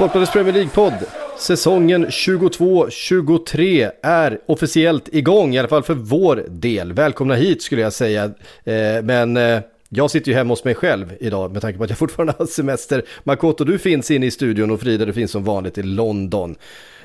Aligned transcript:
Sportbladets 0.00 0.32
Premier 0.32 0.54
League-podd, 0.54 0.94
säsongen 1.38 2.06
22-23 2.06 3.90
är 4.02 4.38
officiellt 4.46 5.08
igång, 5.12 5.54
i 5.54 5.58
alla 5.58 5.68
fall 5.68 5.82
för 5.82 5.94
vår 5.94 6.44
del. 6.48 6.92
Välkomna 6.92 7.34
hit 7.34 7.62
skulle 7.62 7.82
jag 7.82 7.92
säga, 7.92 8.24
eh, 8.64 9.02
men 9.02 9.36
eh, 9.36 9.60
jag 9.88 10.10
sitter 10.10 10.30
ju 10.30 10.36
hemma 10.36 10.52
hos 10.52 10.64
mig 10.64 10.74
själv 10.74 11.12
idag 11.20 11.52
med 11.52 11.62
tanke 11.62 11.78
på 11.78 11.84
att 11.84 11.90
jag 11.90 11.98
fortfarande 12.08 12.34
har 12.38 12.46
semester. 12.46 13.04
Makoto, 13.24 13.64
du 13.64 13.78
finns 13.78 14.10
inne 14.10 14.26
i 14.26 14.30
studion 14.30 14.70
och 14.70 14.80
Frida, 14.80 15.04
du 15.04 15.12
finns 15.12 15.30
som 15.30 15.44
vanligt 15.44 15.78
i 15.78 15.82
London. 15.82 16.56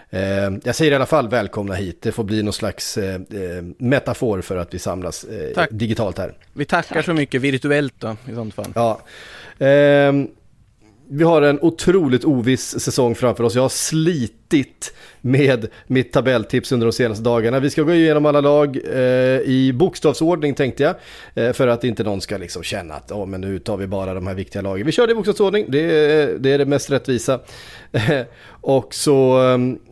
Eh, 0.09 0.21
jag 0.63 0.75
säger 0.75 0.91
i 0.91 0.95
alla 0.95 1.05
fall 1.05 1.29
välkomna 1.29 1.73
hit, 1.73 2.01
det 2.01 2.11
får 2.11 2.23
bli 2.23 2.43
någon 2.43 2.53
slags 2.53 2.97
metafor 3.77 4.41
för 4.41 4.57
att 4.57 4.73
vi 4.73 4.79
samlas 4.79 5.25
Tack. 5.55 5.69
digitalt 5.71 6.17
här. 6.17 6.33
Vi 6.53 6.65
tackar 6.65 7.01
så 7.01 7.13
mycket 7.13 7.41
virtuellt 7.41 7.93
då 7.99 8.15
i 8.31 8.35
sånt 8.35 8.53
fall. 8.53 8.71
Ja. 8.75 8.99
Vi 11.09 11.23
har 11.23 11.41
en 11.41 11.59
otroligt 11.61 12.25
oviss 12.25 12.79
säsong 12.79 13.15
framför 13.15 13.43
oss. 13.43 13.55
Jag 13.55 13.61
har 13.61 13.69
slitit 13.69 14.44
med 15.21 15.67
mitt 15.87 16.13
tabelltips 16.13 16.71
under 16.71 16.85
de 16.85 16.93
senaste 16.93 17.23
dagarna. 17.23 17.59
Vi 17.59 17.69
ska 17.69 17.83
gå 17.83 17.93
igenom 17.93 18.25
alla 18.25 18.41
lag 18.41 18.77
eh, 18.93 19.01
i 19.41 19.71
bokstavsordning 19.73 20.53
tänkte 20.53 20.83
jag. 20.83 20.95
Eh, 21.35 21.53
för 21.53 21.67
att 21.67 21.83
inte 21.83 22.03
någon 22.03 22.21
ska 22.21 22.37
liksom 22.37 22.63
känna 22.63 22.93
att 22.93 23.11
oh, 23.11 23.25
men 23.25 23.41
nu 23.41 23.59
tar 23.59 23.77
vi 23.77 23.87
bara 23.87 24.13
de 24.13 24.27
här 24.27 24.33
viktiga 24.33 24.61
lagen. 24.61 24.85
Vi 24.85 24.91
kör 24.91 25.07
det 25.07 25.11
i 25.11 25.15
bokstavsordning, 25.15 25.65
det 25.69 25.79
är 25.79 26.37
det, 26.39 26.51
är 26.51 26.57
det 26.57 26.65
mest 26.65 26.91
rättvisa. 26.91 27.39
och 28.61 28.93
så 28.93 29.43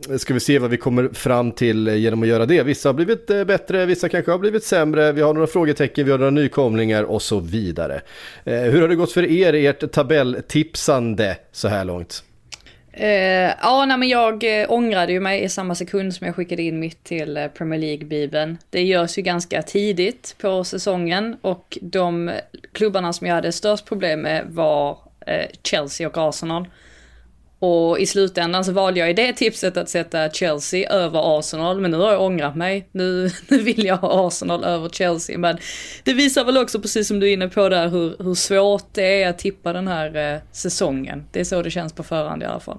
eh, 0.09 0.17
ska 0.17 0.33
vi 0.33 0.39
se 0.39 0.59
vad 0.59 0.69
vi 0.69 0.77
kommer 0.77 1.09
fram 1.13 1.51
till 1.51 1.87
eh, 1.87 1.95
genom 1.95 2.21
att 2.21 2.27
göra 2.27 2.45
det. 2.45 2.63
Vissa 2.63 2.89
har 2.89 2.93
blivit 2.93 3.29
eh, 3.29 3.43
bättre, 3.43 3.85
vissa 3.85 4.09
kanske 4.09 4.31
har 4.31 4.39
blivit 4.39 4.63
sämre. 4.63 5.11
Vi 5.11 5.21
har 5.21 5.33
några 5.33 5.47
frågetecken, 5.47 6.05
vi 6.05 6.11
har 6.11 6.17
några 6.19 6.31
nykomlingar 6.31 7.03
och 7.03 7.21
så 7.21 7.39
vidare. 7.39 8.01
Eh, 8.43 8.61
hur 8.61 8.81
har 8.81 8.87
det 8.87 8.95
gått 8.95 9.11
för 9.11 9.23
er, 9.23 9.53
i 9.53 9.67
ert 9.67 9.91
tabelltipsande 9.91 11.37
så 11.51 11.67
här 11.67 11.85
långt? 11.85 12.23
Uh, 12.99 13.05
ja, 13.61 13.85
nej, 13.87 13.97
men 13.97 14.09
jag 14.09 14.61
eh, 14.61 14.71
ångrade 14.71 15.11
ju 15.11 15.19
mig 15.19 15.43
i 15.43 15.49
samma 15.49 15.75
sekund 15.75 16.15
som 16.15 16.27
jag 16.27 16.35
skickade 16.35 16.61
in 16.61 16.79
mitt 16.79 17.03
till 17.03 17.37
eh, 17.37 17.47
Premier 17.47 17.79
League-bibeln. 17.79 18.57
Det 18.69 18.83
görs 18.83 19.17
ju 19.17 19.21
ganska 19.21 19.61
tidigt 19.61 20.35
på 20.41 20.63
säsongen 20.63 21.37
och 21.41 21.77
de 21.81 22.31
klubbarna 22.71 23.13
som 23.13 23.27
jag 23.27 23.35
hade 23.35 23.51
störst 23.51 23.85
problem 23.85 24.21
med 24.21 24.45
var 24.47 24.97
Chelsea 25.63 26.07
och 26.07 26.17
Arsenal. 26.17 26.67
Och 27.65 27.99
i 27.99 28.05
slutändan 28.05 28.65
så 28.65 28.71
valde 28.71 28.99
jag 28.99 29.09
i 29.09 29.13
det 29.13 29.33
tipset 29.33 29.77
att 29.77 29.89
sätta 29.89 30.29
Chelsea 30.29 30.89
över 30.89 31.39
Arsenal, 31.39 31.81
men 31.81 31.91
nu 31.91 31.97
har 31.97 32.11
jag 32.11 32.21
ångrat 32.21 32.55
mig. 32.55 32.87
Nu, 32.91 33.29
nu 33.47 33.57
vill 33.57 33.85
jag 33.85 33.97
ha 33.97 34.27
Arsenal 34.27 34.63
över 34.63 34.89
Chelsea, 34.89 35.37
men 35.37 35.57
det 36.03 36.13
visar 36.13 36.45
väl 36.45 36.57
också, 36.57 36.81
precis 36.81 37.07
som 37.07 37.19
du 37.19 37.29
är 37.29 37.33
inne 37.33 37.47
på 37.47 37.69
där, 37.69 37.87
hur, 37.87 38.15
hur 38.19 38.33
svårt 38.33 38.85
det 38.91 39.23
är 39.23 39.29
att 39.29 39.37
tippa 39.37 39.73
den 39.73 39.87
här 39.87 40.33
eh, 40.33 40.41
säsongen. 40.51 41.25
Det 41.31 41.39
är 41.39 41.43
så 41.43 41.61
det 41.61 41.71
känns 41.71 41.93
på 41.93 42.03
förhand 42.03 42.43
i 42.43 42.45
alla 42.45 42.59
fall. 42.59 42.77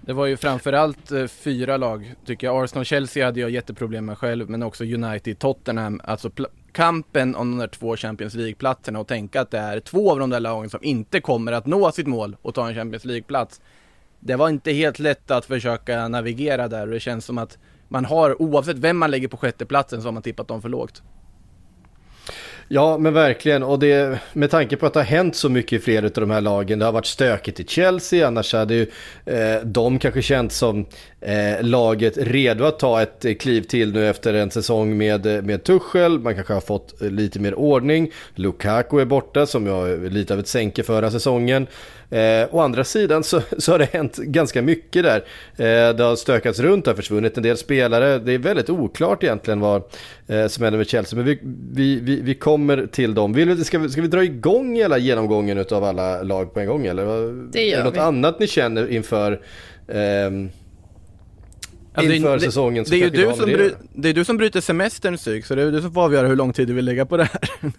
Det 0.00 0.12
var 0.12 0.26
ju 0.26 0.36
framförallt 0.36 1.12
eh, 1.12 1.26
fyra 1.26 1.76
lag, 1.76 2.14
tycker 2.26 2.46
jag. 2.46 2.64
Arsenal-Chelsea 2.64 3.24
hade 3.24 3.40
jag 3.40 3.50
jätteproblem 3.50 4.04
med 4.04 4.18
själv, 4.18 4.50
men 4.50 4.62
också 4.62 4.84
United, 4.84 5.38
Tottenham, 5.38 6.00
alltså 6.04 6.30
kampen 6.72 7.34
om 7.34 7.50
de 7.50 7.58
där 7.58 7.68
två 7.68 7.96
Champions 7.96 8.34
League-platserna 8.34 9.00
och 9.00 9.08
tänka 9.08 9.40
att 9.40 9.50
det 9.50 9.58
är 9.58 9.80
två 9.80 10.12
av 10.12 10.18
de 10.18 10.30
där 10.30 10.40
lagen 10.40 10.70
som 10.70 10.84
inte 10.84 11.20
kommer 11.20 11.52
att 11.52 11.66
nå 11.66 11.92
sitt 11.92 12.06
mål 12.06 12.36
och 12.42 12.54
ta 12.54 12.68
en 12.68 12.74
Champions 12.74 13.04
League-plats. 13.04 13.60
Det 14.26 14.36
var 14.36 14.48
inte 14.48 14.72
helt 14.72 14.98
lätt 14.98 15.30
att 15.30 15.44
försöka 15.44 16.08
navigera 16.08 16.68
där 16.68 16.86
och 16.86 16.92
det 16.92 17.00
känns 17.00 17.24
som 17.24 17.38
att 17.38 17.58
man 17.88 18.04
har, 18.04 18.42
oavsett 18.42 18.76
vem 18.76 18.98
man 18.98 19.10
lägger 19.10 19.28
på 19.28 19.36
sjätteplatsen, 19.36 20.02
så 20.02 20.08
har 20.08 20.12
man 20.12 20.22
tippat 20.22 20.48
dem 20.48 20.62
för 20.62 20.68
lågt. 20.68 21.02
Ja, 22.68 22.98
men 22.98 23.14
verkligen. 23.14 23.62
Och 23.62 23.78
det, 23.78 24.18
med 24.32 24.50
tanke 24.50 24.76
på 24.76 24.86
att 24.86 24.92
det 24.92 25.00
har 25.00 25.04
hänt 25.04 25.36
så 25.36 25.48
mycket 25.48 25.72
i 25.72 25.78
flera 25.84 26.06
av 26.06 26.12
de 26.12 26.30
här 26.30 26.40
lagen. 26.40 26.78
Det 26.78 26.84
har 26.84 26.92
varit 26.92 27.06
stökigt 27.06 27.60
i 27.60 27.64
Chelsea, 27.64 28.26
annars 28.26 28.52
hade 28.52 28.74
ju 28.74 28.86
eh, 29.24 29.60
de 29.64 29.98
kanske 29.98 30.22
känt 30.22 30.52
som 30.52 30.86
eh, 31.20 31.62
laget 31.62 32.14
redo 32.16 32.64
att 32.64 32.78
ta 32.78 33.02
ett 33.02 33.24
eh, 33.24 33.34
kliv 33.34 33.62
till 33.62 33.92
nu 33.92 34.08
efter 34.08 34.34
en 34.34 34.50
säsong 34.50 34.96
med, 34.96 35.26
eh, 35.26 35.42
med 35.42 35.64
Tuchel. 35.64 36.18
Man 36.18 36.34
kanske 36.34 36.54
har 36.54 36.60
fått 36.60 37.02
eh, 37.02 37.10
lite 37.10 37.40
mer 37.40 37.54
ordning. 37.54 38.12
Lukaku 38.34 39.00
är 39.00 39.04
borta, 39.04 39.46
som 39.46 39.66
jag 39.66 40.12
lite 40.12 40.34
av 40.34 40.40
ett 40.40 40.48
sänke 40.48 40.82
förra 40.82 41.10
säsongen. 41.10 41.66
Eh, 42.14 42.48
å 42.54 42.60
andra 42.60 42.84
sidan 42.84 43.24
så, 43.24 43.40
så 43.58 43.72
har 43.72 43.78
det 43.78 43.84
hänt 43.92 44.16
ganska 44.16 44.62
mycket 44.62 45.02
där. 45.02 45.16
Eh, 45.56 45.96
det 45.96 46.02
har 46.04 46.16
stökats 46.16 46.60
runt, 46.60 46.84
det 46.84 46.90
har 46.90 46.96
försvunnit 46.96 47.36
en 47.36 47.42
del 47.42 47.56
spelare. 47.56 48.18
Det 48.18 48.32
är 48.32 48.38
väldigt 48.38 48.70
oklart 48.70 49.22
egentligen 49.22 49.60
vad 49.60 49.82
eh, 50.26 50.46
som 50.46 50.64
händer 50.64 50.78
med 50.78 50.88
Chelsea. 50.88 51.16
Men 51.16 51.26
vi, 51.26 51.38
vi, 51.72 52.00
vi, 52.00 52.20
vi 52.20 52.34
kommer 52.34 52.86
till 52.86 53.14
dem. 53.14 53.32
Vill, 53.32 53.64
ska, 53.64 53.78
vi, 53.78 53.88
ska 53.88 54.02
vi 54.02 54.08
dra 54.08 54.24
igång 54.24 54.76
hela 54.76 54.98
genomgången 54.98 55.64
av 55.70 55.84
alla 55.84 56.22
lag 56.22 56.54
på 56.54 56.60
en 56.60 56.66
gång? 56.66 56.86
Eller? 56.86 57.04
Det 57.52 57.62
gör 57.64 57.74
är 57.74 57.78
det 57.78 57.84
något 57.84 57.94
vi. 57.96 57.98
annat 58.00 58.38
ni 58.40 58.46
känner 58.46 58.90
inför 58.90 59.40
ehm, 59.88 60.50
Alltså, 61.96 62.10
det- 62.10 62.16
inför 62.16 62.34
det- 62.34 62.40
säsongen 62.40 62.84
så 62.84 62.90
Det 62.90 62.96
är, 63.02 63.10
vi 63.10 63.16
du 63.16 63.32
som 63.36 63.50
det. 63.50 63.56
bry, 63.56 63.70
det 63.94 64.08
är 64.08 64.14
du 64.14 64.24
som 64.24 64.36
bryter 64.36 64.60
semestern 64.60 65.16
psyk, 65.16 65.46
så 65.46 65.54
det 65.54 65.62
är 65.62 65.70
du 65.72 65.80
som 65.82 65.92
får 65.92 66.02
avgöra 66.04 66.26
hur 66.28 66.36
lång 66.36 66.52
tid 66.52 66.68
du 66.68 66.74
vill 66.74 66.84
lägga 66.84 67.06
på 67.06 67.16
det 67.16 67.24
här. 67.24 67.40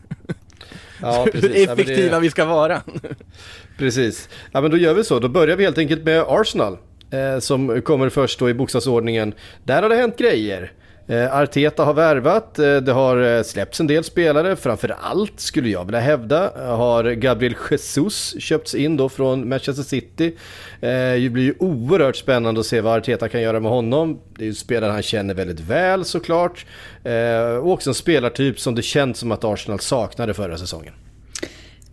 Ja, 1.05 1.27
hur 1.33 1.33
Ja, 1.33 1.39
men 1.41 1.51
det- 1.51 1.63
effektiva 1.63 2.19
vi 2.19 2.29
ska 2.29 2.45
vara. 2.45 2.81
Precis. 3.77 4.29
Ja 4.51 4.61
men 4.61 4.71
då 4.71 4.77
gör 4.77 4.93
vi 4.93 5.03
så. 5.03 5.19
Då 5.19 5.27
börjar 5.27 5.55
vi 5.57 5.63
helt 5.63 5.77
enkelt 5.77 6.03
med 6.03 6.23
Arsenal. 6.27 6.77
Eh, 7.11 7.39
som 7.39 7.81
kommer 7.81 8.09
först 8.09 8.39
då 8.39 8.49
i 8.49 8.53
bokstavsordningen. 8.53 9.33
Där 9.63 9.81
har 9.81 9.89
det 9.89 9.95
hänt 9.95 10.17
grejer. 10.17 10.71
Eh, 11.07 11.37
Arteta 11.37 11.83
har 11.85 11.93
värvat, 11.93 12.59
eh, 12.59 12.75
det 12.77 12.91
har 12.91 13.37
eh, 13.37 13.43
släppts 13.43 13.79
en 13.79 13.87
del 13.87 14.03
spelare. 14.03 14.55
Framför 14.55 14.95
allt 15.01 15.39
skulle 15.39 15.69
jag 15.69 15.85
vilja 15.85 15.99
hävda 15.99 16.51
har 16.75 17.11
Gabriel 17.11 17.55
Jesus 17.71 18.35
köpts 18.41 18.75
in 18.75 18.97
då 18.97 19.09
från 19.09 19.49
Manchester 19.49 19.83
City. 19.83 20.35
Eh, 20.81 20.89
det 21.21 21.29
blir 21.31 21.43
ju 21.43 21.53
oerhört 21.59 22.15
spännande 22.15 22.59
att 22.59 22.65
se 22.65 22.81
vad 22.81 22.97
Arteta 22.97 23.29
kan 23.29 23.41
göra 23.41 23.59
med 23.59 23.71
honom. 23.71 24.19
Det 24.37 24.41
är 24.41 24.45
ju 24.45 24.49
en 24.49 24.55
spelare 24.55 24.91
han 24.91 25.01
känner 25.03 25.33
väldigt 25.33 25.59
väl 25.59 26.05
såklart. 26.05 26.65
Eh, 27.03 27.55
och 27.57 27.71
också 27.71 27.89
en 27.89 27.93
spelartyp 27.93 28.59
som 28.59 28.75
det 28.75 28.81
känns 28.81 29.17
som 29.17 29.31
att 29.31 29.43
Arsenal 29.43 29.79
saknade 29.79 30.33
förra 30.33 30.57
säsongen. 30.57 30.93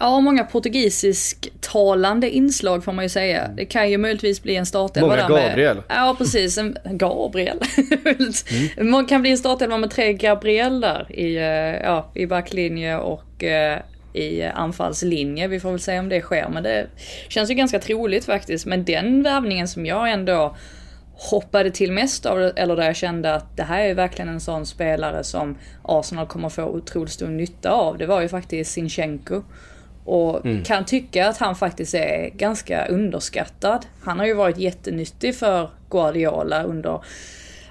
Ja, 0.02 0.20
många 0.20 0.44
portugisisk-talande 0.44 2.31
inslag 2.31 2.84
får 2.84 2.93
man 2.93 3.04
ju 3.04 3.08
säga. 3.08 3.49
Det 3.49 3.64
kan 3.64 3.90
ju 3.90 3.99
möjligtvis 3.99 4.43
bli 4.43 4.56
en 4.56 4.66
startelva 4.66 5.08
Många 5.08 5.28
där 5.28 5.28
med... 5.28 5.49
Gabriel. 5.49 5.82
Ja, 5.88 6.14
precis. 6.19 6.58
En 6.58 6.78
Gabriel. 6.84 7.58
Man 8.81 9.06
kan 9.06 9.20
bli 9.22 9.31
en 9.31 9.38
startelva 9.38 9.76
med 9.76 9.90
tre 9.90 10.12
Gabriel 10.12 10.81
där 10.81 11.06
i, 11.12 11.37
eh, 11.37 11.82
ja, 11.84 12.10
i 12.14 12.26
backlinje 12.26 12.96
och 12.96 13.44
eh, 13.44 13.78
i 14.12 14.43
anfallslinje. 14.43 15.49
Vi 15.49 15.60
får 15.60 15.70
väl 15.70 15.81
se 15.81 15.99
om 15.99 16.08
det 16.08 16.20
sker, 16.20 16.48
men 16.48 16.62
det 16.62 16.87
känns 17.28 17.50
ju 17.50 17.55
ganska 17.55 17.78
troligt 17.78 18.25
faktiskt. 18.25 18.66
Men 18.66 18.84
den 18.84 19.22
värvningen 19.22 19.69
som 19.69 19.87
jag 19.87 20.10
ändå 20.10 20.56
hoppade 21.14 21.70
till 21.70 21.93
mest 21.93 22.26
av, 22.26 22.52
eller 22.56 22.76
där 22.76 22.87
jag 22.87 22.96
kände 22.96 23.34
att 23.34 23.56
det 23.56 23.62
här 23.62 23.84
är 23.84 23.94
verkligen 23.94 24.28
en 24.28 24.40
sån 24.40 24.66
spelare 24.66 25.25
som 25.25 25.58
Arsenal 25.82 26.26
kommer 26.26 26.48
få 26.48 26.62
otroligt 26.62 27.12
stor 27.12 27.28
nytta 27.28 27.70
av. 27.70 27.98
Det 27.98 28.06
var 28.06 28.20
ju 28.20 28.28
faktiskt 28.28 28.72
Sinchenko. 28.72 29.43
Och 30.04 30.46
mm. 30.46 30.64
kan 30.64 30.84
tycka 30.84 31.28
att 31.28 31.38
han 31.38 31.56
faktiskt 31.56 31.94
är 31.94 32.28
ganska 32.28 32.87
underskattad. 32.87 33.87
Han 34.02 34.19
har 34.19 34.26
ju 34.26 34.34
varit 34.34 34.58
jättenyttig 34.58 35.37
för 35.37 35.70
Guardiola 35.90 36.62
under 36.62 37.00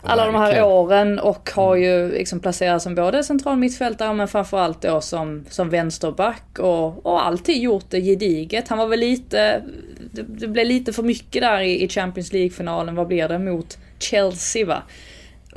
alla 0.04 0.26
de 0.26 0.36
här 0.36 0.64
åren 0.64 1.20
och 1.20 1.52
har 1.56 1.76
ju 1.76 2.12
liksom 2.12 2.40
placerats 2.40 2.84
som 2.84 2.96
både 2.96 3.24
central 3.24 3.58
mittfältare 3.58 4.14
men 4.14 4.28
framförallt 4.28 4.82
då 4.82 5.02
som, 5.02 5.46
som 5.50 5.70
vänsterback 5.70 6.60
och, 6.60 7.06
och 7.06 7.26
alltid 7.26 7.62
gjort 7.62 7.86
det 7.90 8.02
gediget. 8.02 8.68
Han 8.68 8.78
var 8.78 8.88
väl 8.88 9.00
lite, 9.00 9.64
det, 10.12 10.22
det 10.22 10.48
blev 10.48 10.66
lite 10.66 10.94
för 10.94 11.04
mycket 11.04 11.42
där 11.42 11.60
i, 11.60 11.84
i 11.84 11.90
Champions 11.90 12.34
League-finalen, 12.34 12.96
vad 12.96 13.08
blir 13.08 13.28
det, 13.28 13.40
mot 13.40 13.78
Chelsea 14.00 14.66
va? 14.66 14.84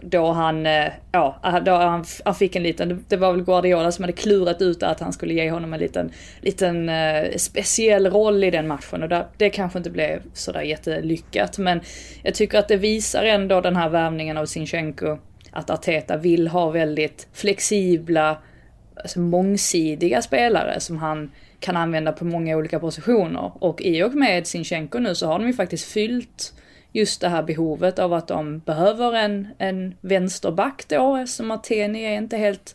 Då 0.05 0.33
han, 0.33 0.67
eh, 0.67 0.93
ja, 1.13 1.41
eh, 1.45 1.65
då 1.65 1.73
han, 1.73 2.05
han 2.25 2.35
fick 2.35 2.57
en 2.57 2.63
liten, 2.63 3.05
det 3.09 3.17
var 3.17 3.33
väl 3.33 3.45
Guardiola 3.45 3.93
som 3.93 4.03
hade 4.03 4.13
klurat 4.13 4.63
ut 4.63 4.83
att 4.83 5.01
han 5.01 5.13
skulle 5.13 5.35
ge 5.35 5.51
honom 5.51 5.73
en 5.73 5.81
liten, 5.81 6.11
liten 6.41 6.89
eh, 6.89 7.37
speciell 7.37 8.11
roll 8.11 8.45
i 8.45 8.51
den 8.51 8.67
matchen. 8.67 9.03
Och 9.03 9.09
det, 9.09 9.27
det 9.37 9.51
kanske 9.51 9.79
inte 9.79 9.91
blev 9.91 10.23
sådär 10.33 10.63
jättelyckat 10.63 11.59
men 11.59 11.81
jag 12.23 12.35
tycker 12.35 12.59
att 12.59 12.69
det 12.69 12.77
visar 12.77 13.25
ändå 13.25 13.61
den 13.61 13.77
här 13.77 13.89
värvningen 13.89 14.37
av 14.37 14.47
Sinchenko 14.47 15.19
att 15.51 15.71
Arteta 15.71 16.17
vill 16.17 16.49
ha 16.49 16.71
väldigt 16.71 17.29
flexibla, 17.33 18.39
alltså 18.97 19.21
mångsidiga 19.21 20.23
spelare 20.23 20.81
som 20.81 20.99
han 20.99 21.31
kan 21.61 21.77
använda 21.77 22.13
på 22.13 22.25
många 22.25 22.57
olika 22.57 22.81
positioner. 22.81 23.53
Och 23.59 23.83
i 23.83 24.03
och 24.03 24.15
med 24.15 24.47
Sinchenko 24.47 24.99
nu 24.99 25.15
så 25.15 25.27
har 25.27 25.39
de 25.39 25.47
ju 25.47 25.53
faktiskt 25.53 25.85
fyllt 25.85 26.55
just 26.95 27.21
det 27.21 27.29
här 27.29 27.43
behovet 27.43 27.99
av 27.99 28.13
att 28.13 28.29
de 28.29 28.59
behöver 28.59 29.13
en, 29.13 29.49
en 29.59 29.95
vänsterback 30.01 30.85
då, 30.89 31.17
eftersom 31.17 31.47
Martini 31.47 32.05
är 32.05 32.17
inte 32.17 32.37
helt 32.37 32.75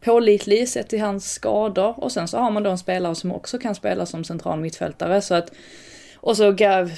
pålitlig 0.00 0.68
sett 0.68 0.88
till 0.88 1.00
hans 1.00 1.32
skador. 1.32 2.00
Och 2.04 2.12
sen 2.12 2.28
så 2.28 2.38
har 2.38 2.50
man 2.50 2.62
då 2.62 2.70
en 2.70 2.78
spelare 2.78 3.14
som 3.14 3.32
också 3.32 3.58
kan 3.58 3.74
spela 3.74 4.06
som 4.06 4.24
central 4.24 4.60
mittfältare. 4.60 5.20
Så 5.20 5.34
att, 5.34 5.52
och 6.16 6.36
så 6.36 6.54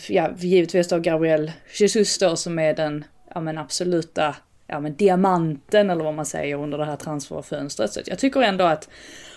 ja, 0.09 0.31
givetvis 0.37 0.89
då 0.89 0.99
Gabriel 0.99 1.53
Jesus 1.79 2.19
då 2.19 2.37
som 2.37 2.59
är 2.59 2.75
den 2.75 3.05
ja, 3.35 3.41
men 3.41 3.59
absoluta 3.59 4.35
ja, 4.67 4.81
men 4.81 4.95
diamanten 4.95 5.91
eller 5.91 6.05
vad 6.05 6.15
man 6.15 6.27
säger 6.27 6.57
under 6.57 6.79
det 6.79 6.85
här 6.85 6.97
transferfönstret. 6.97 7.93
Så 7.93 8.01
jag 8.07 8.19
tycker 8.19 8.41
ändå 8.41 8.65
att 8.65 8.89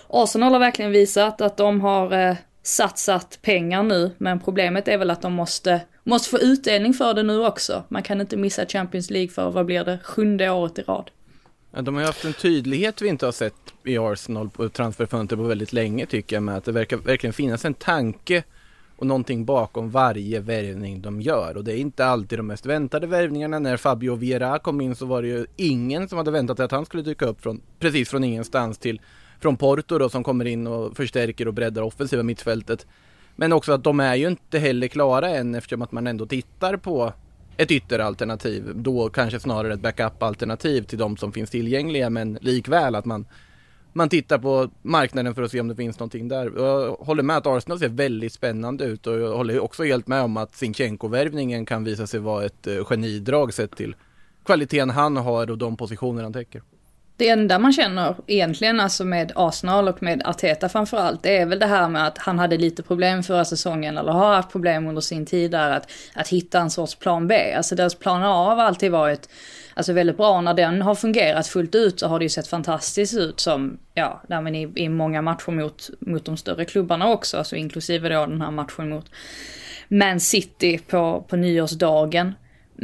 Arsenal 0.08 0.52
har 0.52 0.60
verkligen 0.60 0.90
visat 0.90 1.40
att 1.40 1.56
de 1.56 1.80
har 1.80 2.12
eh, 2.12 2.36
satsat 2.62 3.38
pengar 3.42 3.82
nu, 3.82 4.10
men 4.18 4.40
problemet 4.40 4.88
är 4.88 4.98
väl 4.98 5.10
att 5.10 5.22
de 5.22 5.32
måste, 5.32 5.80
måste 6.04 6.28
få 6.28 6.38
utdelning 6.38 6.94
för 6.94 7.14
det 7.14 7.22
nu 7.22 7.46
också. 7.46 7.84
Man 7.88 8.02
kan 8.02 8.20
inte 8.20 8.36
missa 8.36 8.66
Champions 8.66 9.10
League 9.10 9.28
för, 9.28 9.50
vad 9.50 9.66
blir 9.66 9.84
det, 9.84 9.98
sjunde 10.04 10.50
året 10.50 10.78
i 10.78 10.82
rad. 10.82 11.10
Ja, 11.70 11.82
de 11.82 11.94
har 11.94 12.02
ju 12.02 12.06
haft 12.06 12.24
en 12.24 12.32
tydlighet 12.32 13.02
vi 13.02 13.08
inte 13.08 13.24
har 13.24 13.32
sett 13.32 13.54
i 13.84 13.98
Arsenal 13.98 14.50
på 14.50 14.68
transferfönster 14.68 15.36
på 15.36 15.42
väldigt 15.42 15.72
länge 15.72 16.06
tycker 16.06 16.36
jag 16.36 16.42
med 16.42 16.56
att 16.56 16.64
det 16.64 16.72
verkar 16.72 16.96
verkligen 16.96 17.32
finnas 17.32 17.64
en 17.64 17.74
tanke 17.74 18.42
och 18.96 19.06
någonting 19.06 19.44
bakom 19.44 19.90
varje 19.90 20.40
värvning 20.40 21.02
de 21.02 21.20
gör 21.20 21.56
och 21.56 21.64
det 21.64 21.72
är 21.72 21.76
inte 21.76 22.06
alltid 22.06 22.38
de 22.38 22.46
mest 22.46 22.66
väntade 22.66 23.06
värvningarna. 23.06 23.58
När 23.58 23.76
Fabio 23.76 24.14
Vieira 24.14 24.58
kom 24.58 24.80
in 24.80 24.96
så 24.96 25.06
var 25.06 25.22
det 25.22 25.28
ju 25.28 25.46
ingen 25.56 26.08
som 26.08 26.18
hade 26.18 26.30
väntat 26.30 26.56
sig 26.56 26.64
att 26.64 26.70
han 26.70 26.86
skulle 26.86 27.02
dyka 27.02 27.26
upp 27.26 27.42
från, 27.42 27.60
precis 27.78 28.08
från 28.08 28.24
ingenstans 28.24 28.78
till 28.78 29.00
från 29.40 29.56
Porto 29.56 29.98
då 29.98 30.08
som 30.08 30.24
kommer 30.24 30.44
in 30.44 30.66
och 30.66 30.96
förstärker 30.96 31.48
och 31.48 31.54
breddar 31.54 31.82
offensiva 31.82 32.22
mittfältet. 32.22 32.86
Men 33.36 33.52
också 33.52 33.72
att 33.72 33.84
de 33.84 34.00
är 34.00 34.14
ju 34.14 34.28
inte 34.28 34.58
heller 34.58 34.88
klara 34.88 35.28
än 35.28 35.54
eftersom 35.54 35.82
att 35.82 35.92
man 35.92 36.06
ändå 36.06 36.26
tittar 36.26 36.76
på 36.76 37.12
ett 37.56 37.70
ytteralternativ. 37.70 38.72
Då 38.74 39.08
kanske 39.08 39.40
snarare 39.40 39.74
ett 39.74 39.80
backup-alternativ 39.80 40.82
till 40.82 40.98
de 40.98 41.16
som 41.16 41.32
finns 41.32 41.50
tillgängliga 41.50 42.10
men 42.10 42.38
likväl 42.40 42.94
att 42.94 43.04
man 43.04 43.26
man 43.92 44.08
tittar 44.08 44.38
på 44.38 44.70
marknaden 44.82 45.34
för 45.34 45.42
att 45.42 45.50
se 45.50 45.60
om 45.60 45.68
det 45.68 45.76
finns 45.76 45.98
någonting 45.98 46.28
där. 46.28 46.52
Jag 46.56 46.92
håller 46.92 47.22
med 47.22 47.36
att 47.36 47.46
Arsenal 47.46 47.78
ser 47.78 47.88
väldigt 47.88 48.32
spännande 48.32 48.84
ut 48.84 49.06
och 49.06 49.20
jag 49.20 49.36
håller 49.36 49.60
också 49.60 49.84
helt 49.84 50.06
med 50.06 50.22
om 50.22 50.36
att 50.36 50.54
Sinchenko-värvningen 50.54 51.66
kan 51.66 51.84
visa 51.84 52.06
sig 52.06 52.20
vara 52.20 52.44
ett 52.44 52.66
eh, 52.66 52.84
genidrag 52.84 53.54
sett 53.54 53.76
till 53.76 53.96
kvaliteten 54.44 54.90
han 54.90 55.16
har 55.16 55.50
och 55.50 55.58
de 55.58 55.76
positioner 55.76 56.22
han 56.22 56.32
täcker. 56.32 56.62
Det 57.22 57.28
enda 57.28 57.58
man 57.58 57.72
känner 57.72 58.14
egentligen, 58.26 58.80
alltså 58.80 59.04
med 59.04 59.32
Arsenal 59.34 59.88
och 59.88 60.02
med 60.02 60.22
Arteta 60.24 60.68
framförallt, 60.68 61.22
det 61.22 61.36
är 61.36 61.46
väl 61.46 61.58
det 61.58 61.66
här 61.66 61.88
med 61.88 62.06
att 62.06 62.18
han 62.18 62.38
hade 62.38 62.56
lite 62.56 62.82
problem 62.82 63.22
förra 63.22 63.44
säsongen, 63.44 63.98
eller 63.98 64.12
har 64.12 64.34
haft 64.34 64.52
problem 64.52 64.86
under 64.86 65.00
sin 65.00 65.26
tid 65.26 65.50
där, 65.50 65.70
att, 65.70 65.90
att 66.14 66.28
hitta 66.28 66.60
en 66.60 66.70
sorts 66.70 66.94
plan 66.94 67.28
B. 67.28 67.54
Alltså 67.56 67.74
deras 67.74 67.94
plan 67.94 68.22
A 68.22 68.54
har 68.54 68.56
alltid 68.56 68.90
varit 68.92 69.28
alltså 69.74 69.92
väldigt 69.92 70.16
bra. 70.16 70.40
När 70.40 70.54
den 70.54 70.82
har 70.82 70.94
fungerat 70.94 71.46
fullt 71.46 71.74
ut 71.74 72.00
så 72.00 72.06
har 72.06 72.18
det 72.18 72.24
ju 72.24 72.28
sett 72.28 72.48
fantastiskt 72.48 73.14
ut 73.14 73.40
som, 73.40 73.78
ja, 73.94 74.22
där 74.26 74.54
i, 74.54 74.72
i 74.74 74.88
många 74.88 75.22
matcher 75.22 75.50
mot, 75.50 75.90
mot 76.00 76.24
de 76.24 76.36
större 76.36 76.64
klubbarna 76.64 77.08
också, 77.08 77.38
alltså 77.38 77.56
inklusive 77.56 78.08
då 78.08 78.26
den 78.26 78.42
här 78.42 78.50
matchen 78.50 78.88
mot 78.88 79.06
Man 79.88 80.20
City 80.20 80.78
på, 80.78 81.24
på 81.28 81.36
nyårsdagen. 81.36 82.32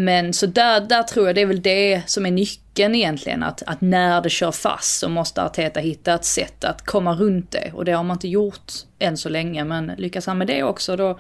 Men 0.01 0.33
så 0.33 0.47
där, 0.47 0.81
där 0.81 1.03
tror 1.03 1.27
jag 1.27 1.35
det 1.35 1.41
är 1.41 1.47
väl 1.47 1.63
det 1.63 2.03
som 2.07 2.27
är 2.27 2.31
nyckeln 2.31 2.95
egentligen. 2.95 3.43
Att, 3.43 3.63
att 3.67 3.81
när 3.81 4.21
det 4.21 4.31
kör 4.31 4.53
fast 4.53 4.99
så 4.99 5.09
måste 5.09 5.43
Arteta 5.43 5.81
hitta 5.81 6.15
ett 6.15 6.25
sätt 6.25 6.65
att 6.65 6.87
komma 6.87 7.15
runt 7.15 7.51
det. 7.51 7.71
Och 7.75 7.85
det 7.85 7.93
har 7.93 8.05
man 8.05 8.15
inte 8.15 8.29
gjort 8.29 8.73
än 8.99 9.17
så 9.17 9.29
länge. 9.29 9.65
Men 9.65 9.93
lyckas 9.99 10.27
han 10.27 10.39
med 10.39 10.47
det 10.47 10.63
också 10.63 10.97
då, 10.97 11.19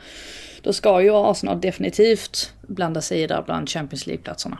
då 0.62 0.72
ska 0.72 1.02
ju 1.02 1.10
Arsenal 1.14 1.60
definitivt 1.60 2.52
blanda 2.62 3.00
sig 3.00 3.22
i 3.22 3.26
där 3.26 3.42
bland 3.42 3.68
Champions 3.68 4.06
League-platserna. 4.06 4.58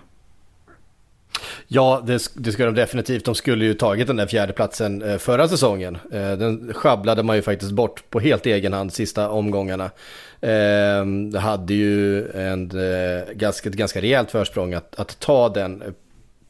Ja, 1.66 2.02
det, 2.06 2.22
det 2.34 2.52
ska 2.52 2.64
de 2.64 2.74
definitivt. 2.74 3.24
De 3.24 3.34
skulle 3.34 3.64
ju 3.64 3.74
tagit 3.74 4.06
den 4.06 4.16
där 4.16 4.26
fjärdeplatsen 4.26 5.02
eh, 5.02 5.18
förra 5.18 5.48
säsongen. 5.48 5.98
Eh, 6.12 6.32
den 6.32 6.74
sjabblade 6.74 7.22
man 7.22 7.36
ju 7.36 7.42
faktiskt 7.42 7.72
bort 7.72 8.10
på 8.10 8.20
helt 8.20 8.46
egen 8.46 8.72
hand 8.72 8.92
sista 8.92 9.30
omgångarna. 9.30 9.90
Eh, 10.40 11.40
hade 11.40 11.74
ju 11.74 12.30
en, 12.30 12.70
eh, 12.70 13.32
ganska, 13.32 13.68
ett 13.68 13.74
ganska 13.74 14.00
rejält 14.00 14.30
försprång 14.30 14.74
att, 14.74 15.00
att 15.00 15.20
ta 15.20 15.48
den 15.48 15.82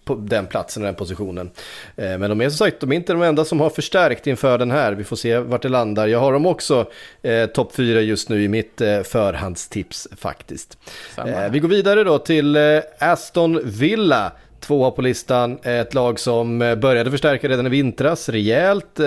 på 0.08 0.14
den 0.14 0.46
platsen 0.46 0.82
och 0.82 0.86
den 0.86 0.94
positionen. 0.94 1.50
Eh, 1.96 2.18
men 2.18 2.30
de 2.30 2.40
är 2.40 2.48
som 2.48 2.56
sagt, 2.56 2.80
de 2.80 2.92
är 2.92 2.96
inte 2.96 3.12
de 3.12 3.22
enda 3.22 3.44
som 3.44 3.60
har 3.60 3.70
förstärkt 3.70 4.26
inför 4.26 4.58
den 4.58 4.70
här. 4.70 4.92
Vi 4.92 5.04
får 5.04 5.16
se 5.16 5.38
vart 5.38 5.62
det 5.62 5.68
landar. 5.68 6.06
Jag 6.06 6.18
har 6.18 6.32
dem 6.32 6.46
också 6.46 6.90
eh, 7.22 7.46
topp 7.46 7.74
fyra 7.74 8.00
just 8.00 8.28
nu 8.28 8.42
i 8.42 8.48
mitt 8.48 8.80
eh, 8.80 9.02
förhandstips 9.02 10.08
faktiskt. 10.16 10.78
Eh, 11.26 11.50
vi 11.50 11.58
går 11.58 11.68
vidare 11.68 12.04
då 12.04 12.18
till 12.18 12.56
eh, 12.56 12.62
Aston 12.98 13.60
Villa. 13.64 14.32
Tvåa 14.60 14.90
på 14.90 15.02
listan, 15.02 15.58
ett 15.62 15.94
lag 15.94 16.20
som 16.20 16.62
eh, 16.62 16.74
började 16.74 17.10
förstärka 17.10 17.48
redan 17.48 17.66
i 17.66 17.70
vintras 17.70 18.28
rejält. 18.28 19.00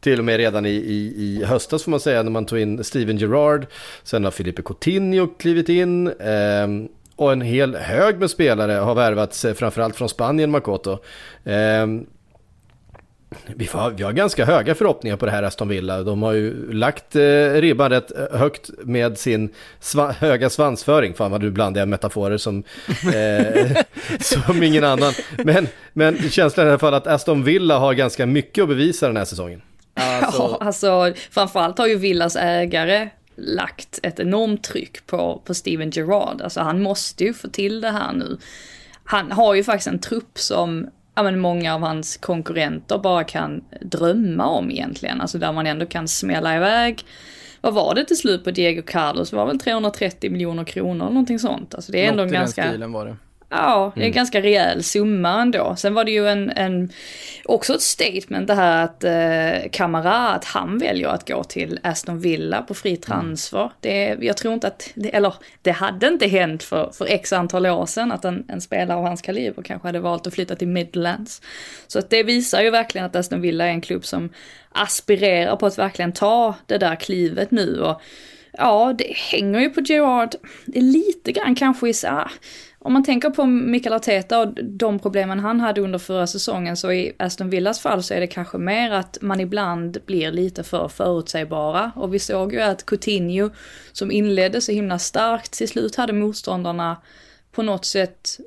Till 0.00 0.18
och 0.18 0.24
med 0.24 0.36
redan 0.36 0.66
i, 0.66 0.70
i, 0.70 1.14
i 1.16 1.44
höstas 1.44 1.84
får 1.84 1.90
man 1.90 2.00
säga 2.00 2.22
när 2.22 2.30
man 2.30 2.46
tog 2.46 2.58
in 2.58 2.84
Steven 2.84 3.16
Gerrard. 3.16 3.66
Sen 4.02 4.24
har 4.24 4.30
Filipe 4.30 4.62
Coutinho 4.62 5.26
klivit 5.26 5.68
in. 5.68 6.06
Eh, 6.06 6.68
och 7.16 7.32
en 7.32 7.40
hel 7.40 7.76
hög 7.76 8.18
med 8.18 8.30
spelare 8.30 8.72
har 8.72 8.94
värvats, 8.94 9.44
eh, 9.44 9.54
framförallt 9.54 9.96
från 9.96 10.08
Spanien, 10.08 10.50
Makoto. 10.50 10.98
Eh, 11.44 11.86
vi, 13.46 13.66
får, 13.66 13.90
vi 13.90 14.02
har 14.02 14.12
ganska 14.12 14.44
höga 14.44 14.74
förhoppningar 14.74 15.16
på 15.16 15.26
det 15.26 15.32
här 15.32 15.42
Aston 15.42 15.68
Villa. 15.68 16.02
De 16.02 16.22
har 16.22 16.32
ju 16.32 16.72
lagt 16.72 17.16
eh, 17.16 17.52
ribban 17.52 17.90
rätt 17.90 18.12
högt 18.32 18.70
med 18.82 19.18
sin 19.18 19.50
sva, 19.80 20.12
höga 20.12 20.50
svansföring. 20.50 21.14
Fan 21.14 21.30
vad 21.30 21.40
du 21.40 21.50
blandar 21.50 21.86
metaforer 21.86 22.36
som, 22.36 22.62
eh, 23.14 23.76
som 24.20 24.62
ingen 24.62 24.84
annan. 24.84 25.12
Men, 25.36 25.68
men 25.92 26.30
känslan 26.30 26.66
i 26.66 26.70
alla 26.70 26.78
fall 26.78 26.94
att 26.94 27.06
Aston 27.06 27.44
Villa 27.44 27.78
har 27.78 27.94
ganska 27.94 28.26
mycket 28.26 28.62
att 28.62 28.68
bevisa 28.68 29.06
den 29.06 29.16
här 29.16 29.24
säsongen. 29.24 29.62
Alltså... 29.94 30.42
Ja, 30.60 30.66
alltså 30.66 31.14
framförallt 31.30 31.78
har 31.78 31.86
ju 31.86 31.96
Villas 31.96 32.36
ägare 32.36 33.10
lagt 33.36 34.00
ett 34.02 34.20
enormt 34.20 34.62
tryck 34.62 35.06
på, 35.06 35.42
på 35.44 35.54
Steven 35.54 35.90
Gerrard. 35.90 36.42
Alltså 36.42 36.60
han 36.60 36.82
måste 36.82 37.24
ju 37.24 37.34
få 37.34 37.48
till 37.48 37.80
det 37.80 37.90
här 37.90 38.12
nu. 38.12 38.38
Han 39.04 39.32
har 39.32 39.54
ju 39.54 39.64
faktiskt 39.64 39.86
en 39.86 39.98
trupp 39.98 40.38
som 40.38 40.90
ja, 41.14 41.22
men 41.22 41.40
många 41.40 41.74
av 41.74 41.80
hans 41.80 42.16
konkurrenter 42.16 42.98
bara 42.98 43.24
kan 43.24 43.64
drömma 43.80 44.46
om 44.46 44.70
egentligen. 44.70 45.20
Alltså 45.20 45.38
där 45.38 45.52
man 45.52 45.66
ändå 45.66 45.86
kan 45.86 46.08
smälla 46.08 46.56
iväg. 46.56 47.04
Vad 47.60 47.74
var 47.74 47.94
det 47.94 48.04
till 48.04 48.16
slut 48.16 48.44
på 48.44 48.50
Diego 48.50 48.82
Carlos? 48.82 49.30
Det 49.30 49.36
var 49.36 49.46
väl 49.46 49.60
330 49.60 50.30
miljoner 50.30 50.64
kronor 50.64 51.04
eller 51.04 51.14
någonting 51.14 51.38
sånt. 51.38 51.74
Alltså 51.74 51.92
det 51.92 52.04
är 52.04 52.08
ändå 52.08 52.22
Något 52.22 52.32
ganska... 52.32 52.62
i 52.62 52.64
den 52.64 52.72
stilen 52.72 52.92
var 52.92 53.06
det. 53.06 53.16
Ja, 53.52 53.92
det 53.94 54.00
är 54.00 54.02
en 54.02 54.06
mm. 54.06 54.14
ganska 54.14 54.40
rejäl 54.40 54.82
summa 54.82 55.42
ändå. 55.42 55.76
Sen 55.76 55.94
var 55.94 56.04
det 56.04 56.10
ju 56.10 56.28
en, 56.28 56.50
en 56.50 56.92
också 57.44 57.74
ett 57.74 57.82
statement 57.82 58.46
det 58.46 58.54
här 58.54 58.84
att 58.84 59.04
eh, 59.04 59.70
Kamara, 59.70 60.28
att 60.28 60.44
han 60.44 60.78
väljer 60.78 61.08
att 61.08 61.28
gå 61.28 61.44
till 61.44 61.80
Aston 61.82 62.20
Villa 62.20 62.62
på 62.62 62.74
fri 62.74 62.90
mm. 62.90 63.00
transfer. 63.00 63.58
Mm. 63.58 63.70
Det, 63.80 64.26
jag 64.26 64.36
tror 64.36 64.54
inte 64.54 64.66
att, 64.66 64.90
det, 64.94 65.16
eller 65.16 65.34
det 65.62 65.70
hade 65.70 66.08
inte 66.08 66.26
hänt 66.26 66.62
för, 66.62 66.90
för 66.92 67.06
x 67.06 67.32
antal 67.32 67.66
år 67.66 67.86
sedan 67.86 68.12
att 68.12 68.24
en, 68.24 68.44
en 68.48 68.60
spelare 68.60 68.98
av 68.98 69.04
hans 69.04 69.22
kaliber 69.22 69.62
kanske 69.62 69.88
hade 69.88 70.00
valt 70.00 70.26
att 70.26 70.34
flytta 70.34 70.56
till 70.56 70.68
Midlands. 70.68 71.42
Så 71.86 71.98
att 71.98 72.10
det 72.10 72.22
visar 72.22 72.62
ju 72.62 72.70
verkligen 72.70 73.06
att 73.06 73.16
Aston 73.16 73.40
Villa 73.40 73.64
är 73.64 73.70
en 73.70 73.80
klubb 73.80 74.04
som 74.04 74.30
aspirerar 74.72 75.56
på 75.56 75.66
att 75.66 75.78
verkligen 75.78 76.12
ta 76.12 76.54
det 76.66 76.78
där 76.78 76.96
klivet 76.96 77.50
nu 77.50 77.80
och 77.80 78.02
ja, 78.52 78.94
det 78.98 79.12
hänger 79.16 79.60
ju 79.60 79.70
på 79.70 79.80
Gerard. 79.80 80.34
Det 80.66 80.78
är 80.78 80.82
lite 80.82 81.32
grann 81.32 81.54
kanske 81.54 81.88
i 81.88 81.94
så 81.94 82.28
om 82.82 82.92
man 82.92 83.04
tänker 83.04 83.30
på 83.30 83.46
Mikael 83.46 83.92
Arteta 83.92 84.40
och 84.40 84.64
de 84.64 84.98
problemen 84.98 85.40
han 85.40 85.60
hade 85.60 85.80
under 85.80 85.98
förra 85.98 86.26
säsongen 86.26 86.76
så 86.76 86.92
i 86.92 87.12
Aston 87.18 87.50
Villas 87.50 87.80
fall 87.80 88.02
så 88.02 88.14
är 88.14 88.20
det 88.20 88.26
kanske 88.26 88.58
mer 88.58 88.90
att 88.90 89.18
man 89.20 89.40
ibland 89.40 89.98
blir 90.06 90.32
lite 90.32 90.62
för 90.62 90.88
förutsägbara. 90.88 91.92
Och 91.96 92.14
vi 92.14 92.18
såg 92.18 92.52
ju 92.52 92.60
att 92.60 92.86
Coutinho 92.86 93.50
som 93.92 94.10
inledde 94.10 94.60
så 94.60 94.72
himla 94.72 94.98
starkt 94.98 95.52
till 95.52 95.68
slut 95.68 95.96
hade 95.96 96.12
motståndarna 96.12 96.96
på 97.52 97.62
något 97.62 97.84
sätt 97.84 98.38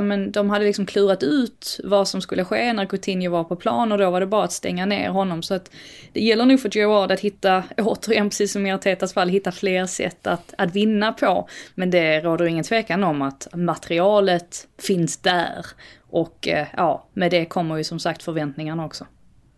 men 0.00 0.32
de 0.32 0.50
hade 0.50 0.64
liksom 0.64 0.86
klurat 0.86 1.22
ut 1.22 1.80
vad 1.84 2.08
som 2.08 2.20
skulle 2.20 2.44
ske 2.44 2.72
när 2.72 2.86
Coutinho 2.86 3.30
var 3.30 3.44
på 3.44 3.56
plan 3.56 3.92
och 3.92 3.98
då 3.98 4.10
var 4.10 4.20
det 4.20 4.26
bara 4.26 4.44
att 4.44 4.52
stänga 4.52 4.86
ner 4.86 5.08
honom. 5.08 5.42
Så 5.42 5.54
att 5.54 5.70
det 6.12 6.20
gäller 6.20 6.46
nog 6.46 6.60
för 6.60 6.76
Gerard 6.76 7.12
att 7.12 7.20
hitta, 7.20 7.64
återigen 7.78 8.28
precis 8.28 8.52
som 8.52 8.66
i 8.66 8.72
Artetas 8.72 9.12
fall, 9.12 9.28
hitta 9.28 9.52
fler 9.52 9.86
sätt 9.86 10.26
att, 10.26 10.54
att 10.58 10.74
vinna 10.74 11.12
på. 11.12 11.48
Men 11.74 11.90
det 11.90 12.20
råder 12.20 12.44
ingen 12.44 12.64
tvekan 12.64 13.04
om 13.04 13.22
att 13.22 13.48
materialet 13.54 14.66
finns 14.78 15.16
där. 15.16 15.66
Och 16.00 16.48
eh, 16.48 16.66
ja, 16.76 17.06
med 17.12 17.30
det 17.30 17.44
kommer 17.44 17.76
ju 17.76 17.84
som 17.84 17.98
sagt 17.98 18.22
förväntningarna 18.22 18.84
också. 18.84 19.06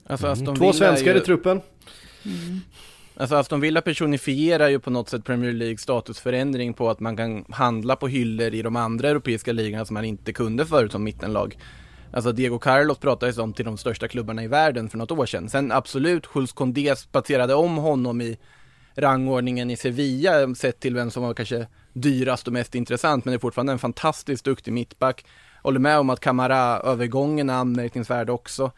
Alltså, 0.07 0.26
mm. 0.26 0.57
Två 0.57 0.73
svenskar 0.73 1.14
ju... 1.14 1.21
i 1.21 1.25
truppen. 1.25 1.61
Mm. 2.25 2.61
Alltså 3.16 3.37
Aston 3.37 3.61
Villa 3.61 3.80
personifierar 3.80 4.68
ju 4.68 4.80
på 4.80 4.90
något 4.90 5.09
sätt 5.09 5.25
Premier 5.25 5.52
League 5.52 5.78
statusförändring 5.78 6.75
på 6.75 6.90
att 6.90 7.00
man 7.00 7.16
kan 7.16 7.44
handla 7.49 7.97
på 7.97 8.09
hyllor 8.09 8.54
i 8.54 8.62
de 8.62 8.76
andra 8.76 9.09
europeiska 9.09 9.52
ligorna 9.52 9.85
som 9.85 9.94
man 9.94 10.04
inte 10.04 10.33
kunde 10.33 10.66
förut 10.66 10.92
som 10.92 11.04
mittenlag. 11.04 11.59
Alltså 12.12 12.33
Diego 12.33 12.59
Carlos 12.59 12.99
pratades 12.99 13.38
om 13.38 13.52
till 13.52 13.64
de 13.64 13.78
största 13.78 14.09
klubbarna 14.09 14.44
i 14.44 14.47
världen 14.47 14.88
för 14.88 14.99
något 14.99 15.11
år 15.11 15.26
sedan. 15.26 15.49
Sen 15.49 15.73
absolut, 15.73 16.26
Jules 16.35 16.52
Condé 16.52 16.97
spatserade 16.97 17.54
om 17.54 17.76
honom 17.76 18.21
i 18.21 18.38
rangordningen 18.94 19.71
i 19.71 19.76
Sevilla 19.76 20.54
sett 20.54 20.80
till 20.80 20.94
vem 20.94 21.11
som 21.11 21.23
var 21.23 21.35
kanske 21.35 21.66
dyrast 21.92 22.47
och 22.47 22.52
mest 22.52 22.75
intressant 22.75 23.25
men 23.25 23.33
det 23.33 23.37
är 23.37 23.40
fortfarande 23.40 23.73
en 23.73 23.78
fantastiskt 23.78 24.44
duktig 24.44 24.73
mittback. 24.73 25.25
Håller 25.62 25.80
med 25.80 25.99
om 25.99 26.11
att 26.11 26.21
Camara-övergången 26.21 27.50
är 27.50 27.54
anmärkningsvärd 27.54 28.30
också. 28.30 28.73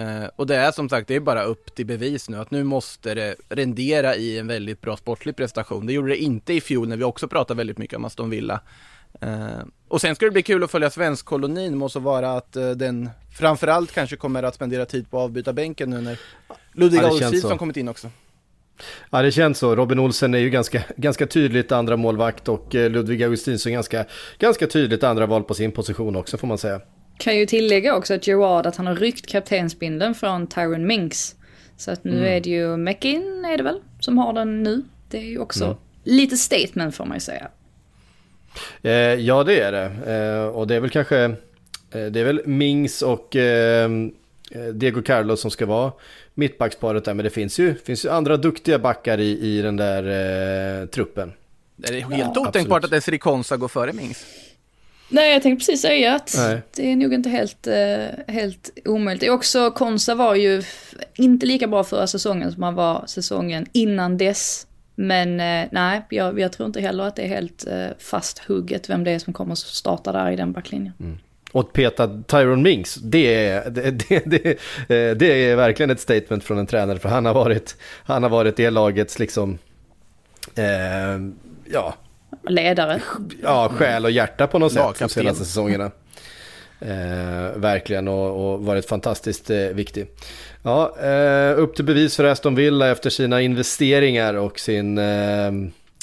Uh, 0.00 0.24
och 0.36 0.46
det 0.46 0.56
är 0.56 0.72
som 0.72 0.88
sagt, 0.88 1.08
det 1.08 1.14
är 1.14 1.20
bara 1.20 1.42
upp 1.42 1.74
till 1.74 1.86
bevis 1.86 2.28
nu 2.28 2.36
att 2.36 2.50
nu 2.50 2.64
måste 2.64 3.14
det 3.14 3.36
rendera 3.48 4.16
i 4.16 4.38
en 4.38 4.46
väldigt 4.46 4.80
bra 4.80 4.96
sportlig 4.96 5.36
prestation. 5.36 5.86
Det 5.86 5.92
gjorde 5.92 6.08
det 6.08 6.16
inte 6.16 6.52
i 6.52 6.60
fjol 6.60 6.88
när 6.88 6.96
vi 6.96 7.04
också 7.04 7.28
pratade 7.28 7.58
väldigt 7.58 7.78
mycket 7.78 7.96
om 7.96 8.04
Aston 8.04 8.30
Villa. 8.30 8.60
Uh, 9.24 9.64
och 9.88 10.00
sen 10.00 10.14
ska 10.14 10.24
det 10.24 10.30
bli 10.30 10.42
kul 10.42 10.64
att 10.64 10.70
följa 10.70 10.90
svenskkolonin, 10.90 11.78
måste 11.78 11.98
vara 11.98 12.32
att 12.32 12.56
uh, 12.56 12.70
den 12.70 13.10
framförallt 13.38 13.92
kanske 13.92 14.16
kommer 14.16 14.42
att 14.42 14.54
spendera 14.54 14.84
tid 14.84 15.10
på 15.10 15.18
avbytarbänken 15.18 15.90
nu 15.90 16.00
när 16.00 16.18
Ludvig 16.72 17.00
ja, 17.42 17.56
kommit 17.58 17.76
in 17.76 17.88
också. 17.88 18.10
Ja 19.10 19.22
det 19.22 19.32
känns 19.32 19.58
så. 19.58 19.76
Robin 19.76 19.98
Olsen 19.98 20.34
är 20.34 20.38
ju 20.38 20.50
ganska, 20.50 20.82
ganska 20.96 21.26
tydligt 21.26 21.72
andra 21.72 21.96
målvakt 21.96 22.48
och 22.48 22.74
Ludvig 22.74 23.22
Augustinsson 23.22 23.72
ganska, 23.72 24.04
ganska 24.38 24.66
tydligt 24.66 25.04
andra 25.04 25.26
val 25.26 25.44
på 25.44 25.54
sin 25.54 25.72
position 25.72 26.16
också 26.16 26.36
får 26.36 26.46
man 26.46 26.58
säga. 26.58 26.80
Kan 27.18 27.36
ju 27.36 27.46
tillägga 27.46 27.94
också 27.94 28.14
att 28.14 28.26
Gerard 28.26 28.66
att 28.66 28.76
han 28.76 28.86
har 28.86 28.96
ryckt 28.96 29.26
kaptensbindeln 29.26 30.14
från 30.14 30.46
Tyron 30.46 30.86
Minks. 30.86 31.34
Så 31.76 31.90
att 31.90 32.04
nu 32.04 32.12
mm. 32.12 32.24
är 32.24 32.40
det 32.40 32.50
ju 32.50 32.76
Mackin 32.76 33.44
är 33.44 33.56
det 33.56 33.62
väl 33.62 33.80
som 34.00 34.18
har 34.18 34.32
den 34.32 34.62
nu. 34.62 34.82
Det 35.08 35.18
är 35.18 35.22
ju 35.22 35.38
också 35.38 35.64
mm. 35.64 35.76
lite 36.04 36.36
statement 36.36 36.94
får 36.94 37.04
man 37.04 37.16
ju 37.16 37.20
säga. 37.20 37.48
Eh, 38.82 38.92
ja 38.92 39.44
det 39.44 39.60
är 39.60 39.72
det. 39.72 40.12
Eh, 40.14 40.46
och 40.46 40.66
det 40.66 40.74
är 40.74 40.80
väl 40.80 40.90
kanske, 40.90 41.24
eh, 41.90 42.04
det 42.10 42.20
är 42.20 42.24
väl 42.24 42.42
Mings 42.46 43.02
och 43.02 43.36
eh, 43.36 43.90
Diego 44.72 45.02
Carlos 45.02 45.40
som 45.40 45.50
ska 45.50 45.66
vara 45.66 45.92
mittbacksparet 46.34 47.04
där. 47.04 47.14
Men 47.14 47.24
det 47.24 47.30
finns 47.30 47.58
ju, 47.58 47.74
finns 47.74 48.04
ju 48.04 48.10
andra 48.10 48.36
duktiga 48.36 48.78
backar 48.78 49.20
i, 49.20 49.38
i 49.38 49.62
den 49.62 49.76
där 49.76 50.02
eh, 50.82 50.86
truppen. 50.86 51.32
Det 51.76 51.88
är 51.88 52.00
helt 52.00 52.32
ja, 52.34 52.48
otänkbart 52.48 52.76
absolut. 52.76 52.84
att 52.84 52.92
Esri 52.92 53.18
Konsa 53.18 53.56
går 53.56 53.68
före 53.68 53.92
Mings. 53.92 54.26
Nej, 55.12 55.32
jag 55.32 55.42
tänkte 55.42 55.66
precis 55.66 55.82
säga 55.82 56.14
att 56.14 56.34
Nej. 56.36 56.62
det 56.76 56.92
är 56.92 56.96
nog 56.96 57.14
inte 57.14 57.28
helt, 57.28 57.66
uh, 57.66 58.34
helt 58.34 58.70
omöjligt. 58.84 59.20
Det 59.20 59.26
är 59.26 59.30
också, 59.30 59.70
Konsa 59.70 60.14
var 60.14 60.34
ju 60.34 60.62
inte 61.14 61.46
lika 61.46 61.66
bra 61.66 61.84
förra 61.84 62.06
säsongen 62.06 62.52
som 62.52 62.62
han 62.62 62.74
var 62.74 63.04
säsongen 63.06 63.66
innan 63.72 64.18
dess. 64.18 64.66
Men 64.94 65.28
uh, 65.28 65.68
nej, 65.72 66.02
jag, 66.08 66.40
jag, 66.40 66.52
tror 66.52 66.66
inte 66.66 66.80
heller 66.80 67.04
att 67.04 67.16
det 67.16 67.22
är 67.22 67.28
helt 67.28 67.66
uh, 67.70 67.86
fast 67.98 68.38
hugget 68.38 68.90
vem 68.90 69.04
det 69.04 69.10
är 69.10 69.18
som 69.18 69.32
kommer 69.32 69.52
att 69.52 69.58
starta 69.58 70.12
där 70.12 70.30
i 70.30 70.36
den 70.36 70.52
backlinjen. 70.52 70.94
Mm. 71.00 71.18
Och 71.52 71.72
peta 71.72 72.22
Tyron 72.26 72.62
Minks, 72.62 72.94
det 72.94 73.46
är, 73.48 73.70
det, 73.70 73.90
det, 73.90 74.24
det, 74.26 75.14
det, 75.14 75.50
är 75.50 75.56
verkligen 75.56 75.90
ett 75.90 76.00
statement 76.00 76.44
från 76.44 76.58
en 76.58 76.66
tränare. 76.66 76.98
För 76.98 77.08
han 77.08 77.26
har 77.26 77.34
varit, 77.34 77.76
han 78.04 78.22
har 78.22 78.30
varit 78.30 78.56
det 78.56 78.70
lagets 78.70 79.18
liksom, 79.18 79.58
eh, 80.54 80.64
ja, 81.72 81.94
ledare. 82.48 83.00
Ja, 83.42 83.72
själ 83.76 84.04
och 84.04 84.10
hjärta 84.10 84.46
på 84.46 84.58
något 84.58 84.72
sätt 84.72 84.98
de 84.98 85.08
senaste 85.08 85.44
säsongerna. 85.44 85.90
Eh, 86.80 87.56
verkligen 87.56 88.08
och, 88.08 88.52
och, 88.52 88.64
varit 88.64 88.88
fantastiskt 88.88 89.50
eh, 89.50 89.58
viktig. 89.58 90.06
Ja, 90.62 90.96
eh, 91.02 91.58
upp 91.58 91.76
till 91.76 91.84
bevis 91.84 92.16
för 92.16 92.24
Aston 92.24 92.54
Villa 92.54 92.90
efter 92.90 93.10
sina 93.10 93.40
investeringar 93.40 94.34
och 94.34 94.60
sin, 94.60 94.98
eh, 94.98 95.52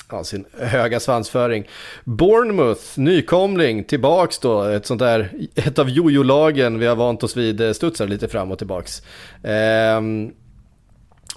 ja, 0.10 0.24
sin 0.24 0.46
höga 0.60 1.00
svansföring. 1.00 1.68
Bournemouth, 2.04 2.82
nykomling, 2.96 3.84
tillbaks 3.84 4.40
då, 4.40 4.64
ett 4.64 4.86
sånt 4.86 5.00
där, 5.00 5.32
ett 5.56 5.80
av 5.80 5.90
jojo-lagen 5.90 6.80
vi 6.80 6.86
har 6.86 6.96
vant 6.96 7.24
oss 7.24 7.38
vid, 7.38 7.62
eh, 7.62 7.72
studsar 7.72 8.08
lite 8.08 8.28
fram 8.28 8.52
och 8.52 8.58
tillbaks. 8.58 9.02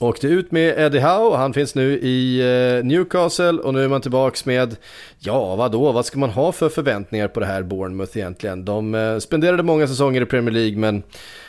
Åkte 0.02 0.26
ut 0.26 0.52
med 0.52 0.78
Eddie 0.78 1.00
Howe, 1.00 1.36
han 1.36 1.54
finns 1.54 1.74
nu 1.74 1.98
i 1.98 2.40
eh, 2.40 2.84
Newcastle 2.84 3.52
och 3.52 3.74
nu 3.74 3.84
är 3.84 3.88
man 3.88 4.00
tillbaks 4.00 4.44
med, 4.44 4.76
ja 5.18 5.56
vadå, 5.56 5.92
vad 5.92 6.06
ska 6.06 6.18
man 6.18 6.30
ha 6.30 6.52
för 6.52 6.68
förväntningar 6.68 7.28
på 7.28 7.40
det 7.40 7.46
här 7.46 7.62
Bournemouth 7.62 8.18
egentligen? 8.18 8.64
De 8.64 8.94
eh, 8.94 9.18
spenderade 9.18 9.62
många 9.62 9.86
säsonger 9.86 10.22
i 10.22 10.26
Premier 10.26 10.54
League 10.54 10.76
men 10.76 11.02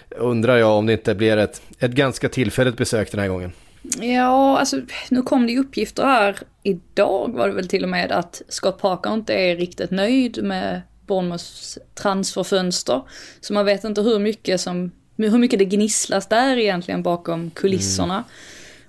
undrar 0.10 0.58
jag 0.58 0.78
om 0.78 0.86
det 0.86 0.94
inte 0.94 1.16
blir 1.16 1.38
ett, 1.38 1.62
ett 1.80 1.92
ganska 1.92 2.30
tillfälligt 2.30 2.78
besök 2.78 3.12
den 3.12 3.20
här 3.20 3.28
gången. 3.28 3.52
Ja, 4.02 4.58
alltså 4.60 4.82
nu 5.10 5.22
kom 5.22 5.48
det 5.48 5.54
ju 5.54 5.60
uppgifter 5.60 6.04
här 6.04 6.38
idag 6.64 7.32
var 7.34 7.48
det 7.48 7.54
väl 7.54 7.68
till 7.68 7.84
och 7.84 7.90
med 7.90 8.12
att 8.12 8.42
Scott 8.48 8.82
Parker 8.82 9.14
inte 9.14 9.34
är 9.34 9.56
riktigt 9.56 9.92
nöjd 9.92 10.44
med 10.44 10.82
Bournemouths 11.08 11.78
transferfönster. 11.96 13.02
Så 13.42 13.54
man 13.54 13.66
vet 13.66 13.84
inte 13.84 14.02
hur 14.02 14.20
mycket 14.20 14.62
som 14.62 14.92
hur 15.16 15.38
mycket 15.38 15.60
det 15.60 15.66
gnisslas 15.66 16.28
där 16.28 16.58
egentligen 16.58 17.04
bakom 17.04 17.52
kulisserna. 17.52 18.14
Mm. 18.14 18.24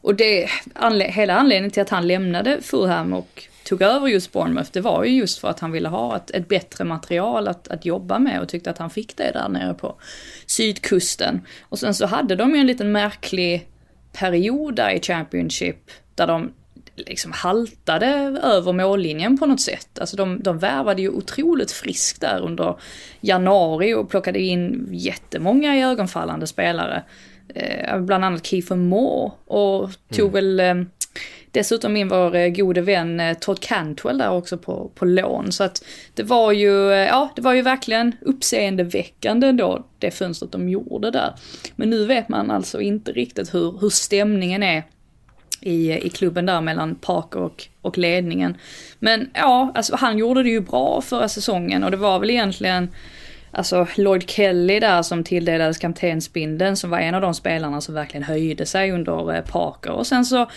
Och 0.01 0.15
det, 0.15 0.49
anled 0.75 1.11
hela 1.11 1.35
anledningen 1.35 1.71
till 1.71 1.83
att 1.83 1.91
han 1.91 2.07
lämnade 2.07 2.63
Fulham 2.63 3.13
och 3.13 3.49
tog 3.65 3.83
över 3.83 4.09
just 4.09 4.33
Bournemouth, 4.33 4.71
det 4.73 4.81
var 4.81 5.05
ju 5.05 5.17
just 5.17 5.39
för 5.39 5.49
att 5.49 5.61
han 5.61 5.73
ville 5.73 5.89
ha 5.89 6.17
ett, 6.17 6.31
ett 6.31 6.49
bättre 6.49 6.85
material 6.85 7.49
att, 7.49 7.69
att 7.69 7.85
jobba 7.85 8.19
med 8.19 8.41
och 8.41 8.49
tyckte 8.49 8.71
att 8.71 8.79
han 8.79 8.91
fick 8.91 9.17
det 9.17 9.31
där 9.33 9.49
nere 9.49 9.75
på 9.75 9.97
sydkusten. 10.47 11.41
Och 11.63 11.79
sen 11.79 11.95
så 11.95 12.07
hade 12.07 12.37
de 12.37 12.55
ju 12.55 12.61
en 12.61 12.67
liten 12.67 12.93
märklig 12.93 13.69
period 14.13 14.75
där 14.75 14.91
i 14.91 15.01
Championship 15.01 15.91
där 16.15 16.27
de 16.27 16.53
liksom 16.97 17.33
haltade 17.33 18.07
över 18.43 18.73
mållinjen 18.73 19.39
på 19.39 19.47
något 19.47 19.61
sätt. 19.61 19.99
Alltså 19.99 20.17
de, 20.17 20.43
de 20.43 20.59
värvade 20.59 21.03
ju 21.03 21.09
otroligt 21.09 21.73
friskt 21.73 22.21
där 22.21 22.41
under 22.41 22.77
januari 23.21 23.95
och 23.95 24.11
plockade 24.11 24.41
in 24.41 24.89
jättemånga 24.91 25.89
ögonfallande 25.89 26.47
spelare. 26.47 27.03
Eh, 27.55 28.01
bland 28.01 28.25
annat 28.25 28.47
Kiefer 28.47 28.77
Moore 28.77 29.33
och 29.45 29.91
tog 30.11 30.29
mm. 30.29 30.33
väl 30.33 30.61
eh, 30.61 30.87
dessutom 31.55 31.97
in 31.97 32.09
vår 32.09 32.35
eh, 32.35 32.49
gode 32.49 32.81
vän 32.81 33.21
eh, 33.21 33.37
Todd 33.39 33.61
Cantwell 33.61 34.19
där 34.19 34.31
också 34.31 34.59
på, 34.59 34.91
på 34.95 35.05
lån. 35.05 35.53
Så 35.53 35.65
att 35.65 35.85
det 36.15 36.23
var 36.23 36.53
ju, 36.53 36.93
eh, 36.93 36.99
ja 36.99 37.33
det 37.37 37.43
var 37.43 37.53
ju 37.53 37.63
verkligen 37.63 38.13
uppseendeväckande 38.21 39.53
då 39.53 39.87
det 39.99 40.11
fönstret 40.11 40.53
de 40.53 40.69
gjorde 40.69 41.11
där. 41.11 41.35
Men 41.77 41.91
nu 41.91 42.07
vet 42.07 42.29
man 42.29 42.51
alltså 42.51 42.81
inte 42.81 43.13
riktigt 43.13 43.55
hur, 43.55 43.79
hur 43.81 43.91
stämningen 43.91 44.63
är 44.63 44.83
i, 45.65 46.07
i 46.07 46.11
klubben 46.11 46.47
där 46.47 46.61
mellan 46.61 46.95
Parker 46.95 47.41
och, 47.41 47.65
och 47.81 47.99
ledningen. 47.99 48.57
Men 48.99 49.31
ja, 49.35 49.73
alltså 49.75 49.97
han 49.97 50.19
gjorde 50.19 50.43
det 50.43 50.49
ju 50.51 50.61
bra 50.61 51.01
förra 51.01 51.29
säsongen 51.29 51.85
och 51.85 51.91
det 51.91 51.97
var 51.97 52.19
väl 52.19 52.31
egentligen 52.31 52.89
Alltså 53.57 53.87
Lloyd 53.97 54.31
Kelly 54.31 54.81
där 54.81 55.03
som 55.03 55.25
tilldelades 55.25 55.79
kaptensbindeln 55.79 56.77
som 56.77 56.91
var 56.91 56.99
en 56.99 57.15
av 57.15 57.21
de 57.21 57.35
spelarna 57.35 57.81
som 57.81 57.95
verkligen 57.95 58.25
höjde 58.25 58.67
sig 58.67 58.93
under 58.93 59.35
eh, 59.35 59.45
Parker. 59.45 59.91
Och 59.91 60.07
sen 60.07 60.25
så 60.25 60.51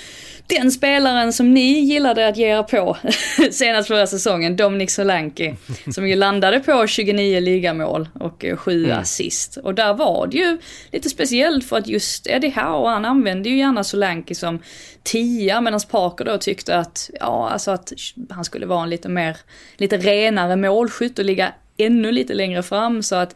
den 0.47 0.71
spelaren 0.71 1.33
som 1.33 1.53
ni 1.53 1.79
gillade 1.79 2.27
att 2.27 2.37
ge 2.37 2.47
er 2.47 2.63
på 2.63 2.97
senast 3.51 3.87
förra 3.87 4.07
säsongen, 4.07 4.55
Dominic 4.55 4.93
Solanke, 4.93 5.55
som 5.93 6.07
ju 6.07 6.15
landade 6.15 6.59
på 6.59 6.87
29 6.87 7.39
ligamål 7.39 8.09
och 8.13 8.45
7 8.57 8.83
eh, 8.83 8.89
mm. 8.89 9.01
assist. 9.01 9.57
Och 9.57 9.75
där 9.75 9.93
var 9.93 10.27
det 10.27 10.37
ju 10.37 10.57
lite 10.91 11.09
speciellt 11.09 11.65
för 11.65 11.77
att 11.77 11.87
just 11.87 12.27
Eddie 12.27 12.49
Howe, 12.49 12.89
han 12.89 13.05
använde 13.05 13.49
ju 13.49 13.57
gärna 13.57 13.83
Solanke 13.83 14.35
som 14.35 14.59
tia 15.03 15.61
medan 15.61 15.79
Parker 15.91 16.25
då 16.25 16.37
tyckte 16.37 16.77
att, 16.77 17.09
ja 17.19 17.49
alltså 17.49 17.71
att 17.71 17.93
han 18.29 18.45
skulle 18.45 18.65
vara 18.65 18.83
en 18.83 18.89
lite 18.89 19.09
mer, 19.09 19.37
lite 19.77 19.97
renare 19.97 20.55
målskytt 20.55 21.19
och 21.19 21.25
ligga 21.25 21.53
ännu 21.77 22.11
lite 22.11 22.33
längre 22.33 22.63
fram 22.63 23.03
så 23.03 23.15
att 23.15 23.35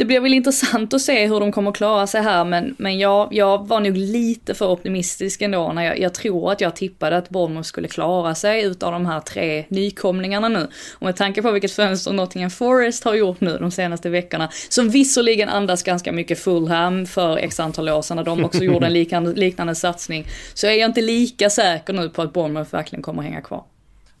det 0.00 0.04
blir 0.04 0.20
väl 0.20 0.34
intressant 0.34 0.94
att 0.94 1.00
se 1.00 1.26
hur 1.26 1.40
de 1.40 1.52
kommer 1.52 1.72
klara 1.72 2.06
sig 2.06 2.22
här 2.22 2.44
men, 2.44 2.74
men 2.78 2.98
jag, 2.98 3.28
jag 3.30 3.66
var 3.66 3.80
nog 3.80 3.96
lite 3.96 4.54
för 4.54 4.68
optimistisk 4.68 5.42
ändå 5.42 5.72
när 5.72 5.84
jag, 5.84 5.98
jag 5.98 6.14
tror 6.14 6.52
att 6.52 6.60
jag 6.60 6.76
tippade 6.76 7.16
att 7.16 7.28
Bournemouth 7.30 7.66
skulle 7.66 7.88
klara 7.88 8.34
sig 8.34 8.62
utav 8.62 8.92
de 8.92 9.06
här 9.06 9.20
tre 9.20 9.64
nykomlingarna 9.68 10.48
nu. 10.48 10.68
Och 10.94 11.02
med 11.02 11.16
tanke 11.16 11.42
på 11.42 11.50
vilket 11.50 11.72
fönster 11.72 12.12
Nottingham 12.12 12.50
Forest 12.50 13.04
har 13.04 13.14
gjort 13.14 13.40
nu 13.40 13.58
de 13.58 13.70
senaste 13.70 14.08
veckorna, 14.08 14.48
som 14.68 14.90
visserligen 14.90 15.48
andas 15.48 15.82
ganska 15.82 16.12
mycket 16.12 16.38
Fulham 16.38 17.06
för 17.06 17.36
x 17.36 17.60
antal 17.60 17.88
år 17.88 18.02
sedan 18.02 18.16
när 18.16 18.24
de 18.24 18.44
också 18.44 18.64
gjorde 18.64 18.86
en 18.86 18.92
liknande, 19.00 19.32
liknande 19.32 19.74
satsning, 19.74 20.26
så 20.54 20.66
är 20.66 20.72
jag 20.72 20.88
inte 20.88 21.02
lika 21.02 21.50
säker 21.50 21.92
nu 21.92 22.08
på 22.08 22.22
att 22.22 22.32
Bournemouth 22.32 22.72
verkligen 22.72 23.02
kommer 23.02 23.22
hänga 23.22 23.40
kvar. 23.40 23.64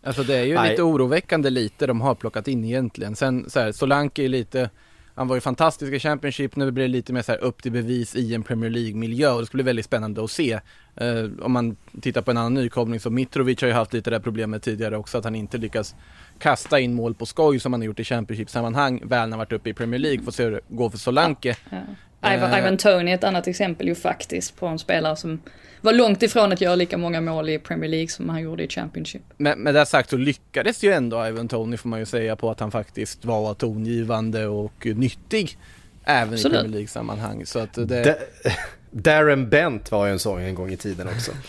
Alltså 0.02 0.22
det 0.22 0.36
är 0.36 0.44
ju 0.44 0.54
Nej. 0.54 0.70
lite 0.70 0.82
oroväckande 0.82 1.50
lite 1.50 1.86
de 1.86 2.00
har 2.00 2.14
plockat 2.14 2.48
in 2.48 2.64
egentligen. 2.64 3.16
Sen 3.16 3.50
så 3.50 3.60
här, 3.60 3.72
Solanke 3.72 4.24
är 4.24 4.28
lite 4.28 4.70
han 5.14 5.28
var 5.28 5.36
ju 5.36 5.40
fantastisk 5.40 5.92
i 5.92 5.98
Championship, 5.98 6.56
nu 6.56 6.70
blir 6.70 6.84
det 6.84 6.88
lite 6.88 7.12
mer 7.12 7.22
så 7.22 7.32
här 7.32 7.38
upp 7.38 7.62
till 7.62 7.72
bevis 7.72 8.16
i 8.16 8.34
en 8.34 8.42
Premier 8.42 8.70
League-miljö 8.70 9.30
och 9.30 9.40
det 9.40 9.46
skulle 9.46 9.62
bli 9.62 9.70
väldigt 9.70 9.84
spännande 9.84 10.24
att 10.24 10.30
se. 10.30 10.60
Eh, 10.96 11.24
om 11.42 11.52
man 11.52 11.76
tittar 12.00 12.22
på 12.22 12.30
en 12.30 12.36
annan 12.36 12.54
nykomling 12.54 13.00
så 13.00 13.10
Mitrovic 13.10 13.60
har 13.60 13.68
ju 13.68 13.74
haft 13.74 13.92
lite 13.92 14.10
det 14.10 14.20
problemet 14.20 14.62
tidigare 14.62 14.96
också, 14.96 15.18
att 15.18 15.24
han 15.24 15.34
inte 15.34 15.58
lyckas 15.58 15.94
kasta 16.38 16.80
in 16.80 16.94
mål 16.94 17.14
på 17.14 17.26
skoj 17.26 17.60
som 17.60 17.72
han 17.72 17.80
har 17.80 17.86
gjort 17.86 18.00
i 18.00 18.04
Championship-sammanhang, 18.04 19.02
väl 19.04 19.28
när 19.28 19.30
han 19.30 19.38
varit 19.38 19.52
uppe 19.52 19.70
i 19.70 19.74
Premier 19.74 20.00
League, 20.00 20.22
får 20.22 20.32
se 20.32 20.44
hur 20.44 20.50
det 20.50 20.60
går 20.68 20.90
för 20.90 20.98
Solanke. 20.98 21.56
Ja, 21.70 21.76
ja. 21.76 21.94
Ivan, 22.26 22.58
Ivan 22.58 22.76
Tony 22.76 23.10
är 23.10 23.14
ett 23.14 23.24
annat 23.24 23.46
exempel 23.46 23.88
ju 23.88 23.94
faktiskt 23.94 24.56
på 24.56 24.66
en 24.66 24.78
spelare 24.78 25.16
som 25.16 25.40
var 25.80 25.92
långt 25.92 26.22
ifrån 26.22 26.52
att 26.52 26.60
göra 26.60 26.74
lika 26.74 26.98
många 26.98 27.20
mål 27.20 27.48
i 27.48 27.58
Premier 27.58 27.90
League 27.90 28.08
som 28.08 28.28
han 28.28 28.42
gjorde 28.42 28.64
i 28.64 28.68
Championship. 28.68 29.22
Men 29.36 29.58
med 29.58 29.74
det 29.74 29.86
sagt 29.86 30.10
så 30.10 30.16
lyckades 30.16 30.82
ju 30.82 30.92
ändå 30.92 31.26
Ivan 31.26 31.48
Tony 31.48 31.76
får 31.76 31.88
man 31.88 31.98
ju 31.98 32.06
säga 32.06 32.36
på 32.36 32.50
att 32.50 32.60
han 32.60 32.70
faktiskt 32.70 33.24
var 33.24 33.54
tongivande 33.54 34.46
och 34.46 34.86
nyttig 34.86 35.58
även 36.04 36.34
Absolut. 36.34 36.54
i 36.54 36.56
Premier 36.56 36.72
League-sammanhang. 36.72 37.46
Så 37.46 37.58
att 37.58 37.74
det... 37.74 38.18
Darren 38.92 39.48
Bent 39.48 39.90
var 39.90 40.06
ju 40.06 40.12
en 40.12 40.18
sån 40.18 40.40
en 40.40 40.54
gång 40.54 40.72
i 40.72 40.76
tiden 40.76 41.08
också. 41.08 41.30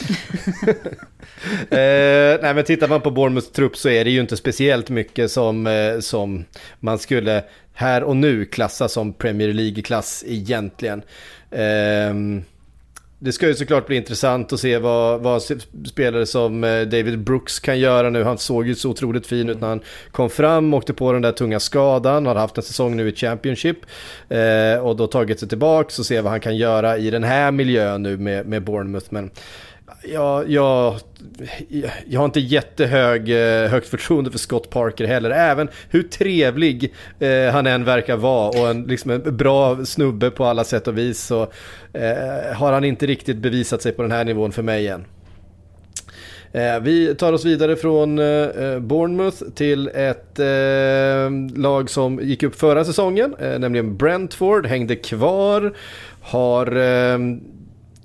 eh, 1.70 2.42
nej 2.42 2.54
men 2.54 2.64
tittar 2.64 2.88
man 2.88 3.02
på 3.02 3.12
Bournemouths 3.12 3.52
trupp 3.52 3.78
så 3.78 3.90
är 3.90 4.04
det 4.04 4.12
ju 4.12 4.22
inte 4.22 4.38
speciellt 4.38 4.90
mycket 4.90 5.32
som, 5.32 5.68
eh, 5.68 6.00
som 6.00 6.46
man 6.80 7.00
skulle 7.00 7.44
här 7.74 8.04
och 8.04 8.16
nu 8.16 8.46
klassas 8.46 8.94
som 8.94 9.14
Premier 9.14 9.54
League-klass 9.54 10.24
egentligen. 10.28 11.02
Eh, 11.52 12.14
det 13.24 13.32
ska 13.32 13.48
ju 13.48 13.56
såklart 13.56 13.88
bli 13.88 13.96
intressant 13.96 14.54
att 14.54 14.60
se 14.60 14.78
vad, 14.78 15.22
vad 15.22 15.42
spelare 15.86 16.26
som 16.26 16.64
eh, 16.64 16.82
David 16.82 17.20
Brooks 17.20 17.60
kan 17.60 17.80
göra 17.80 18.10
nu. 18.10 18.24
Han 18.24 18.38
såg 18.38 18.68
ju 18.68 18.76
så 18.76 18.90
otroligt 18.90 19.28
fin 19.28 19.50
ut 19.50 19.62
när 19.62 19.68
han 19.68 19.82
kom 20.12 20.30
fram, 20.30 20.74
åkte 20.74 20.94
på 20.94 21.14
den 21.14 21.22
där 21.22 21.32
tunga 21.32 21.60
skadan, 21.60 22.26
har 22.26 22.36
haft 22.36 22.58
en 22.58 22.64
säsong 22.64 22.96
nu 22.96 23.10
i 23.10 23.16
Championship 23.16 23.78
eh, 24.30 24.86
och 24.86 24.96
då 24.96 25.08
tagit 25.08 25.40
sig 25.40 25.50
tillbaka 25.50 25.94
och 26.00 26.06
se 26.06 26.22
vad 26.22 26.32
han 26.32 26.40
kan 26.40 26.58
göra 26.58 26.98
i 26.98 27.10
den 27.10 27.24
här 27.24 27.52
miljön 27.52 28.04
nu 28.04 28.18
med, 28.18 28.46
med 28.46 28.64
Bournemouth. 28.64 29.08
Men 29.10 29.32
jag, 30.04 30.50
jag, 30.50 31.00
jag 32.08 32.20
har 32.20 32.26
inte 32.26 32.40
jättehög 32.40 33.30
eh, 33.30 33.70
högt 33.70 33.88
förtroende 33.88 34.32
för 34.32 34.40
Scott 34.40 34.70
Parker 34.70 35.06
heller. 35.06 35.30
Även 35.30 35.70
hur 35.90 36.04
trevlig 36.04 36.94
eh, 37.20 37.52
han 37.52 37.68
än 37.68 37.84
verkar 37.84 38.18
vara 38.18 38.50
och 38.50 38.70
en, 38.70 38.84
liksom 38.84 39.12
en 39.12 39.38
bra 39.38 39.86
snubbe 39.86 40.32
på 40.32 40.46
alla 40.46 40.64
sätt 40.64 40.88
och 40.88 40.98
vis 40.98 41.22
så 41.22 41.42
eh, 41.94 42.56
har 42.56 42.72
han 42.72 42.84
inte 42.84 43.06
riktigt 43.06 43.38
bevisat 43.38 43.82
sig 43.82 43.92
på 43.92 44.02
den 44.02 44.12
här 44.12 44.26
nivån 44.26 44.52
för 44.52 44.64
mig 44.64 44.88
än. 44.88 45.06
Eh, 46.52 46.80
vi 46.82 47.16
tar 47.16 47.34
oss 47.34 47.46
vidare 47.46 47.76
från 47.76 48.20
eh, 48.20 48.26
eh 48.26 48.80
Bournemouth 48.80 49.44
till 49.56 49.88
ett 49.88 50.40
eh, 50.40 51.60
lag 51.62 51.90
som 51.90 52.20
gick 52.20 52.44
upp 52.44 52.56
förra 52.56 52.86
säsongen, 52.86 53.36
eh, 53.40 53.60
nämligen 53.60 53.98
Brentford, 53.98 54.66
hängde 54.66 54.96
kvar, 54.96 55.74
har 56.22 56.66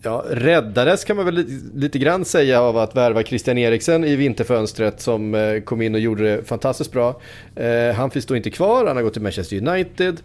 ja, 0.07 0.25
räddades 0.31 1.05
kan 1.05 1.17
man 1.17 1.25
väl 1.25 1.35
lite, 1.35 1.79
lite 1.79 1.99
grann 1.99 2.25
säga 2.25 2.61
av 2.61 2.79
att 2.79 2.97
värva 2.97 3.23
Christian 3.23 3.59
Eriksen 3.59 4.05
i 4.05 4.17
vinterfönstret 4.17 5.01
som 5.01 5.35
eh, 5.35 5.61
kom 5.61 5.83
in 5.83 5.95
och 5.95 6.01
gjorde 6.01 6.37
det 6.37 6.43
fantastiskt 6.45 6.93
bra. 6.93 7.21
Eh, 7.57 7.95
han 7.95 8.11
finns 8.11 8.27
då 8.27 8.37
inte 8.37 8.51
kvar, 8.51 8.87
han 8.87 8.97
har 8.97 9.03
gått 9.03 9.13
till 9.13 9.23
Manchester 9.23 9.69
United. 9.69 10.17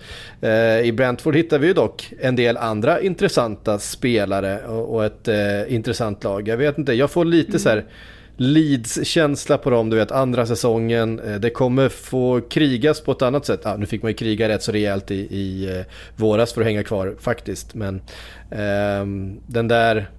Eh, 0.41 0.79
I 0.81 0.91
Brentford 0.91 1.35
hittar 1.35 1.59
vi 1.59 1.67
ju 1.67 1.73
dock 1.73 2.13
en 2.19 2.35
del 2.35 2.57
andra 2.57 3.01
intressanta 3.01 3.79
spelare 3.79 4.59
och, 4.67 4.95
och 4.95 5.05
ett 5.05 5.27
eh, 5.27 5.73
intressant 5.73 6.23
lag. 6.23 6.47
Jag 6.47 6.57
vet 6.57 6.77
inte, 6.77 6.93
jag 6.93 7.11
får 7.11 7.25
lite 7.25 7.49
mm. 7.49 7.59
så 7.59 7.69
här 7.69 7.85
Leeds-känsla 8.41 9.57
på 9.57 9.69
dem, 9.69 9.89
du 9.89 9.97
vet 9.97 10.11
andra 10.11 10.45
säsongen. 10.45 11.19
Eh, 11.19 11.35
det 11.35 11.49
kommer 11.49 11.89
få 11.89 12.41
krigas 12.49 13.01
på 13.01 13.11
ett 13.11 13.21
annat 13.21 13.45
sätt. 13.45 13.65
Ah, 13.65 13.77
nu 13.77 13.85
fick 13.85 14.01
man 14.01 14.11
ju 14.11 14.15
kriga 14.15 14.49
rätt 14.49 14.63
så 14.63 14.71
rejält 14.71 15.11
i, 15.11 15.15
i 15.15 15.77
eh, 15.77 15.85
våras 16.15 16.53
för 16.53 16.61
att 16.61 16.67
hänga 16.67 16.83
kvar 16.83 17.15
faktiskt. 17.19 17.75
Men 17.75 17.95
eh, 18.51 19.05
den 19.47 19.67
där 19.67 20.09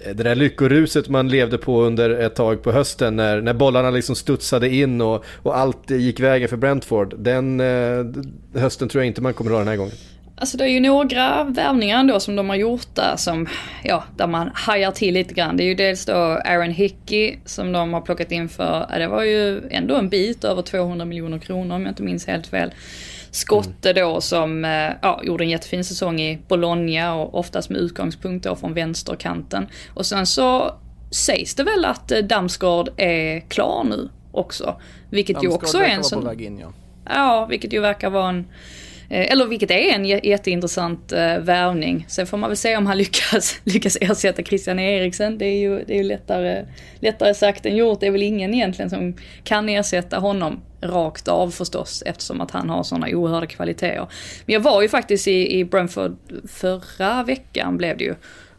eh, 0.00 0.14
det 0.14 0.22
där 0.22 0.34
lyckoruset 0.34 1.08
man 1.08 1.28
levde 1.28 1.58
på 1.58 1.82
under 1.82 2.10
ett 2.10 2.34
tag 2.34 2.62
på 2.62 2.72
hösten 2.72 3.16
när, 3.16 3.40
när 3.40 3.54
bollarna 3.54 3.90
liksom 3.90 4.16
studsade 4.16 4.68
in 4.68 5.00
och, 5.00 5.24
och 5.42 5.58
allt 5.58 5.90
gick 5.90 6.20
vägen 6.20 6.48
för 6.48 6.56
Brentford. 6.56 7.14
Den 7.18 7.60
eh, 7.60 8.06
hösten 8.54 8.88
tror 8.88 9.02
jag 9.02 9.06
inte 9.06 9.22
man 9.22 9.34
kommer 9.34 9.50
att 9.50 9.54
ha 9.54 9.58
den 9.58 9.68
här 9.68 9.76
gången. 9.76 9.94
Alltså 10.38 10.56
det 10.56 10.64
är 10.64 10.68
ju 10.68 10.80
några 10.80 11.44
värvningar 11.44 12.00
ändå 12.00 12.20
som 12.20 12.36
de 12.36 12.48
har 12.48 12.56
gjort 12.56 12.94
där 12.94 13.16
som, 13.16 13.48
ja, 13.84 14.04
där 14.16 14.26
man 14.26 14.50
hajar 14.54 14.90
till 14.90 15.14
lite 15.14 15.34
grann. 15.34 15.56
Det 15.56 15.62
är 15.62 15.66
ju 15.66 15.74
dels 15.74 16.04
då 16.04 16.14
Aaron 16.14 16.70
Hickey 16.70 17.38
som 17.44 17.72
de 17.72 17.92
har 17.94 18.00
plockat 18.00 18.32
in 18.32 18.48
för, 18.48 18.98
det 18.98 19.08
var 19.08 19.22
ju 19.22 19.68
ändå 19.70 19.94
en 19.96 20.08
bit 20.08 20.44
över 20.44 20.62
200 20.62 21.04
miljoner 21.04 21.38
kronor 21.38 21.76
om 21.76 21.82
jag 21.82 21.90
inte 21.90 22.02
minns 22.02 22.26
helt 22.26 22.46
fel. 22.46 22.74
Skotte 23.30 23.92
då 23.92 24.20
som 24.20 24.64
eh, 24.64 24.90
ja, 25.02 25.20
gjorde 25.24 25.44
en 25.44 25.50
jättefin 25.50 25.84
säsong 25.84 26.20
i 26.20 26.38
Bologna 26.48 27.14
och 27.14 27.38
oftast 27.38 27.70
med 27.70 27.80
utgångspunkt 27.80 28.44
då 28.44 28.56
från 28.56 28.74
vänsterkanten. 28.74 29.66
Och 29.94 30.06
sen 30.06 30.26
så 30.26 30.74
sägs 31.10 31.54
det 31.54 31.64
väl 31.64 31.84
att 31.84 32.12
eh, 32.12 32.18
Damsgaard 32.18 32.88
är 32.96 33.40
klar 33.40 33.84
nu 33.84 34.08
också. 34.32 34.80
Vilket 35.10 35.34
Damsgaard 35.34 35.52
ju 35.52 35.56
också 35.56 35.78
är 35.78 35.88
en 35.88 36.04
sån... 36.04 36.20
På 36.20 36.28
väg 36.28 36.40
in, 36.40 36.58
ja. 36.58 36.72
ja, 37.04 37.46
vilket 37.50 37.72
ju 37.72 37.80
verkar 37.80 38.10
vara 38.10 38.28
en 38.28 38.46
Eh, 39.08 39.32
eller 39.32 39.46
vilket 39.46 39.70
är 39.70 39.94
en 39.94 40.04
jätteintressant 40.04 41.12
eh, 41.12 41.38
värvning. 41.38 42.04
Sen 42.08 42.26
får 42.26 42.36
man 42.36 42.50
väl 42.50 42.56
se 42.56 42.76
om 42.76 42.86
han 42.86 42.98
lyckas, 43.06 43.60
lyckas 43.64 43.96
ersätta 44.00 44.42
Christian 44.42 44.78
Eriksen. 44.78 45.38
Det 45.38 45.46
är 45.46 45.58
ju, 45.58 45.84
det 45.84 45.92
är 45.92 45.98
ju 45.98 46.02
lättare, 46.02 46.66
lättare 47.00 47.34
sagt 47.34 47.66
än 47.66 47.76
gjort. 47.76 48.00
Det 48.00 48.06
är 48.06 48.10
väl 48.10 48.22
ingen 48.22 48.54
egentligen 48.54 48.90
som 48.90 49.16
kan 49.44 49.68
ersätta 49.68 50.18
honom 50.18 50.60
rakt 50.80 51.28
av 51.28 51.50
förstås 51.50 52.02
eftersom 52.06 52.40
att 52.40 52.50
han 52.50 52.70
har 52.70 52.82
sådana 52.82 53.08
oerhörda 53.08 53.46
kvaliteter. 53.46 54.06
Men 54.46 54.52
jag 54.52 54.60
var 54.60 54.82
ju 54.82 54.88
faktiskt 54.88 55.28
i, 55.28 55.58
i 55.58 55.64
Brentford 55.64 56.16
förra 56.48 57.22
veckan 57.22 57.76
blev 57.76 57.96
det 57.96 58.04
ju. 58.04 58.14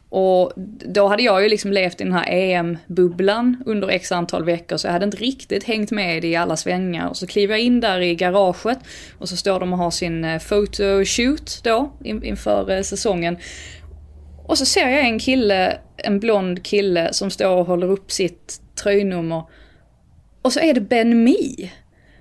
Och 0.10 0.54
då 0.94 1.08
hade 1.08 1.24
jag 1.24 1.44
ju 1.44 1.50
liksom 1.50 1.72
levt 1.72 2.02
i 2.02 2.04
den 2.04 2.14
här 2.14 2.26
EM-bubblan 2.30 3.64
under 3.66 3.88
x 3.88 4.12
antal 4.12 4.44
veckor 4.44 4.78
så 4.78 4.88
jag 4.88 4.92
hade 4.92 5.06
inte 5.06 5.18
riktigt 5.18 5.64
hängt 5.64 5.92
med 5.92 6.26
i 6.26 6.36
alla 6.36 6.58
svängar. 6.58 7.10
Och 7.10 7.18
så 7.18 7.28
kliver 7.28 7.54
jag 7.54 7.62
in 7.62 7.80
där 7.80 8.00
i 8.00 8.16
garaget 8.16 8.80
och 9.18 9.30
så 9.30 9.38
står 9.38 9.60
de 9.60 9.74
och 9.74 9.80
har 9.80 9.92
sin 9.92 10.26
eh, 10.26 10.40
photoshoot 10.40 11.62
då 11.64 11.92
inför 12.04 12.72
eh, 12.72 12.82
säsongen. 12.82 13.38
Och 14.48 14.58
så 14.58 14.66
ser 14.66 14.90
jag 14.90 15.06
en 15.06 15.20
kille, 15.20 15.78
en 15.98 16.20
blond 16.20 16.64
kille 16.64 17.14
som 17.14 17.30
står 17.30 17.56
och 17.56 17.66
håller 17.66 17.88
upp 17.92 18.12
sitt 18.12 18.62
tröjnummer. 18.84 19.44
Och 20.42 20.54
så 20.54 20.60
är 20.60 20.74
det 20.74 20.82
Ben 20.82 21.24
Mee. 21.24 21.72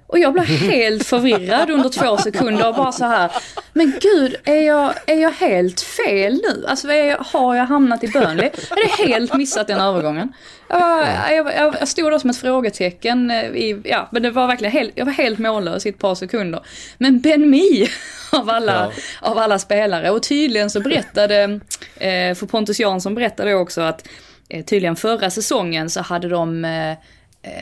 Och 0.06 0.18
jag 0.18 0.32
blev 0.32 0.44
helt 0.44 1.06
förvirrad 1.06 1.70
under 1.70 1.88
två 1.88 2.16
sekunder 2.16 2.68
och 2.68 2.74
bara 2.74 2.92
så 2.92 3.04
här. 3.04 3.30
Men 3.72 3.92
gud, 4.00 4.36
är 4.44 4.62
jag, 4.62 4.94
är 5.06 5.22
jag 5.22 5.30
helt 5.30 5.80
fel 5.80 6.32
nu? 6.32 6.66
Alltså 6.66 6.92
jag, 6.92 7.18
har 7.18 7.54
jag 7.54 7.66
hamnat 7.66 8.04
i 8.04 8.08
Burnley? 8.08 8.46
Är 8.46 8.98
det 8.98 9.08
helt 9.08 9.34
missat 9.34 9.66
den 9.66 9.80
övergången? 9.80 10.32
Jag, 10.68 11.32
jag, 11.32 11.76
jag 11.80 11.88
stod 11.88 12.12
där 12.12 12.18
som 12.18 12.30
ett 12.30 12.36
frågetecken. 12.36 13.30
Eh, 13.30 13.44
I, 13.44 13.80
ja, 13.84 14.08
men 14.12 14.22
det 14.22 14.30
var 14.30 14.46
verkligen 14.46 14.72
helt, 14.72 14.92
jag 14.94 15.04
var 15.04 15.12
helt 15.12 15.38
mållös 15.38 15.86
i 15.86 15.88
ett 15.88 15.98
par 15.98 16.14
sekunder. 16.14 16.60
Men 16.98 17.20
Ben 17.20 17.50
Mee 17.50 17.88
av 18.32 18.50
alla, 18.50 18.92
ja. 19.22 19.30
av 19.30 19.38
alla 19.38 19.58
spelare. 19.58 20.10
Och 20.10 20.22
tydligen 20.22 20.70
så 20.70 20.80
berättade, 20.80 21.60
eh, 21.96 22.34
för 22.34 22.46
Pontus 22.46 22.80
Jansson 22.80 23.14
berättade 23.14 23.54
också 23.54 23.80
att 23.80 24.08
eh, 24.48 24.64
tydligen 24.64 24.96
förra 24.96 25.30
säsongen 25.30 25.90
så 25.90 26.00
hade 26.00 26.28
de 26.28 26.64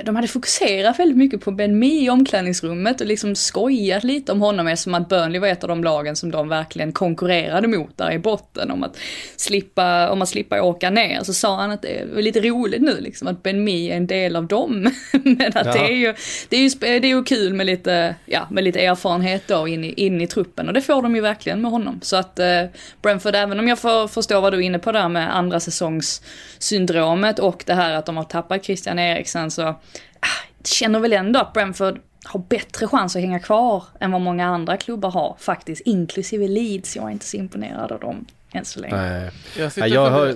de 0.05 0.17
hade 0.17 0.29
fokuserat 0.29 0.99
väldigt 0.99 1.19
mycket 1.19 1.41
på 1.41 1.51
Ben 1.51 1.79
Mee 1.79 2.05
i 2.05 2.11
omklädningsrummet 2.11 3.01
och 3.01 3.07
liksom 3.07 3.35
skojat 3.35 4.05
lite 4.05 4.33
om 4.33 4.41
honom 4.41 4.67
eftersom 4.67 4.95
att 4.95 5.09
Burnley 5.09 5.41
var 5.41 5.49
ett 5.49 5.65
av 5.65 5.69
de 5.69 5.85
lagen 5.85 6.17
som 6.17 6.31
de 6.31 6.49
verkligen 6.49 6.93
konkurrerade 6.93 7.69
mot 7.69 7.99
där 7.99 8.13
i 8.13 8.19
botten 8.19 8.71
om 8.71 8.83
att 8.83 8.99
slippa, 9.37 10.11
om 10.11 10.23
att 10.23 10.29
slippa 10.29 10.63
åka 10.63 10.91
ner. 10.91 11.23
Så 11.23 11.35
sa 11.35 11.57
han 11.57 11.71
att 11.71 11.83
det 11.83 12.01
är 12.01 12.23
lite 12.23 12.41
roligt 12.41 12.83
nu 12.83 13.01
liksom 13.01 13.29
att 13.29 13.43
Ben 13.43 13.65
Mee 13.65 13.93
är 13.93 13.97
en 13.97 14.07
del 14.07 14.37
av 14.37 14.47
dem. 14.47 14.83
Men 15.13 15.53
att 15.55 15.67
ja. 15.67 15.73
det 15.73 15.93
är 15.93 15.97
ju, 15.97 16.15
det 16.49 16.57
är 16.57 16.61
ju, 16.61 17.01
det 17.01 17.07
är 17.07 17.17
ju 17.17 17.25
kul 17.25 17.55
med 17.55 17.67
lite, 17.67 18.15
ja, 18.27 18.47
med 18.51 18.65
lite 18.65 18.81
erfarenhet 18.81 19.43
då 19.47 19.69
in 19.69 19.85
i, 19.85 19.93
in 19.93 20.21
i 20.21 20.27
truppen 20.27 20.69
och 20.69 20.75
det 20.75 20.83
får 20.83 21.03
de 21.03 21.15
ju 21.15 21.21
verkligen 21.21 21.61
med 21.61 21.71
honom. 21.71 22.01
Så 22.03 22.17
att 22.17 22.39
eh, 22.39 22.63
Brentford, 23.03 23.35
även 23.35 23.59
om 23.59 23.69
jag 23.69 23.79
får 23.79 24.09
förstå 24.09 24.41
vad 24.41 24.53
du 24.53 24.57
är 24.57 24.63
inne 24.63 24.79
på 24.79 24.93
där 24.93 25.09
med 25.09 25.37
andra 25.37 25.61
säsongssyndromet 25.61 27.39
och 27.39 27.63
det 27.67 27.75
här 27.75 27.95
att 27.95 28.07
de 28.07 28.17
har 28.17 28.25
tappat 28.25 28.65
Christian 28.65 28.99
Eriksen 28.99 29.51
så 29.51 29.74
ah, 30.21 30.45
känner 30.65 31.01
väl 31.01 31.13
ändå 31.13 31.41
att 31.41 31.53
Brentford 31.53 32.01
har 32.25 32.41
bättre 32.41 32.87
chans 32.87 33.17
att 33.17 33.23
hänga 33.23 33.39
kvar 33.39 33.85
än 34.01 34.13
vad 34.13 34.21
många 34.21 34.47
andra 34.47 34.77
klubbar 34.77 35.11
har 35.11 35.37
faktiskt, 35.39 35.83
inklusive 35.85 36.49
Leeds. 36.49 36.97
Jag 36.97 37.05
är 37.05 37.11
inte 37.11 37.27
så 37.27 37.37
imponerad 37.37 37.93
av 37.93 38.01
dem 38.01 38.27
än 38.53 38.65
så 38.65 38.81
länge. 38.81 38.97
Nej. 38.97 39.31
Jag, 39.59 39.73
sitter 39.73 39.89
jag. 39.89 40.35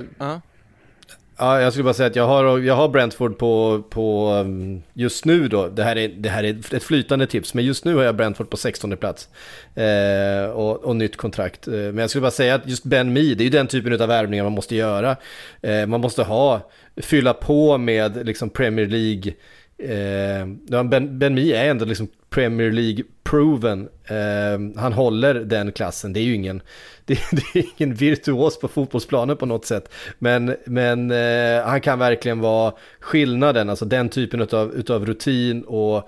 Ja, 1.41 1.61
jag 1.61 1.73
skulle 1.73 1.85
bara 1.85 1.95
säga 1.95 2.07
att 2.07 2.17
jag 2.17 2.27
har, 2.27 2.59
jag 2.59 2.77
har 2.77 2.89
Brentford 2.89 3.39
på, 3.39 3.83
på 3.91 4.33
um, 4.33 4.83
just 4.93 5.25
nu 5.25 5.49
då, 5.49 5.69
det 5.69 5.85
här, 5.85 5.97
är, 5.97 6.09
det 6.09 6.29
här 6.29 6.45
är 6.45 6.75
ett 6.77 6.83
flytande 6.83 7.27
tips, 7.27 7.55
men 7.55 7.65
just 7.65 7.85
nu 7.85 7.95
har 7.95 8.03
jag 8.03 8.17
Brentford 8.17 8.51
på 8.51 8.57
16 8.57 8.97
plats. 8.97 9.29
Eh, 9.75 10.51
och, 10.51 10.85
och 10.85 10.97
nytt 10.97 11.17
kontrakt. 11.17 11.69
Eh, 11.69 11.73
men 11.73 11.99
jag 11.99 12.11
skulle 12.11 12.23
bara 12.23 12.31
säga 12.31 12.55
att 12.55 12.69
just 12.69 12.85
Ben 12.85 13.13
Mee, 13.13 13.35
det 13.35 13.43
är 13.43 13.45
ju 13.45 13.51
den 13.51 13.67
typen 13.67 14.03
av 14.03 14.09
värvningar 14.09 14.45
man 14.45 14.53
måste 14.53 14.77
göra. 14.77 15.17
Eh, 15.63 15.87
man 15.87 16.01
måste 16.01 16.23
ha, 16.23 16.61
fylla 17.03 17.35
på 17.35 17.79
med 17.79 18.27
liksom 18.27 18.51
Premier 18.51 18.87
League, 18.87 19.33
eh, 19.79 20.47
ben, 20.85 21.19
ben 21.19 21.35
Mee 21.35 21.57
är 21.57 21.71
ändå 21.71 21.85
liksom 21.85 22.09
Premier 22.31 22.71
League-proven. 22.71 23.89
Eh, 24.05 24.81
han 24.81 24.93
håller 24.93 25.35
den 25.35 25.73
klassen, 25.73 26.13
det 26.13 26.21
är 26.21 26.25
ju 26.25 26.35
ingen, 26.35 26.63
det, 27.05 27.19
det 27.31 27.59
är 27.59 27.65
ingen 27.77 27.95
virtuos 27.95 28.61
på 28.61 28.69
fotbollsplanen 28.69 29.37
på 29.37 29.47
något 29.47 29.67
sätt. 29.67 29.93
Men, 30.19 30.57
men 30.65 31.11
eh, 31.11 31.65
han 31.65 31.81
kan 31.81 31.99
verkligen 31.99 32.41
vara 32.41 32.73
skillnaden, 33.01 33.71
alltså 33.71 33.85
den 33.85 34.09
typen 34.09 34.49
av 34.53 34.75
utav 34.75 35.07
rutin 35.07 35.63
och, 35.63 35.97
och 35.97 36.05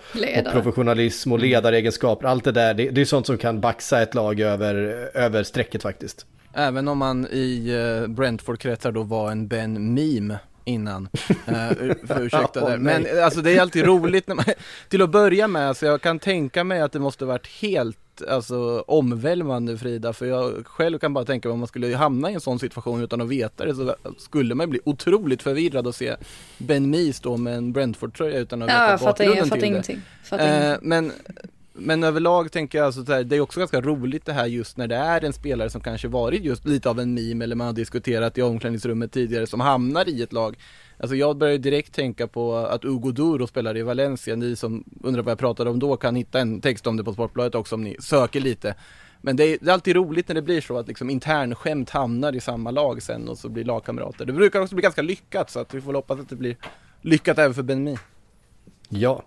professionalism 0.53 1.33
och 1.33 1.39
ledaregenskaper. 1.39 2.29
Allt 2.29 2.45
det 2.45 2.53
där, 2.53 2.75
det, 2.75 2.91
det 2.91 3.01
är 3.01 3.05
sånt 3.05 3.27
som 3.27 3.39
kan 3.39 3.61
baxa 3.61 4.03
ett 4.03 4.15
lag 4.15 4.41
över, 4.41 4.75
över 5.15 5.43
strecket 5.43 5.83
faktiskt. 5.83 6.27
Även 6.55 6.89
om 6.89 6.99
man 6.99 7.27
i 7.27 7.69
eh, 7.69 8.09
Brentford-kretsar 8.09 8.93
då 8.93 9.03
var 9.03 9.31
en 9.31 9.49
Ben 9.49 9.95
Meme 9.95 10.39
innan. 10.65 11.09
Uh, 11.49 11.95
för 12.07 12.21
ursäkta 12.27 12.61
där. 12.61 12.79
nej. 12.79 13.01
Men 13.03 13.25
alltså 13.25 13.41
det 13.43 13.57
är 13.57 13.61
alltid 13.61 13.85
roligt 13.87 14.29
när 14.29 14.35
man, 14.35 14.45
till 14.89 15.03
att 15.03 15.11
börja 15.11 15.49
med, 15.49 15.69
alltså 15.69 15.87
jag 15.87 16.01
kan 16.03 16.19
tänka 16.19 16.65
mig 16.65 16.81
att 16.81 16.93
det 16.93 16.99
måste 16.99 17.25
varit 17.25 17.47
helt 17.47 17.99
alltså, 18.29 18.85
omvälvande 18.87 19.79
Frida, 19.79 20.13
för 20.13 20.27
jag 20.27 20.67
själv 20.67 20.99
kan 20.99 21.15
bara 21.15 21.25
tänka 21.25 21.49
mig 21.49 21.53
om 21.53 21.59
man 21.59 21.69
skulle 21.69 21.97
hamna 21.97 22.31
i 22.31 22.35
en 22.35 22.41
sån 22.41 22.59
situation 22.59 23.03
utan 23.03 23.21
att 23.21 23.29
veta 23.29 23.65
det 23.65 23.75
så 23.75 23.95
skulle 24.19 24.55
man 24.55 24.71
bli 24.71 24.81
otroligt 24.85 25.43
förvirrad 25.43 25.87
och 25.87 25.95
se 25.95 26.17
Ben 26.59 26.91
Mee 26.91 27.13
stå 27.13 27.37
med 27.37 27.55
en 27.57 27.73
Brentford-tröja 27.73 28.39
utan 28.39 28.63
att 28.63 28.71
Ja, 28.71 28.93
veta 28.93 29.05
bakgrunden 29.05 29.37
jag 29.37 29.45
fattar 29.49 29.57
till 29.57 29.61
det. 29.61 29.67
ingenting. 29.67 30.01
Fattar 30.25 30.47
Eh, 30.47 30.57
ingenting. 30.65 30.89
men, 30.89 31.13
men 31.81 32.05
överlag 32.05 32.53
tänker 32.53 32.79
jag 32.79 32.87
alltså 32.87 33.05
så 33.05 33.13
här, 33.13 33.25
det 33.25 33.37
är 33.37 33.41
också 33.41 33.61
ganska 33.61 33.81
roligt 33.81 34.27
det 34.27 34.33
här 34.33 34.47
just 34.47 34.77
när 34.77 34.87
det 34.87 34.97
är 34.97 35.25
en 35.25 35.33
spelare 35.33 35.71
som 35.71 35.81
kanske 35.81 36.09
varit 36.09 36.45
just 36.45 36.67
lite 36.67 36.91
av 36.91 37.01
en 37.01 37.15
meme 37.15 37.45
eller 37.45 37.57
man 37.57 37.67
har 37.67 37.75
diskuterat 37.75 38.39
i 38.39 38.43
omklädningsrummet 38.43 39.13
tidigare 39.13 39.47
som 39.47 39.61
hamnar 39.61 40.09
i 40.09 40.23
ett 40.23 40.33
lag. 40.33 40.57
Alltså 40.99 41.17
jag 41.17 41.37
börjar 41.37 41.59
direkt 41.59 41.95
tänka 41.95 42.27
på 42.27 42.57
att 42.57 42.85
Ugo 42.85 43.11
Duro 43.13 43.47
spelar 43.47 43.77
i 43.77 43.83
Valencia, 43.83 44.37
ni 44.37 44.57
som 44.57 44.85
undrar 45.03 45.23
vad 45.23 45.31
jag 45.31 45.39
pratade 45.39 45.71
om 45.71 45.79
då 45.79 45.97
kan 45.97 46.17
hitta 46.17 46.41
en 46.41 46.61
text 46.61 46.87
om 46.87 46.97
det 46.97 47.05
på 47.05 47.13
Sportbladet 47.13 47.55
också 47.55 47.75
om 47.75 47.85
ni 47.85 47.97
söker 48.01 48.41
lite. 48.41 48.75
Men 49.21 49.37
det 49.37 49.45
är, 49.45 49.59
det 49.61 49.71
är 49.71 49.73
alltid 49.73 49.97
roligt 49.97 50.29
när 50.29 50.35
det 50.35 50.43
blir 50.43 50.61
så 50.61 50.79
att 50.79 50.89
liksom 50.89 51.11
internskämt 51.11 51.91
hamnar 51.91 52.37
i 52.37 52.41
samma 52.41 52.71
lag 52.71 53.03
sen 53.03 53.29
och 53.29 53.39
så 53.39 53.49
blir 53.49 53.65
lagkamrater. 53.65 54.25
Det 54.25 54.33
brukar 54.33 54.61
också 54.61 54.75
bli 54.75 54.83
ganska 54.83 55.03
lyckat 55.03 55.51
så 55.51 55.61
att 55.61 55.75
vi 55.75 55.81
får 55.81 55.95
hoppas 55.95 56.21
att 56.21 56.29
det 56.29 56.37
blir 56.37 56.57
lyckat 57.03 57.39
även 57.39 57.55
för 57.55 57.63
Ben 57.63 57.85
Ja. 58.91 59.23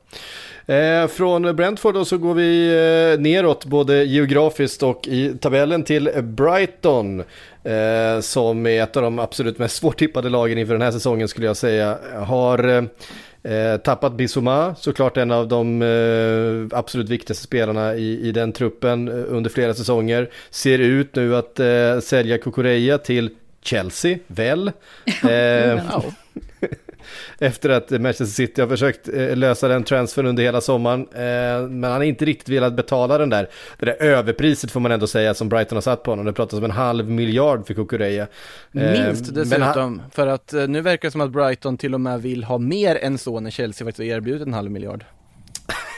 Eh, 0.65 1.07
från 1.07 1.55
Brentford 1.55 1.93
då 1.93 2.05
så 2.05 2.17
går 2.17 2.33
vi 2.33 2.67
eh, 3.13 3.19
neråt 3.19 3.65
både 3.65 4.03
geografiskt 4.03 4.83
och 4.83 5.07
i 5.07 5.33
tabellen 5.33 5.83
till 5.83 6.11
Brighton. 6.23 7.23
Eh, 7.63 8.19
som 8.21 8.65
är 8.67 8.83
ett 8.83 8.97
av 8.97 9.03
de 9.03 9.19
absolut 9.19 9.57
mest 9.57 9.75
svårtippade 9.81 10.29
lagen 10.29 10.57
inför 10.57 10.73
den 10.73 10.81
här 10.81 10.91
säsongen 10.91 11.27
skulle 11.27 11.47
jag 11.47 11.57
säga. 11.57 11.97
Har 12.25 12.87
eh, 13.43 13.77
tappat 13.77 14.13
Bissouma, 14.13 14.75
såklart 14.75 15.17
en 15.17 15.31
av 15.31 15.47
de 15.47 15.81
eh, 15.81 16.77
absolut 16.77 17.09
viktigaste 17.09 17.43
spelarna 17.43 17.95
i, 17.95 18.27
i 18.27 18.31
den 18.31 18.51
truppen 18.51 19.07
eh, 19.07 19.13
under 19.27 19.49
flera 19.49 19.73
säsonger. 19.73 20.29
Ser 20.49 20.79
ut 20.79 21.15
nu 21.15 21.35
att 21.35 21.59
sälja 22.03 22.37
Kukureya 22.37 22.97
till 22.97 23.29
Chelsea, 23.61 24.17
väl? 24.27 24.71
Efter 27.39 27.69
att 27.69 27.89
Manchester 27.89 28.25
City 28.25 28.61
har 28.61 28.67
försökt 28.67 29.09
eh, 29.09 29.35
lösa 29.35 29.67
den 29.67 29.83
transfern 29.83 30.25
under 30.25 30.43
hela 30.43 30.61
sommaren. 30.61 31.01
Eh, 31.13 31.67
men 31.69 31.83
han 31.83 31.93
har 31.93 32.03
inte 32.03 32.25
riktigt 32.25 32.49
velat 32.49 32.73
betala 32.75 33.17
den 33.17 33.29
där, 33.29 33.49
det 33.79 33.85
där 33.85 34.01
överpriset 34.03 34.71
får 34.71 34.79
man 34.79 34.91
ändå 34.91 35.07
säga 35.07 35.33
som 35.33 35.49
Brighton 35.49 35.75
har 35.75 35.81
satt 35.81 36.03
på 36.03 36.11
honom. 36.11 36.25
Det 36.25 36.33
pratas 36.33 36.59
om 36.59 36.65
en 36.65 36.71
halv 36.71 37.09
miljard 37.09 37.67
för 37.67 37.73
Kukureya. 37.73 38.27
Eh, 38.73 38.91
Minst 39.05 39.35
dessutom, 39.35 39.61
han- 39.61 40.01
för 40.11 40.27
att 40.27 40.53
nu 40.67 40.81
verkar 40.81 41.07
det 41.07 41.11
som 41.11 41.21
att 41.21 41.31
Brighton 41.31 41.77
till 41.77 41.93
och 41.93 42.01
med 42.01 42.21
vill 42.21 42.43
ha 42.43 42.57
mer 42.57 42.95
än 42.95 43.17
så 43.17 43.39
när 43.39 43.49
Chelsea 43.51 43.87
faktiskt 43.87 44.05
erbjudit 44.11 44.47
en 44.47 44.53
halv 44.53 44.71
miljard. 44.71 45.05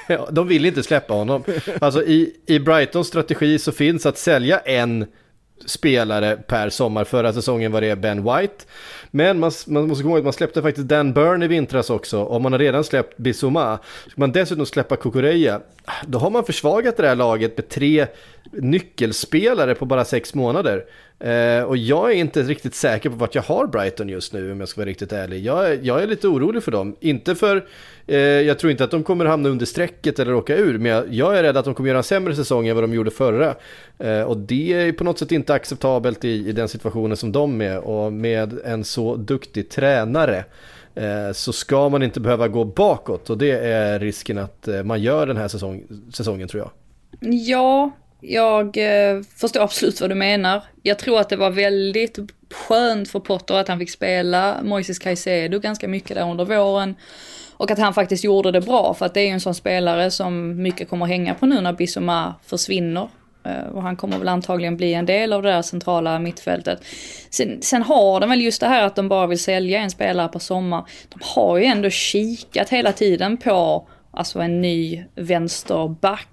Ja, 0.07 0.27
de 0.31 0.47
vill 0.47 0.65
inte 0.65 0.83
släppa 0.83 1.13
honom. 1.13 1.43
Alltså 1.81 2.03
i, 2.03 2.33
i 2.47 2.59
Brightons 2.59 3.07
strategi 3.07 3.59
så 3.59 3.71
finns 3.71 4.05
att 4.05 4.17
sälja 4.17 4.59
en 4.59 5.05
spelare 5.65 6.37
per 6.47 6.69
sommar. 6.69 7.03
Förra 7.03 7.33
säsongen 7.33 7.71
var 7.71 7.81
det 7.81 7.95
Ben 7.95 8.23
White. 8.23 8.65
Men 9.15 9.39
man, 9.39 9.51
man 9.67 9.87
måste 9.87 10.03
komma 10.03 10.11
ihåg 10.13 10.19
att 10.19 10.23
man 10.23 10.33
släppte 10.33 10.61
faktiskt 10.61 10.87
Dan 10.87 11.13
Burn 11.13 11.43
i 11.43 11.47
vintras 11.47 11.89
också. 11.89 12.19
Och 12.21 12.41
man 12.41 12.51
har 12.51 12.59
redan 12.59 12.83
släppt 12.83 13.17
Bissouma. 13.17 13.79
Ska 14.07 14.13
man 14.21 14.31
dessutom 14.31 14.65
släppa 14.65 14.95
Kukureya, 14.95 15.61
då 16.07 16.19
har 16.19 16.29
man 16.29 16.43
försvagat 16.45 16.97
det 16.97 17.07
här 17.07 17.15
laget 17.15 17.57
med 17.57 17.69
tre 17.69 18.07
nyckelspelare 18.51 19.75
på 19.75 19.85
bara 19.85 20.05
sex 20.05 20.33
månader. 20.33 20.85
Eh, 21.19 21.63
och 21.63 21.77
jag 21.77 22.11
är 22.11 22.15
inte 22.15 22.41
riktigt 22.43 22.75
säker 22.75 23.09
på 23.09 23.15
vart 23.15 23.35
jag 23.35 23.41
har 23.41 23.67
Brighton 23.67 24.09
just 24.09 24.33
nu 24.33 24.51
om 24.51 24.59
jag 24.59 24.69
ska 24.69 24.81
vara 24.81 24.89
riktigt 24.89 25.13
ärlig. 25.13 25.45
Jag, 25.45 25.71
är- 25.71 25.79
jag 25.83 26.03
är 26.03 26.07
lite 26.07 26.27
orolig 26.27 26.63
för 26.63 26.71
dem. 26.71 26.95
Inte 26.99 27.35
för, 27.35 27.65
eh, 28.07 28.17
jag 28.19 28.59
tror 28.59 28.71
inte 28.71 28.83
att 28.83 28.91
de 28.91 29.03
kommer 29.03 29.25
hamna 29.25 29.49
under 29.49 29.65
strecket 29.65 30.19
eller 30.19 30.33
åka 30.33 30.55
ur, 30.57 30.77
men 30.77 30.91
jag, 30.91 31.13
jag 31.13 31.37
är 31.37 31.43
rädd 31.43 31.57
att 31.57 31.65
de 31.65 31.73
kommer 31.73 31.89
göra 31.89 31.97
en 31.97 32.03
sämre 32.03 32.35
säsong 32.35 32.67
än 32.67 32.75
vad 32.75 32.83
de 32.83 32.93
gjorde 32.93 33.11
förra. 33.11 33.55
Eh, 33.99 34.21
och 34.21 34.37
det 34.37 34.73
är 34.73 34.91
på 34.91 35.03
något 35.03 35.19
sätt 35.19 35.31
inte 35.31 35.53
acceptabelt 35.53 36.25
i, 36.25 36.29
i 36.49 36.51
den 36.51 36.67
situationen 36.67 37.17
som 37.17 37.31
de 37.31 37.61
är 37.61 37.79
och 37.79 38.13
med 38.13 38.59
en 38.65 38.83
så 38.83 39.04
duktig 39.13 39.69
tränare. 39.69 40.45
Eh, 40.95 41.31
så 41.33 41.53
ska 41.53 41.89
man 41.89 42.03
inte 42.03 42.19
behöva 42.19 42.47
gå 42.47 42.63
bakåt 42.63 43.29
och 43.29 43.37
det 43.37 43.51
är 43.51 43.99
risken 43.99 44.37
att 44.37 44.67
eh, 44.67 44.83
man 44.83 45.01
gör 45.01 45.27
den 45.27 45.37
här 45.37 45.47
säsong, 45.47 45.83
säsongen 46.13 46.47
tror 46.47 46.63
jag. 46.63 46.71
Ja, 47.33 47.91
jag 48.21 48.77
eh, 48.77 49.21
förstår 49.35 49.61
absolut 49.61 50.01
vad 50.01 50.09
du 50.09 50.15
menar. 50.15 50.63
Jag 50.83 50.99
tror 50.99 51.19
att 51.19 51.29
det 51.29 51.35
var 51.35 51.49
väldigt 51.49 52.19
skönt 52.51 53.09
för 53.09 53.19
Potter 53.19 53.55
att 53.55 53.67
han 53.67 53.79
fick 53.79 53.91
spela 53.91 54.57
Moises 54.63 54.99
Caicedo 54.99 55.59
ganska 55.59 55.87
mycket 55.87 56.15
där 56.15 56.31
under 56.31 56.45
våren. 56.45 56.95
Och 57.57 57.71
att 57.71 57.79
han 57.79 57.93
faktiskt 57.93 58.23
gjorde 58.23 58.51
det 58.51 58.61
bra, 58.61 58.93
för 58.93 59.05
att 59.05 59.13
det 59.13 59.21
är 59.21 59.25
ju 59.25 59.31
en 59.31 59.41
sån 59.41 59.55
spelare 59.55 60.11
som 60.11 60.61
mycket 60.61 60.89
kommer 60.89 61.05
hänga 61.05 61.33
på 61.33 61.45
nu 61.45 61.61
när 61.61 61.73
Bissoma 61.73 62.35
försvinner. 62.45 63.07
Eh, 63.45 63.75
och 63.75 63.81
han 63.81 63.95
kommer 63.95 64.17
väl 64.17 64.27
antagligen 64.27 64.77
bli 64.77 64.93
en 64.93 65.05
del 65.05 65.33
av 65.33 65.43
det 65.43 65.49
där 65.49 65.61
centrala 65.61 66.19
mittfältet. 66.19 66.85
Sen, 67.29 67.61
sen 67.61 67.83
har 67.83 68.19
de 68.19 68.29
väl 68.29 68.41
just 68.41 68.61
det 68.61 68.67
här 68.67 68.83
att 68.83 68.95
de 68.95 69.09
bara 69.09 69.27
vill 69.27 69.39
sälja 69.39 69.79
en 69.79 69.91
spelare 69.91 70.27
på 70.27 70.39
sommar. 70.39 70.85
De 71.09 71.19
har 71.21 71.57
ju 71.57 71.65
ändå 71.65 71.89
kikat 71.89 72.69
hela 72.69 72.91
tiden 72.91 73.37
på 73.37 73.87
alltså 74.11 74.39
en 74.39 74.61
ny 74.61 75.03
vänsterback. 75.15 76.29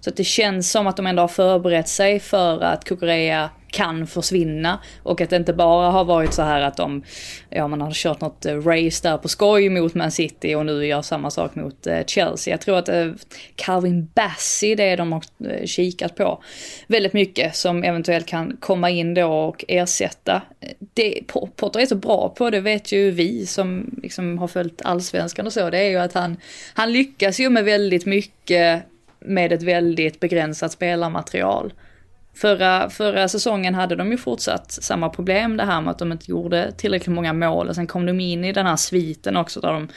Så 0.00 0.10
att 0.10 0.16
det 0.16 0.24
känns 0.24 0.70
som 0.70 0.86
att 0.86 0.96
de 0.96 1.06
ändå 1.06 1.22
har 1.22 1.28
förberett 1.28 1.88
sig 1.88 2.20
för 2.20 2.60
att 2.62 2.84
Kukureya 2.84 3.50
kan 3.76 4.06
försvinna. 4.06 4.78
Och 5.02 5.20
att 5.20 5.30
det 5.30 5.36
inte 5.36 5.52
bara 5.52 5.90
har 5.90 6.04
varit 6.04 6.34
så 6.34 6.42
här 6.42 6.60
att 6.60 6.76
de, 6.76 7.02
ja 7.50 7.68
man 7.68 7.80
har 7.80 7.92
kört 7.92 8.20
något 8.20 8.46
eh, 8.46 8.54
race 8.54 9.08
där 9.08 9.18
på 9.18 9.28
skoj 9.28 9.68
mot 9.68 9.94
Man 9.94 10.10
City 10.10 10.54
och 10.54 10.66
nu 10.66 10.86
gör 10.86 11.02
samma 11.02 11.30
sak 11.30 11.54
mot 11.54 11.86
eh, 11.86 12.04
Chelsea. 12.06 12.52
Jag 12.52 12.60
tror 12.60 12.78
att 12.78 12.88
eh, 12.88 13.10
Calvin 13.56 14.10
Bassey, 14.14 14.74
det 14.74 14.82
är 14.82 14.96
de 14.96 15.12
har 15.12 15.22
kikat 15.66 16.16
på 16.16 16.42
väldigt 16.86 17.12
mycket 17.12 17.56
som 17.56 17.84
eventuellt 17.84 18.26
kan 18.26 18.56
komma 18.60 18.90
in 18.90 19.14
då 19.14 19.32
och 19.32 19.64
ersätta. 19.68 20.42
Det 20.94 21.20
Potter 21.56 21.80
är 21.80 21.86
så 21.86 21.96
bra 21.96 22.28
på, 22.28 22.50
det 22.50 22.60
vet 22.60 22.92
ju 22.92 23.10
vi 23.10 23.46
som 23.46 23.98
liksom 24.02 24.38
har 24.38 24.48
följt 24.48 24.82
allsvenskan 24.84 25.46
och 25.46 25.52
så, 25.52 25.70
det 25.70 25.78
är 25.78 25.90
ju 25.90 25.98
att 25.98 26.12
han, 26.12 26.36
han 26.74 26.92
lyckas 26.92 27.40
ju 27.40 27.50
med 27.50 27.64
väldigt 27.64 28.06
mycket 28.06 28.84
med 29.20 29.52
ett 29.52 29.62
väldigt 29.62 30.20
begränsat 30.20 30.72
spelarmaterial. 30.72 31.72
Förra, 32.34 32.90
förra 32.90 33.28
säsongen 33.28 33.74
hade 33.74 33.96
de 33.96 34.10
ju 34.10 34.18
fortsatt 34.18 34.72
samma 34.72 35.08
problem 35.08 35.56
det 35.56 35.64
här 35.64 35.80
med 35.80 35.90
att 35.90 35.98
de 35.98 36.12
inte 36.12 36.30
gjorde 36.30 36.72
tillräckligt 36.72 37.14
många 37.14 37.32
mål 37.32 37.68
och 37.68 37.74
sen 37.74 37.86
kom 37.86 38.06
de 38.06 38.20
in 38.20 38.44
i 38.44 38.52
den 38.52 38.66
här 38.66 38.76
sviten 38.76 39.36
också 39.36 39.60
där 39.60 39.72
de 39.72 39.88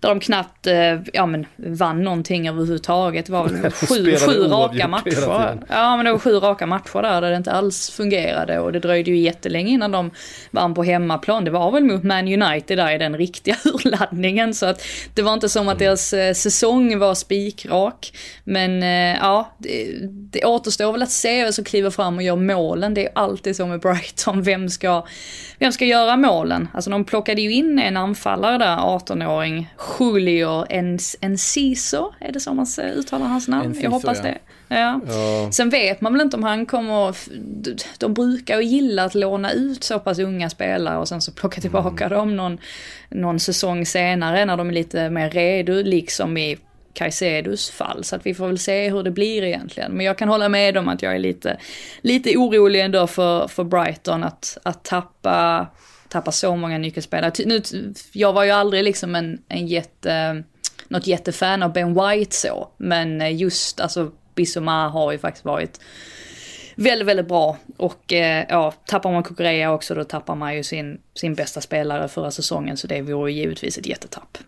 där 0.00 0.08
de 0.08 0.20
knappt 0.20 0.66
eh, 0.66 1.00
ja, 1.12 1.26
men, 1.26 1.46
vann 1.56 2.02
någonting 2.02 2.48
överhuvudtaget. 2.48 3.26
Det 3.26 3.32
var 3.32 3.48
väl 3.48 3.70
sju, 3.70 4.16
sju 4.16 4.42
raka 4.42 4.88
matcher. 4.88 5.58
Ja 5.68 5.96
men 5.96 6.04
det 6.04 6.12
var 6.12 6.18
sju 6.18 6.32
raka 6.32 6.66
matcher 6.66 7.02
där, 7.02 7.20
där 7.20 7.30
det 7.30 7.36
inte 7.36 7.52
alls 7.52 7.90
fungerade 7.90 8.58
och 8.58 8.72
det 8.72 8.78
dröjde 8.78 9.10
ju 9.10 9.16
jättelänge 9.16 9.70
innan 9.70 9.92
de 9.92 10.10
vann 10.50 10.74
på 10.74 10.84
hemmaplan. 10.84 11.44
Det 11.44 11.50
var 11.50 11.70
väl 11.70 11.84
mot 11.84 12.02
Man 12.02 12.42
United 12.42 12.78
där 12.78 12.94
i 12.94 12.98
den 12.98 13.16
riktiga 13.16 13.56
urladdningen 13.64 14.54
så 14.54 14.66
att 14.66 14.82
det 15.14 15.22
var 15.22 15.32
inte 15.32 15.48
som 15.48 15.68
att 15.68 15.78
deras 15.78 16.12
eh, 16.12 16.34
säsong 16.34 16.98
var 16.98 17.14
spikrak. 17.14 18.12
Men 18.44 18.82
eh, 18.82 19.18
ja, 19.20 19.56
det, 19.58 19.88
det 20.10 20.44
återstår 20.44 20.92
väl 20.92 21.02
att 21.02 21.10
se 21.10 21.44
vem 21.44 21.52
som 21.52 21.64
kliver 21.64 21.90
fram 21.90 22.16
och 22.16 22.22
gör 22.22 22.36
målen. 22.36 22.94
Det 22.94 23.06
är 23.06 23.12
alltid 23.14 23.56
så 23.56 23.66
med 23.66 23.80
Brighton, 23.80 24.42
vem 24.42 24.68
ska, 24.68 25.06
vem 25.58 25.72
ska 25.72 25.84
göra 25.84 26.16
målen? 26.16 26.68
Alltså 26.74 26.90
de 26.90 27.04
plockade 27.04 27.42
ju 27.42 27.52
in 27.52 27.78
en 27.78 27.96
anfallare 27.96 28.58
där, 28.58 28.76
18-åring, 28.76 29.68
Julio 29.98 30.64
Enciso, 31.20 32.12
är 32.20 32.32
det 32.32 32.40
så 32.40 32.54
man 32.54 32.66
uttalar 32.78 33.26
hans 33.26 33.48
namn? 33.48 33.66
Enciso, 33.66 33.84
jag 33.84 33.90
hoppas 33.90 34.22
det. 34.22 34.38
Ja. 34.68 35.00
Ja. 35.08 35.52
Sen 35.52 35.70
vet 35.70 36.00
man 36.00 36.12
väl 36.12 36.22
inte 36.22 36.36
om 36.36 36.42
han 36.42 36.66
kommer, 36.66 37.16
de 37.98 38.14
brukar 38.14 38.60
ju 38.60 38.66
gilla 38.66 39.04
att 39.04 39.14
låna 39.14 39.52
ut 39.52 39.84
så 39.84 39.98
pass 39.98 40.18
unga 40.18 40.50
spelare 40.50 40.98
och 40.98 41.08
sen 41.08 41.20
så 41.20 41.32
plocka 41.32 41.60
tillbaka 41.60 42.08
dem 42.08 42.36
någon, 42.36 42.58
någon 43.10 43.40
säsong 43.40 43.86
senare 43.86 44.44
när 44.44 44.56
de 44.56 44.68
är 44.68 44.72
lite 44.72 45.10
mer 45.10 45.30
redo, 45.30 45.82
liksom 45.82 46.36
i 46.36 46.58
Caicedos 46.96 47.70
fall. 47.70 48.04
Så 48.04 48.16
att 48.16 48.26
vi 48.26 48.34
får 48.34 48.46
väl 48.46 48.58
se 48.58 48.90
hur 48.90 49.02
det 49.02 49.10
blir 49.10 49.42
egentligen. 49.42 49.92
Men 49.92 50.06
jag 50.06 50.18
kan 50.18 50.28
hålla 50.28 50.48
med 50.48 50.76
om 50.76 50.88
att 50.88 51.02
jag 51.02 51.14
är 51.14 51.18
lite, 51.18 51.56
lite 52.00 52.36
orolig 52.36 52.80
ändå 52.80 53.06
för, 53.06 53.48
för 53.48 53.64
Brighton 53.64 54.24
att, 54.24 54.58
att 54.62 54.84
tappa, 54.84 55.66
tappa 56.16 56.32
så 56.32 56.56
många 56.56 56.78
nyckelspelare. 56.78 57.32
Nu, 57.46 57.62
jag 58.12 58.32
var 58.32 58.44
ju 58.44 58.50
aldrig 58.50 58.84
liksom 58.84 59.14
en, 59.14 59.38
en 59.48 59.66
jätte, 59.66 60.42
något 60.88 61.06
jättefan 61.06 61.62
av 61.62 61.72
Ben 61.72 61.94
White 61.94 62.36
så. 62.36 62.68
Men 62.76 63.36
just 63.36 63.80
alltså 63.80 64.10
Bissoma 64.34 64.88
har 64.88 65.12
ju 65.12 65.18
faktiskt 65.18 65.44
varit 65.44 65.80
väldigt, 66.76 67.08
väldigt 67.08 67.28
bra. 67.28 67.56
Och 67.76 68.12
eh, 68.12 68.46
ja, 68.48 68.74
tappar 68.86 69.12
man 69.12 69.22
Kukureya 69.22 69.72
också 69.72 69.94
då 69.94 70.04
tappar 70.04 70.34
man 70.34 70.56
ju 70.56 70.62
sin, 70.62 71.00
sin 71.14 71.34
bästa 71.34 71.60
spelare 71.60 72.08
förra 72.08 72.30
säsongen. 72.30 72.76
Så 72.76 72.86
det 72.86 73.02
vore 73.02 73.32
ju 73.32 73.38
givetvis 73.38 73.78
ett 73.78 73.86
jättetapp. 73.86 74.38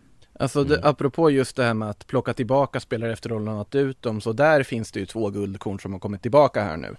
Alltså 0.40 0.64
det, 0.64 0.80
apropå 0.82 1.30
just 1.30 1.56
det 1.56 1.64
här 1.64 1.74
med 1.74 1.90
att 1.90 2.06
plocka 2.06 2.32
tillbaka 2.32 2.80
spelare 2.80 3.12
efter 3.12 3.30
att 3.30 3.36
ha 3.36 3.44
lånat 3.44 3.74
ut 3.74 4.02
dem, 4.02 4.20
så 4.20 4.32
där 4.32 4.62
finns 4.62 4.92
det 4.92 5.00
ju 5.00 5.06
två 5.06 5.30
guldkorn 5.30 5.80
som 5.80 5.92
har 5.92 6.00
kommit 6.00 6.22
tillbaka 6.22 6.62
här 6.62 6.76
nu. 6.76 6.96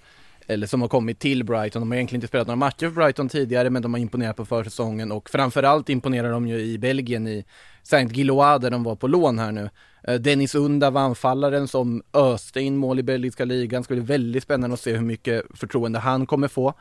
Eller 0.50 0.68
som 0.68 0.82
har 0.82 0.88
kommit 0.88 1.20
till 1.20 1.44
Brighton. 1.44 1.82
De 1.82 1.92
har 1.92 1.96
egentligen 1.96 2.18
inte 2.18 2.28
spelat 2.28 2.48
några 2.48 2.56
matcher 2.56 2.86
för 2.86 2.90
Brighton 2.90 3.30
tidigare, 3.30 3.70
men 3.70 3.82
de 3.82 3.94
har 3.94 4.00
imponerat 4.00 4.36
på 4.36 4.46
försäsongen 4.46 5.12
och 5.12 5.30
framförallt 5.30 5.90
imponerar 5.90 6.32
de 6.32 6.48
ju 6.48 6.60
i 6.60 6.78
Belgien 6.78 7.28
i 7.28 7.46
Saint 7.84 8.18
Gillois 8.18 8.62
där 8.62 8.72
de 8.72 8.84
var 8.84 8.96
på 8.96 9.08
lån 9.08 9.40
här 9.40 9.52
nu. 9.52 9.70
Eh, 10.04 10.16
Dennis 10.16 10.56
Unda 10.56 10.90
var 10.90 11.02
anfallaren 11.02 11.68
som 11.68 12.04
öste 12.14 12.62
in 12.62 12.78
mål 12.78 13.00
i 13.00 13.04
belgiska 13.04 13.46
ligan. 13.46 13.84
Ska 13.84 13.94
bli 13.94 14.04
väldigt 14.04 14.44
spännande 14.44 14.74
att 14.74 14.80
se 14.80 14.94
hur 14.94 15.06
mycket 15.06 15.44
förtroende 15.54 16.00
han 16.00 16.26
kommer 16.26 16.48
få 16.48 16.74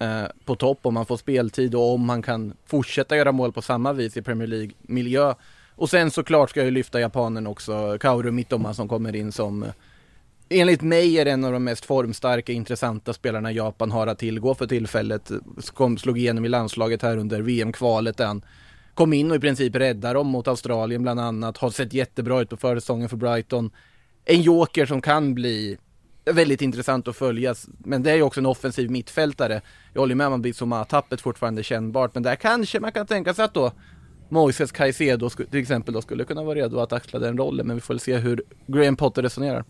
eh, 0.00 0.24
på 0.44 0.56
topp 0.56 0.78
om 0.82 0.96
han 0.96 1.06
får 1.06 1.16
speltid 1.16 1.74
och 1.74 1.94
om 1.94 2.08
han 2.08 2.22
kan 2.22 2.54
fortsätta 2.66 3.16
göra 3.16 3.32
mål 3.32 3.52
på 3.52 3.62
samma 3.62 3.92
vis 3.92 4.16
i 4.16 4.22
Premier 4.22 4.48
League-miljö. 4.48 5.34
Och 5.74 5.90
sen 5.90 6.10
såklart 6.10 6.50
ska 6.50 6.60
jag 6.60 6.64
ju 6.64 6.70
lyfta 6.70 7.00
japanen 7.00 7.46
också, 7.46 7.98
Kaoru 8.00 8.30
Mitoma 8.30 8.74
som 8.74 8.88
kommer 8.88 9.16
in 9.16 9.32
som 9.32 9.62
eh, 9.62 9.70
enligt 10.50 10.82
mig 10.82 11.18
är 11.18 11.26
en 11.26 11.44
av 11.44 11.52
de 11.52 11.64
mest 11.64 11.84
formstarka, 11.84 12.52
intressanta 12.52 13.12
spelarna 13.12 13.52
Japan 13.52 13.90
har 13.90 14.06
att 14.06 14.18
tillgå 14.18 14.54
för 14.54 14.66
tillfället. 14.66 15.30
Kom, 15.74 15.98
slog 15.98 16.18
igenom 16.18 16.44
i 16.44 16.48
landslaget 16.48 17.02
här 17.02 17.16
under 17.16 17.40
VM-kvalet 17.40 18.16
där 18.16 18.26
han 18.26 18.44
kom 18.94 19.12
in 19.12 19.30
och 19.30 19.36
i 19.36 19.40
princip 19.40 19.76
räddade 19.76 20.14
dem 20.14 20.26
mot 20.26 20.48
Australien 20.48 21.02
bland 21.02 21.20
annat. 21.20 21.56
Har 21.56 21.70
sett 21.70 21.92
jättebra 21.92 22.40
ut 22.40 22.50
på 22.50 22.56
försäsongen 22.56 23.08
för 23.08 23.16
Brighton. 23.16 23.70
En 24.24 24.42
joker 24.42 24.86
som 24.86 25.00
kan 25.00 25.34
bli 25.34 25.78
väldigt 26.24 26.62
intressant 26.62 27.08
att 27.08 27.16
följa, 27.16 27.54
men 27.78 28.02
det 28.02 28.10
är 28.10 28.16
ju 28.16 28.22
också 28.22 28.40
en 28.40 28.46
offensiv 28.46 28.90
mittfältare. 28.90 29.60
Jag 29.92 30.00
håller 30.00 30.14
med 30.14 30.26
om 30.26 30.32
att 30.32 30.40
Bissoma-tappet 30.40 31.20
fortfarande 31.20 31.60
är 31.60 31.62
kännbart, 31.62 32.14
men 32.14 32.22
där 32.22 32.36
kanske 32.36 32.80
man 32.80 32.92
kan 32.92 33.06
tänka 33.06 33.34
sig 33.34 33.44
att 33.44 33.54
då 33.54 33.72
Moises 34.28 34.72
Caicedo 34.72 35.30
till 35.30 35.60
exempel 35.60 35.94
då 35.94 36.02
skulle 36.02 36.24
kunna 36.24 36.42
vara 36.42 36.58
redo 36.58 36.78
att 36.78 36.92
axla 36.92 37.18
den 37.18 37.38
rollen, 37.38 37.66
men 37.66 37.76
vi 37.76 37.80
får 37.80 37.94
väl 37.94 38.00
se 38.00 38.16
hur 38.16 38.42
Graham 38.66 38.96
Potter 38.96 39.22
resonerar. 39.22 39.64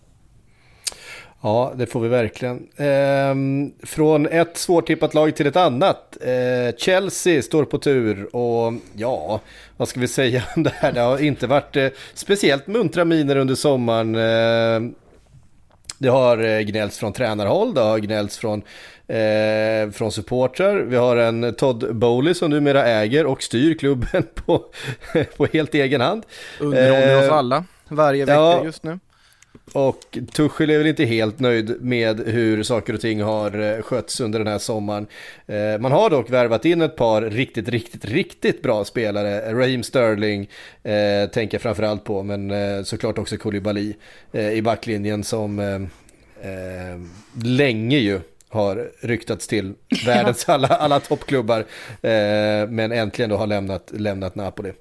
Ja, 1.40 1.72
det 1.76 1.86
får 1.86 2.00
vi 2.00 2.08
verkligen. 2.08 2.68
Ehm, 2.76 3.72
från 3.82 4.26
ett 4.26 4.56
svårtippat 4.56 5.14
lag 5.14 5.36
till 5.36 5.46
ett 5.46 5.56
annat. 5.56 6.16
Ehm, 6.24 6.72
Chelsea 6.76 7.42
står 7.42 7.64
på 7.64 7.78
tur 7.78 8.36
och 8.36 8.72
ja, 8.96 9.40
vad 9.76 9.88
ska 9.88 10.00
vi 10.00 10.08
säga 10.08 10.42
om 10.56 10.62
det 10.62 10.72
här? 10.74 10.92
Det 10.92 11.00
har 11.00 11.18
inte 11.18 11.46
varit 11.46 11.76
eh, 11.76 11.88
speciellt 12.14 12.66
muntra 12.66 13.04
miner 13.04 13.36
under 13.36 13.54
sommaren. 13.54 14.14
Ehm, 14.14 14.94
det 15.98 16.08
har 16.08 16.44
eh, 16.44 16.60
gnällts 16.60 16.98
från 16.98 17.12
tränarhåll, 17.12 17.74
det 17.74 17.80
har 17.80 17.98
gnällts 17.98 18.38
från, 18.38 18.62
eh, 19.06 19.90
från 19.92 20.12
supportrar. 20.12 20.76
Vi 20.76 20.96
har 20.96 21.16
en 21.16 21.54
Todd 21.54 21.96
Bowley 21.96 22.34
som 22.34 22.50
numera 22.50 22.86
äger 22.86 23.26
och 23.26 23.42
styr 23.42 23.74
klubben 23.74 24.26
på, 24.34 24.64
på 25.36 25.46
helt 25.52 25.74
egen 25.74 26.00
hand. 26.00 26.22
Underhåller 26.60 27.18
oss 27.18 27.24
Eh, 27.24 27.34
alla 27.34 27.64
varje 27.88 28.24
vecka 28.24 28.34
ja. 28.34 28.64
just 28.64 28.82
nu. 28.82 28.98
Och 29.72 30.18
Tuchel 30.32 30.70
är 30.70 30.78
väl 30.78 30.86
inte 30.86 31.04
helt 31.04 31.40
nöjd 31.40 31.76
med 31.82 32.20
hur 32.20 32.62
saker 32.62 32.94
och 32.94 33.00
ting 33.00 33.22
har 33.22 33.60
eh, 33.60 33.82
skötts 33.82 34.20
under 34.20 34.38
den 34.38 34.48
här 34.48 34.58
sommaren. 34.58 35.06
Eh, 35.46 35.78
Man 35.80 35.92
har 35.92 36.10
dock 36.10 36.30
värvat 36.30 36.64
in 36.64 36.82
ett 36.82 36.96
par 36.96 37.22
riktigt, 37.22 37.68
riktigt, 37.68 38.04
riktigt 38.04 38.62
bra 38.62 38.84
spelare. 38.84 39.52
Raheem 39.54 39.82
Sterling 39.82 40.48
eh, 40.82 41.30
tänker 41.30 41.54
jag 41.54 41.62
framförallt 41.62 42.04
på, 42.04 42.22
men 42.22 42.50
eh, 42.50 42.82
såklart 42.82 43.18
också 43.18 43.36
Koulibaly 43.36 43.94
eh, 44.32 44.50
i 44.52 44.62
backlinjen 44.62 45.24
som 45.24 45.58
eh, 45.58 45.74
eh, 46.50 47.00
länge 47.44 47.98
ju 47.98 48.20
har 48.48 48.90
ryktats 49.00 49.46
till 49.46 49.74
världens 50.06 50.48
alla, 50.48 50.68
alla 50.68 51.00
toppklubbar, 51.00 51.64
men 52.66 52.92
äntligen 52.92 53.30
då 53.30 53.36
har 53.36 53.46
lämnat, 53.46 53.90
lämnat 53.94 54.34
Napoli. 54.34 54.72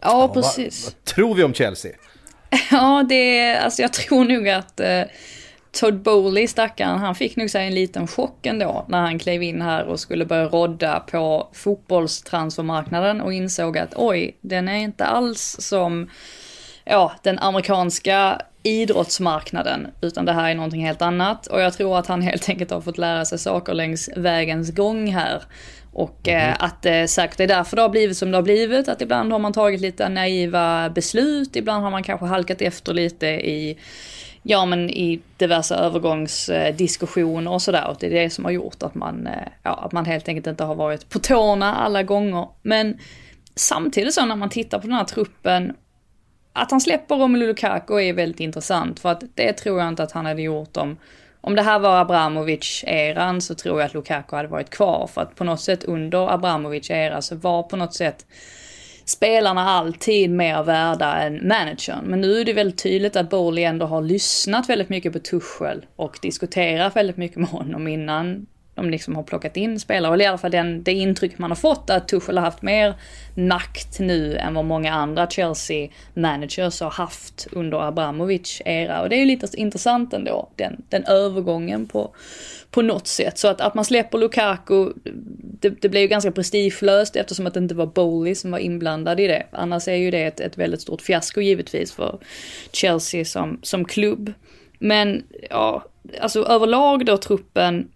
Ja, 0.00 0.18
vad- 0.18 0.34
precis. 0.34 0.84
Vad 0.84 1.04
tror 1.04 1.34
vi 1.34 1.42
om 1.44 1.54
Chelsea? 1.54 1.92
Ja, 2.70 3.04
det 3.08 3.38
är, 3.38 3.60
alltså 3.60 3.82
jag 3.82 3.92
tror 3.92 4.24
nog 4.24 4.48
att 4.48 4.80
eh, 4.80 5.02
Todd 5.72 6.02
Bowley, 6.02 6.46
stackaren, 6.46 6.98
han 6.98 7.14
fick 7.14 7.36
nog 7.36 7.50
sig 7.50 7.66
en 7.66 7.74
liten 7.74 8.06
chock 8.06 8.46
ändå 8.46 8.84
när 8.88 9.00
han 9.00 9.18
klev 9.18 9.42
in 9.42 9.62
här 9.62 9.84
och 9.84 10.00
skulle 10.00 10.24
börja 10.24 10.44
rodda 10.44 11.00
på 11.00 11.48
fotbollstransfermarknaden 11.52 13.20
och 13.20 13.32
insåg 13.32 13.78
att 13.78 13.92
oj, 13.96 14.36
den 14.40 14.68
är 14.68 14.78
inte 14.78 15.04
alls 15.04 15.56
som 15.60 16.10
ja, 16.84 17.12
den 17.22 17.38
amerikanska 17.38 18.42
idrottsmarknaden, 18.62 19.86
utan 20.00 20.24
det 20.24 20.32
här 20.32 20.50
är 20.50 20.54
någonting 20.54 20.86
helt 20.86 21.02
annat. 21.02 21.46
Och 21.46 21.60
jag 21.60 21.72
tror 21.72 21.98
att 21.98 22.06
han 22.06 22.22
helt 22.22 22.48
enkelt 22.48 22.70
har 22.70 22.80
fått 22.80 22.98
lära 22.98 23.24
sig 23.24 23.38
saker 23.38 23.74
längs 23.74 24.10
vägens 24.16 24.70
gång 24.74 25.12
här. 25.12 25.42
Och 25.98 26.28
eh, 26.28 26.56
att 26.58 26.82
det 26.82 27.00
eh, 27.00 27.06
säkert 27.06 27.40
är 27.40 27.46
därför 27.46 27.76
det 27.76 27.82
har 27.82 27.88
blivit 27.88 28.16
som 28.16 28.30
det 28.30 28.36
har 28.36 28.42
blivit, 28.42 28.88
att 28.88 29.02
ibland 29.02 29.32
har 29.32 29.38
man 29.38 29.52
tagit 29.52 29.80
lite 29.80 30.08
naiva 30.08 30.90
beslut, 30.90 31.56
ibland 31.56 31.84
har 31.84 31.90
man 31.90 32.02
kanske 32.02 32.26
halkat 32.26 32.62
efter 32.62 32.94
lite 32.94 33.26
i 33.26 33.78
Ja 34.42 34.66
men 34.66 34.90
i 34.90 35.20
diverse 35.36 35.74
övergångsdiskussioner 35.74 37.52
och 37.52 37.62
sådär. 37.62 37.88
Och 37.88 37.96
det 38.00 38.06
är 38.06 38.10
det 38.10 38.30
som 38.30 38.44
har 38.44 38.52
gjort 38.52 38.82
att 38.82 38.94
man, 38.94 39.26
eh, 39.26 39.48
ja, 39.62 39.74
att 39.84 39.92
man 39.92 40.04
helt 40.04 40.28
enkelt 40.28 40.46
inte 40.46 40.64
har 40.64 40.74
varit 40.74 41.08
på 41.08 41.18
tårna 41.18 41.74
alla 41.74 42.02
gånger. 42.02 42.48
Men 42.62 42.98
samtidigt 43.54 44.14
så 44.14 44.26
när 44.26 44.36
man 44.36 44.50
tittar 44.50 44.78
på 44.78 44.86
den 44.86 44.96
här 44.96 45.04
truppen 45.04 45.72
att 46.52 46.70
han 46.70 46.80
släpper 46.80 47.16
Romelu 47.16 47.46
Lukaku 47.46 48.00
är 48.00 48.12
väldigt 48.12 48.40
intressant 48.40 49.00
för 49.00 49.08
att 49.08 49.22
det 49.34 49.52
tror 49.52 49.80
jag 49.80 49.88
inte 49.88 50.02
att 50.02 50.12
han 50.12 50.26
hade 50.26 50.42
gjort 50.42 50.76
om 50.76 50.96
om 51.40 51.54
det 51.54 51.62
här 51.62 51.78
var 51.78 52.00
Abramovic-eran 52.00 53.40
så 53.40 53.54
tror 53.54 53.80
jag 53.80 53.86
att 53.86 53.94
Lukaku 53.94 54.36
hade 54.36 54.48
varit 54.48 54.70
kvar 54.70 55.06
för 55.06 55.20
att 55.20 55.36
på 55.36 55.44
något 55.44 55.60
sätt 55.60 55.84
under 55.84 56.28
Abramovic-era 56.28 57.22
så 57.22 57.36
var 57.36 57.62
på 57.62 57.76
något 57.76 57.94
sätt 57.94 58.26
spelarna 59.04 59.64
alltid 59.64 60.30
mer 60.30 60.62
värda 60.62 61.16
än 61.16 61.48
managern. 61.48 62.04
Men 62.04 62.20
nu 62.20 62.40
är 62.40 62.44
det 62.44 62.52
väldigt 62.52 62.82
tydligt 62.82 63.16
att 63.16 63.30
Bowley 63.30 63.64
ändå 63.64 63.86
har 63.86 64.02
lyssnat 64.02 64.68
väldigt 64.68 64.88
mycket 64.88 65.12
på 65.12 65.18
Tuchel 65.18 65.86
och 65.96 66.18
diskuterat 66.22 66.96
väldigt 66.96 67.16
mycket 67.16 67.36
med 67.36 67.48
honom 67.48 67.88
innan 67.88 68.46
de 68.78 68.90
liksom 68.90 69.16
har 69.16 69.22
plockat 69.22 69.56
in 69.56 69.80
spelare. 69.80 70.14
Eller 70.14 70.24
i 70.24 70.28
alla 70.28 70.38
fall 70.38 70.50
den, 70.50 70.82
det 70.82 70.92
intryck 70.92 71.38
man 71.38 71.50
har 71.50 71.56
fått 71.56 71.90
att 71.90 72.08
Tuchel 72.08 72.38
har 72.38 72.44
haft 72.44 72.62
mer 72.62 72.94
makt 73.34 73.98
nu 73.98 74.36
än 74.36 74.54
vad 74.54 74.64
många 74.64 74.92
andra 74.92 75.26
Chelsea-managers 75.26 76.80
har 76.82 76.90
haft 76.90 77.46
under 77.52 77.88
Abramovic 77.88 78.62
era. 78.64 79.02
Och 79.02 79.08
det 79.08 79.16
är 79.16 79.20
ju 79.20 79.26
lite 79.26 79.48
intressant 79.54 80.12
ändå, 80.12 80.48
den, 80.56 80.82
den 80.88 81.04
övergången 81.04 81.86
på, 81.86 82.14
på 82.70 82.82
något 82.82 83.06
sätt. 83.06 83.38
Så 83.38 83.48
att, 83.48 83.60
att 83.60 83.74
man 83.74 83.84
släpper 83.84 84.18
Lukaku, 84.18 84.92
det, 85.60 85.68
det 85.68 85.88
blev 85.88 86.02
ju 86.02 86.08
ganska 86.08 86.32
prestigelöst 86.32 87.16
eftersom 87.16 87.46
att 87.46 87.54
det 87.54 87.60
inte 87.60 87.74
var 87.74 87.86
Bowley 87.86 88.34
som 88.34 88.50
var 88.50 88.58
inblandad 88.58 89.20
i 89.20 89.26
det. 89.26 89.46
Annars 89.52 89.88
är 89.88 89.96
ju 89.96 90.10
det 90.10 90.24
ett, 90.24 90.40
ett 90.40 90.58
väldigt 90.58 90.80
stort 90.80 91.02
fiasko 91.02 91.40
givetvis 91.40 91.92
för 91.92 92.18
Chelsea 92.72 93.24
som, 93.24 93.60
som 93.62 93.84
klubb. 93.84 94.32
Men 94.78 95.22
ja, 95.50 95.84
alltså 96.20 96.44
överlag 96.44 97.06
då 97.06 97.16
truppen, 97.16 97.88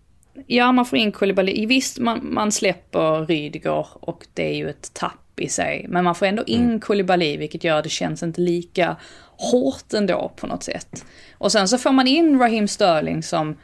ja 0.47 0.73
man 0.73 0.87
får 0.87 0.99
in 0.99 1.13
Koulibaly, 1.13 1.67
visst 1.67 1.99
man, 1.99 2.35
man 2.35 2.53
släpper 2.53 3.27
Rydiger 3.27 3.87
och 3.93 4.27
det 4.35 4.51
är 4.51 4.57
ju 4.57 4.71
ett 4.71 4.95
tapp 4.95 5.41
i 5.41 5.49
sig. 5.49 5.87
Men 5.89 6.05
man 6.05 6.15
får 6.15 6.27
ändå 6.27 6.45
in 6.47 6.65
mm. 6.65 6.81
Koulibaly 6.81 7.37
vilket 7.37 7.65
gör 7.65 7.79
att 7.79 7.85
det 7.85 7.91
känns 7.91 8.23
inte 8.23 8.41
lika 8.41 8.97
hårt 9.37 9.93
ändå 9.95 10.33
på 10.37 10.47
något 10.47 10.63
sätt. 10.63 11.05
Och 11.39 11.53
sen 11.53 11.69
så 11.69 11.79
får 11.79 11.93
man 11.93 12.07
in 12.07 12.39
Raheem 12.39 12.69
Sterling 12.69 13.23
som 13.23 13.57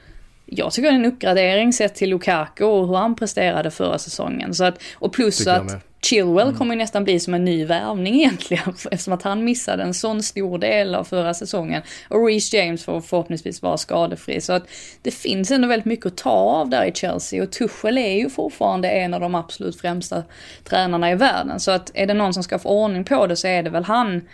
jag 0.46 0.72
tycker 0.72 0.88
det 0.88 0.94
är 0.94 0.98
en 0.98 1.04
uppgradering 1.04 1.72
sett 1.72 1.94
till 1.94 2.11
Lukaku 2.11 2.64
och 2.64 2.88
hur 2.88 2.94
han 2.94 3.16
presterade 3.16 3.70
förra 3.70 3.98
säsongen. 3.98 4.54
Så 4.54 4.64
att, 4.64 4.83
och 4.94 5.12
plus 5.12 5.46
att. 5.46 5.85
Chilwell 6.02 6.46
Mm. 6.46 6.58
kommer 6.58 6.74
ju 6.74 6.78
nästan 6.78 7.04
bli 7.04 7.20
som 7.20 7.34
en 7.34 7.44
ny 7.44 7.64
värvning 7.64 8.14
egentligen, 8.14 8.68
eftersom 8.90 9.12
att 9.12 9.22
han 9.22 9.44
missade 9.44 9.82
en 9.82 9.94
sån 9.94 10.22
stor 10.22 10.58
del 10.58 10.94
av 10.94 11.04
förra 11.04 11.34
säsongen. 11.34 11.82
Och 12.08 12.26
Reece 12.26 12.52
James 12.54 12.84
får 12.84 13.00
förhoppningsvis 13.00 13.62
vara 13.62 13.76
skadefri. 13.76 14.40
Så 14.40 14.52
att 14.52 14.68
det 15.02 15.11
finns 15.11 15.50
ändå 15.50 15.68
väldigt 15.68 15.87
mycket 15.87 16.06
att 16.06 16.16
ta 16.16 16.30
av 16.30 16.68
där 16.68 16.84
i 16.84 16.92
Chelsea 16.92 17.42
och 17.42 17.52
Tuchel 17.52 17.98
är 17.98 18.16
ju 18.16 18.30
fortfarande 18.30 18.90
en 18.90 19.14
av 19.14 19.20
de 19.20 19.34
absolut 19.34 19.80
främsta 19.80 20.22
tränarna 20.64 21.11
i 21.11 21.14
världen. 21.14 21.61
Så 21.61 21.70
att 21.70 21.90
är 21.94 22.06
det 22.06 22.14
någon 22.14 22.34
som 22.34 22.42
ska 22.42 22.58
få 22.58 22.68
ordning 22.68 23.04
på 23.04 23.26
det 23.26 23.37
så 23.37 23.48
är 23.48 23.62
det 23.62 23.70
väl 23.70 23.84
han. 23.84 24.28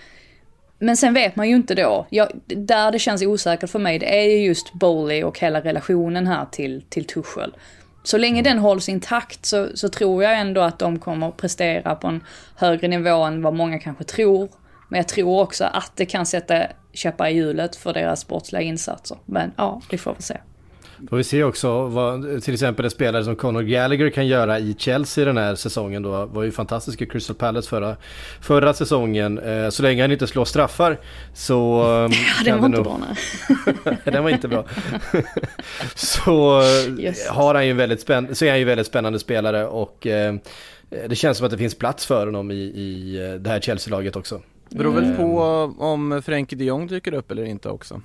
Men 0.78 0.96
sen 0.96 1.14
vet 1.14 1.36
man 1.36 1.48
ju 1.48 1.56
inte 1.56 1.74
då. 1.74 2.06
Jag, 2.10 2.28
där 2.46 2.92
det 2.92 2.98
känns 2.98 3.22
osäkert 3.22 3.70
för 3.70 3.78
mig, 3.78 3.98
det 3.98 4.20
är 4.20 4.24
ju 4.24 4.46
just 4.46 4.72
Bowley 4.72 5.22
och 5.22 5.38
hela 5.38 5.60
relationen 5.60 6.26
här 6.26 6.46
till, 6.52 6.82
till 6.88 7.04
Tuchel. 7.04 7.54
Så 8.04 8.18
länge 8.18 8.42
den 8.42 8.58
hålls 8.58 8.88
intakt 8.88 9.46
så, 9.46 9.68
så 9.74 9.88
tror 9.88 10.24
jag 10.24 10.38
ändå 10.38 10.60
att 10.60 10.78
de 10.78 10.98
kommer 10.98 11.28
att 11.28 11.36
prestera 11.36 11.94
på 11.94 12.06
en 12.06 12.24
högre 12.56 12.88
nivå 12.88 13.22
än 13.22 13.42
vad 13.42 13.54
många 13.54 13.78
kanske 13.78 14.04
tror. 14.04 14.48
Men 14.88 14.98
jag 14.98 15.08
tror 15.08 15.40
också 15.40 15.64
att 15.64 15.92
det 15.94 16.06
kan 16.06 16.26
sätta 16.26 16.66
käppar 16.92 17.26
i 17.26 17.34
hjulet 17.34 17.76
för 17.76 17.92
deras 17.92 18.20
sportsliga 18.20 18.62
insatser. 18.62 19.18
Men 19.24 19.52
ja, 19.56 19.80
vi 19.90 19.98
får 19.98 20.12
väl 20.12 20.22
se. 20.22 20.36
Får 21.10 21.16
vi 21.16 21.24
se 21.24 21.44
också 21.44 21.86
vad 21.86 22.42
till 22.42 22.54
exempel 22.54 22.84
en 22.84 22.90
spelare 22.90 23.24
som 23.24 23.36
Conor 23.36 23.62
Gallagher 23.62 24.10
kan 24.10 24.26
göra 24.26 24.58
i 24.58 24.74
Chelsea 24.78 25.24
den 25.24 25.36
här 25.36 25.54
säsongen 25.54 26.02
då. 26.02 26.26
Var 26.26 26.42
ju 26.42 26.50
fantastisk 26.52 27.02
i 27.02 27.06
Crystal 27.06 27.36
Palace 27.36 27.68
förra, 27.68 27.96
förra 28.40 28.74
säsongen. 28.74 29.38
Eh, 29.38 29.68
Så 29.68 29.82
länge 29.82 30.02
han 30.02 30.12
inte 30.12 30.26
slår 30.26 30.44
straffar 30.44 31.00
så... 31.34 31.82
Ja, 32.10 32.44
kan 32.44 32.44
den 32.44 32.58
var 32.60 32.66
inte 32.66 32.78
nog- 32.78 32.84
bra 32.86 33.00
nej. 33.84 33.98
den 34.04 34.22
var 34.24 34.30
inte 34.30 34.48
bra. 34.48 34.64
så 35.94 36.62
Jösses. 36.98 37.28
har 37.28 37.54
han 37.54 37.66
ju 37.66 37.72
väldigt 37.72 38.00
spänn- 38.08 38.34
så 38.34 38.44
är 38.44 38.48
han 38.50 38.58
ju 38.58 38.62
en 38.62 38.68
väldigt 38.68 38.86
spännande 38.86 39.18
spelare 39.18 39.66
och 39.66 40.06
eh, 40.06 40.34
det 41.08 41.16
känns 41.16 41.38
som 41.38 41.44
att 41.44 41.50
det 41.50 41.58
finns 41.58 41.74
plats 41.78 42.06
för 42.06 42.26
honom 42.26 42.50
i, 42.50 42.54
i 42.54 43.16
eh, 43.28 43.34
det 43.40 43.50
här 43.50 43.60
Chelsea-laget 43.60 44.16
också. 44.16 44.40
Beror 44.70 44.92
väl 44.92 45.04
Mm. 45.04 45.16
på 45.16 45.40
om 45.78 46.22
Frenkie 46.24 46.58
de 46.58 46.64
Jong 46.64 46.86
dyker 46.86 47.14
upp 47.14 47.30
eller 47.30 47.44
inte 47.44 47.68
också. 47.68 48.00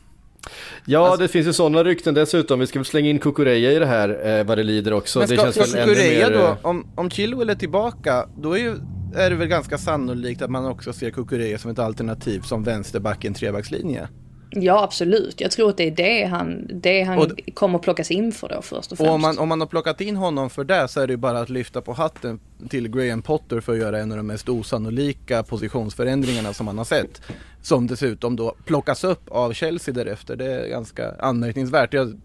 Ja, 0.86 1.06
Alltså- 1.06 1.22
det 1.22 1.28
finns 1.28 1.48
ju 1.48 1.54
sådana 1.54 1.84
rykten 1.84 2.14
dessutom. 2.14 2.60
Vi 2.60 2.68
ska 2.68 2.80
väl 2.80 2.86
slänga 2.86 3.10
in 3.10 3.20
Kukureya 3.20 3.72
i 3.72 3.80
det 3.80 3.86
här 3.86 4.38
eh, 4.40 4.44
vad 4.46 4.58
det 4.58 4.64
lider 4.64 4.94
också. 4.94 5.20
Men 5.20 5.28
det 5.28 5.36
ska, 5.36 5.44
känns 5.44 5.56
ska 5.56 5.80
väl 5.80 5.88
Kukureya 5.90 6.30
mer, 6.30 6.38
då, 6.38 6.44
eh, 6.44 6.58
om, 6.62 6.88
om 6.96 7.10
Chilwell 7.10 7.50
är 7.50 7.56
tillbaka, 7.56 8.26
då 8.38 8.54
är, 8.54 8.60
ju, 8.60 8.76
är 9.16 9.30
det 9.30 9.36
väl 9.36 9.48
ganska 9.48 9.78
sannolikt 9.78 10.42
att 10.42 10.50
man 10.50 10.66
också 10.66 10.94
ser 10.94 11.12
Kukureya 11.12 11.58
som 11.58 11.72
ett 11.72 11.80
alternativ 11.80 12.42
som 12.42 12.64
vänsterback 12.64 13.24
i 13.24 13.28
en 13.28 13.34
trebackslinje. 13.34 14.08
Ja, 14.52 14.84
absolut. 14.84 15.42
Jag 15.42 15.52
tror 15.52 15.70
att 15.70 15.78
det 15.78 15.84
är 15.88 15.92
det 15.92 16.24
han, 16.26 16.68
det 16.74 17.04
han 17.04 17.18
Och- 17.18 17.32
kommer 17.54 17.80
plockas 17.80 18.12
in 18.12 18.32
för 18.32 18.50
då 18.50 18.62
först 18.62 18.92
och 18.92 18.92
Och 18.92 18.98
främst. 18.98 19.12
om 19.12 19.22
man, 19.22 19.38
om 19.40 19.50
man 19.50 19.60
har 19.60 19.68
plockat 19.68 20.02
in 20.02 20.16
honom 20.16 20.50
för 20.50 20.64
det 20.64 20.88
så 20.88 21.00
är 21.02 21.08
det 21.08 21.14
ju 21.14 21.18
bara 21.18 21.40
att 21.40 21.50
lyfta 21.50 21.82
på 21.82 21.94
hatten 21.94 22.40
till 22.70 22.88
Graham 22.88 23.22
Potter 23.22 23.60
för 23.60 23.74
att 23.74 23.80
göra 23.80 24.00
en 24.00 24.12
av 24.12 24.18
de 24.18 24.28
mest 24.28 24.50
osannolika 24.50 25.44
positionsförändringarna 25.44 26.54
som 26.54 26.66
man 26.66 26.78
har 26.78 26.86
sett. 26.86 27.22
Som 27.62 27.88
dessutom 27.88 28.36
då 28.36 28.56
plockas 28.66 29.04
upp 29.04 29.30
av 29.32 29.54
Chelsea 29.54 29.94
därefter. 29.94 30.36
Det 30.36 30.46
är 30.46 30.68
ganska 30.70 31.12
anmärkningsvärt. 31.20 31.94
Jag, 31.94 32.22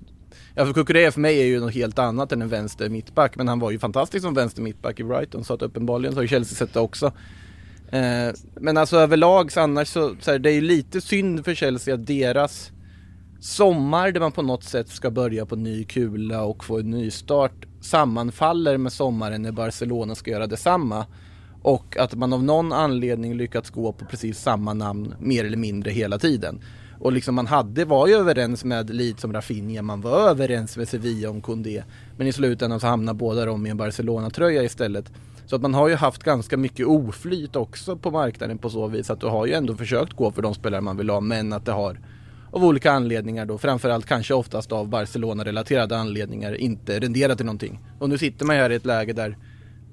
ja, 0.55 0.67
för 0.67 0.73
Kukureya 0.73 1.13
för 1.13 1.21
mig 1.21 1.41
är 1.41 1.45
ju 1.47 1.61
något 1.61 1.75
helt 1.75 1.99
annat 1.99 2.33
än 2.33 2.43
en 2.43 2.49
vänster 2.49 2.89
mittback. 2.89 3.37
Men 3.37 3.49
han 3.49 3.59
var 3.59 3.71
ju 3.71 3.79
fantastisk 3.79 4.23
som 4.25 4.35
vänster 4.35 4.63
mittback 4.63 5.01
i 5.01 5.05
Brighton. 5.05 5.45
Så 5.45 5.55
att 5.55 5.63
uppenbarligen 5.63 6.15
så 6.15 6.21
har 6.21 6.27
Chelsea 6.27 6.57
sett 6.57 6.75
det 6.75 6.81
också. 6.81 7.13
Eh, 7.95 8.35
men 8.61 8.77
alltså 8.77 8.97
överlag 8.97 9.53
så 9.53 9.61
annars 9.61 9.89
så, 9.89 10.17
så 10.21 10.31
här, 10.31 10.39
det 10.39 10.51
är 10.51 10.55
ju 10.55 10.61
lite 10.61 11.01
synd 11.01 11.45
för 11.45 11.55
Chelsea 11.55 11.95
att 11.95 12.07
deras 12.07 12.73
sommar 13.41 14.13
där 14.13 14.21
man 14.21 14.33
på 14.33 14.43
något 14.43 14.65
sätt 14.65 14.89
ska 14.89 15.11
börja 15.11 15.47
på 15.47 15.57
ny 15.57 15.85
kula 15.85 16.43
och 16.43 16.65
få 16.65 16.79
en 16.79 16.91
ny 16.91 17.11
start 17.11 17.67
sammanfaller 17.81 18.77
med 18.77 18.93
sommaren 18.93 19.43
när 19.43 19.53
Barcelona 19.53 20.15
ska 20.15 20.31
göra 20.31 20.47
detsamma. 20.47 21.07
Och 21.63 21.97
att 21.97 22.15
man 22.15 22.33
av 22.33 22.45
någon 22.45 22.73
anledning 22.73 23.35
lyckats 23.35 23.71
gå 23.71 23.93
på 23.93 24.05
precis 24.05 24.39
samma 24.39 24.75
namn 24.75 25.15
mer 25.21 25.45
eller 25.45 25.57
mindre 25.57 25.91
hela 25.91 26.19
tiden. 26.19 26.61
Och 27.01 27.13
liksom 27.13 27.35
man 27.35 27.47
hade, 27.47 27.85
var 27.85 28.07
ju 28.07 28.15
överens 28.15 28.65
med 28.65 28.91
Leeds 28.91 29.23
som 29.23 29.33
Rafinha, 29.33 29.83
man 29.83 30.01
var 30.01 30.29
överens 30.31 30.77
med 30.77 30.89
Sevilla 30.89 31.31
om 31.31 31.41
Koundé. 31.41 31.83
Men 32.17 32.27
i 32.27 32.33
slutändan 32.33 32.81
så 32.81 32.87
hamnar 32.87 33.15
båda 33.15 33.45
de 33.45 33.67
i 33.67 33.71
en 33.71 33.77
Barcelona-tröja 33.77 34.63
istället. 34.63 35.13
Så 35.55 35.57
att 35.57 35.63
man 35.63 35.75
har 35.75 35.89
ju 35.89 35.95
haft 35.95 36.23
ganska 36.23 36.57
mycket 36.57 36.87
oflyt 36.87 37.57
också 37.57 37.97
på 37.97 38.11
marknaden 38.11 38.59
på 38.59 38.71
så 38.71 38.87
vis 38.87 39.11
att 39.11 39.21
du 39.21 39.27
har 39.27 39.47
ju 39.47 39.53
ändå 39.53 39.77
försökt 39.77 40.13
gå 40.13 40.31
för 40.31 40.43
de 40.43 40.55
spelare 40.55 40.81
man 40.81 40.97
vill 40.97 41.11
ha 41.11 41.21
men 41.21 41.53
att 41.53 41.65
det 41.65 41.73
har 41.73 41.99
av 42.53 42.65
olika 42.65 42.93
anledningar 42.93 43.47
då, 43.47 43.59
framförallt 43.59 44.07
kanske 44.07 44.35
oftast 44.35 44.73
av 44.73 44.89
Barcelona-relaterade 44.89 45.97
anledningar, 45.97 46.55
inte 46.55 47.01
renderat 47.01 47.41
i 47.41 47.45
någonting. 47.45 47.81
Och 47.99 48.09
nu 48.09 48.19
sitter 48.19 48.47
man 48.47 48.57
här 48.57 48.71
i 48.71 48.75
ett 48.75 48.85
läge 48.85 49.13
där 49.13 49.37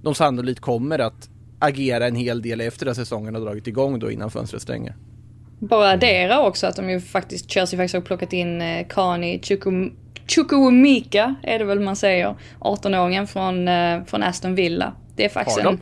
de 0.04 0.16
sannolikt 0.16 0.60
kommer 0.60 1.00
att 1.00 1.30
agera 1.60 2.08
en 2.08 2.16
hel 2.16 2.42
del 2.42 2.62
efter 2.62 2.86
att 2.86 2.96
säsongen 2.96 3.36
har 3.36 3.42
dragit 3.42 3.68
igång 3.68 4.00
då 4.00 4.12
innan 4.12 4.32
fönstret 4.32 4.62
stänger. 4.62 4.96
Bara 5.60 5.90
addera 5.90 6.48
också 6.48 6.68
att 6.68 6.76
de 6.76 6.90
ju 6.90 7.02
faktiskt, 7.02 7.52
Chelsea 7.52 7.78
faktiskt 7.78 7.94
har 7.94 8.02
plockat 8.02 8.34
in 8.34 8.62
eh, 8.62 8.88
Kani 8.88 9.40
Chukwum- 9.40 9.92
Chukwuemeka, 10.28 11.36
är 11.44 11.60
det 11.60 11.66
väl 11.66 11.80
man 11.80 11.96
säger, 11.96 12.36
18-åringen 12.60 13.28
från, 13.28 13.68
eh, 13.68 14.04
från 14.04 14.24
Aston 14.24 14.56
Villa. 14.56 14.94
Det 15.16 15.26
är 15.26 15.30
faktiskt 15.30 15.58
en, 15.60 15.80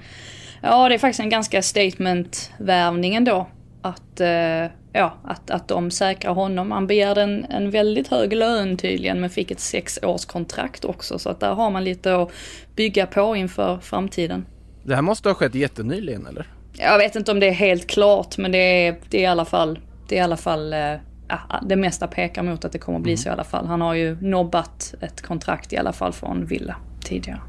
ja, 0.62 0.90
det 0.90 0.96
är 0.96 1.00
faktiskt 1.00 1.20
en 1.20 1.30
ganska 1.30 1.62
statement-värvning 1.62 3.16
ändå. 3.16 3.48
Att, 3.82 4.20
eh, 4.20 4.66
ja, 4.94 5.14
att, 5.24 5.50
att 5.50 5.68
de 5.68 5.92
säkrar 5.92 6.34
honom. 6.34 6.72
Han 6.72 6.88
begärde 6.88 7.22
en, 7.22 7.46
en 7.46 7.72
väldigt 7.72 8.08
hög 8.08 8.34
lön 8.34 8.78
tydligen 8.78 9.22
men 9.22 9.30
fick 9.30 9.52
ett 9.52 9.60
sexårskontrakt 9.60 10.86
också. 10.86 11.20
Så 11.20 11.30
att 11.30 11.40
där 11.40 11.54
har 11.54 11.70
man 11.70 11.84
lite 11.84 12.16
att 12.16 12.32
bygga 12.76 13.06
på 13.06 13.36
inför 13.36 13.80
framtiden. 13.80 14.46
Det 14.84 14.96
här 14.96 15.02
måste 15.02 15.30
ha 15.30 15.34
skett 15.36 15.56
jättenyligen 15.56 16.28
eller? 16.28 16.48
Jag 16.74 16.98
vet 16.98 17.16
inte 17.16 17.32
om 17.32 17.40
det 17.40 17.48
är 17.48 17.52
helt 17.52 17.88
klart 17.88 18.38
men 18.38 18.52
det 18.52 18.58
är, 18.58 18.96
det 19.10 19.18
är 19.18 19.22
i 19.22 19.26
alla 19.26 19.46
fall, 19.46 19.80
det 20.08 20.16
är 20.16 20.20
i 20.20 20.24
alla 20.24 20.38
fall 20.38 20.74
eh, 20.74 20.96
ja, 21.28 21.40
det 21.62 21.76
mesta 21.76 22.08
pekar 22.08 22.44
mot 22.44 22.66
att 22.66 22.72
det 22.72 22.80
kommer 22.80 23.00
bli 23.00 23.18
så 23.18 23.30
i 23.30 23.32
alla 23.32 23.44
fall. 23.44 23.66
Han 23.66 23.82
har 23.82 23.94
ju 23.94 24.22
nobbat 24.22 24.94
ett 25.02 25.22
kontrakt 25.22 25.74
i 25.74 25.78
alla 25.78 25.94
fall 25.94 26.14
från 26.14 26.46
Villa 26.46 26.76
tidigare. 27.04 27.40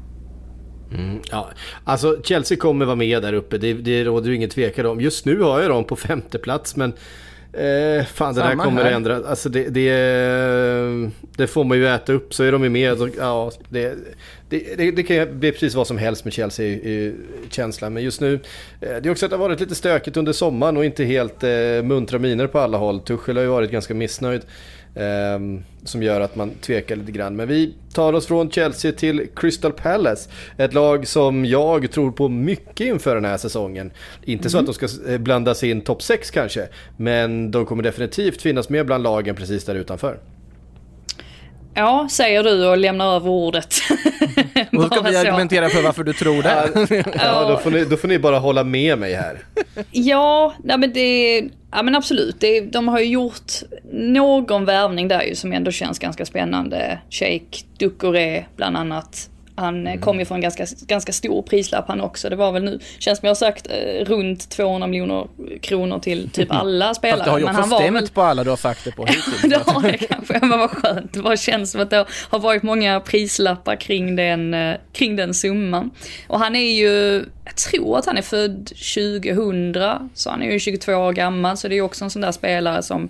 Mm, 0.93 1.21
ja. 1.31 1.49
Alltså 1.83 2.17
Chelsea 2.23 2.57
kommer 2.57 2.85
vara 2.85 2.95
med 2.95 3.21
där 3.21 3.33
uppe, 3.33 3.57
det, 3.57 3.73
det 3.73 4.03
råder 4.03 4.29
ju 4.29 4.35
ingen 4.35 4.49
tvekan 4.49 4.85
om. 4.85 5.01
Just 5.01 5.25
nu 5.25 5.41
har 5.41 5.61
jag 5.61 5.69
dem 5.69 5.83
på 5.83 5.95
femte 5.95 6.37
plats 6.37 6.75
men 6.75 6.93
eh, 7.53 8.05
fan 8.05 8.35
det 8.35 8.41
där 8.41 8.49
Samma 8.49 8.63
kommer 8.63 8.81
här. 8.81 8.89
att 8.89 8.95
ändra. 8.95 9.15
Alltså 9.15 9.49
det, 9.49 9.69
det, 9.69 9.91
det 11.35 11.47
får 11.47 11.63
man 11.63 11.77
ju 11.77 11.87
äta 11.87 12.13
upp 12.13 12.33
så 12.33 12.43
är 12.43 12.51
de 12.51 12.63
ju 12.63 12.69
med. 12.69 12.97
Så, 12.97 13.09
ja, 13.17 13.51
det, 13.69 13.95
det, 14.49 14.91
det, 14.91 15.03
kan 15.03 15.39
bli 15.39 15.51
precis 15.51 15.75
vad 15.75 15.87
som 15.87 15.97
helst 15.97 16.25
med 16.25 16.33
Chelsea 16.33 16.65
i, 16.65 16.71
i 16.71 17.13
känslan. 17.49 17.93
Men 17.93 18.03
just 18.03 18.21
nu, 18.21 18.33
eh, 18.33 18.39
det 18.79 19.05
är 19.05 19.09
också 19.09 19.25
att 19.25 19.29
det 19.29 19.37
har 19.37 19.47
varit 19.47 19.59
lite 19.59 19.75
stökigt 19.75 20.17
under 20.17 20.33
sommaren 20.33 20.77
och 20.77 20.85
inte 20.85 21.03
helt 21.03 21.43
eh, 21.43 21.49
muntra 21.83 22.19
miner 22.19 22.47
på 22.47 22.59
alla 22.59 22.77
håll. 22.77 22.99
Tuchel 22.99 23.35
har 23.35 23.43
ju 23.43 23.49
varit 23.49 23.71
ganska 23.71 23.93
missnöjd. 23.93 24.41
Ehm, 24.95 25.63
som 25.83 26.03
gör 26.03 26.21
att 26.21 26.35
man 26.35 26.51
tvekar 26.61 26.95
lite 26.95 27.11
grann. 27.11 27.35
Men 27.35 27.47
vi 27.47 27.73
tar 27.93 28.13
oss 28.13 28.27
från 28.27 28.51
Chelsea 28.51 28.91
till 28.91 29.27
Crystal 29.35 29.71
Palace. 29.71 30.29
Ett 30.57 30.73
lag 30.73 31.07
som 31.07 31.45
jag 31.45 31.91
tror 31.91 32.11
på 32.11 32.29
mycket 32.29 32.87
inför 32.87 33.15
den 33.15 33.25
här 33.25 33.37
säsongen. 33.37 33.91
Inte 34.23 34.49
så 34.49 34.57
att 34.57 34.65
de 34.65 34.73
ska 34.73 34.85
eh, 34.85 34.91
blanda 35.01 35.19
blandas 35.19 35.63
in 35.63 35.81
topp 35.81 36.01
6 36.01 36.31
kanske. 36.31 36.67
Men 36.97 37.51
de 37.51 37.65
kommer 37.65 37.83
definitivt 37.83 38.41
finnas 38.41 38.69
med 38.69 38.85
bland 38.85 39.03
lagen 39.03 39.35
precis 39.35 39.65
där 39.65 39.75
utanför. 39.75 40.19
Ja, 41.73 42.07
säger 42.11 42.43
du 42.43 42.67
och 42.67 42.77
lämnar 42.77 43.15
över 43.15 43.29
ordet. 43.29 43.75
Och 44.71 44.81
då 44.81 44.87
ska 44.87 45.01
vi 45.01 45.17
argumentera 45.17 45.69
för 45.69 45.81
varför 45.81 46.03
du 46.03 46.13
tror 46.13 46.43
det. 46.43 47.13
Ja, 47.15 47.47
då 47.49 47.57
får, 47.57 47.71
ni, 47.71 47.85
då 47.85 47.97
får 47.97 48.07
ni 48.07 48.19
bara 48.19 48.39
hålla 48.39 48.63
med 48.63 48.97
mig 48.97 49.13
här. 49.13 49.39
Ja, 49.91 50.53
nej 50.63 50.77
men 50.77 50.93
det, 50.93 51.43
ja 51.71 51.83
men 51.83 51.95
absolut. 51.95 52.35
Det, 52.39 52.61
de 52.61 52.87
har 52.87 52.99
ju 52.99 53.05
gjort 53.05 53.51
någon 53.91 54.65
värvning 54.65 55.07
där 55.07 55.21
ju 55.21 55.35
som 55.35 55.53
ändå 55.53 55.71
känns 55.71 55.99
ganska 55.99 56.25
spännande. 56.25 56.99
Sheikh 57.09 57.63
Ducoré 57.79 58.43
bland 58.55 58.77
annat. 58.77 59.29
Han 59.61 59.87
mm. 59.87 60.01
kom 60.01 60.19
ju 60.19 60.25
från 60.25 60.41
ganska, 60.41 60.65
ganska 60.87 61.13
stor 61.13 61.41
prislapp 61.41 61.87
han 61.87 62.01
också. 62.01 62.29
Det 62.29 62.35
var 62.35 62.51
väl 62.51 62.63
nu, 62.63 62.79
känns 62.99 63.19
som 63.19 63.25
jag 63.25 63.29
har 63.29 63.35
sagt, 63.35 63.67
eh, 63.67 64.05
runt 64.05 64.49
200 64.49 64.87
miljoner 64.87 65.27
kronor 65.61 65.99
till 65.99 66.29
typ 66.29 66.51
alla 66.51 66.93
spelare. 66.93 67.17
Fast 67.17 67.25
det 67.25 67.31
har 67.31 67.39
ju 67.39 67.45
också 67.45 67.63
stämt 67.63 67.95
väl- 67.95 68.09
på 68.09 68.21
alla 68.21 68.43
du 68.43 68.49
har 68.49 68.57
sagt 68.57 68.85
det 68.85 68.91
på 68.91 69.05
hittills. 69.05 69.41
det 69.41 69.71
har 69.71 69.81
det 69.81 69.97
kanske, 69.97 70.39
men 70.41 70.59
vad 70.59 70.69
skönt. 70.69 71.13
Det 71.13 71.19
bara 71.21 71.37
känns 71.37 71.71
som 71.71 71.81
att 71.81 71.89
det 71.89 72.05
har 72.29 72.39
varit 72.39 72.63
många 72.63 72.99
prislappar 72.99 73.75
kring 73.75 74.15
den, 74.15 74.53
eh, 74.53 74.75
kring 74.93 75.15
den 75.15 75.33
summan. 75.33 75.91
Och 76.27 76.39
han 76.39 76.55
är 76.55 76.73
ju, 76.73 77.25
jag 77.45 77.55
tror 77.55 77.97
att 77.97 78.05
han 78.05 78.17
är 78.17 78.21
född 78.21 78.65
2000, 78.67 80.09
så 80.13 80.29
han 80.29 80.41
är 80.41 80.51
ju 80.51 80.59
22 80.59 80.93
år 80.93 81.13
gammal, 81.13 81.57
så 81.57 81.67
det 81.67 81.73
är 81.73 81.75
ju 81.75 81.81
också 81.81 82.03
en 82.03 82.09
sån 82.09 82.21
där 82.21 82.31
spelare 82.31 82.83
som 82.83 83.09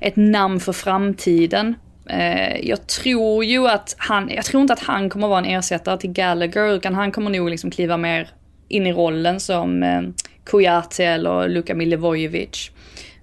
ett 0.00 0.16
namn 0.16 0.60
för 0.60 0.72
framtiden. 0.72 1.74
Eh, 2.10 2.56
Jag 2.68 2.86
tror 2.86 3.44
ju 3.44 3.68
att 3.68 3.94
han, 3.98 4.30
jag 4.30 4.44
tror 4.44 4.60
inte 4.60 4.72
att 4.72 4.82
han 4.82 5.10
kommer 5.10 5.28
vara 5.28 5.38
en 5.38 5.44
ersättare 5.44 5.98
till 5.98 6.12
Gallagher, 6.12 6.74
utan 6.74 6.94
han 6.94 7.12
kommer 7.12 7.30
nog 7.30 7.50
liksom 7.50 7.70
kliva 7.70 7.96
mer 7.96 8.28
in 8.68 8.86
i 8.86 8.92
rollen 8.92 9.40
som 9.40 9.82
eh, 9.82 10.02
Kujate 10.44 11.04
eller 11.04 11.48
Luka 11.48 11.74
Milivojevic. 11.74 12.70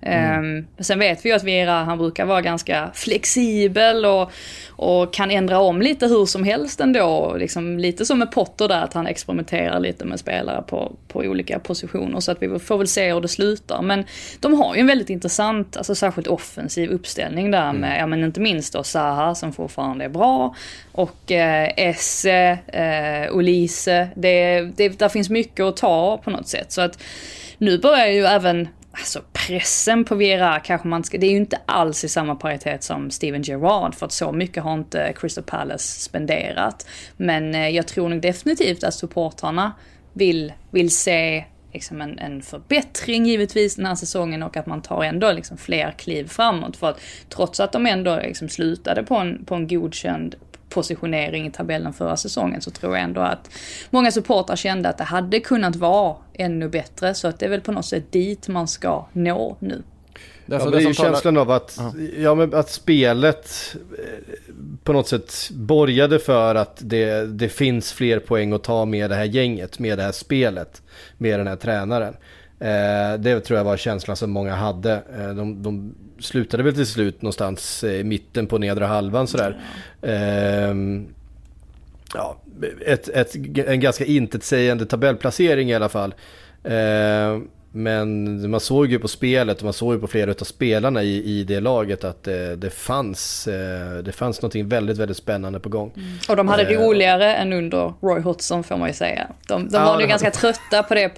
Mm. 0.01 0.57
Um, 0.57 0.67
sen 0.79 0.99
vet 0.99 1.25
vi 1.25 1.29
ju 1.29 1.35
att 1.35 1.43
Vera, 1.43 1.71
han 1.71 1.97
brukar 1.97 2.25
vara 2.25 2.41
ganska 2.41 2.91
flexibel 2.93 4.05
och, 4.05 4.31
och 4.69 5.13
kan 5.13 5.31
ändra 5.31 5.59
om 5.59 5.81
lite 5.81 6.07
hur 6.07 6.25
som 6.25 6.43
helst 6.43 6.79
ändå. 6.79 7.35
Liksom 7.37 7.79
lite 7.79 8.05
som 8.05 8.19
med 8.19 8.31
Potter 8.31 8.67
där, 8.67 8.81
att 8.81 8.93
han 8.93 9.07
experimenterar 9.07 9.79
lite 9.79 10.05
med 10.05 10.19
spelare 10.19 10.61
på, 10.61 10.91
på 11.07 11.19
olika 11.19 11.59
positioner. 11.59 12.19
Så 12.19 12.31
att 12.31 12.41
vi 12.41 12.59
får 12.59 12.77
väl 12.77 12.87
se 12.87 13.13
hur 13.13 13.21
det 13.21 13.27
slutar. 13.27 13.81
Men 13.81 14.03
de 14.39 14.53
har 14.53 14.75
ju 14.75 14.81
en 14.81 14.87
väldigt 14.87 15.09
intressant, 15.09 15.77
alltså 15.77 15.95
särskilt 15.95 16.27
offensiv 16.27 16.89
uppställning 16.89 17.51
där 17.51 17.73
med, 17.73 17.89
mm. 17.89 17.99
ja 17.99 18.07
men 18.07 18.23
inte 18.23 18.39
minst 18.39 18.73
då 18.73 18.83
Zaha 18.83 19.35
som 19.35 19.53
fortfarande 19.53 20.05
är 20.05 20.09
bra. 20.09 20.55
Och 20.91 21.31
eh, 21.31 21.69
Esse, 21.77 22.57
eh, 22.67 23.35
Olise, 23.35 24.07
det, 24.15 24.61
det, 24.61 24.99
där 24.99 25.09
finns 25.09 25.29
mycket 25.29 25.63
att 25.63 25.77
ta 25.77 26.17
på 26.17 26.29
något 26.29 26.47
sätt. 26.47 26.71
Så 26.71 26.81
att 26.81 27.03
nu 27.57 27.77
börjar 27.77 28.07
ju 28.07 28.25
även 28.25 28.67
Alltså 28.91 29.21
pressen 29.33 30.05
på 30.05 30.15
Vera 30.15 30.59
kanske 30.59 30.87
man 30.87 31.03
ska, 31.03 31.17
det 31.17 31.27
är 31.27 31.31
ju 31.31 31.37
inte 31.37 31.59
alls 31.65 32.03
i 32.03 32.09
samma 32.09 32.35
paritet 32.35 32.83
som 32.83 33.11
Steven 33.11 33.41
Gerrard 33.41 33.95
för 33.95 34.05
att 34.05 34.11
så 34.11 34.31
mycket 34.31 34.63
har 34.63 34.73
inte 34.73 35.13
Crystal 35.15 35.43
Palace 35.43 35.99
spenderat. 36.01 36.87
Men 37.17 37.55
eh, 37.55 37.69
jag 37.69 37.87
tror 37.87 38.09
nog 38.09 38.21
definitivt 38.21 38.83
att 38.83 38.93
supportrarna 38.93 39.71
vill, 40.13 40.53
vill 40.71 40.95
se 40.95 41.45
liksom 41.73 42.01
en, 42.01 42.19
en 42.19 42.41
förbättring 42.41 43.25
givetvis 43.25 43.75
den 43.75 43.85
här 43.85 43.95
säsongen 43.95 44.43
och 44.43 44.57
att 44.57 44.65
man 44.65 44.81
tar 44.81 45.03
ändå 45.03 45.31
liksom 45.31 45.57
fler 45.57 45.91
kliv 45.91 46.27
framåt. 46.27 46.77
För 46.77 46.89
att 46.89 46.99
trots 47.29 47.59
att 47.59 47.71
de 47.71 47.85
ändå 47.85 48.19
liksom 48.23 48.49
slutade 48.49 49.03
på 49.03 49.15
en, 49.15 49.45
på 49.45 49.55
en 49.55 49.67
godkänd 49.67 50.35
positionering 50.71 51.47
i 51.47 51.51
tabellen 51.51 51.93
förra 51.93 52.17
säsongen 52.17 52.61
så 52.61 52.71
tror 52.71 52.95
jag 52.95 53.03
ändå 53.03 53.21
att 53.21 53.49
många 53.89 54.11
supportrar 54.11 54.55
kände 54.55 54.89
att 54.89 54.97
det 54.97 55.03
hade 55.03 55.39
kunnat 55.39 55.75
vara 55.75 56.15
ännu 56.33 56.69
bättre. 56.69 57.13
Så 57.13 57.27
att 57.27 57.39
det 57.39 57.45
är 57.45 57.49
väl 57.49 57.61
på 57.61 57.71
något 57.71 57.85
sätt 57.85 58.11
dit 58.11 58.47
man 58.47 58.67
ska 58.67 59.05
nå 59.13 59.57
nu. 59.59 59.83
Ja, 60.45 60.69
det 60.69 60.77
är 60.77 60.81
ju 60.81 60.93
känslan 60.93 61.37
av 61.37 61.51
att, 61.51 61.79
ja, 62.17 62.35
men 62.35 62.53
att 62.53 62.69
spelet 62.69 63.75
eh, 63.75 64.53
på 64.83 64.93
något 64.93 65.07
sätt 65.07 65.49
borgade 65.51 66.19
för 66.19 66.55
att 66.55 66.77
det, 66.81 67.25
det 67.25 67.49
finns 67.49 67.93
fler 67.93 68.19
poäng 68.19 68.53
att 68.53 68.63
ta 68.63 68.85
med 68.85 69.09
det 69.09 69.15
här 69.15 69.25
gänget, 69.25 69.79
med 69.79 69.97
det 69.97 70.03
här 70.03 70.11
spelet, 70.11 70.81
med 71.17 71.39
den 71.39 71.47
här 71.47 71.55
tränaren. 71.55 72.15
Eh, 72.61 73.19
det 73.19 73.39
tror 73.39 73.57
jag 73.57 73.63
var 73.63 73.77
känslan 73.77 74.17
som 74.17 74.31
många 74.31 74.55
hade. 74.55 75.03
Eh, 75.17 75.29
de, 75.29 75.63
de 75.63 75.95
slutade 76.19 76.63
väl 76.63 76.73
till 76.73 76.85
slut 76.85 77.21
någonstans 77.21 77.83
i 77.83 78.03
mitten 78.03 78.47
på 78.47 78.57
nedre 78.57 78.85
halvan 78.85 79.27
sådär. 79.27 79.59
Mm. 80.01 81.07
ja, 82.13 82.37
ett, 82.85 83.09
ett, 83.09 83.35
en 83.67 83.79
ganska 83.79 84.05
intetsägande 84.05 84.85
tabellplacering 84.85 85.69
i 85.69 85.75
alla 85.75 85.89
fall. 85.89 86.13
Ehm, 86.63 87.47
men 87.73 88.49
man 88.49 88.59
såg 88.59 88.87
ju 88.87 88.99
på 88.99 89.07
spelet 89.07 89.57
och 89.57 89.63
man 89.63 89.73
såg 89.73 89.93
ju 89.93 89.99
på 89.99 90.07
flera 90.07 90.31
av 90.31 90.43
spelarna 90.43 91.03
i, 91.03 91.39
i 91.39 91.43
det 91.43 91.59
laget 91.59 92.03
att 92.03 92.23
det, 92.23 92.55
det 92.55 92.69
fanns, 92.69 93.47
eh, 93.47 93.97
det 94.03 94.11
fanns 94.11 94.41
någonting 94.41 94.67
väldigt, 94.67 94.97
väldigt 94.97 95.17
spännande 95.17 95.59
på 95.59 95.69
gång. 95.69 95.91
Mm. 95.95 96.07
Och 96.29 96.35
de 96.35 96.47
hade 96.47 96.63
äh, 96.63 96.79
roligare 96.79 97.35
än 97.35 97.53
under 97.53 97.93
Roy 98.01 98.21
Hodgson 98.21 98.63
får 98.63 98.77
man 98.77 98.87
ju 98.87 98.93
säga. 98.93 99.27
De, 99.47 99.69
de 99.69 99.77
ja, 99.77 99.93
var 99.93 100.01
ju 100.01 100.07
ganska 100.07 100.31
trötta 100.31 100.83
på 100.83 100.95
det 100.95 101.09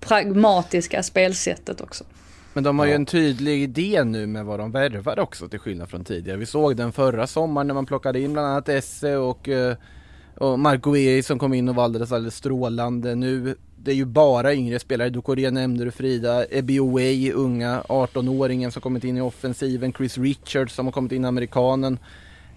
pragmatiska 0.00 1.02
spelsättet 1.02 1.80
också. 1.80 2.04
Men 2.52 2.64
de 2.64 2.78
har 2.78 2.86
ju 2.86 2.92
en 2.92 3.06
tydlig 3.06 3.62
idé 3.62 4.04
nu 4.04 4.26
med 4.26 4.44
vad 4.44 4.58
de 4.58 4.72
värvar 4.72 5.18
också 5.18 5.48
till 5.48 5.58
skillnad 5.58 5.90
från 5.90 6.04
tidigare. 6.04 6.38
Vi 6.38 6.46
såg 6.46 6.76
den 6.76 6.92
förra 6.92 7.26
sommaren 7.26 7.66
när 7.66 7.74
man 7.74 7.86
plockade 7.86 8.20
in 8.20 8.32
bland 8.32 8.48
annat 8.48 8.68
Esse 8.68 9.16
och, 9.16 9.48
eh, 9.48 9.76
och 10.36 10.58
Marco 10.58 10.96
Eri 10.96 11.22
som 11.22 11.38
kom 11.38 11.54
in 11.54 11.68
och 11.68 11.74
var 11.74 11.84
alldeles, 11.84 12.12
alldeles 12.12 12.36
strålande. 12.36 13.14
Nu 13.14 13.56
det 13.82 13.90
är 13.90 13.94
ju 13.94 14.04
bara 14.04 14.54
yngre 14.54 14.78
spelare, 14.78 15.10
Ducoré 15.10 15.50
nämnde 15.50 15.84
du 15.84 15.90
Frida, 15.90 16.44
Ebioway, 16.44 17.32
unga 17.32 17.82
18-åringen 17.88 18.70
som 18.70 18.82
kommit 18.82 19.04
in 19.04 19.16
i 19.16 19.20
offensiven, 19.20 19.92
Chris 19.92 20.18
Richards 20.18 20.74
som 20.74 20.86
har 20.86 20.92
kommit 20.92 21.12
in, 21.12 21.24
amerikanen. 21.24 21.98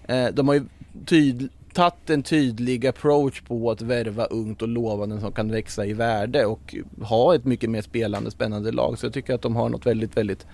Eh, 0.08 0.26
de 0.26 0.48
har 0.48 0.54
ju 0.54 0.64
tyd 1.06 1.48
tagit 1.72 2.10
en 2.10 2.22
tydlig 2.22 2.86
approach 2.86 3.40
på 3.40 3.70
att 3.70 3.82
värva 3.82 4.24
ungt 4.24 4.62
och 4.62 4.68
lovande 4.68 5.20
som 5.20 5.32
kan 5.32 5.50
växa 5.50 5.86
i 5.86 5.92
värde 5.92 6.46
och 6.46 6.74
ha 7.02 7.34
ett 7.34 7.44
mycket 7.44 7.70
mer 7.70 7.82
spelande, 7.82 8.30
spännande 8.30 8.72
lag. 8.72 8.98
Så 8.98 9.06
jag 9.06 9.12
tycker 9.12 9.34
att 9.34 9.42
de 9.42 9.56
har 9.56 9.68
något 9.68 9.86
väldigt, 9.86 10.16
väldigt 10.16 10.46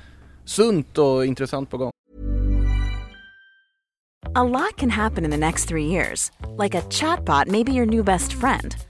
sunt 0.45 0.99
och 0.99 1.27
intressant 1.27 1.71
på 1.71 1.79
gång. 1.79 1.91
A 4.35 4.45
lot 4.45 4.77
can 4.77 4.91
happen 4.91 5.25
in 5.25 5.31
the 5.31 5.37
next 5.37 5.69
three 5.69 5.87
years. 5.87 6.31
Like 6.59 6.79
a 6.79 6.83
chatbot 6.91 7.49
maybe 7.49 7.73
your 7.73 7.87
new 7.87 8.05
best 8.05 8.33
friend. 8.33 8.90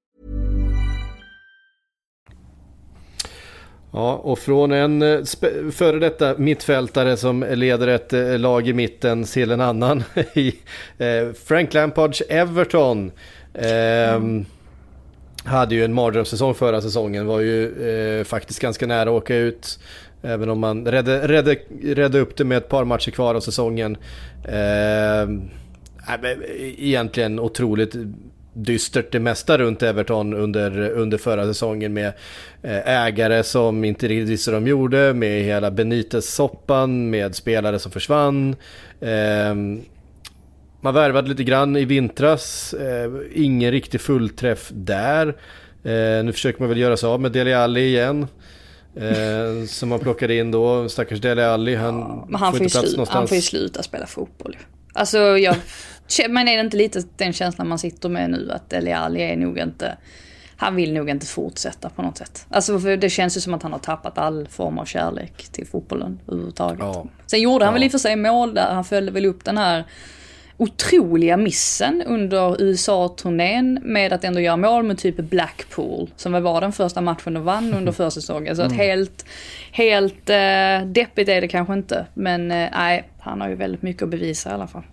Ja, 3.93 4.15
och 4.15 4.39
från 4.39 4.71
en 4.71 5.01
eh, 5.01 5.19
före 5.71 5.99
detta 5.99 6.35
mittfältare 6.37 7.17
som 7.17 7.45
leder 7.53 7.87
ett 7.87 8.13
eh, 8.13 8.39
lag 8.39 8.67
i 8.67 8.73
mitten 8.73 9.23
till 9.23 9.51
en 9.51 9.61
annan 9.61 10.03
i 10.33 10.47
eh, 10.97 11.33
Frank 11.45 11.73
Lampards 11.73 12.21
Everton. 12.21 13.11
Mm. 13.53 14.45
Hade 15.43 15.75
ju 15.75 15.85
en 15.85 15.93
mardrömssäsong 15.93 16.53
förra 16.53 16.81
säsongen, 16.81 17.25
var 17.25 17.39
ju 17.39 17.87
eh, 18.19 18.23
faktiskt 18.23 18.59
ganska 18.59 18.87
nära 18.87 19.01
att 19.01 19.07
åka 19.07 19.35
ut. 19.35 19.79
Även 20.21 20.49
om 20.49 20.59
man 20.59 20.85
redde, 20.85 21.27
redde, 21.27 21.55
redde 21.83 22.19
upp 22.19 22.37
det 22.37 22.43
med 22.43 22.57
ett 22.57 22.69
par 22.69 22.85
matcher 22.85 23.11
kvar 23.11 23.35
av 23.35 23.39
säsongen. 23.39 23.97
Eh, 24.43 25.29
egentligen 26.77 27.39
otroligt 27.39 27.95
dystert 28.53 29.11
det 29.11 29.19
mesta 29.19 29.57
runt 29.57 29.83
Everton 29.83 30.33
under, 30.33 30.89
under 30.89 31.17
förra 31.17 31.45
säsongen 31.45 31.93
med 31.93 32.13
eh, 32.61 33.05
ägare 33.05 33.43
som 33.43 33.83
inte 33.83 34.07
riktigt 34.07 34.29
visste 34.29 34.51
vad 34.51 34.61
de 34.61 34.69
gjorde, 34.69 35.13
med 35.13 35.43
hela 35.43 35.71
Benitez-soppan, 35.71 37.09
med 37.09 37.35
spelare 37.35 37.79
som 37.79 37.91
försvann. 37.91 38.55
Eh, 38.99 39.55
man 40.81 40.93
värvade 40.93 41.29
lite 41.29 41.43
grann 41.43 41.75
i 41.75 41.85
vintras, 41.85 42.73
eh, 42.73 43.11
ingen 43.33 43.71
riktig 43.71 44.01
fullträff 44.01 44.69
där. 44.73 45.27
Eh, 45.83 46.23
nu 46.23 46.31
försöker 46.33 46.59
man 46.59 46.69
väl 46.69 46.77
göra 46.77 46.97
sig 46.97 47.07
av 47.07 47.21
med 47.21 47.31
Dele 47.31 47.57
Alli 47.57 47.87
igen. 47.87 48.27
Eh, 48.95 49.65
som 49.67 49.89
man 49.89 49.99
plockade 49.99 50.35
in 50.35 50.51
då, 50.51 50.89
stackars 50.89 51.21
Dele 51.21 51.47
Alli, 51.47 51.75
han, 51.75 51.95
ja, 52.31 52.37
han 52.37 52.53
får, 52.53 52.63
inte 52.63 52.73
plats 52.73 52.91
någonstans. 52.91 53.09
Han 53.09 53.27
får 53.27 53.35
ju 53.35 53.41
sluta 53.41 53.83
spela 53.83 54.05
fotboll. 54.07 54.57
Alltså 54.93 55.17
jag 55.17 55.55
men 56.29 56.47
är 56.47 56.57
det 56.57 56.61
inte 56.61 56.77
lite 56.77 57.03
den 57.17 57.33
känslan 57.33 57.67
man 57.67 57.79
sitter 57.79 58.09
med 58.09 58.29
nu 58.29 58.51
att 58.51 58.69
Dele 58.69 58.97
Alli 58.97 59.21
är 59.21 59.35
nog 59.35 59.57
inte 59.57 59.97
han 60.61 60.75
vill 60.75 60.93
nog 60.93 61.09
inte 61.09 61.25
fortsätta 61.25 61.89
på 61.89 62.01
något 62.01 62.17
sätt. 62.17 62.45
Alltså 62.49 62.79
för 62.79 62.97
det 62.97 63.09
känns 63.09 63.37
ju 63.37 63.41
som 63.41 63.53
att 63.53 63.63
han 63.63 63.71
har 63.71 63.79
tappat 63.79 64.17
all 64.17 64.47
form 64.47 64.77
av 64.77 64.85
kärlek 64.85 65.47
till 65.51 65.67
fotbollen 65.67 66.19
överhuvudtaget. 66.27 66.79
Ja. 66.79 67.05
Sen 67.25 67.41
gjorde 67.41 67.65
han 67.65 67.71
ja. 67.71 67.73
väl 67.73 67.83
i 67.83 67.87
och 67.87 67.91
för 67.91 67.97
sig 67.97 68.15
mål 68.15 68.53
där, 68.53 68.73
han 68.73 68.83
följde 68.83 69.11
väl 69.11 69.25
upp 69.25 69.45
den 69.45 69.57
här 69.57 69.83
otroliga 70.57 71.37
missen 71.37 72.03
under 72.07 72.61
USA-turnén 72.61 73.79
med 73.83 74.13
att 74.13 74.23
ändå 74.23 74.39
göra 74.39 74.57
mål 74.57 74.83
med 74.83 74.97
typ 74.97 75.17
Blackpool, 75.17 76.09
som 76.15 76.31
väl 76.31 76.43
var 76.43 76.61
den 76.61 76.71
första 76.71 77.01
matchen 77.01 77.33
de 77.33 77.43
vann 77.43 77.73
under 77.73 77.91
försäsongen. 78.01 78.55
Så 78.55 78.61
mm. 78.61 78.71
att 78.71 78.77
helt, 78.77 79.25
helt 79.71 80.29
eh, 80.29 80.85
deppigt 80.85 81.29
är 81.29 81.41
det 81.41 81.47
kanske 81.47 81.73
inte, 81.73 82.05
men 82.13 82.51
eh, 82.51 82.69
nej, 82.71 83.09
han 83.19 83.41
har 83.41 83.49
ju 83.49 83.55
väldigt 83.55 83.81
mycket 83.81 84.03
att 84.03 84.09
bevisa 84.09 84.49
i 84.49 84.53
alla 84.53 84.67
fall. 84.67 84.83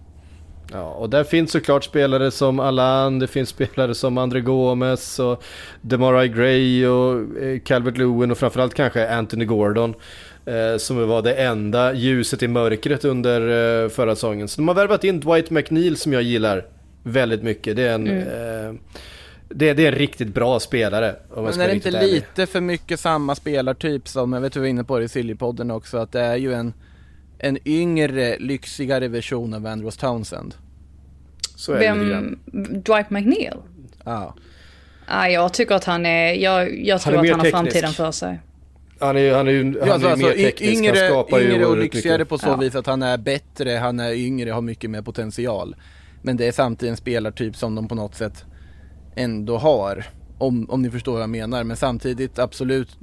Ja, 0.73 0.91
och 0.93 1.11
där 1.11 1.25
finns 1.25 1.53
såklart 1.53 1.85
spelare 1.85 2.31
som 2.31 2.61
Allan, 2.61 3.19
det 3.19 3.27
finns 3.27 3.49
spelare 3.49 3.95
som 3.95 4.19
André 4.19 4.41
Gomes 4.41 5.19
och 5.19 5.43
Demarai 5.81 6.29
Gray 6.29 6.87
och 6.87 7.39
eh, 7.43 7.59
Calvert 7.59 7.97
Lewin 7.97 8.31
och 8.31 8.39
framförallt 8.39 8.75
kanske 8.75 9.09
Anthony 9.09 9.45
Gordon. 9.45 9.95
Eh, 10.49 10.79
som 10.79 11.09
var 11.09 11.23
det 11.23 11.35
enda 11.35 11.93
ljuset 11.93 12.43
i 12.43 12.49
mörkret 12.49 13.05
under 13.05 13.41
eh, 13.85 13.89
förra 13.89 14.15
säsongen. 14.15 14.49
Så 14.49 14.61
de 14.61 14.69
har 14.69 14.75
värvat 14.75 15.05
in 15.05 15.21
Dwight 15.21 15.51
McNeil 15.51 15.97
som 15.97 16.13
jag 16.13 16.23
gillar 16.23 16.67
väldigt 17.03 17.43
mycket. 17.43 17.77
Det 17.77 17.83
är 17.83 17.95
en, 17.95 18.07
mm. 18.07 18.69
eh, 18.69 18.75
det, 19.49 19.75
det, 19.75 19.87
är 19.87 19.93
en 19.93 19.99
riktigt 19.99 20.29
bra 20.29 20.61
spelare. 20.61 21.17
Om 21.31 21.45
Men 21.45 21.61
är 21.61 21.69
det 21.69 21.75
inte 21.75 21.89
ärlig. 21.89 22.13
lite 22.13 22.47
för 22.47 22.61
mycket 22.61 23.01
samma 23.01 23.35
spelartyp 23.35 24.09
som, 24.09 24.33
jag 24.33 24.41
vet 24.41 24.53
du 24.53 24.61
var 24.61 24.67
inne 24.67 24.85
på 24.85 24.99
det 24.99 25.05
i 25.05 25.09
Sillypodden 25.09 25.71
också, 25.71 25.97
att 25.99 26.13
det 26.13 26.21
är 26.21 26.37
ju 26.37 26.55
en 26.55 26.73
en 27.39 27.59
yngre, 27.65 28.39
lyxigare 28.39 29.09
version 29.09 29.55
av 29.55 29.67
Andros 29.67 29.97
Townsend. 29.97 30.55
Så 31.57 31.73
är 31.73 31.79
Vem, 31.79 32.39
det 32.45 32.61
Dwight 32.81 33.11
McNeil? 33.11 33.57
Ja. 34.05 34.35
Ah, 35.07 35.27
jag 35.27 35.53
tycker 35.53 35.75
att 35.75 35.85
han 35.85 36.07
är, 36.07 36.33
jag, 36.33 36.85
jag 36.85 37.01
tror 37.01 37.17
han 37.17 37.25
att 37.25 37.31
han 37.31 37.41
har 37.41 37.51
framtiden 37.51 37.93
för 37.93 38.13
sig. 38.13 38.41
Han 39.01 39.17
är, 39.17 39.35
han 39.35 39.49
är 39.49 39.53
ju 39.53 39.65
han 39.65 39.89
ja, 39.89 39.93
alltså, 39.93 40.09
är 40.09 40.17
mer 40.17 40.33
teknisk, 40.33 40.73
yngre, 40.73 40.99
han 40.99 41.09
skapar 41.09 41.41
yngre 41.41 41.67
och 41.67 41.77
lyxigare 41.77 42.25
på 42.25 42.39
så 42.39 42.47
ja. 42.47 42.57
vis 42.57 42.75
att 42.75 42.87
han 42.87 43.03
är 43.03 43.19
bättre, 43.19 43.71
han 43.71 44.01
är 44.01 44.13
yngre, 44.13 44.51
har 44.51 44.61
mycket 44.61 44.91
mer 44.91 45.03
potential. 45.03 45.77
Men 46.23 46.37
det 46.37 46.47
är 46.47 46.53
samtidigt 46.53 46.91
en 46.91 46.97
spelartyp 46.97 47.57
som 47.57 47.75
de 47.75 47.89
på 47.89 47.95
något 47.95 48.15
sätt 48.15 48.45
ändå 49.15 49.57
har. 49.57 50.05
Om, 50.39 50.71
om 50.71 50.83
ni 50.83 50.91
förstår 50.91 51.13
vad 51.13 51.23
jag 51.23 51.31
menar. 51.31 51.65
Men 51.65 51.77
samtidigt 51.77 52.39
absolut, 52.39 52.99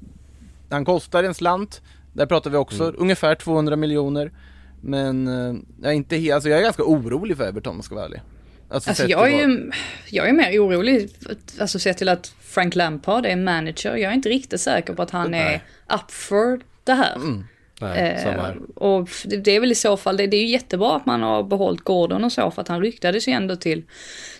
han 0.69 0.85
kostar 0.85 1.23
en 1.23 1.33
slant. 1.33 1.81
Där 2.15 2.25
pratar 2.25 2.49
vi 2.49 2.57
också 2.57 2.83
mm. 2.83 2.95
ungefär 2.97 3.35
200 3.35 3.75
miljoner. 3.75 4.31
Men 4.81 5.27
eh, 5.27 5.55
jag 5.81 5.91
är 5.91 5.95
inte 5.95 6.33
alltså 6.33 6.49
jag 6.49 6.59
är 6.59 6.63
ganska 6.63 6.83
orolig 6.83 7.37
för 7.37 7.43
Everton 7.43 7.71
om 7.71 7.77
jag 7.77 7.85
ska 7.85 7.95
vara 7.95 8.05
ärlig. 8.05 8.21
Alltså, 8.69 8.89
alltså 8.89 9.07
jag, 9.07 9.33
är 9.33 9.47
ju, 9.47 9.71
jag 10.09 10.29
är 10.29 10.33
mer 10.33 10.59
orolig, 10.59 11.09
alltså 11.59 11.79
sett 11.79 11.97
till 11.97 12.09
att 12.09 12.33
Frank 12.41 12.75
Lampard 12.75 13.25
är 13.25 13.35
manager. 13.35 13.95
Jag 13.95 14.11
är 14.11 14.15
inte 14.15 14.29
riktigt 14.29 14.61
säker 14.61 14.93
på 14.93 15.01
att 15.01 15.11
han 15.11 15.31
Nej. 15.31 15.61
är 15.87 15.95
up 15.95 16.11
for 16.11 16.59
det 16.83 16.93
här. 16.93 17.15
Mm. 17.15 17.43
Nej, 17.81 18.25
eh, 18.25 18.53
och 18.75 19.09
det 19.25 19.51
är 19.51 19.59
väl 19.59 19.71
i 19.71 19.75
så 19.75 19.97
fall, 19.97 20.17
det, 20.17 20.27
det 20.27 20.37
är 20.37 20.41
ju 20.41 20.47
jättebra 20.47 20.95
att 20.95 21.05
man 21.05 21.21
har 21.21 21.43
behållit 21.43 21.81
Gordon 21.81 22.23
och 22.23 22.31
så, 22.31 22.51
för 22.51 22.61
att 22.61 22.67
han 22.67 22.81
ryktades 22.81 23.27
ju 23.27 23.31
ändå 23.31 23.55
till 23.55 23.83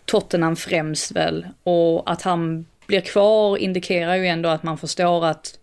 Tottenham 0.05 0.55
främst 0.55 1.11
väl. 1.11 1.47
Och 1.63 2.11
att 2.11 2.21
han 2.21 2.65
blir 2.88 3.01
kvar 3.01 3.57
indikerar 3.57 4.15
ju 4.15 4.28
ändå 4.28 4.49
att 4.49 4.63
man 4.63 4.78
förstår 4.78 5.26
att 5.26 5.59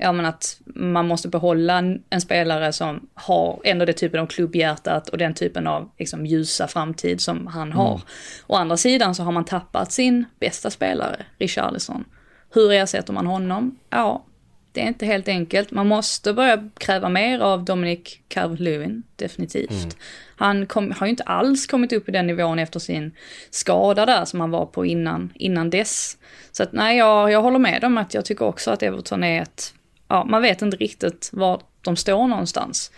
ja 0.00 0.12
men 0.12 0.26
att 0.26 0.60
man 0.66 1.06
måste 1.06 1.28
behålla 1.28 1.78
en, 1.78 2.02
en, 2.10 2.20
spelare 2.20 2.72
som 2.72 3.08
har 3.14 3.60
ändå 3.64 3.84
det 3.84 3.92
typen 3.92 4.20
av 4.20 4.26
klubbhjärtat 4.26 5.08
och 5.08 5.18
den 5.18 5.34
typen 5.34 5.66
av 5.66 5.90
liksom, 5.98 6.26
ljusa 6.26 6.68
framtid 6.68 7.20
som 7.20 7.46
han 7.46 7.72
har. 7.72 7.94
Mm. 7.94 8.06
Å 8.46 8.56
andra 8.56 8.76
sidan 8.76 9.14
så 9.14 9.22
har 9.22 9.32
man 9.32 9.44
tappat 9.44 9.92
sin 9.92 10.24
bästa 10.40 10.70
spelare, 10.70 11.16
Richarlison. 11.38 12.04
Hur 12.52 12.72
ersätter 12.72 13.12
man 13.12 13.26
honom? 13.26 13.78
Ja, 13.90 14.24
det 14.72 14.80
är 14.80 14.88
inte 14.88 15.06
helt 15.06 15.28
enkelt. 15.28 15.70
Man 15.70 15.86
måste 15.86 16.32
börja 16.32 16.70
kräva 16.78 17.08
mer 17.08 17.40
av 17.40 17.64
Dominic 17.64 18.18
Calvert-Lewin, 18.28 19.02
definitivt. 19.16 19.70
Mm. 19.70 19.90
Han 20.36 20.66
kom, 20.66 20.92
har 20.92 21.06
ju 21.06 21.10
inte 21.10 21.22
alls 21.22 21.66
kommit 21.66 21.92
upp 21.92 22.08
i 22.08 22.12
den 22.12 22.26
nivån 22.26 22.58
efter 22.58 22.80
sin 22.80 23.12
skada 23.50 24.06
där 24.06 24.24
som 24.24 24.40
han 24.40 24.50
var 24.50 24.66
på 24.66 24.86
innan, 24.86 25.32
innan 25.34 25.70
dess. 25.70 26.18
Så 26.52 26.62
att 26.62 26.72
nej, 26.72 26.98
jag, 26.98 27.30
jag 27.30 27.42
håller 27.42 27.58
med 27.58 27.84
om 27.84 27.98
att 27.98 28.14
jag 28.14 28.24
tycker 28.24 28.44
också 28.44 28.70
att 28.70 28.82
Everton 28.82 29.24
är 29.24 29.42
ett 29.42 29.74
ja, 30.10 30.24
man 30.24 30.42
vet 30.42 30.62
inte 30.62 30.76
riktigt 30.76 31.30
var 31.32 31.60
de 31.82 31.96
står 31.96 32.26
någonstans. 32.26 32.90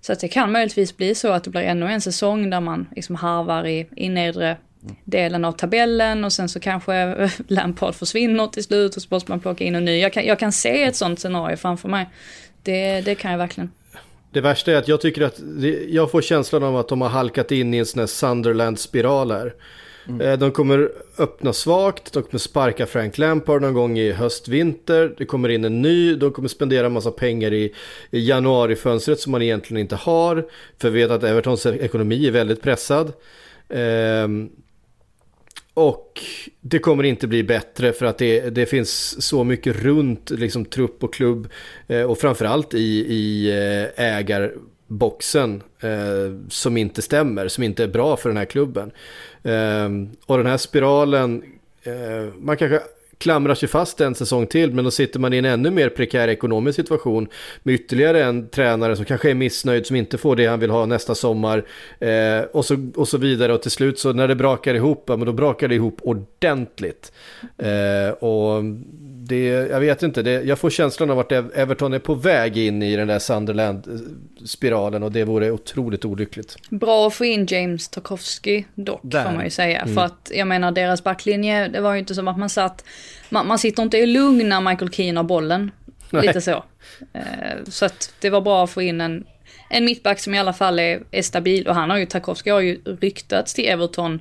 Så 0.00 0.12
att 0.12 0.20
det 0.20 0.28
kan 0.28 0.52
möjligtvis 0.52 0.96
bli 0.96 1.14
så 1.14 1.28
att 1.28 1.44
det 1.44 1.50
blir 1.50 1.60
ännu 1.60 1.86
en 1.86 2.00
säsong 2.00 2.50
där 2.50 2.60
man 2.60 2.88
liksom 2.96 3.16
harvar 3.16 3.66
i, 3.66 3.88
i 3.96 4.08
nedre 4.08 4.56
delen 5.04 5.44
av 5.44 5.52
tabellen 5.52 6.24
och 6.24 6.32
sen 6.32 6.48
så 6.48 6.60
kanske 6.60 7.30
Lampard 7.48 7.94
försvinner 7.94 8.46
till 8.46 8.64
slut 8.64 8.96
och 8.96 9.02
så 9.02 9.08
måste 9.10 9.30
man 9.30 9.40
plocka 9.40 9.64
in 9.64 9.74
en 9.74 9.84
ny. 9.84 9.98
Jag 9.98 10.12
kan, 10.12 10.26
jag 10.26 10.38
kan 10.38 10.52
se 10.52 10.82
ett 10.82 10.96
sånt 10.96 11.20
scenario 11.20 11.56
framför 11.56 11.88
mig. 11.88 12.08
Det, 12.62 13.00
det 13.00 13.14
kan 13.14 13.30
jag 13.30 13.38
verkligen. 13.38 13.70
Det 14.32 14.40
värsta 14.40 14.72
är 14.72 14.76
att 14.76 14.88
jag 14.88 15.00
tycker 15.00 15.22
att, 15.22 15.40
jag 15.88 16.10
får 16.10 16.22
känslan 16.22 16.62
av 16.62 16.76
att 16.76 16.88
de 16.88 17.00
har 17.00 17.08
halkat 17.08 17.50
in 17.50 17.74
i 17.74 17.78
en 17.78 17.86
sån 17.86 18.00
här 18.00 18.06
Sunderland-spiral 18.06 19.30
här. 19.30 19.54
Mm. 20.08 20.20
Eh, 20.20 20.38
de 20.38 20.50
kommer 20.50 20.92
öppna 21.18 21.52
svagt, 21.52 22.12
de 22.12 22.22
kommer 22.22 22.38
sparka 22.38 22.86
Frank 22.86 23.18
Lampard 23.18 23.62
någon 23.62 23.74
gång 23.74 23.98
i 23.98 24.12
höst-vinter. 24.12 25.14
Det 25.18 25.24
kommer 25.24 25.48
in 25.48 25.64
en 25.64 25.82
ny, 25.82 26.14
de 26.14 26.32
kommer 26.32 26.48
spendera 26.48 26.86
en 26.86 26.92
massa 26.92 27.10
pengar 27.10 27.52
i, 27.52 27.74
i 28.10 28.28
januarifönstret 28.28 29.20
som 29.20 29.32
man 29.32 29.42
egentligen 29.42 29.80
inte 29.80 29.96
har. 29.96 30.46
För 30.78 30.90
vi 30.90 31.00
vet 31.00 31.10
att 31.10 31.24
Evertons 31.24 31.66
ekonomi 31.66 32.26
är 32.26 32.30
väldigt 32.30 32.62
pressad. 32.62 33.12
Ehm, 33.68 34.50
och 35.74 36.20
det 36.60 36.78
kommer 36.78 37.04
inte 37.04 37.26
bli 37.26 37.42
bättre 37.42 37.92
för 37.92 38.06
att 38.06 38.18
det, 38.18 38.50
det 38.50 38.66
finns 38.66 39.22
så 39.26 39.44
mycket 39.44 39.76
runt 39.76 40.30
liksom, 40.30 40.64
trupp 40.64 41.04
och 41.04 41.14
klubb. 41.14 41.48
Eh, 41.86 42.02
och 42.02 42.18
framförallt 42.18 42.74
i, 42.74 43.06
i 43.14 43.50
eh, 43.50 44.04
ägar 44.04 44.52
boxen 44.90 45.62
eh, 45.80 46.48
som 46.48 46.76
inte 46.76 47.02
stämmer, 47.02 47.48
som 47.48 47.64
inte 47.64 47.84
är 47.84 47.88
bra 47.88 48.16
för 48.16 48.28
den 48.28 48.36
här 48.36 48.44
klubben. 48.44 48.90
Eh, 49.42 49.88
och 50.26 50.36
den 50.36 50.46
här 50.46 50.56
spiralen, 50.56 51.42
eh, 51.82 52.34
man 52.38 52.56
kanske 52.56 52.80
klamrar 53.20 53.54
sig 53.54 53.68
fast 53.68 54.00
en 54.00 54.14
säsong 54.14 54.46
till 54.46 54.74
men 54.74 54.84
då 54.84 54.90
sitter 54.90 55.20
man 55.20 55.32
i 55.32 55.36
en 55.36 55.44
ännu 55.44 55.70
mer 55.70 55.88
prekär 55.88 56.28
ekonomisk 56.28 56.76
situation 56.76 57.28
med 57.62 57.74
ytterligare 57.74 58.24
en 58.24 58.48
tränare 58.48 58.96
som 58.96 59.04
kanske 59.04 59.30
är 59.30 59.34
missnöjd 59.34 59.86
som 59.86 59.96
inte 59.96 60.18
får 60.18 60.36
det 60.36 60.46
han 60.46 60.60
vill 60.60 60.70
ha 60.70 60.86
nästa 60.86 61.14
sommar 61.14 61.64
eh, 61.98 62.40
och, 62.52 62.64
så, 62.64 62.90
och 62.96 63.08
så 63.08 63.18
vidare 63.18 63.52
och 63.52 63.62
till 63.62 63.70
slut 63.70 63.98
så 63.98 64.12
när 64.12 64.28
det 64.28 64.34
brakar 64.34 64.74
ihop, 64.74 65.04
ja, 65.06 65.16
men 65.16 65.26
då 65.26 65.32
brakar 65.32 65.68
det 65.68 65.74
ihop 65.74 66.00
ordentligt. 66.02 67.12
Eh, 67.58 68.10
och 68.10 68.64
det, 69.30 69.44
jag 69.46 69.80
vet 69.80 70.02
inte, 70.02 70.22
det, 70.22 70.42
jag 70.42 70.58
får 70.58 70.70
känslan 70.70 71.10
av 71.10 71.18
att 71.18 71.32
Everton 71.32 71.92
är 71.92 71.98
på 71.98 72.14
väg 72.14 72.58
in 72.58 72.82
i 72.82 72.96
den 72.96 73.08
där 73.08 73.18
Sunderland-spiralen 73.18 75.02
och 75.02 75.12
det 75.12 75.24
vore 75.24 75.50
otroligt 75.50 76.04
olyckligt. 76.04 76.56
Bra 76.70 77.06
att 77.06 77.14
få 77.14 77.24
in 77.24 77.46
James 77.46 77.88
Tarkovsky 77.88 78.64
dock, 78.74 79.00
där. 79.02 79.24
får 79.24 79.32
man 79.32 79.44
ju 79.44 79.50
säga. 79.50 79.80
Mm. 79.80 79.94
För 79.94 80.02
att 80.02 80.30
jag 80.34 80.46
menar, 80.46 80.72
deras 80.72 81.04
backlinje, 81.04 81.68
det 81.68 81.80
var 81.80 81.92
ju 81.92 81.98
inte 81.98 82.14
som 82.14 82.28
att 82.28 82.38
man 82.38 82.48
satt, 82.48 82.84
man, 83.28 83.46
man 83.46 83.58
sitter 83.58 83.82
inte 83.82 83.98
i 83.98 84.06
lugn 84.06 84.48
när 84.48 84.60
Michael 84.60 84.90
Keane 84.90 85.18
har 85.18 85.24
bollen. 85.24 85.70
Nej. 86.10 86.26
Lite 86.26 86.40
så. 86.40 86.64
Eh, 87.12 87.64
så 87.68 87.84
att 87.84 88.14
det 88.20 88.30
var 88.30 88.40
bra 88.40 88.64
att 88.64 88.70
få 88.70 88.82
in 88.82 89.00
en, 89.00 89.24
en 89.70 89.84
mittback 89.84 90.20
som 90.20 90.34
i 90.34 90.38
alla 90.38 90.52
fall 90.52 90.78
är, 90.78 91.02
är 91.10 91.22
stabil. 91.22 91.68
Och 91.68 91.74
han 91.74 91.90
har 91.90 91.96
ju, 91.96 92.06
Tarkovsky 92.06 92.50
har 92.50 92.60
ju 92.60 92.80
ryktats 92.84 93.54
till 93.54 93.68
Everton 93.68 94.20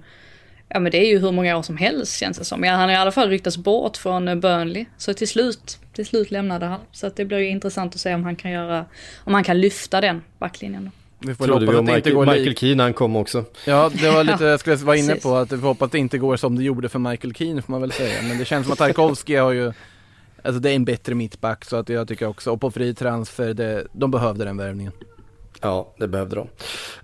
ja 0.70 0.80
men 0.80 0.92
det 0.92 0.98
är 0.98 1.08
ju 1.08 1.20
hur 1.20 1.32
många 1.32 1.58
år 1.58 1.62
som 1.62 1.78
helst 1.78 2.18
känns 2.18 2.38
det 2.38 2.46
som. 2.46 2.64
Ja, 2.64 2.72
han 2.72 2.82
har 2.82 2.92
i 2.92 2.96
alla 2.96 3.12
fall 3.12 3.30
ryktats 3.30 3.58
bort 3.58 3.98
från 3.98 4.28
eh, 4.28 4.36
Burnley. 4.36 4.86
Så 4.98 5.14
till 5.14 5.28
slut, 5.28 5.80
till 5.94 6.06
slut 6.06 6.32
lämnade 6.32 6.66
han. 6.66 6.80
Så 6.92 7.08
att 7.08 7.16
det 7.16 7.26
blir 7.26 7.38
ju 7.38 7.48
intressant 7.48 7.96
att 7.96 8.02
se 8.02 8.14
om 8.14 8.24
han 8.24 8.36
kan 8.36 8.52
göra, 8.52 8.86
om 9.18 9.34
han 9.34 9.44
kan 9.44 9.62
lyfta 9.62 10.02
den 10.02 10.24
backlinjen. 10.40 10.92
Vi 11.20 11.36
får 11.36 11.45
Trodde 11.45 11.65
vi 11.65 11.78
om 11.78 11.86
Michael, 11.86 12.15
Michael 12.15 12.55
Keane 12.55 12.84
han 12.84 12.93
kom 12.93 13.15
också. 13.15 13.45
Ja, 13.65 13.91
det 13.93 14.11
var 14.11 14.24
lite, 14.24 14.43
jag 14.43 14.59
skulle 14.59 14.76
vara 14.76 14.97
inne 14.97 15.15
på 15.15 15.36
att 15.36 15.51
vi 15.51 15.57
hoppas 15.57 15.86
att 15.86 15.91
det 15.91 15.99
inte 15.99 16.17
går 16.17 16.38
som 16.38 16.55
det 16.55 16.63
gjorde 16.63 16.89
för 16.89 16.99
Michael 16.99 17.34
Keane 17.34 17.61
får 17.61 17.72
man 17.72 17.82
väl 17.82 17.91
säga. 17.91 18.22
Men 18.22 18.38
det 18.38 18.45
känns 18.45 18.65
som 18.65 18.74
att 18.74 18.80
Tarkovsky 18.80 19.36
har 19.36 19.51
ju, 19.51 19.74
alltså 20.43 20.59
det 20.59 20.72
är 20.72 20.76
en 20.76 20.86
bättre 20.86 21.15
mittback 21.15 21.65
så 21.65 21.76
att 21.76 21.89
jag 21.89 22.07
tycker 22.07 22.28
också, 22.28 22.51
och 22.51 22.61
på 22.61 22.72
fri 22.72 22.93
transfer, 22.93 23.53
det, 23.53 23.88
de 23.91 24.11
behövde 24.11 24.45
den 24.45 24.57
värvningen. 24.57 24.93
Ja, 25.62 25.93
det 25.97 26.07
behövde 26.07 26.36
de. 26.36 26.47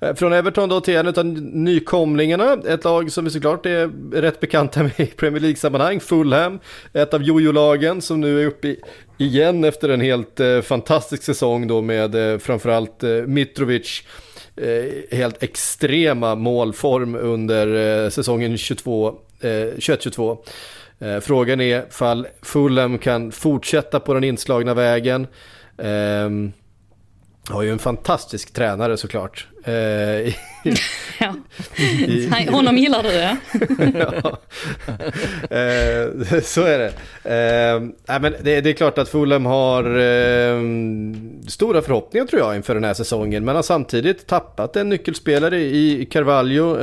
Eh, 0.01 0.15
från 0.15 0.33
Everton 0.33 0.69
då 0.69 0.81
till 0.81 0.95
en 0.95 1.07
av 1.07 1.25
nykomlingarna, 1.25 2.57
ett 2.67 2.83
lag 2.83 3.11
som 3.11 3.25
vi 3.25 3.31
såklart 3.31 3.65
är 3.65 3.91
rätt 4.21 4.39
bekanta 4.39 4.83
med 4.83 4.99
i 4.99 5.05
Premier 5.05 5.41
League-sammanhang, 5.41 5.99
Fulham. 5.99 6.59
Ett 6.93 7.13
av 7.13 7.23
jojo-lagen 7.23 8.01
som 8.01 8.21
nu 8.21 8.41
är 8.41 8.45
uppe 8.45 8.67
i, 8.67 8.81
igen 9.17 9.63
efter 9.63 9.89
en 9.89 10.01
helt 10.01 10.39
eh, 10.39 10.61
fantastisk 10.61 11.23
säsong 11.23 11.67
då 11.67 11.81
med 11.81 12.33
eh, 12.33 12.37
framförallt 12.37 13.03
eh, 13.03 13.09
Mitrovic. 13.09 14.03
Eh, 14.57 15.17
helt 15.17 15.43
extrema 15.43 16.35
målform 16.35 17.15
under 17.15 18.03
eh, 18.03 18.09
säsongen 18.09 18.55
21-22. 18.55 20.37
Frågan 21.21 21.61
är 21.61 21.85
fall 21.89 22.27
Fulham 22.41 22.97
kan 22.97 23.31
fortsätta 23.31 23.99
på 23.99 24.13
den 24.13 24.23
inslagna 24.23 24.73
vägen. 24.73 25.27
Ehm, 25.77 26.51
har 27.49 27.63
ju 27.63 27.71
en 27.71 27.79
fantastisk 27.79 28.53
tränare 28.53 28.97
såklart. 28.97 29.47
Eh, 29.63 29.73
ja. 31.19 31.35
I, 31.97 32.47
Honom 32.49 32.77
gillar 32.77 33.03
du 33.03 33.09
ja. 33.09 33.37
ja. 34.23 34.39
Eh, 35.57 36.41
så 36.41 36.63
är 36.63 36.79
det. 36.79 36.93
Eh, 37.23 38.19
men 38.19 38.35
det, 38.43 38.61
det, 38.61 38.69
är 38.69 38.73
klart 38.73 38.97
att 38.97 39.09
Fulham 39.09 39.45
har 39.45 39.83
eh, 39.83 40.61
stora 41.47 41.81
förhoppningar 41.81 42.25
tror 42.25 42.41
jag 42.41 42.55
inför 42.55 42.73
den 42.73 42.83
här 42.83 42.93
säsongen. 42.93 43.45
Men 43.45 43.55
har 43.55 43.63
samtidigt 43.63 44.27
tappat 44.27 44.75
en 44.75 44.89
nyckelspelare 44.89 45.61
i 45.61 46.07
Carvalho. 46.11 46.77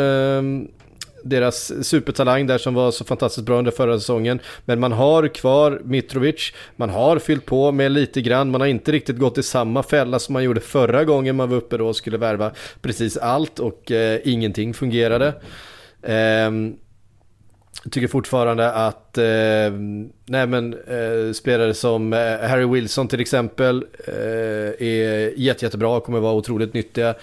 Deras 1.23 1.87
supertalang 1.87 2.47
där 2.47 2.59
som 2.59 2.75
var 2.75 2.91
så 2.91 3.05
fantastiskt 3.05 3.47
bra 3.47 3.59
under 3.59 3.71
förra 3.71 3.99
säsongen. 3.99 4.41
Men 4.65 4.81
man 4.81 4.93
har 4.93 5.29
kvar 5.29 5.81
Mitrovic, 5.85 6.53
man 6.77 6.91
har 6.91 7.19
fyllt 7.19 7.47
på 7.47 7.73
med 7.73 7.93
lite 7.93 8.23
grann, 8.23 8.51
man 8.51 8.61
har 8.61 8.69
inte 8.69 8.93
riktigt 8.93 9.19
gått 9.19 9.39
i 9.39 9.43
samma 9.43 9.83
fälla 9.83 10.19
som 10.19 10.33
man 10.33 10.45
gjorde 10.45 10.61
förra 10.61 11.05
gången 11.05 11.37
man 11.37 11.51
var 11.51 11.57
uppe 11.57 11.77
då 11.77 11.89
och 11.89 11.97
skulle 11.97 12.19
värva 12.19 12.53
precis 12.81 13.17
allt 13.17 13.59
och 13.59 13.93
eh, 13.93 14.21
ingenting 14.25 14.75
fungerade. 14.75 15.35
Eh, 16.03 16.51
tycker 17.91 18.09
fortfarande 18.09 18.73
att 18.73 19.19
eh, 19.19 19.25
nej 20.27 20.47
men, 20.47 20.75
eh, 20.75 21.33
spelare 21.33 21.75
som 21.75 22.13
eh, 22.13 22.49
Harry 22.49 22.67
Wilson 22.67 23.09
till 23.09 23.21
exempel 23.21 23.85
eh, 24.07 24.87
är 24.89 25.39
jätte, 25.41 25.65
jättebra 25.65 25.97
och 25.97 26.05
kommer 26.05 26.21
vara 26.21 26.35
otroligt 26.35 26.75
nyttiga 26.75 27.15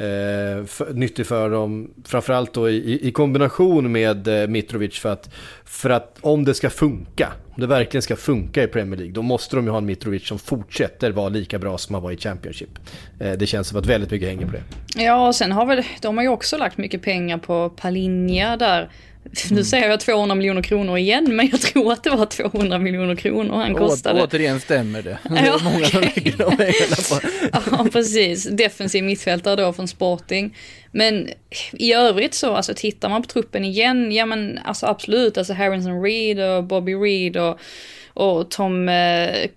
eh, 0.00 0.64
för, 0.64 0.94
nyttig 0.94 1.26
för 1.26 1.50
dem. 1.50 1.90
Framförallt 2.04 2.52
då 2.52 2.70
i, 2.70 3.08
i 3.08 3.12
kombination 3.12 3.92
med 3.92 4.42
eh, 4.42 4.48
Mitrovic 4.48 4.98
för 4.98 5.12
att, 5.12 5.30
för 5.64 5.90
att 5.90 6.18
om 6.20 6.44
det 6.44 6.54
ska 6.54 6.70
funka, 6.70 7.32
om 7.54 7.60
det 7.60 7.66
verkligen 7.66 8.02
ska 8.02 8.16
funka 8.16 8.62
i 8.62 8.66
Premier 8.66 8.96
League, 8.96 9.14
då 9.14 9.22
måste 9.22 9.56
de 9.56 9.64
ju 9.64 9.70
ha 9.70 9.78
en 9.78 9.86
Mitrovic 9.86 10.26
som 10.26 10.38
fortsätter 10.38 11.10
vara 11.10 11.28
lika 11.28 11.58
bra 11.58 11.78
som 11.78 11.94
han 11.94 12.02
var 12.02 12.12
i 12.12 12.16
Championship. 12.16 12.78
Eh, 13.20 13.32
det 13.32 13.46
känns 13.46 13.68
som 13.68 13.78
att 13.78 13.86
väldigt 13.86 14.10
mycket 14.10 14.28
hänger 14.28 14.46
på 14.46 14.52
det. 14.52 14.62
Ja, 15.02 15.28
och 15.28 15.34
sen 15.34 15.52
har 15.52 15.66
väl, 15.66 15.82
de 16.00 16.16
har 16.16 16.24
ju 16.24 16.30
också 16.30 16.56
lagt 16.56 16.78
mycket 16.78 17.02
pengar 17.02 17.38
på 17.38 17.70
Palinja 17.70 18.56
där 18.56 18.90
nu 19.50 19.64
säger 19.64 19.88
jag 19.88 20.00
200 20.00 20.34
miljoner 20.34 20.62
kronor 20.62 20.98
igen, 20.98 21.36
men 21.36 21.48
jag 21.52 21.60
tror 21.60 21.92
att 21.92 22.04
det 22.04 22.10
var 22.10 22.26
200 22.26 22.78
miljoner 22.78 23.14
kronor 23.16 23.54
han 23.54 23.74
kostade. 23.74 24.22
Å, 24.22 24.24
återigen 24.24 24.60
stämmer 24.60 25.02
det. 25.02 25.18
Det 25.22 25.38
är 25.38 25.64
många 25.64 25.84
som 25.84 26.00
lägger 26.00 26.36
de. 26.36 26.72
Ja, 27.70 27.86
precis. 27.92 28.44
Defensiv 28.44 29.04
mittfältare 29.04 29.56
då 29.56 29.72
från 29.72 29.88
Sporting. 29.88 30.56
Men 30.92 31.28
i 31.72 31.92
övrigt 31.92 32.34
så, 32.34 32.54
alltså 32.54 32.72
tittar 32.76 33.08
man 33.08 33.22
på 33.22 33.28
truppen 33.28 33.64
igen, 33.64 34.12
ja 34.12 34.26
men 34.26 34.58
alltså 34.64 34.86
absolut, 34.86 35.38
alltså 35.38 35.52
Harrison 35.52 36.02
Reed 36.02 36.40
och 36.40 36.64
Bobby 36.64 36.94
Reed 36.94 37.36
och, 37.36 37.60
och 38.14 38.50
Tom 38.50 38.88
eh, 38.88 39.50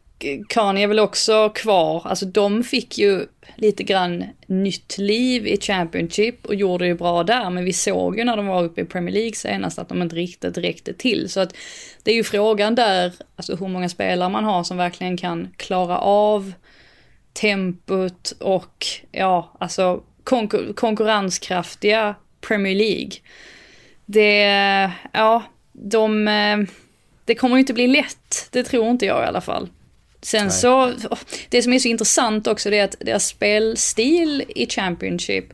Kanye 0.49 0.83
är 0.83 0.87
väl 0.87 0.99
också 0.99 1.49
kvar. 1.49 2.07
Alltså 2.07 2.25
de 2.25 2.63
fick 2.63 2.97
ju 2.97 3.25
lite 3.55 3.83
grann 3.83 4.25
nytt 4.47 4.97
liv 4.97 5.47
i 5.47 5.57
Championship 5.61 6.45
och 6.45 6.55
gjorde 6.55 6.87
ju 6.87 6.93
bra 6.93 7.23
där. 7.23 7.49
Men 7.49 7.65
vi 7.65 7.73
såg 7.73 8.17
ju 8.17 8.23
när 8.23 8.37
de 8.37 8.47
var 8.47 8.63
uppe 8.63 8.81
i 8.81 8.85
Premier 8.85 9.13
League 9.13 9.35
senast 9.35 9.79
att 9.79 9.89
de 9.89 10.01
inte 10.01 10.15
riktigt 10.15 10.57
räckte 10.57 10.93
till. 10.93 11.29
Så 11.29 11.39
att 11.39 11.55
det 12.03 12.11
är 12.11 12.15
ju 12.15 12.23
frågan 12.23 12.75
där, 12.75 13.13
alltså 13.35 13.55
hur 13.55 13.67
många 13.67 13.89
spelare 13.89 14.29
man 14.29 14.43
har 14.43 14.63
som 14.63 14.77
verkligen 14.77 15.17
kan 15.17 15.47
klara 15.57 15.97
av 15.97 16.53
tempot 17.33 18.33
och 18.39 18.85
ja, 19.11 19.51
alltså 19.59 20.03
konkur 20.23 20.73
konkurrenskraftiga 20.73 22.15
Premier 22.41 22.75
League. 22.75 23.11
Det, 24.05 24.41
ja, 25.11 25.43
de, 25.71 26.27
eh, 26.27 26.57
det 27.25 27.35
kommer 27.35 27.55
ju 27.55 27.59
inte 27.59 27.73
bli 27.73 27.87
lätt, 27.87 28.47
det 28.51 28.63
tror 28.63 28.89
inte 28.89 29.05
jag 29.05 29.23
i 29.23 29.27
alla 29.27 29.41
fall. 29.41 29.69
Sen 30.23 30.43
Nej. 30.43 30.51
så, 30.51 30.93
det 31.49 31.61
som 31.61 31.73
är 31.73 31.79
så 31.79 31.87
intressant 31.87 32.47
också 32.47 32.69
det 32.69 32.79
är 32.79 32.83
att 32.83 32.95
deras 32.99 33.27
spelstil 33.27 34.43
i 34.55 34.67
Championship, 34.69 35.45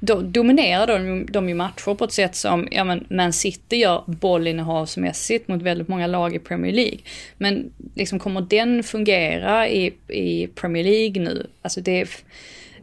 då 0.00 0.20
dominerar 0.20 0.86
de, 0.86 1.26
de 1.30 1.48
ju 1.48 1.54
matcher 1.54 1.94
på 1.94 2.04
ett 2.04 2.12
sätt 2.12 2.36
som, 2.36 2.68
ja 2.70 2.84
men 2.84 3.06
Man 3.10 3.32
City 3.32 3.76
gör 3.76 4.04
bollinnehavsmässigt 4.06 5.48
mot 5.48 5.62
väldigt 5.62 5.88
många 5.88 6.06
lag 6.06 6.34
i 6.34 6.38
Premier 6.38 6.72
League. 6.72 6.98
Men 7.38 7.72
liksom 7.94 8.18
kommer 8.18 8.40
den 8.40 8.82
fungera 8.82 9.68
i, 9.68 9.92
i 10.08 10.46
Premier 10.46 10.84
League 10.84 11.22
nu? 11.22 11.46
Alltså 11.62 11.80
det 11.80 12.24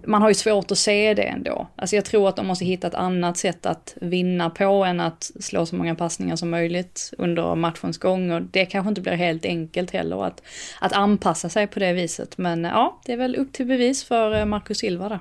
man 0.06 0.22
har 0.22 0.30
ju 0.30 0.34
svårt 0.34 0.72
att 0.72 0.78
se 0.78 1.14
det 1.14 1.24
ändå. 1.24 1.68
Alltså 1.76 1.96
jag 1.96 2.06
tror 2.06 2.30
att 2.30 2.36
de 2.36 2.48
måste 2.48 2.66
hitta 2.66 2.88
ett 2.88 2.96
annat 2.96 3.38
sätt 3.38 3.66
att 3.66 3.96
vinna 4.02 4.50
på 4.50 4.84
än 4.84 5.00
att 5.00 5.32
slå 5.40 5.66
så 5.66 5.76
många 5.76 5.96
passningar 5.96 6.36
som 6.36 6.50
möjligt 6.50 7.14
under 7.18 7.56
matchens 7.56 7.98
gång. 7.98 8.32
Och 8.32 8.42
det 8.42 8.66
kanske 8.66 8.90
inte 8.90 9.02
blir 9.02 9.14
helt 9.14 9.46
enkelt 9.46 9.92
heller 9.92 10.26
att, 10.26 10.42
att 10.82 10.94
anpassa 10.94 11.50
sig 11.50 11.68
på 11.68 11.80
det 11.80 11.94
viset. 11.94 12.38
Men 12.38 12.64
ja, 12.64 13.02
det 13.06 13.14
är 13.14 13.18
väl 13.18 13.36
upp 13.36 13.54
till 13.54 13.66
bevis 13.66 14.04
för 14.04 14.40
eh, 14.40 14.46
Marcus 14.46 14.78
Silva 14.78 15.10
där. 15.10 15.20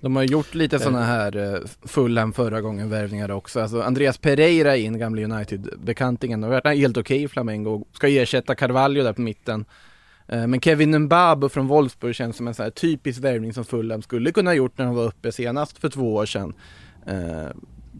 De 0.00 0.16
har 0.16 0.22
gjort 0.22 0.54
lite 0.54 0.78
sådana 0.78 1.02
här 1.02 1.54
eh, 1.54 1.60
Fulham 1.82 2.32
förra 2.32 2.60
gången 2.60 2.90
värvningar 2.90 3.30
också. 3.30 3.60
Alltså 3.60 3.82
Andreas 3.82 4.18
Pereira 4.18 4.76
in, 4.76 4.98
gamla 4.98 5.22
United-bekantingen, 5.22 6.42
har 6.42 6.50
varit 6.50 6.78
helt 6.78 6.96
okej 6.96 7.16
okay 7.16 7.24
i 7.24 7.28
Flamengo. 7.28 7.84
Ska 7.92 8.08
ersätta 8.08 8.54
Carvalho 8.54 9.02
där 9.02 9.12
på 9.12 9.20
mitten. 9.20 9.64
Eh, 10.28 10.46
men 10.46 10.60
Kevin 10.60 10.98
Mbabu 10.98 11.48
från 11.48 11.66
Wolfsburg 11.66 12.14
känns 12.14 12.36
som 12.36 12.48
en 12.48 12.54
sån 12.54 12.64
här 12.64 12.70
typisk 12.70 13.20
värvning 13.20 13.52
som 13.52 13.64
Fulham 13.64 14.02
skulle 14.02 14.32
kunna 14.32 14.50
ha 14.50 14.54
gjort 14.54 14.78
när 14.78 14.84
de 14.84 14.94
var 14.94 15.04
uppe 15.04 15.32
senast 15.32 15.78
för 15.78 15.88
två 15.88 16.14
år 16.14 16.26
sedan. 16.26 16.54
Eh, 17.06 17.48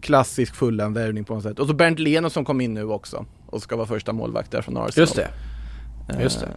klassisk 0.01 0.55
Fulham-värvning 0.55 1.23
på 1.23 1.33
något 1.33 1.43
sätt. 1.43 1.59
Och 1.59 1.67
så 1.67 1.73
Bernt 1.73 1.99
Leno 1.99 2.29
som 2.29 2.45
kom 2.45 2.61
in 2.61 2.73
nu 2.73 2.83
också 2.83 3.25
och 3.45 3.61
ska 3.61 3.75
vara 3.75 3.87
första 3.87 4.13
målvakt 4.13 4.51
där 4.51 4.61
från 4.61 4.77
Arsenal. 4.77 4.93
Just 4.97 5.15
det. 5.15 5.29
Eh, 6.09 6.21
Just 6.21 6.39
det. 6.39 6.47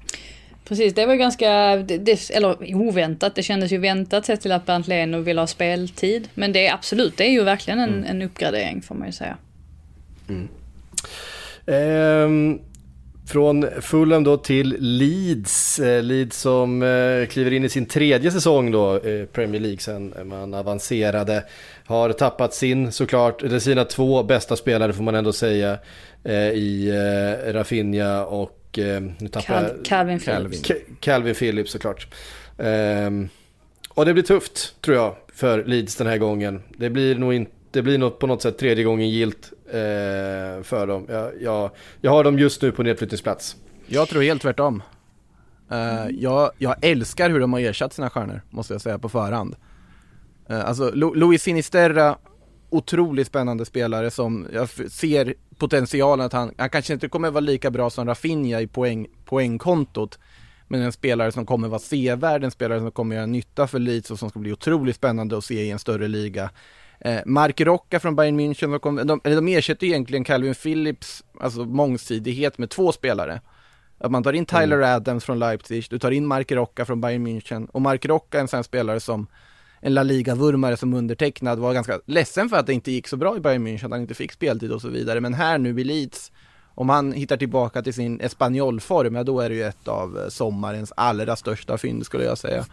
Precis, 0.64 0.94
det 0.94 1.06
var 1.06 1.14
ganska, 1.14 1.76
det, 1.76 2.30
eller 2.30 2.74
oväntat, 2.74 3.34
det 3.34 3.42
kändes 3.42 3.72
ju 3.72 3.78
väntat 3.78 4.26
sett 4.26 4.40
till 4.40 4.52
att 4.52 4.66
Bernt 4.66 4.88
Leno 4.88 5.18
vill 5.18 5.38
ha 5.38 5.46
speltid. 5.46 6.28
Men 6.34 6.52
det 6.52 6.66
är 6.66 6.74
absolut, 6.74 7.16
det 7.16 7.24
är 7.24 7.30
ju 7.30 7.44
verkligen 7.44 7.80
en, 7.80 7.90
mm. 7.90 8.04
en 8.04 8.22
uppgradering 8.22 8.82
får 8.82 8.94
man 8.94 9.06
ju 9.06 9.12
säga. 9.12 9.36
Mm. 10.28 10.48
Um, 11.66 12.60
från 13.26 13.66
Fulham 13.80 14.24
då 14.24 14.36
till 14.36 14.76
Leeds. 14.78 15.78
Eh, 15.78 16.02
Leeds 16.02 16.40
som 16.40 16.82
eh, 16.82 17.26
kliver 17.26 17.52
in 17.52 17.64
i 17.64 17.68
sin 17.68 17.86
tredje 17.86 18.30
säsong 18.30 18.70
då, 18.70 18.96
eh, 18.96 19.26
Premier 19.26 19.60
League 19.60 19.78
sen 19.78 20.14
man 20.24 20.54
avancerade. 20.54 21.44
Har 21.84 22.12
tappat 22.12 22.54
sin 22.54 22.92
såklart, 22.92 23.42
eller 23.42 23.58
sina 23.58 23.84
två 23.84 24.22
bästa 24.22 24.56
spelare 24.56 24.92
får 24.92 25.02
man 25.02 25.14
ändå 25.14 25.32
säga. 25.32 25.78
I 26.54 26.92
Rafinha 27.46 28.24
och 28.24 28.58
nu 29.18 29.28
tappar 29.32 29.42
Cal 29.42 29.82
Calvin 29.84 30.20
Phillips. 30.20 30.62
Calvin 31.00 31.34
Phillips 31.34 31.72
såklart. 31.72 32.14
Ehm, 32.58 33.28
och 33.88 34.04
det 34.04 34.12
blir 34.12 34.22
tufft 34.22 34.80
tror 34.80 34.96
jag 34.96 35.14
för 35.34 35.64
Leeds 35.64 35.96
den 35.96 36.06
här 36.06 36.18
gången. 36.18 36.62
Det 36.76 36.90
blir 36.90 37.14
nog 37.14 37.34
inte 37.34 37.52
det 37.72 37.82
blir 37.82 37.98
nog 37.98 38.18
på 38.18 38.26
något 38.26 38.42
sätt 38.42 38.58
tredje 38.58 38.84
gången 38.84 39.10
gilt 39.10 39.52
eh, 39.72 40.62
för 40.62 40.86
dem. 40.86 41.06
Jag, 41.08 41.42
jag, 41.42 41.70
jag 42.00 42.10
har 42.10 42.24
dem 42.24 42.38
just 42.38 42.62
nu 42.62 42.72
på 42.72 42.82
nedflyttningsplats. 42.82 43.56
Jag 43.86 44.08
tror 44.08 44.22
helt 44.22 44.42
tvärtom. 44.42 44.82
Uh, 45.72 46.10
jag, 46.10 46.50
jag 46.58 46.84
älskar 46.84 47.30
hur 47.30 47.40
de 47.40 47.52
har 47.52 47.60
ersatt 47.60 47.92
sina 47.92 48.10
stjärnor, 48.10 48.42
måste 48.50 48.74
jag 48.74 48.80
säga 48.80 48.98
på 48.98 49.08
förhand. 49.08 49.56
Uh, 50.50 50.68
alltså, 50.68 50.90
Lu 50.94 51.14
Luis 51.14 51.42
Sinisterra, 51.42 52.16
otroligt 52.70 53.26
spännande 53.26 53.64
spelare 53.64 54.10
som 54.10 54.46
jag 54.52 54.68
ser 54.90 55.34
potentialen 55.58 56.26
att 56.26 56.32
han, 56.32 56.54
han 56.58 56.70
kanske 56.70 56.92
inte 56.92 57.08
kommer 57.08 57.30
vara 57.30 57.40
lika 57.40 57.70
bra 57.70 57.90
som 57.90 58.06
Rafinha 58.06 58.60
i 58.60 58.66
poäng, 58.66 59.06
poängkontot, 59.24 60.18
men 60.68 60.82
en 60.82 60.92
spelare 60.92 61.32
som 61.32 61.46
kommer 61.46 61.68
vara 61.68 61.80
sevärd, 61.80 62.44
en 62.44 62.50
spelare 62.50 62.80
som 62.80 62.90
kommer 62.90 63.16
göra 63.16 63.26
nytta 63.26 63.66
för 63.66 63.78
Leeds 63.78 64.10
och 64.10 64.18
som 64.18 64.30
ska 64.30 64.38
bli 64.38 64.52
otroligt 64.52 64.96
spännande 64.96 65.38
att 65.38 65.44
se 65.44 65.62
i 65.62 65.70
en 65.70 65.78
större 65.78 66.08
liga. 66.08 66.50
Eh, 67.04 67.20
Mark 67.26 67.60
Rocca 67.60 68.00
från 68.00 68.16
Bayern 68.16 68.40
München, 68.40 68.80
de, 68.82 69.06
de, 69.06 69.20
eller 69.24 69.36
de 69.36 69.48
ersätter 69.48 69.86
egentligen 69.86 70.24
Calvin 70.24 70.54
Phillips, 70.54 71.24
alltså 71.40 71.64
mångsidighet 71.64 72.58
med 72.58 72.70
två 72.70 72.92
spelare. 72.92 73.40
Att 73.98 74.10
man 74.10 74.22
tar 74.22 74.32
in 74.32 74.46
Tyler 74.46 74.76
mm. 74.76 74.96
Adams 74.96 75.24
från 75.24 75.38
Leipzig, 75.38 75.86
du 75.90 75.98
tar 75.98 76.10
in 76.10 76.26
Mark 76.26 76.52
Rocca 76.52 76.84
från 76.84 77.00
Bayern 77.00 77.26
München 77.26 77.66
och 77.66 77.82
Mark 77.82 78.06
Rocca 78.06 78.38
är 78.38 78.42
en 78.42 78.48
sån 78.48 78.64
spelare 78.64 79.00
som 79.00 79.26
en 79.80 79.94
La 79.94 80.02
Liga-vurmare 80.02 80.76
som 80.76 80.94
undertecknad 80.94 81.58
var 81.58 81.74
ganska 81.74 82.00
ledsen 82.06 82.48
för 82.48 82.56
att 82.56 82.66
det 82.66 82.72
inte 82.72 82.92
gick 82.92 83.08
så 83.08 83.16
bra 83.16 83.36
i 83.36 83.40
Bayern 83.40 83.66
München, 83.66 83.84
att 83.84 83.90
han 83.90 84.00
inte 84.00 84.14
fick 84.14 84.32
speltid 84.32 84.72
och 84.72 84.80
så 84.80 84.88
vidare. 84.88 85.20
Men 85.20 85.34
här 85.34 85.58
nu 85.58 85.80
i 85.80 85.84
Leeds, 85.84 86.32
om 86.74 86.88
han 86.88 87.12
hittar 87.12 87.36
tillbaka 87.36 87.82
till 87.82 87.94
sin 87.94 88.20
Espanyol-form, 88.20 89.14
ja 89.14 89.24
då 89.24 89.40
är 89.40 89.48
det 89.48 89.54
ju 89.54 89.62
ett 89.62 89.88
av 89.88 90.18
eh, 90.18 90.28
sommarens 90.28 90.92
allra 90.96 91.36
största 91.36 91.78
fynd 91.78 92.06
skulle 92.06 92.24
jag 92.24 92.38
säga. 92.38 92.64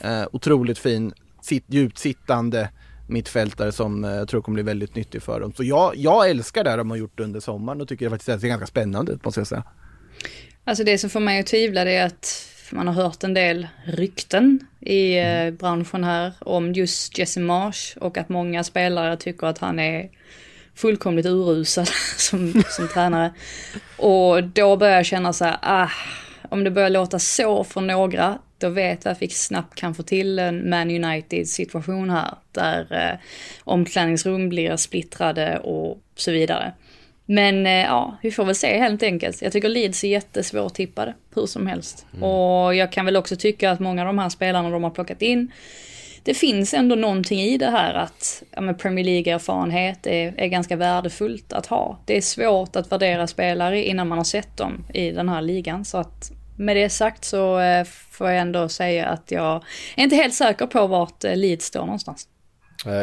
Eh, 0.00 0.24
otroligt 0.32 0.78
fin, 0.78 1.12
sitt, 1.40 1.64
djupt 1.66 1.98
sittande, 1.98 2.68
mittfältare 3.08 3.72
som 3.72 4.04
eh, 4.04 4.10
jag 4.10 4.28
tror 4.28 4.42
kommer 4.42 4.54
bli 4.54 4.62
väldigt 4.62 4.94
nyttig 4.94 5.22
för 5.22 5.40
dem. 5.40 5.52
Så 5.52 5.64
jag, 5.64 5.96
jag 5.96 6.30
älskar 6.30 6.64
det 6.64 6.76
de 6.76 6.90
har 6.90 6.96
gjort 6.96 7.20
under 7.20 7.40
sommaren 7.40 7.80
och 7.80 7.88
tycker 7.88 8.04
det 8.06 8.10
faktiskt 8.10 8.44
är 8.44 8.48
ganska 8.48 8.66
spännande 8.66 9.12
ut 9.12 9.24
måste 9.24 9.40
jag 9.40 9.46
säga. 9.46 9.64
Alltså 10.64 10.84
det 10.84 10.98
som 10.98 11.10
får 11.10 11.20
mig 11.20 11.40
att 11.40 11.46
tvivla 11.46 11.84
det 11.84 11.92
är 11.92 12.06
att 12.06 12.48
man 12.72 12.88
har 12.88 12.94
hört 12.94 13.24
en 13.24 13.34
del 13.34 13.68
rykten 13.84 14.60
i 14.80 15.18
eh, 15.18 15.40
mm. 15.40 15.56
branschen 15.56 16.04
här 16.04 16.32
om 16.40 16.72
just 16.72 17.18
Jesse 17.18 17.40
Marsh 17.40 17.98
och 17.98 18.18
att 18.18 18.28
många 18.28 18.64
spelare 18.64 19.16
tycker 19.16 19.46
att 19.46 19.58
han 19.58 19.78
är 19.78 20.10
fullkomligt 20.74 21.26
urusel 21.26 21.86
som, 22.16 22.62
som 22.68 22.88
tränare. 22.94 23.32
Och 23.96 24.44
då 24.44 24.76
börjar 24.76 24.96
jag 24.96 25.06
känna 25.06 25.32
så 25.32 25.44
här, 25.44 25.58
ah, 25.62 25.90
om 26.48 26.64
det 26.64 26.70
börjar 26.70 26.90
låta 26.90 27.18
så 27.18 27.64
för 27.64 27.80
några, 27.80 28.38
då 28.58 28.68
vet 28.68 29.04
jag 29.04 29.12
att 29.12 29.22
vi 29.22 29.28
snabbt 29.28 29.74
kan 29.74 29.94
få 29.94 30.02
till 30.02 30.38
en 30.38 30.70
Man 30.70 31.04
United 31.04 31.48
situation 31.48 32.10
här, 32.10 32.34
där 32.52 32.86
eh, 32.90 33.18
omklädningsrum 33.64 34.48
blir 34.48 34.76
splittrade 34.76 35.58
och 35.58 36.02
så 36.16 36.30
vidare. 36.30 36.72
Men 37.26 37.66
eh, 37.66 37.72
ja, 37.72 38.16
vi 38.22 38.30
får 38.30 38.44
väl 38.44 38.54
se 38.54 38.78
helt 38.78 39.02
enkelt. 39.02 39.42
Jag 39.42 39.52
tycker 39.52 39.68
Leeds 39.68 40.04
är 40.04 40.08
jättesvårtippade, 40.08 41.14
hur 41.34 41.46
som 41.46 41.66
helst. 41.66 42.06
Mm. 42.12 42.22
Och 42.22 42.74
jag 42.74 42.92
kan 42.92 43.04
väl 43.04 43.16
också 43.16 43.36
tycka 43.36 43.70
att 43.70 43.80
många 43.80 44.02
av 44.02 44.06
de 44.06 44.18
här 44.18 44.28
spelarna 44.28 44.70
de 44.70 44.82
har 44.82 44.90
plockat 44.90 45.22
in, 45.22 45.52
det 46.22 46.34
finns 46.34 46.74
ändå 46.74 46.94
någonting 46.94 47.40
i 47.40 47.58
det 47.58 47.70
här 47.70 47.94
att 47.94 48.42
ja, 48.50 48.72
Premier 48.72 49.04
League-erfarenhet 49.04 50.06
är, 50.06 50.34
är 50.36 50.46
ganska 50.46 50.76
värdefullt 50.76 51.52
att 51.52 51.66
ha. 51.66 51.98
Det 52.04 52.16
är 52.16 52.20
svårt 52.20 52.76
att 52.76 52.92
värdera 52.92 53.26
spelare 53.26 53.84
innan 53.84 54.08
man 54.08 54.18
har 54.18 54.24
sett 54.24 54.56
dem 54.56 54.84
i 54.94 55.10
den 55.10 55.28
här 55.28 55.42
ligan. 55.42 55.84
Så 55.84 55.98
att 55.98 56.32
med 56.58 56.76
det 56.76 56.90
sagt 56.90 57.24
så 57.24 57.58
eh, 57.58 57.84
får 58.10 58.28
jag 58.28 58.38
ändå 58.38 58.68
säga 58.68 59.06
att 59.06 59.30
jag 59.30 59.64
är 59.96 60.02
inte 60.02 60.16
helt 60.16 60.34
säker 60.34 60.66
på 60.66 60.86
vart 60.86 61.24
eh, 61.24 61.36
Leeds 61.36 61.66
står 61.66 61.80
någonstans. 61.80 62.28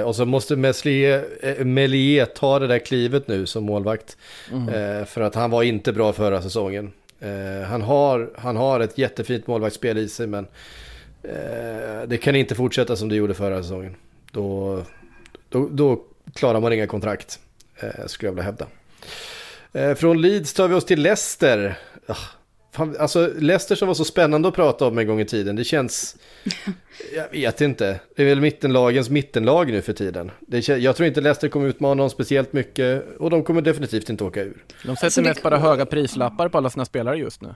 Och 0.06 0.16
så 0.16 0.26
måste 0.26 0.56
Melier 0.56 2.22
eh, 2.22 2.26
ta 2.26 2.60
det 2.60 2.68
där 2.68 2.80
klivet 2.80 3.28
nu 3.28 3.45
som 3.45 3.64
målvakt. 3.64 4.18
Mm. 4.51 5.06
För 5.06 5.22
att 5.22 5.36
han 5.36 5.51
var 5.51 5.64
inte 5.64 5.93
bra 5.93 6.14
förra 6.14 6.41
säsongen. 6.41 6.91
Han 7.68 7.82
har, 7.82 8.32
han 8.38 8.56
har 8.56 8.80
ett 8.80 8.97
jättefint 8.97 9.47
målvaktsspel 9.47 9.97
i 9.97 10.10
sig 10.10 10.28
men 10.28 10.47
det 12.08 12.18
kan 12.22 12.36
inte 12.36 12.56
fortsätta 12.56 12.95
som 12.95 13.10
det 13.10 13.16
gjorde 13.16 13.34
förra 13.34 13.64
säsongen. 13.64 13.95
Då, 14.32 14.82
då, 15.49 15.70
då 15.72 16.01
klarar 16.34 16.60
man 16.60 16.74
inga 16.74 16.88
kontrakt, 16.88 17.39
skulle 18.06 18.28
jag 18.28 18.36
vilja 18.36 18.43
hävda. 18.43 19.95
Från 19.95 20.22
Leeds 20.22 20.53
tar 20.53 20.68
vi 20.68 20.76
oss 20.76 20.86
till 20.86 21.01
Leicester. 21.01 21.78
Fan, 22.76 22.95
alltså 22.99 23.32
Leicester 23.39 23.76
som 23.76 23.88
var 23.88 23.95
så 23.95 24.05
spännande 24.05 24.47
att 24.47 24.55
prata 24.55 24.88
om 24.88 24.97
en 24.97 25.07
gång 25.07 25.19
i 25.19 25.26
tiden, 25.26 25.55
det 25.55 25.63
känns... 25.63 26.15
Jag 27.15 27.30
vet 27.32 27.61
inte. 27.61 27.99
Det 28.15 28.23
är 28.23 28.26
väl 28.26 28.41
mittenlagens 28.41 29.09
mittenlag 29.09 29.71
nu 29.71 29.82
för 29.82 29.93
tiden. 29.93 30.32
Det, 30.39 30.67
jag 30.67 30.95
tror 30.95 31.07
inte 31.07 31.21
Leicester 31.21 31.47
kommer 31.47 31.67
utmana 31.67 32.03
dem 32.03 32.09
speciellt 32.09 32.53
mycket 32.53 33.17
och 33.17 33.30
de 33.30 33.43
kommer 33.43 33.61
definitivt 33.61 34.09
inte 34.09 34.23
åka 34.23 34.41
ur. 34.41 34.63
De 34.84 34.95
sätter 34.95 35.05
alltså, 35.05 35.21
mest 35.21 35.43
bara 35.43 35.57
höga 35.57 35.86
prislappar 35.86 36.49
på 36.49 36.57
alla 36.57 36.69
sina 36.69 36.86
spelare 36.86 37.17
just 37.17 37.41
nu. 37.41 37.55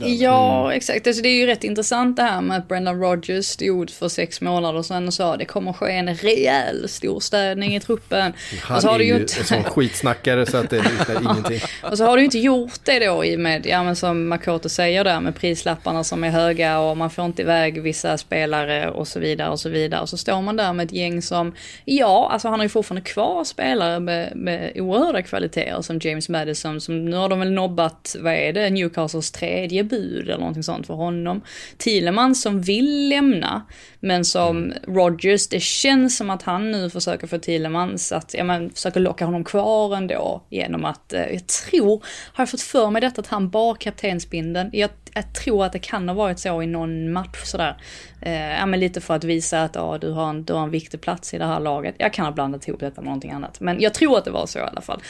Ja, 0.00 0.64
mm. 0.64 0.76
exakt. 0.76 1.06
Alltså, 1.06 1.22
det 1.22 1.28
är 1.28 1.36
ju 1.36 1.46
rätt 1.46 1.64
intressant 1.64 2.16
det 2.16 2.22
här 2.22 2.40
med 2.40 2.58
att 2.58 2.68
Brendan 2.68 3.00
Rodgers 3.00 3.44
stod 3.46 3.90
för 3.90 4.08
sex 4.08 4.40
månader 4.40 4.82
sedan 4.82 5.06
och 5.06 5.14
sa 5.14 5.36
det 5.36 5.44
kommer 5.44 5.72
ske 5.72 5.92
en 5.92 6.14
rejäl 6.14 6.88
storstädning 6.88 7.76
i 7.76 7.80
truppen. 7.80 8.32
Han 8.62 8.76
och 8.76 8.82
så 8.82 8.88
har 8.88 9.00
är 9.00 9.04
ju 9.04 9.16
inte... 9.16 9.40
en 9.40 9.46
sån 9.46 9.64
skitsnackare 9.64 10.46
så 10.46 10.56
att 10.56 10.70
det 10.70 10.76
liknar 10.76 11.20
ingenting. 11.32 11.60
Och 11.82 11.98
så 11.98 12.04
har 12.04 12.16
du 12.16 12.24
inte 12.24 12.38
gjort 12.38 12.84
det 12.84 13.06
då 13.06 13.24
i 13.24 13.36
med, 13.36 13.66
ja 13.66 13.82
men 13.82 13.96
som 13.96 14.28
Makoto 14.28 14.68
säger 14.68 15.04
där 15.04 15.20
med 15.20 15.36
prislapparna 15.36 16.04
som 16.04 16.24
är 16.24 16.30
höga 16.30 16.78
och 16.78 16.96
man 16.96 17.10
får 17.10 17.24
inte 17.24 17.42
iväg 17.42 17.82
vissa 17.82 18.18
spelare 18.18 18.90
och 18.90 19.08
så 19.08 19.20
vidare 19.20 19.50
och 19.50 19.60
så 19.60 19.68
vidare. 19.68 20.00
Och 20.00 20.08
så 20.08 20.16
står 20.16 20.42
man 20.42 20.56
där 20.56 20.72
med 20.72 20.86
ett 20.86 20.92
gäng 20.92 21.22
som, 21.22 21.54
ja, 21.84 22.28
alltså 22.32 22.48
han 22.48 22.58
har 22.58 22.64
ju 22.64 22.68
fortfarande 22.68 23.10
kvar 23.10 23.44
spelare 23.44 24.00
med, 24.00 24.32
med 24.36 24.72
oerhörda 24.76 25.22
kvaliteter 25.22 25.82
som 25.82 25.98
James 26.02 26.28
Madison 26.28 26.80
som 26.80 27.04
nu 27.04 27.16
har 27.16 27.28
de 27.28 27.38
väl 27.38 27.52
nobbat, 27.52 28.16
vad 28.20 28.32
är 28.32 28.52
det, 28.52 28.70
Newcastles 28.70 29.30
tredje 29.30 29.71
tredje 29.72 29.84
bud 29.84 30.28
eller 30.28 30.38
någonting 30.38 30.62
sånt 30.62 30.86
för 30.86 30.94
honom. 30.94 31.42
Thielemann 31.78 32.34
som 32.34 32.60
vill 32.60 33.08
lämna, 33.08 33.62
men 34.00 34.24
som 34.24 34.56
mm. 34.56 34.78
Rogers, 34.86 35.48
det 35.48 35.62
känns 35.62 36.16
som 36.16 36.30
att 36.30 36.42
han 36.42 36.72
nu 36.72 36.90
försöker 36.90 37.26
få 37.26 37.38
Thielemans 37.38 38.12
att, 38.12 38.34
ja 38.34 38.44
men 38.44 38.70
försöker 38.70 39.00
locka 39.00 39.24
honom 39.24 39.44
kvar 39.44 39.96
ändå 39.96 40.42
genom 40.50 40.84
att, 40.84 41.12
eh, 41.12 41.26
jag 41.26 41.46
tror, 41.46 42.04
har 42.32 42.42
jag 42.42 42.50
fått 42.50 42.60
för 42.60 42.90
mig 42.90 43.00
detta 43.00 43.20
att 43.20 43.26
han 43.26 43.50
bar 43.50 43.74
kaptensbindeln. 43.74 44.70
Jag, 44.72 44.90
jag 45.14 45.34
tror 45.34 45.64
att 45.64 45.72
det 45.72 45.78
kan 45.78 46.08
ha 46.08 46.14
varit 46.14 46.38
så 46.38 46.62
i 46.62 46.66
någon 46.66 47.12
match 47.12 47.44
sådär. 47.44 47.76
Eh, 48.22 48.58
ja 48.58 48.66
men 48.66 48.80
lite 48.80 49.00
för 49.00 49.14
att 49.14 49.24
visa 49.24 49.62
att 49.62 49.74
ja, 49.74 49.98
du, 50.00 50.10
har 50.10 50.30
en, 50.30 50.44
du 50.44 50.52
har 50.52 50.62
en 50.62 50.70
viktig 50.70 51.00
plats 51.00 51.34
i 51.34 51.38
det 51.38 51.46
här 51.46 51.60
laget. 51.60 51.94
Jag 51.98 52.12
kan 52.12 52.24
ha 52.24 52.32
blandat 52.32 52.68
ihop 52.68 52.80
detta 52.80 53.00
med 53.00 53.04
någonting 53.04 53.30
annat. 53.30 53.60
Men 53.60 53.80
jag 53.80 53.94
tror 53.94 54.18
att 54.18 54.24
det 54.24 54.30
var 54.30 54.46
så 54.46 54.58
i 54.58 54.62
alla 54.62 54.80
fall. 54.80 55.02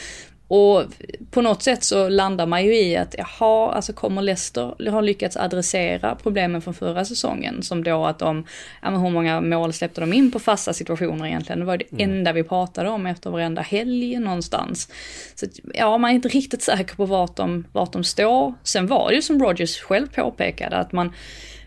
Och 0.53 0.83
på 1.31 1.41
något 1.41 1.63
sätt 1.63 1.83
så 1.83 2.09
landar 2.09 2.45
man 2.45 2.65
ju 2.65 2.75
i 2.75 2.97
att 2.97 3.15
jaha, 3.17 3.71
alltså 3.71 3.93
kommer 3.93 4.21
Leicester 4.21 4.89
ha 4.91 5.01
lyckats 5.01 5.37
adressera 5.37 6.15
problemen 6.15 6.61
från 6.61 6.73
förra 6.73 7.05
säsongen? 7.05 7.63
Som 7.63 7.83
då 7.83 8.05
att 8.05 8.19
de, 8.19 8.45
ja 8.81 8.91
men 8.91 9.01
hur 9.01 9.09
många 9.09 9.41
mål 9.41 9.73
släppte 9.73 10.01
de 10.01 10.13
in 10.13 10.31
på 10.31 10.39
fasta 10.39 10.73
situationer 10.73 11.27
egentligen? 11.27 11.59
Det 11.59 11.65
var 11.65 11.77
det 11.77 11.91
mm. 11.91 12.09
enda 12.09 12.33
vi 12.33 12.43
pratade 12.43 12.89
om 12.89 13.05
efter 13.05 13.29
varenda 13.29 13.61
helg 13.61 14.19
någonstans. 14.19 14.89
Så 15.35 15.45
ja, 15.73 15.97
man 15.97 16.11
är 16.11 16.15
inte 16.15 16.29
riktigt 16.29 16.61
säker 16.61 16.95
på 16.95 17.05
vart 17.05 17.35
de, 17.35 17.65
vart 17.71 17.93
de 17.93 18.03
står. 18.03 18.53
Sen 18.63 18.87
var 18.87 19.09
det 19.09 19.15
ju 19.15 19.21
som 19.21 19.43
Rogers 19.43 19.79
själv 19.79 20.07
påpekade 20.07 20.77
att 20.77 20.91
man 20.91 21.13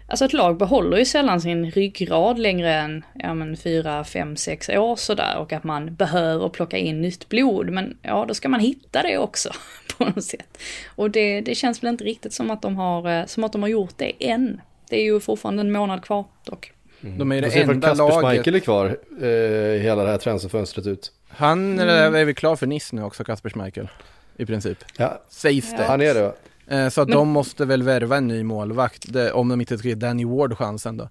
Alltså 0.09 0.25
ett 0.25 0.33
lag 0.33 0.57
behåller 0.57 0.99
ju 0.99 1.05
sällan 1.05 1.41
sin 1.41 1.71
ryggrad 1.71 2.39
längre 2.39 2.75
än 2.75 3.05
ja, 3.15 3.35
men 3.35 3.57
fyra, 3.57 4.05
fem, 4.05 4.37
sex 4.37 4.69
år 4.69 4.97
sådär 4.97 5.37
och 5.39 5.53
att 5.53 5.65
man 5.65 5.95
behöver 5.95 6.49
plocka 6.49 6.77
in 6.79 7.01
nytt 7.01 7.29
blod. 7.29 7.71
Men 7.71 7.99
ja, 8.03 8.25
då 8.29 8.35
ska 8.35 8.49
man 8.49 8.61
hitta 8.61 9.03
det 9.03 9.19
också 9.19 9.51
på 9.99 10.05
något 10.05 10.25
sätt. 10.25 10.59
Och 10.87 11.11
det, 11.11 11.41
det 11.41 11.55
känns 11.55 11.83
väl 11.83 11.89
inte 11.89 12.05
riktigt 12.05 12.33
som 12.33 12.51
att, 12.51 12.63
de 12.63 12.77
har, 12.77 13.11
eh, 13.11 13.27
som 13.27 13.45
att 13.45 13.53
de 13.53 13.63
har 13.63 13.69
gjort 13.69 13.95
det 13.97 14.13
än. 14.21 14.61
Det 14.89 14.97
är 14.97 15.05
ju 15.05 15.21
fortfarande 15.21 15.61
en 15.61 15.73
månad 15.73 16.05
kvar 16.05 16.25
dock. 16.45 16.73
Mm. 17.03 17.19
De 17.19 17.33
är 17.33 17.43
det 17.43 17.61
enda 17.61 17.95
laget. 17.95 18.15
Kasper 18.15 18.21
Schmeichel 18.21 18.55
är 18.55 18.59
kvar 18.59 18.87
eh, 19.21 19.83
hela 19.83 20.05
det 20.05 20.11
här 20.11 20.19
transferfönstret 20.19 20.87
ut. 20.87 21.13
Han 21.29 21.79
mm. 21.79 22.15
är 22.15 22.25
väl 22.25 22.35
klar 22.35 22.57
för 22.57 22.67
Nice 22.67 22.97
nu 22.97 23.03
också, 23.03 23.25
Kasper 23.25 23.51
Schmeichel. 23.51 23.89
I 24.37 24.47
princip. 24.47 24.79
Ja. 24.97 25.23
Sägs 25.29 25.71
det. 25.71 25.77
Ja. 25.83 25.85
Han 25.89 26.01
är 26.01 26.15
det? 26.15 26.25
Eh, 26.25 26.33
så 26.91 27.01
att 27.01 27.09
men, 27.09 27.17
de 27.17 27.29
måste 27.29 27.64
väl 27.64 27.83
värva 27.83 28.17
en 28.17 28.29
ny 28.29 28.45
målvakt, 28.45 29.12
det, 29.12 29.33
om 29.33 29.49
de 29.49 29.61
inte 29.61 29.79
ska 29.79 29.89
ge 29.89 29.95
Danny 29.95 30.25
Ward 30.25 30.59
chansen 30.59 30.97
då. 30.97 31.05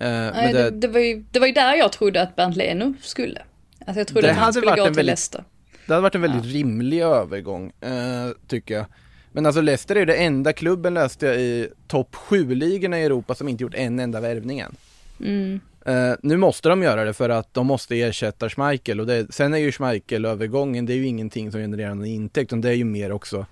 Eh, 0.00 0.10
nej, 0.10 0.52
det, 0.52 0.70
det, 0.70 0.88
var 0.88 1.00
ju, 1.00 1.24
det 1.30 1.38
var 1.38 1.46
ju 1.46 1.52
där 1.52 1.74
jag 1.74 1.92
trodde 1.92 2.22
att 2.22 2.36
Bernt 2.36 2.56
Leno 2.56 2.94
skulle. 3.00 3.42
Alltså 3.86 4.00
jag 4.00 4.06
trodde 4.06 4.30
att 4.30 4.36
han 4.36 4.52
skulle 4.52 4.70
gå 4.70 4.74
till 4.74 4.82
väldigt, 4.84 5.04
Leicester. 5.04 5.44
Det 5.86 5.92
hade 5.92 6.02
varit 6.02 6.14
en 6.14 6.22
väldigt 6.22 6.44
ja. 6.44 6.58
rimlig 6.58 7.00
övergång, 7.00 7.72
eh, 7.80 8.28
tycker 8.46 8.74
jag. 8.74 8.86
Men 9.32 9.46
alltså 9.46 9.60
Leicester 9.60 9.96
är 9.96 10.00
ju 10.00 10.06
det 10.06 10.16
enda 10.16 10.52
klubben 10.52 10.94
läste 10.94 11.26
jag 11.26 11.36
i 11.36 11.68
topp 11.86 12.16
7-ligorna 12.16 13.00
i 13.00 13.04
Europa 13.04 13.34
som 13.34 13.48
inte 13.48 13.62
gjort 13.62 13.74
en 13.74 13.98
enda 13.98 14.20
värvning 14.20 14.58
än. 14.58 14.76
Mm. 15.20 15.60
Uh, 15.88 16.16
nu 16.22 16.36
måste 16.36 16.68
de 16.68 16.82
göra 16.82 17.04
det 17.04 17.12
för 17.12 17.28
att 17.28 17.54
de 17.54 17.66
måste 17.66 18.00
ersätta 18.00 18.48
Schmeichel 18.48 19.00
och 19.00 19.06
det, 19.06 19.34
sen 19.34 19.54
är 19.54 19.58
ju 19.58 19.72
Schmeichel-övergången, 19.72 20.86
det 20.86 20.92
är 20.92 20.96
ju 20.96 21.06
ingenting 21.06 21.52
som 21.52 21.60
genererar 21.60 21.94
någon 21.94 22.06
intäkt, 22.06 22.48
utan 22.48 22.60
det 22.60 22.68
är 22.68 22.74
ju 22.74 22.84
mer 22.84 23.12
också 23.12 23.46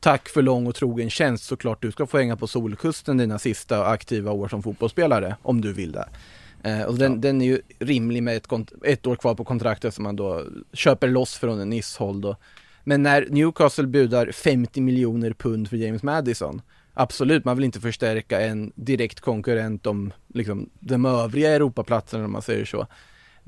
tack 0.00 0.28
för 0.28 0.42
lång 0.42 0.66
och 0.66 0.74
trogen 0.74 1.10
tjänst 1.10 1.44
såklart 1.44 1.82
du 1.82 1.92
ska 1.92 2.06
få 2.06 2.18
hänga 2.18 2.36
på 2.36 2.46
Solkusten 2.46 3.16
dina 3.16 3.38
sista 3.38 3.86
aktiva 3.86 4.32
år 4.32 4.48
som 4.48 4.62
fotbollsspelare 4.62 5.36
om 5.42 5.60
du 5.60 5.72
vill 5.72 5.92
det. 5.92 6.08
Eh, 6.62 6.82
och 6.82 6.94
den, 6.94 7.12
ja. 7.12 7.18
den, 7.18 7.42
är 7.42 7.46
ju 7.46 7.60
rimlig 7.78 8.22
med 8.22 8.36
ett, 8.36 8.46
ett, 8.84 9.06
år 9.06 9.16
kvar 9.16 9.34
på 9.34 9.44
kontraktet 9.44 9.94
som 9.94 10.04
man 10.04 10.16
då 10.16 10.44
köper 10.72 11.08
loss 11.08 11.34
från 11.34 11.60
en 11.60 11.70
Nice-håll 11.70 12.20
då. 12.20 12.36
Men 12.84 13.02
när 13.02 13.26
Newcastle 13.30 13.86
budar 13.86 14.32
50 14.32 14.80
miljoner 14.80 15.32
pund 15.32 15.68
för 15.68 15.76
James 15.76 16.02
Madison 16.02 16.62
Absolut, 17.00 17.44
man 17.44 17.56
vill 17.56 17.64
inte 17.64 17.80
förstärka 17.80 18.40
en 18.40 18.72
direkt 18.74 19.20
konkurrent 19.20 19.86
om 19.86 20.12
liksom, 20.34 20.70
de 20.78 21.06
övriga 21.06 21.50
Europaplatserna 21.50 22.24
om 22.24 22.32
man 22.32 22.42
säger 22.42 22.64
så. 22.64 22.86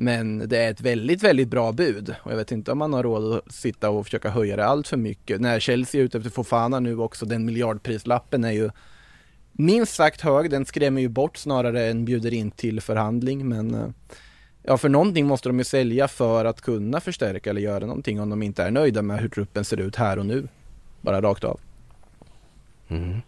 Men 0.02 0.48
det 0.48 0.56
är 0.56 0.70
ett 0.70 0.80
väldigt, 0.80 1.22
väldigt 1.22 1.48
bra 1.48 1.72
bud 1.72 2.14
och 2.22 2.32
jag 2.32 2.36
vet 2.36 2.52
inte 2.52 2.72
om 2.72 2.78
man 2.78 2.92
har 2.92 3.02
råd 3.02 3.34
att 3.34 3.52
sitta 3.52 3.90
och 3.90 4.04
försöka 4.04 4.30
höja 4.30 4.56
det 4.56 4.64
allt 4.64 4.88
för 4.88 4.96
mycket. 4.96 5.40
När 5.40 5.60
Chelsea 5.60 6.00
är 6.00 6.04
ute 6.04 6.18
efter 6.18 6.30
Fofana 6.30 6.80
nu 6.80 6.98
också, 6.98 7.26
den 7.26 7.44
miljardprislappen 7.44 8.44
är 8.44 8.50
ju 8.50 8.70
minst 9.52 9.94
sagt 9.94 10.20
hög. 10.20 10.50
Den 10.50 10.66
skrämmer 10.66 11.00
ju 11.00 11.08
bort 11.08 11.36
snarare 11.36 11.86
än 11.86 12.04
bjuder 12.04 12.34
in 12.34 12.50
till 12.50 12.80
förhandling. 12.80 13.48
Men 13.48 13.74
eh, 13.74 13.88
ja, 14.62 14.78
för 14.78 14.88
någonting 14.88 15.26
måste 15.26 15.48
de 15.48 15.58
ju 15.58 15.64
sälja 15.64 16.08
för 16.08 16.44
att 16.44 16.60
kunna 16.60 17.00
förstärka 17.00 17.50
eller 17.50 17.60
göra 17.60 17.86
någonting 17.86 18.20
om 18.20 18.30
de 18.30 18.42
inte 18.42 18.62
är 18.62 18.70
nöjda 18.70 19.02
med 19.02 19.20
hur 19.20 19.28
truppen 19.28 19.64
ser 19.64 19.80
ut 19.80 19.96
här 19.96 20.18
och 20.18 20.26
nu. 20.26 20.48
Bara 21.00 21.20
rakt 21.20 21.44
av. 21.44 21.60
Mm. 22.88 23.20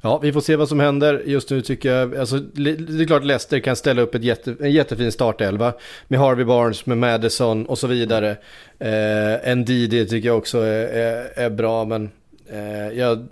Ja, 0.00 0.18
vi 0.18 0.32
får 0.32 0.40
se 0.40 0.56
vad 0.56 0.68
som 0.68 0.80
händer. 0.80 1.22
Just 1.26 1.50
nu 1.50 1.62
tycker 1.62 1.92
jag, 1.92 2.16
alltså, 2.16 2.38
det 2.38 3.02
är 3.02 3.06
klart 3.06 3.24
Leicester 3.24 3.60
kan 3.60 3.76
ställa 3.76 4.02
upp 4.02 4.14
ett 4.14 4.24
jätte, 4.24 4.56
en 4.60 4.72
jättefin 4.72 5.12
startelva 5.12 5.72
med 6.08 6.20
Harvey 6.20 6.44
Barnes, 6.44 6.86
med 6.86 6.98
Madison 6.98 7.66
och 7.66 7.78
så 7.78 7.86
vidare. 7.86 8.36
Eh, 8.78 9.56
Ndidi 9.56 10.06
tycker 10.06 10.28
jag 10.28 10.38
också 10.38 10.58
är, 10.58 10.86
är, 10.86 11.38
är 11.38 11.50
bra, 11.50 11.84
men 11.84 12.10
eh, 12.50 12.98
jag, 12.98 13.26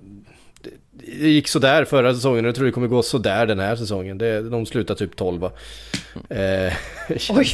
det 0.92 1.28
gick 1.28 1.48
sådär 1.48 1.84
förra 1.84 2.14
säsongen 2.14 2.44
och 2.44 2.48
jag 2.48 2.54
tror 2.54 2.66
det 2.66 2.72
kommer 2.72 2.88
gå 2.88 3.02
sådär 3.02 3.46
den 3.46 3.58
här 3.58 3.76
säsongen. 3.76 4.18
Det, 4.18 4.42
de 4.42 4.66
slutar 4.66 4.94
typ 4.94 5.16
12 5.16 5.44
eh, 6.28 6.72
Oj! 7.30 7.46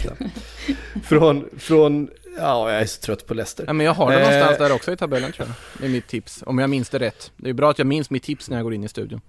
Från, 1.04 1.48
från 1.58 2.08
Ja, 2.36 2.72
jag 2.72 2.80
är 2.80 2.86
så 2.86 3.00
trött 3.00 3.26
på 3.26 3.34
Leicester. 3.34 3.64
Ja, 3.66 3.72
men 3.72 3.86
jag 3.86 3.94
har 3.94 4.10
det 4.10 4.16
eh, 4.16 4.22
någonstans 4.22 4.58
där 4.58 4.74
också 4.74 4.92
i 4.92 4.96
tabellen 4.96 5.32
tror 5.32 5.48
jag. 5.48 5.80
Det 5.80 5.86
är 5.86 5.90
mitt 5.90 6.06
tips, 6.06 6.42
om 6.46 6.58
jag 6.58 6.70
minns 6.70 6.88
det 6.88 6.98
rätt. 6.98 7.32
Det 7.36 7.50
är 7.50 7.54
bra 7.54 7.70
att 7.70 7.78
jag 7.78 7.86
minns 7.86 8.10
mitt 8.10 8.22
tips 8.22 8.50
när 8.50 8.56
jag 8.56 8.64
går 8.64 8.74
in 8.74 8.84
i 8.84 8.88
studion. 8.88 9.20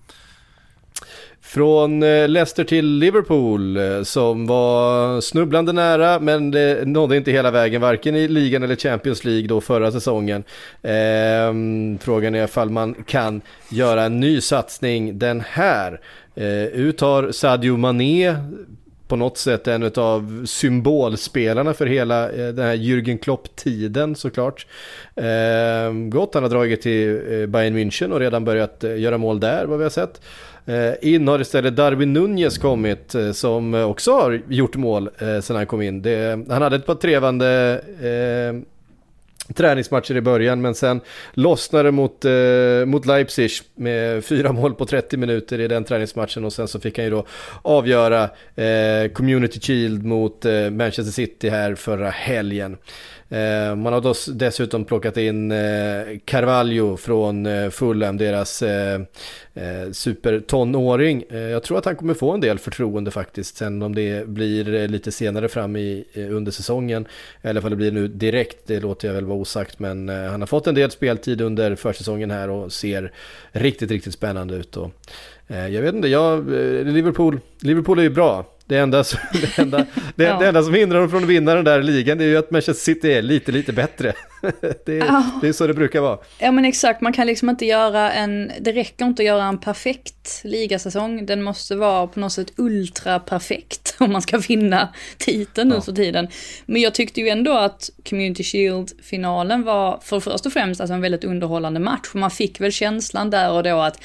Från 1.41 2.03
eh, 2.03 2.27
Leicester 2.27 2.63
till 2.63 2.85
Liverpool 2.85 3.77
eh, 3.77 4.03
som 4.03 4.47
var 4.47 5.21
snubblande 5.21 5.73
nära 5.73 6.19
men 6.19 6.51
det 6.51 6.87
nådde 6.87 7.17
inte 7.17 7.31
hela 7.31 7.51
vägen 7.51 7.81
varken 7.81 8.15
i 8.15 8.27
ligan 8.27 8.63
eller 8.63 8.75
Champions 8.75 9.23
League 9.23 9.47
då 9.47 9.61
förra 9.61 9.91
säsongen. 9.91 10.43
Eh, 10.81 11.53
frågan 11.99 12.35
är 12.35 12.43
ifall 12.43 12.69
man 12.69 12.93
kan 12.93 13.41
göra 13.69 14.03
en 14.03 14.19
ny 14.19 14.41
satsning 14.41 15.19
den 15.19 15.43
här. 15.47 16.01
Eh, 16.35 16.65
ut 16.65 17.01
har 17.01 17.31
Sadio 17.31 17.77
Mané 17.77 18.35
på 19.13 19.17
något 19.17 19.37
sätt 19.37 19.67
en 19.67 19.91
av 19.95 20.45
symbolspelarna 20.45 21.73
för 21.73 21.85
hela 21.85 22.29
eh, 22.29 22.47
den 22.47 22.65
här 22.65 22.75
Jürgen 22.75 23.17
Klopp-tiden 23.17 24.15
såklart. 24.15 24.67
Eh, 25.15 25.93
gott, 26.09 26.33
han 26.33 26.43
har 26.43 26.49
dragit 26.49 26.81
till 26.81 27.21
eh, 27.31 27.45
Bayern 27.45 27.77
München 27.77 28.11
och 28.11 28.19
redan 28.19 28.45
börjat 28.45 28.83
eh, 28.83 28.99
göra 28.99 29.17
mål 29.17 29.39
där 29.39 29.65
vad 29.65 29.77
vi 29.77 29.83
har 29.83 29.89
sett. 29.89 30.21
In 31.01 31.27
har 31.27 31.39
istället 31.39 31.75
Darwin 31.75 32.13
Nunez 32.13 32.57
kommit 32.57 33.15
som 33.33 33.73
också 33.73 34.11
har 34.11 34.41
gjort 34.47 34.75
mål 34.75 35.09
eh, 35.19 35.39
sedan 35.39 35.55
han 35.55 35.65
kom 35.65 35.81
in. 35.81 36.01
Det, 36.01 36.45
han 36.49 36.61
hade 36.61 36.75
ett 36.75 36.85
par 36.85 36.95
trevande 36.95 37.81
eh, 38.01 38.72
träningsmatcher 39.55 40.15
i 40.15 40.21
början 40.21 40.61
men 40.61 40.75
sen 40.75 41.01
lossnade 41.33 41.91
mot, 41.91 42.25
eh, 42.25 42.85
mot 42.85 43.05
Leipzig 43.05 43.51
med 43.75 44.25
fyra 44.25 44.51
mål 44.51 44.73
på 44.73 44.85
30 44.85 45.17
minuter 45.17 45.59
i 45.59 45.67
den 45.67 45.83
träningsmatchen 45.83 46.45
och 46.45 46.53
sen 46.53 46.67
så 46.67 46.79
fick 46.79 46.97
han 46.97 47.05
ju 47.05 47.11
då 47.11 47.25
avgöra 47.61 48.23
eh, 48.55 49.11
Community 49.13 49.59
Shield 49.59 50.05
mot 50.05 50.45
eh, 50.45 50.69
Manchester 50.69 51.11
City 51.11 51.49
här 51.49 51.75
förra 51.75 52.09
helgen. 52.09 52.77
Eh, 53.33 53.75
man 53.75 53.93
har 53.93 54.33
dessutom 54.33 54.85
plockat 54.85 55.17
in 55.17 55.51
eh, 55.51 55.57
Carvalho 56.25 56.97
från 56.97 57.45
eh, 57.45 57.69
Fulham, 57.69 58.17
deras 58.17 58.63
supertonåring. 59.91 61.23
Jag 61.29 61.63
tror 61.63 61.77
att 61.77 61.85
han 61.85 61.95
kommer 61.95 62.13
få 62.13 62.31
en 62.31 62.41
del 62.41 62.59
förtroende 62.59 63.11
faktiskt, 63.11 63.57
sen 63.57 63.81
om 63.81 63.95
det 63.95 64.27
blir 64.27 64.87
lite 64.87 65.11
senare 65.11 65.49
fram 65.49 65.75
i, 65.75 66.05
under 66.15 66.51
säsongen, 66.51 67.07
eller 67.41 67.63
om 67.63 67.69
det 67.69 67.75
blir 67.75 67.91
nu 67.91 68.07
direkt, 68.07 68.57
det 68.67 68.79
låter 68.79 69.07
jag 69.07 69.15
väl 69.15 69.25
vara 69.25 69.37
osagt, 69.37 69.79
men 69.79 70.09
han 70.09 70.41
har 70.41 70.47
fått 70.47 70.67
en 70.67 70.75
del 70.75 70.91
speltid 70.91 71.41
under 71.41 71.75
försäsongen 71.75 72.31
här 72.31 72.49
och 72.49 72.73
ser 72.73 73.11
riktigt, 73.51 73.91
riktigt 73.91 74.13
spännande 74.13 74.55
ut. 74.55 74.77
Och, 74.77 74.91
jag 75.47 75.81
vet 75.81 75.95
inte, 75.95 76.07
jag, 76.07 76.49
Liverpool, 76.85 77.39
Liverpool 77.61 77.99
är 77.99 78.03
ju 78.03 78.09
bra. 78.09 78.52
Det 78.67 78.77
enda, 78.77 79.03
som, 79.03 79.19
det, 79.33 79.57
enda, 79.57 79.85
det, 80.15 80.23
ja. 80.23 80.39
det 80.39 80.47
enda 80.47 80.63
som 80.63 80.73
hindrar 80.73 80.99
dem 80.99 81.09
från 81.09 81.23
att 81.23 81.29
vinna 81.29 81.55
den 81.55 81.65
där 81.65 81.83
ligan 81.83 82.17
det 82.17 82.23
är 82.23 82.27
ju 82.27 82.37
att 82.37 82.51
Manchester 82.51 82.83
City 82.83 83.13
är 83.13 83.21
lite, 83.21 83.51
lite 83.51 83.73
bättre. 83.73 84.13
Det 84.85 84.97
är, 84.97 85.05
ja. 85.05 85.23
det 85.41 85.47
är 85.47 85.53
så 85.53 85.67
det 85.67 85.73
brukar 85.73 86.01
vara. 86.01 86.17
Ja 86.39 86.51
men 86.51 86.65
exakt, 86.65 87.01
man 87.01 87.13
kan 87.13 87.27
liksom 87.27 87.49
inte 87.49 87.65
göra 87.65 88.11
en, 88.11 88.51
det 88.59 88.71
räcker 88.71 89.05
inte 89.05 89.21
att 89.21 89.27
göra 89.27 89.43
en 89.43 89.57
perfekt 89.57 90.41
ligasäsong. 90.43 91.25
Den 91.25 91.43
måste 91.43 91.75
vara 91.75 92.07
på 92.07 92.19
något 92.19 92.31
sätt 92.31 92.53
ultra 92.57 93.19
perfekt 93.19 93.95
om 93.99 94.11
man 94.11 94.21
ska 94.21 94.37
vinna 94.37 94.89
titeln 95.17 95.69
nu 95.69 95.75
ja. 95.75 95.81
för 95.81 95.91
tiden. 95.91 96.27
Men 96.65 96.81
jag 96.81 96.93
tyckte 96.93 97.21
ju 97.21 97.29
ändå 97.29 97.53
att 97.53 97.89
Community 98.09 98.43
Shield-finalen 98.43 99.63
var 99.63 99.99
för 100.03 100.19
först 100.19 100.45
och 100.45 100.53
främst 100.53 100.81
alltså 100.81 100.93
en 100.93 101.01
väldigt 101.01 101.23
underhållande 101.23 101.79
match. 101.79 102.09
Man 102.13 102.31
fick 102.31 102.61
väl 102.61 102.71
känslan 102.71 103.29
där 103.29 103.51
och 103.51 103.63
då 103.63 103.81
att 103.81 103.99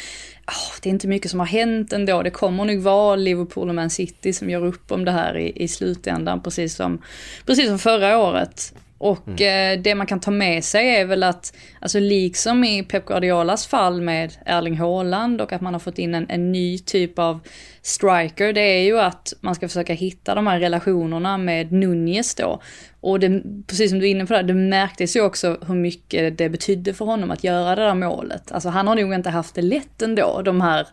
oh, 0.48 0.80
det 0.82 0.88
är 0.88 0.90
inte 0.90 1.08
mycket 1.08 1.30
som 1.30 1.40
har 1.40 1.46
hänt 1.46 1.92
ändå. 1.92 2.22
Det 2.22 2.30
kommer 2.30 2.64
nog 2.64 2.80
vara 2.80 3.16
Liverpool 3.16 3.68
och 3.68 3.74
Man 3.74 3.90
City 3.90 4.32
som 4.32 4.50
gör 4.50 4.64
upp 4.64 4.92
om 4.92 5.04
det 5.04 5.10
här 5.10 5.36
i, 5.36 5.52
i 5.62 5.68
slutändan, 5.68 6.42
precis 6.42 6.74
som, 6.74 7.02
precis 7.46 7.68
som 7.68 7.78
förra 7.78 8.18
året. 8.18 8.74
Och 8.98 9.40
mm. 9.40 9.78
eh, 9.78 9.82
det 9.82 9.94
man 9.94 10.06
kan 10.06 10.20
ta 10.20 10.30
med 10.30 10.64
sig 10.64 10.96
är 10.96 11.04
väl 11.04 11.22
att, 11.22 11.56
alltså 11.80 12.00
liksom 12.00 12.64
i 12.64 12.82
Pep 12.82 13.06
Guardiolas 13.06 13.66
fall 13.66 14.00
med 14.00 14.32
Erling 14.46 14.76
Haaland 14.76 15.40
och 15.40 15.52
att 15.52 15.60
man 15.60 15.72
har 15.72 15.80
fått 15.80 15.98
in 15.98 16.14
en, 16.14 16.26
en 16.28 16.52
ny 16.52 16.78
typ 16.78 17.18
av 17.18 17.40
striker, 17.82 18.52
det 18.52 18.60
är 18.60 18.82
ju 18.82 19.00
att 19.00 19.32
man 19.40 19.54
ska 19.54 19.68
försöka 19.68 19.92
hitta 19.92 20.34
de 20.34 20.46
här 20.46 20.60
relationerna 20.60 21.38
med 21.38 21.72
Nunez 21.72 22.34
då. 22.34 22.60
Och 23.00 23.20
det, 23.20 23.42
precis 23.66 23.90
som 23.90 23.98
du 23.98 24.06
är 24.06 24.10
inne 24.10 24.26
på 24.26 24.34
det, 24.34 24.42
det 24.42 24.54
märktes 24.54 25.16
ju 25.16 25.20
också 25.20 25.58
hur 25.66 25.74
mycket 25.74 26.38
det 26.38 26.48
betydde 26.48 26.94
för 26.94 27.04
honom 27.04 27.30
att 27.30 27.44
göra 27.44 27.74
det 27.74 27.82
där 27.82 27.94
målet. 27.94 28.52
Alltså 28.52 28.68
han 28.68 28.88
har 28.88 28.96
nog 28.96 29.14
inte 29.14 29.30
haft 29.30 29.54
det 29.54 29.62
lätt 29.62 30.02
ändå, 30.02 30.42
de 30.42 30.60
här 30.60 30.86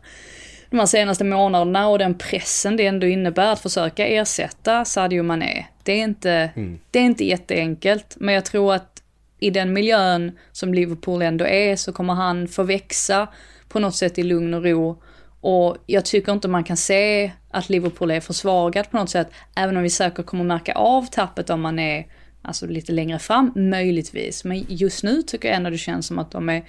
de 0.76 0.80
här 0.80 0.86
senaste 0.86 1.24
månaderna 1.24 1.88
och 1.88 2.00
den 2.00 2.18
pressen 2.18 2.78
det 2.78 2.86
ändå 2.86 3.08
innebär 3.08 3.54
att 3.54 3.60
försöka 3.60 4.08
ersätta 4.08 4.86
Sadio 4.86 5.24
Mané. 5.24 5.66
Det 5.84 5.92
är 5.92 6.04
inte, 6.04 6.52
mm. 6.56 6.80
det 6.92 7.00
är 7.00 7.04
inte 7.04 7.26
jätteenkelt, 7.26 8.16
men 8.20 8.36
jag 8.36 8.46
tror 8.46 8.74
att 8.74 9.04
i 9.40 9.50
den 9.50 9.74
miljön 9.74 10.32
som 10.52 10.74
Liverpool 10.74 11.22
ändå 11.22 11.46
är 11.46 11.76
så 11.76 11.94
kommer 11.94 12.14
han 12.14 12.48
få 12.48 12.64
växa 12.64 13.28
på 13.70 13.80
något 13.80 13.96
sätt 13.96 14.18
i 14.18 14.24
lugn 14.24 14.54
och 14.54 14.64
ro. 14.64 15.02
Och 15.42 15.78
jag 15.86 16.06
tycker 16.06 16.32
inte 16.32 16.48
man 16.48 16.64
kan 16.64 16.78
se 16.78 17.32
att 17.52 17.70
Liverpool 17.70 18.12
är 18.12 18.20
försvagat 18.20 18.92
på 18.92 18.98
något 18.98 19.10
sätt, 19.10 19.28
även 19.56 19.78
om 19.78 19.84
vi 19.84 19.90
säkert 19.90 20.26
kommer 20.26 20.44
märka 20.44 20.74
av 20.74 21.06
tappet 21.06 21.50
om 21.50 21.62
man 21.62 21.80
är 21.80 22.08
alltså 22.42 22.68
lite 22.68 22.92
längre 22.92 23.20
fram, 23.20 23.52
möjligtvis. 23.56 24.44
Men 24.44 24.66
just 24.70 25.04
nu 25.04 25.22
tycker 25.22 25.48
jag 25.48 25.58
ändå 25.58 25.70
det 25.70 25.78
känns 25.78 26.08
som 26.08 26.20
att 26.20 26.32
de 26.32 26.50
är 26.50 26.64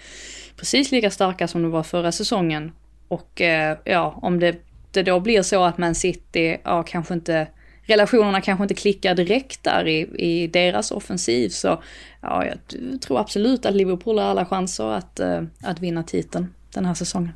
precis 0.57 0.92
lika 0.92 1.11
starka 1.11 1.48
som 1.48 1.62
de 1.62 1.70
var 1.70 1.82
förra 1.82 2.12
säsongen. 2.12 2.72
Och 3.09 3.40
eh, 3.40 3.78
ja, 3.84 4.18
om 4.22 4.40
det, 4.40 4.57
det 4.90 5.02
då 5.02 5.20
blir 5.20 5.42
så 5.42 5.64
att 5.64 5.78
Man 5.78 5.94
City, 5.94 6.59
ja 6.64 6.82
kanske 6.82 7.14
inte, 7.14 7.48
relationerna 7.82 8.40
kanske 8.40 8.64
inte 8.64 8.74
klickar 8.74 9.14
direkt 9.14 9.62
där 9.62 9.86
i, 9.88 10.00
i 10.18 10.46
deras 10.46 10.90
offensiv 10.90 11.48
så 11.48 11.82
ja, 12.20 12.44
jag 12.44 12.59
tror 13.00 13.20
absolut 13.20 13.66
att 13.66 13.74
Liverpool 13.74 14.18
har 14.18 14.26
alla 14.26 14.46
chanser 14.46 14.84
att, 14.84 15.20
eh, 15.20 15.42
att 15.62 15.80
vinna 15.80 16.02
titeln 16.02 16.54
den 16.74 16.84
här 16.84 16.94
säsongen. 16.94 17.32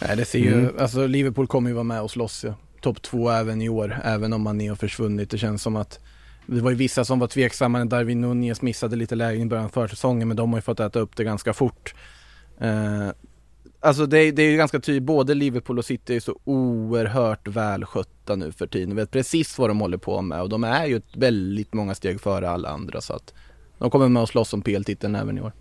Nej, 0.00 0.16
det 0.16 0.24
ser 0.24 0.38
ju, 0.38 0.54
mm. 0.54 0.74
alltså 0.78 1.06
Liverpool 1.06 1.46
kommer 1.46 1.70
ju 1.70 1.74
vara 1.74 1.84
med 1.84 2.02
och 2.02 2.10
slåss 2.10 2.44
ja. 2.44 2.54
Topp 2.80 3.02
två 3.02 3.30
även 3.30 3.62
i 3.62 3.68
år, 3.68 4.00
även 4.04 4.32
om 4.32 4.42
man 4.42 4.68
har 4.68 4.76
försvunnit. 4.76 5.30
Det 5.30 5.38
känns 5.38 5.62
som 5.62 5.76
att 5.76 6.00
det 6.46 6.60
var 6.60 6.70
ju 6.70 6.76
vissa 6.76 7.04
som 7.04 7.18
var 7.18 7.26
tveksamma 7.26 7.78
när 7.78 7.84
Darwin 7.84 8.20
Nunez 8.20 8.62
missade 8.62 8.96
lite 8.96 9.14
läge 9.14 9.40
i 9.40 9.46
början 9.46 9.64
av 9.64 9.68
försäsongen, 9.68 10.28
men 10.28 10.36
de 10.36 10.52
har 10.52 10.58
ju 10.58 10.62
fått 10.62 10.80
äta 10.80 10.98
upp 10.98 11.16
det 11.16 11.24
ganska 11.24 11.52
fort. 11.52 11.94
Eh, 12.58 13.08
Alltså 13.84 14.06
det, 14.06 14.30
det 14.30 14.42
är 14.42 14.50
ju 14.50 14.56
ganska 14.56 14.80
tydligt, 14.80 15.02
både 15.02 15.34
Liverpool 15.34 15.78
och 15.78 15.84
City 15.84 16.16
är 16.16 16.20
så 16.20 16.38
oerhört 16.44 17.48
välskötta 17.48 18.36
nu 18.36 18.52
för 18.52 18.66
tiden. 18.66 18.88
De 18.88 18.96
vet 18.96 19.10
precis 19.10 19.58
vad 19.58 19.70
de 19.70 19.80
håller 19.80 19.96
på 19.96 20.22
med 20.22 20.42
och 20.42 20.48
de 20.48 20.64
är 20.64 20.86
ju 20.86 21.00
väldigt 21.14 21.74
många 21.74 21.94
steg 21.94 22.20
före 22.20 22.50
alla 22.50 22.68
andra 22.68 23.00
så 23.00 23.12
att 23.12 23.34
de 23.78 23.90
kommer 23.90 24.08
med 24.08 24.22
att 24.22 24.28
slåss 24.28 24.52
om 24.52 24.62
PL-titeln 24.62 25.14
även 25.14 25.38
i 25.38 25.40
år. 25.40 25.52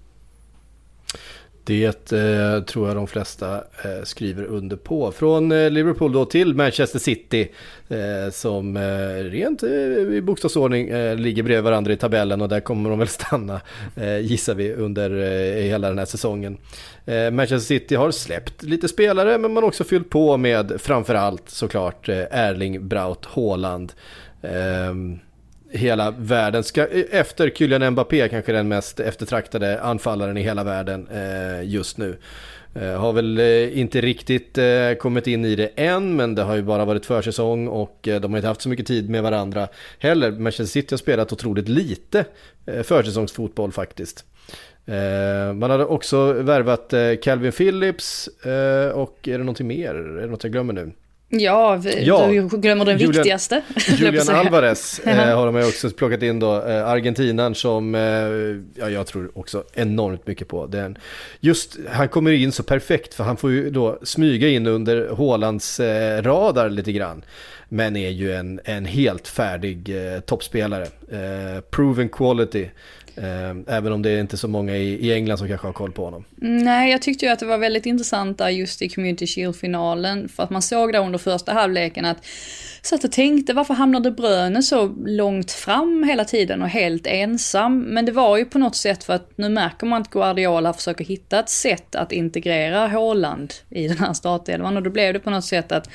Det 1.65 2.11
eh, 2.11 2.63
tror 2.63 2.87
jag 2.87 2.95
de 2.95 3.07
flesta 3.07 3.55
eh, 3.55 4.03
skriver 4.03 4.43
under 4.43 4.75
på. 4.75 5.11
Från 5.11 5.51
eh, 5.51 5.69
Liverpool 5.69 6.13
då 6.13 6.25
till 6.25 6.55
Manchester 6.55 6.99
City 6.99 7.51
eh, 7.89 8.31
som 8.31 8.77
eh, 8.77 9.23
rent 9.23 9.63
eh, 9.63 9.69
i 9.69 10.21
bokstavsordning 10.21 10.89
eh, 10.89 11.15
ligger 11.15 11.43
bredvid 11.43 11.63
varandra 11.63 11.93
i 11.93 11.97
tabellen 11.97 12.41
och 12.41 12.49
där 12.49 12.59
kommer 12.59 12.89
de 12.89 12.99
väl 12.99 13.07
stanna 13.19 13.61
eh, 13.95 14.19
gissar 14.19 14.55
vi 14.55 14.73
under 14.73 15.09
eh, 15.09 15.63
hela 15.63 15.89
den 15.89 15.97
här 15.97 16.05
säsongen. 16.05 16.57
Manchester 17.31 17.57
City 17.59 17.95
har 17.95 18.11
släppt 18.11 18.63
lite 18.63 18.87
spelare 18.87 19.37
men 19.37 19.53
man 19.53 19.63
har 19.63 19.67
också 19.67 19.83
fyllt 19.83 20.09
på 20.09 20.37
med 20.37 20.73
framförallt 20.81 21.49
såklart 21.49 22.09
Erling 22.09 22.87
Braut 22.87 23.25
Haaland. 23.25 23.93
Ehm, 24.41 25.19
Hela 25.75 26.11
världen. 26.11 26.63
Ska, 26.63 26.87
efter 27.11 27.49
Kylian 27.49 27.91
Mbappé 27.91 28.29
kanske 28.29 28.51
den 28.51 28.67
mest 28.67 28.99
eftertraktade 28.99 29.81
anfallaren 29.81 30.37
i 30.37 30.41
hela 30.41 30.63
världen 30.63 31.07
eh, 31.07 31.69
just 31.69 31.97
nu. 31.97 32.17
Eh, 32.75 32.99
har 32.99 33.13
väl 33.13 33.39
eh, 33.39 33.79
inte 33.79 34.01
riktigt 34.01 34.57
eh, 34.57 34.93
kommit 34.99 35.27
in 35.27 35.45
i 35.45 35.55
det 35.55 35.67
än, 35.75 36.15
men 36.15 36.35
det 36.35 36.41
har 36.41 36.55
ju 36.55 36.61
bara 36.61 36.85
varit 36.85 37.05
försäsong 37.05 37.67
och 37.67 38.07
eh, 38.07 38.21
de 38.21 38.31
har 38.31 38.37
inte 38.37 38.47
haft 38.47 38.61
så 38.61 38.69
mycket 38.69 38.87
tid 38.87 39.09
med 39.09 39.23
varandra 39.23 39.67
heller. 39.99 40.31
Manchester 40.31 40.65
City 40.65 40.87
har 40.93 40.97
spelat 40.97 41.33
otroligt 41.33 41.69
lite 41.69 42.25
eh, 42.65 42.83
försäsongsfotboll 42.83 43.71
faktiskt. 43.71 44.25
Eh, 44.85 45.53
man 45.53 45.69
hade 45.69 45.85
också 45.85 46.33
värvat 46.33 46.93
eh, 46.93 47.15
Calvin 47.23 47.51
Phillips 47.51 48.27
eh, 48.27 48.89
och 48.89 49.27
är 49.27 49.31
det 49.31 49.43
någonting 49.43 49.67
mer? 49.67 49.95
Är 49.95 50.21
det 50.21 50.27
något 50.27 50.43
jag 50.43 50.51
glömmer 50.51 50.73
nu? 50.73 50.91
Ja, 51.39 51.81
ja, 51.97 52.27
du 52.27 52.47
glömmer 52.47 52.85
den 52.85 52.97
Julian, 52.97 53.13
viktigaste. 53.13 53.61
Julian 53.97 54.29
Alvarez 54.29 54.99
eh, 55.05 55.37
har 55.37 55.45
de 55.45 55.67
också 55.67 55.89
plockat 55.89 56.21
in 56.23 56.39
då, 56.39 56.55
eh, 56.55 56.87
argentinaren 56.87 57.55
som 57.55 57.95
eh, 57.95 58.01
ja, 58.81 58.89
jag 58.89 59.07
tror 59.07 59.31
också 59.33 59.63
enormt 59.73 60.27
mycket 60.27 60.47
på. 60.47 60.65
Den, 60.65 60.97
just, 61.39 61.77
han 61.89 62.09
kommer 62.09 62.31
in 62.31 62.51
så 62.51 62.63
perfekt 62.63 63.13
för 63.13 63.23
han 63.23 63.37
får 63.37 63.51
ju 63.51 63.69
då 63.69 63.99
smyga 64.03 64.47
in 64.47 64.67
under 64.67 65.09
Hålands 65.09 65.79
eh, 65.79 66.21
radar 66.21 66.69
lite 66.69 66.91
grann. 66.91 67.23
Men 67.69 67.95
är 67.95 68.09
ju 68.09 68.33
en, 68.33 68.59
en 68.65 68.85
helt 68.85 69.27
färdig 69.27 69.89
eh, 69.89 70.19
toppspelare. 70.19 70.83
Eh, 71.11 71.61
proven 71.69 72.09
quality. 72.09 72.69
Eh, 73.15 73.75
även 73.75 73.91
om 73.91 74.01
det 74.01 74.09
är 74.09 74.19
inte 74.19 74.37
så 74.37 74.47
många 74.47 74.75
i 74.75 75.13
England 75.13 75.37
som 75.37 75.47
kanske 75.47 75.67
har 75.67 75.73
koll 75.73 75.91
på 75.91 76.05
honom. 76.05 76.25
Mm, 76.41 76.57
nej, 76.57 76.91
jag 76.91 77.01
tyckte 77.01 77.25
ju 77.25 77.31
att 77.31 77.39
det 77.39 77.45
var 77.45 77.57
väldigt 77.57 77.85
intressant 77.85 78.37
där 78.37 78.49
just 78.49 78.81
i 78.81 78.89
Community 78.89 79.27
Shield-finalen. 79.27 80.29
För 80.29 80.43
att 80.43 80.49
man 80.49 80.61
såg 80.61 80.93
där 80.93 81.05
under 81.05 81.19
första 81.19 81.53
halvleken 81.53 82.05
att 82.05 82.25
satt 82.85 83.03
och 83.03 83.11
tänkte 83.11 83.53
varför 83.53 83.73
hamnade 83.73 84.11
Bröne 84.11 84.63
så 84.63 84.95
långt 85.05 85.51
fram 85.51 86.03
hela 86.03 86.25
tiden 86.25 86.61
och 86.61 86.67
helt 86.67 87.07
ensam? 87.07 87.81
Men 87.81 88.05
det 88.05 88.11
var 88.11 88.37
ju 88.37 88.45
på 88.45 88.59
något 88.59 88.75
sätt 88.75 89.03
för 89.03 89.13
att 89.13 89.37
nu 89.37 89.49
märker 89.49 89.85
man 89.87 90.01
att 90.01 90.09
Guardiola 90.09 90.73
försöker 90.73 91.05
hitta 91.05 91.39
ett 91.39 91.49
sätt 91.49 91.95
att 91.95 92.11
integrera 92.11 92.87
Haaland 92.87 93.53
i 93.69 93.87
den 93.87 93.97
här 93.97 94.13
startelvan 94.13 94.77
och 94.77 94.83
då 94.83 94.89
blev 94.89 95.13
det 95.13 95.19
på 95.19 95.29
något 95.29 95.45
sätt 95.45 95.71
att 95.71 95.89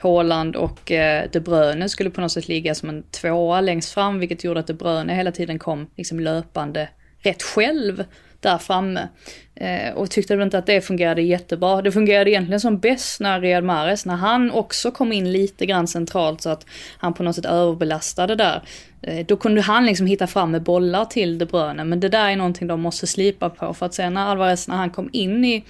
Haaland 0.00 0.56
och 0.56 0.92
eh, 0.92 1.24
De 1.32 1.40
Bruyne 1.40 1.88
skulle 1.88 2.10
på 2.10 2.20
något 2.20 2.32
sätt 2.32 2.48
ligga 2.48 2.74
som 2.74 2.88
en 2.88 3.02
tvåa 3.02 3.60
längst 3.60 3.94
fram, 3.94 4.18
vilket 4.18 4.44
gjorde 4.44 4.60
att 4.60 4.66
De 4.66 4.74
Bruyne 4.74 5.14
hela 5.14 5.32
tiden 5.32 5.58
kom 5.58 5.90
liksom 5.96 6.20
löpande 6.20 6.88
rätt 7.22 7.42
själv 7.42 8.04
där 8.40 8.58
framme. 8.58 9.08
Eh, 9.54 9.94
och 9.94 10.10
tyckte 10.10 10.36
väl 10.36 10.44
inte 10.44 10.58
att 10.58 10.66
det 10.66 10.80
fungerade 10.80 11.22
jättebra. 11.22 11.82
Det 11.82 11.92
fungerade 11.92 12.30
egentligen 12.30 12.60
som 12.60 12.78
bäst 12.78 13.20
när 13.20 13.40
Riyad 13.40 13.64
Mahrez, 13.64 14.06
när 14.06 14.16
han 14.16 14.50
också 14.50 14.90
kom 14.90 15.12
in 15.12 15.32
lite 15.32 15.66
grann 15.66 15.86
centralt 15.86 16.42
så 16.42 16.50
att 16.50 16.66
han 16.98 17.14
på 17.14 17.22
något 17.22 17.36
sätt 17.36 17.44
överbelastade 17.44 18.34
där. 18.34 18.62
Eh, 19.02 19.26
då 19.26 19.36
kunde 19.36 19.60
han 19.60 19.86
liksom 19.86 20.06
hitta 20.06 20.26
fram 20.26 20.50
med 20.50 20.62
bollar 20.62 21.04
till 21.04 21.38
De 21.38 21.44
Bruyne, 21.44 21.84
men 21.84 22.00
det 22.00 22.08
där 22.08 22.30
är 22.30 22.36
någonting 22.36 22.68
de 22.68 22.80
måste 22.80 23.06
slipa 23.06 23.50
på 23.50 23.74
för 23.74 23.86
att 23.86 23.94
sen 23.94 24.14
när 24.14 24.26
Alvarez, 24.26 24.68
när 24.68 24.76
han 24.76 24.90
kom 24.90 25.10
in 25.12 25.44
i 25.44 25.64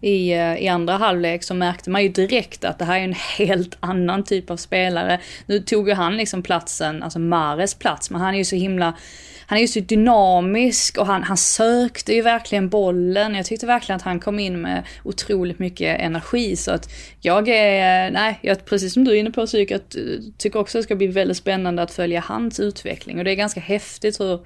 i, 0.00 0.32
eh, 0.32 0.56
i 0.56 0.68
andra 0.68 0.96
halvlek 0.96 1.42
så 1.42 1.54
märkte 1.54 1.90
man 1.90 2.02
ju 2.02 2.08
direkt 2.08 2.64
att 2.64 2.78
det 2.78 2.84
här 2.84 2.98
är 2.98 3.04
en 3.04 3.14
helt 3.38 3.76
annan 3.80 4.24
typ 4.24 4.50
av 4.50 4.56
spelare. 4.56 5.20
Nu 5.46 5.60
tog 5.60 5.88
ju 5.88 5.94
han 5.94 6.16
liksom 6.16 6.42
platsen, 6.42 7.02
alltså 7.02 7.18
Mares 7.18 7.74
plats, 7.74 8.10
men 8.10 8.20
han 8.20 8.34
är 8.34 8.38
ju 8.38 8.44
så 8.44 8.56
himla 8.56 8.94
han 9.48 9.58
är 9.58 9.62
ju 9.62 9.68
så 9.68 9.80
dynamisk 9.80 10.98
och 10.98 11.06
han, 11.06 11.22
han 11.22 11.36
sökte 11.36 12.12
ju 12.12 12.22
verkligen 12.22 12.68
bollen. 12.68 13.34
Jag 13.34 13.46
tyckte 13.46 13.66
verkligen 13.66 13.96
att 13.96 14.02
han 14.02 14.20
kom 14.20 14.38
in 14.38 14.60
med 14.60 14.82
otroligt 15.04 15.58
mycket 15.58 16.00
energi. 16.00 16.56
Så 16.56 16.70
att 16.70 16.92
jag 17.20 17.48
är, 17.48 18.06
eh, 18.06 18.12
nej, 18.12 18.38
jag, 18.42 18.64
precis 18.64 18.92
som 18.92 19.04
du 19.04 19.10
är 19.10 19.14
inne 19.14 19.30
på 19.30 19.46
psyk, 19.46 19.70
jag 19.70 19.80
eh, 19.80 20.20
tycker 20.38 20.58
också 20.58 20.78
att 20.78 20.82
det 20.82 20.84
ska 20.84 20.96
bli 20.96 21.06
väldigt 21.06 21.36
spännande 21.36 21.82
att 21.82 21.90
följa 21.90 22.20
hans 22.20 22.60
utveckling. 22.60 23.18
Och 23.18 23.24
det 23.24 23.30
är 23.30 23.34
ganska 23.34 23.60
häftigt 23.60 24.20
hur 24.20 24.40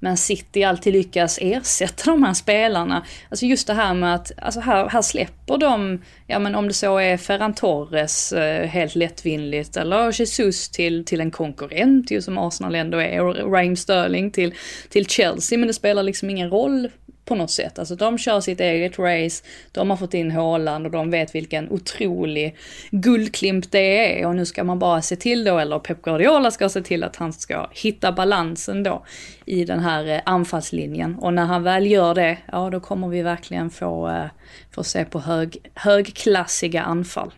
men 0.00 0.16
City 0.16 0.64
alltid 0.64 0.92
lyckas 0.92 1.38
ersätta 1.42 2.10
de 2.10 2.22
här 2.22 2.34
spelarna. 2.34 3.06
Alltså 3.28 3.46
just 3.46 3.66
det 3.66 3.74
här 3.74 3.94
med 3.94 4.14
att, 4.14 4.32
alltså 4.38 4.60
här, 4.60 4.88
här 4.88 5.02
släpper 5.02 5.58
de, 5.58 6.02
ja 6.26 6.38
men 6.38 6.54
om 6.54 6.68
det 6.68 6.74
så 6.74 6.98
är 6.98 7.16
Ferran 7.16 7.54
Torres 7.54 8.32
eh, 8.32 8.66
helt 8.66 8.94
lättvindigt 8.94 9.76
eller 9.76 10.20
Jesus 10.20 10.68
till, 10.68 11.04
till 11.04 11.20
en 11.20 11.30
konkurrent 11.30 12.10
ju 12.10 12.22
som 12.22 12.38
Arsenal 12.38 12.74
ändå 12.74 12.98
är 12.98 13.22
och 13.22 13.52
Raheem 13.52 13.76
Sterling 13.76 14.30
till, 14.30 14.54
till 14.88 15.06
Chelsea 15.06 15.58
men 15.58 15.66
det 15.66 15.74
spelar 15.74 16.02
liksom 16.02 16.30
ingen 16.30 16.50
roll 16.50 16.88
på 17.26 17.34
något 17.34 17.50
sätt. 17.50 17.78
Alltså 17.78 17.96
de 17.96 18.18
kör 18.18 18.40
sitt 18.40 18.60
eget 18.60 18.98
race, 18.98 19.44
de 19.72 19.90
har 19.90 19.96
fått 19.96 20.14
in 20.14 20.30
Håland 20.30 20.86
och 20.86 20.92
de 20.92 21.10
vet 21.10 21.34
vilken 21.34 21.70
otrolig 21.70 22.56
guldklimp 22.90 23.70
det 23.70 24.18
är 24.18 24.26
och 24.26 24.36
nu 24.36 24.46
ska 24.46 24.64
man 24.64 24.78
bara 24.78 25.02
se 25.02 25.16
till 25.16 25.44
då, 25.44 25.58
eller 25.58 25.78
Pep 25.78 26.02
Guardiola 26.02 26.50
ska 26.50 26.68
se 26.68 26.82
till 26.82 27.04
att 27.04 27.16
han 27.16 27.32
ska 27.32 27.68
hitta 27.72 28.12
balansen 28.12 28.82
då 28.82 29.04
i 29.44 29.64
den 29.64 29.80
här 29.80 30.08
eh, 30.08 30.20
anfallslinjen. 30.24 31.16
Och 31.18 31.34
när 31.34 31.44
han 31.44 31.62
väl 31.62 31.86
gör 31.86 32.14
det, 32.14 32.38
ja 32.52 32.70
då 32.70 32.80
kommer 32.80 33.08
vi 33.08 33.22
verkligen 33.22 33.70
få, 33.70 34.08
eh, 34.08 34.26
få 34.70 34.84
se 34.84 35.04
på 35.04 35.18
hög, 35.18 35.70
högklassiga 35.74 36.82
anfall. 36.82 37.32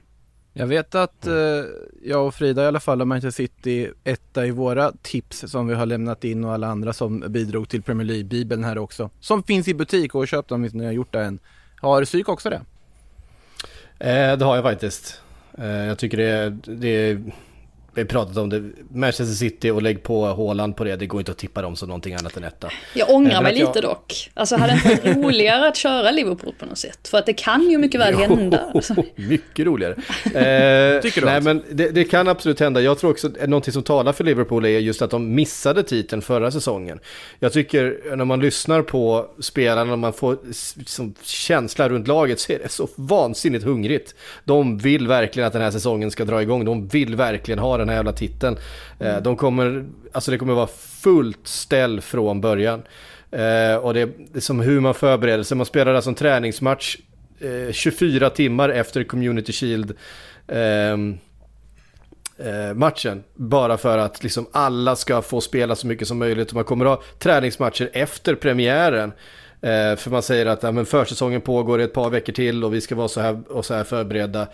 Jag 0.58 0.66
vet 0.66 0.94
att 0.94 1.26
eh, 1.26 1.34
jag 2.02 2.26
och 2.26 2.34
Frida 2.34 2.64
i 2.64 2.66
alla 2.66 2.80
fall 2.80 3.00
har 3.00 3.06
Manchester 3.06 3.42
City 3.42 3.90
etta 4.04 4.46
i 4.46 4.50
våra 4.50 4.92
tips 5.02 5.44
som 5.46 5.66
vi 5.66 5.74
har 5.74 5.86
lämnat 5.86 6.24
in 6.24 6.44
och 6.44 6.52
alla 6.52 6.66
andra 6.66 6.92
som 6.92 7.24
bidrog 7.28 7.68
till 7.68 7.82
Premier 7.82 8.06
League-bibeln 8.06 8.64
här 8.64 8.78
också. 8.78 9.10
Som 9.20 9.42
finns 9.42 9.68
i 9.68 9.74
butik 9.74 10.14
och 10.14 10.28
köpt 10.28 10.52
om 10.52 10.62
ni 10.62 10.84
har 10.84 10.92
gjort 10.92 11.12
det 11.12 11.20
än. 11.20 11.38
Har 11.80 12.04
Psyk 12.04 12.28
också 12.28 12.50
det? 12.50 12.60
Eh, 13.98 14.38
det 14.38 14.44
har 14.44 14.54
jag 14.54 14.64
faktiskt. 14.64 15.22
Eh, 15.58 15.66
jag 15.66 15.98
tycker 15.98 16.16
det, 16.16 16.50
det 16.64 17.22
vi 17.98 18.02
har 18.02 18.08
pratat 18.08 18.36
om 18.36 18.48
det, 18.48 18.62
Manchester 18.90 19.34
City 19.34 19.70
och 19.70 19.82
lägg 19.82 20.02
på 20.02 20.26
Håland 20.26 20.76
på 20.76 20.84
det, 20.84 20.96
det 20.96 21.06
går 21.06 21.20
inte 21.20 21.32
att 21.32 21.38
tippa 21.38 21.62
dem 21.62 21.76
som 21.76 21.88
någonting 21.88 22.14
annat 22.14 22.36
än 22.36 22.44
etta. 22.44 22.70
Jag 22.94 23.10
ångrar 23.10 23.42
mig 23.42 23.54
lite 23.54 23.70
jag... 23.74 23.82
dock. 23.82 24.30
Alltså 24.34 24.56
hade 24.56 24.72
det 24.72 24.92
inte 24.92 25.10
varit 25.10 25.16
roligare 25.16 25.68
att 25.68 25.76
köra 25.76 26.10
Liverpool 26.10 26.54
på 26.58 26.66
något 26.66 26.78
sätt? 26.78 27.08
För 27.08 27.18
att 27.18 27.26
det 27.26 27.32
kan 27.32 27.70
ju 27.70 27.78
mycket 27.78 28.00
väl 28.00 28.14
hända. 28.14 28.64
Alltså. 28.74 28.94
Mycket 29.16 29.66
roligare. 29.66 29.92
eh, 30.24 31.00
Tycker 31.02 31.20
du 31.20 31.26
Nej 31.26 31.40
men 31.40 31.62
det, 31.70 31.88
det, 31.88 32.04
kan 32.04 32.28
absolut 32.28 32.60
hända. 32.60 32.80
Jag 32.80 32.98
tror 32.98 33.10
också 33.10 33.26
att 33.26 33.48
någonting 33.48 33.72
som 33.72 33.82
talar 33.82 34.12
för 34.12 34.24
Liverpool 34.24 34.64
är 34.64 34.68
just 34.68 35.02
att 35.02 35.10
de 35.10 35.34
missade 35.34 35.82
titeln 35.82 36.22
förra 36.22 36.50
säsongen. 36.50 36.98
Jag 37.38 37.52
tycker 37.52 38.16
när 38.16 38.24
man 38.24 38.40
lyssnar 38.40 38.82
på 38.82 39.26
spelarna 39.40 39.92
och 39.92 39.98
man 39.98 40.12
får 40.12 40.38
som 40.86 41.14
känsla 41.22 41.88
runt 41.88 42.08
laget 42.08 42.40
så 42.40 42.52
är 42.52 42.58
det 42.58 42.68
så 42.68 42.88
vansinnigt 42.94 43.64
hungrigt. 43.64 44.14
De 44.44 44.78
vill 44.78 45.08
verkligen 45.08 45.46
att 45.46 45.52
den 45.52 45.62
här 45.62 45.70
säsongen 45.70 46.10
ska 46.10 46.24
dra 46.24 46.42
igång. 46.42 46.64
De 46.64 46.88
vill 46.88 47.16
verkligen 47.16 47.58
ha 47.58 47.76
den 47.76 47.87
den 47.88 47.92
här 47.92 47.98
jävla 47.98 48.12
titeln. 48.12 48.56
Mm. 48.98 49.22
De 49.22 49.36
kommer, 49.36 49.84
alltså 50.12 50.30
det 50.30 50.38
kommer 50.38 50.54
vara 50.54 50.66
fullt 51.02 51.46
ställ 51.46 52.00
från 52.00 52.40
början. 52.40 52.82
Eh, 53.30 53.76
och 53.76 53.94
det, 53.94 54.04
det 54.04 54.36
är 54.36 54.40
som 54.40 54.60
hur 54.60 54.80
man 54.80 54.94
förbereder 54.94 55.42
sig. 55.42 55.56
Man 55.56 55.66
spelar 55.66 55.94
alltså 55.94 56.10
en 56.10 56.14
träningsmatch 56.14 56.96
eh, 57.40 57.72
24 57.72 58.30
timmar 58.30 58.68
efter 58.68 59.04
Community 59.04 59.52
Shield. 59.52 59.94
Ehm, 60.48 61.18
eh, 62.38 62.74
matchen. 62.74 63.24
Bara 63.34 63.76
för 63.76 63.98
att 63.98 64.22
liksom 64.22 64.46
alla 64.52 64.96
ska 64.96 65.22
få 65.22 65.40
spela 65.40 65.76
så 65.76 65.86
mycket 65.86 66.08
som 66.08 66.18
möjligt. 66.18 66.52
Man 66.52 66.64
kommer 66.64 66.84
att 66.84 66.98
ha 66.98 67.04
träningsmatcher 67.18 67.90
efter 67.92 68.34
premiären. 68.34 69.12
Eh, 69.60 69.96
för 69.96 70.10
man 70.10 70.22
säger 70.22 70.46
att 70.46 70.62
ja, 70.62 70.72
men 70.72 70.86
försäsongen 70.86 71.40
pågår 71.40 71.80
i 71.80 71.84
ett 71.84 71.92
par 71.92 72.10
veckor 72.10 72.32
till 72.32 72.64
och 72.64 72.74
vi 72.74 72.80
ska 72.80 72.94
vara 72.94 73.08
så 73.08 73.20
här, 73.20 73.42
och 73.48 73.64
så 73.64 73.74
här 73.74 73.84
förberedda. 73.84 74.46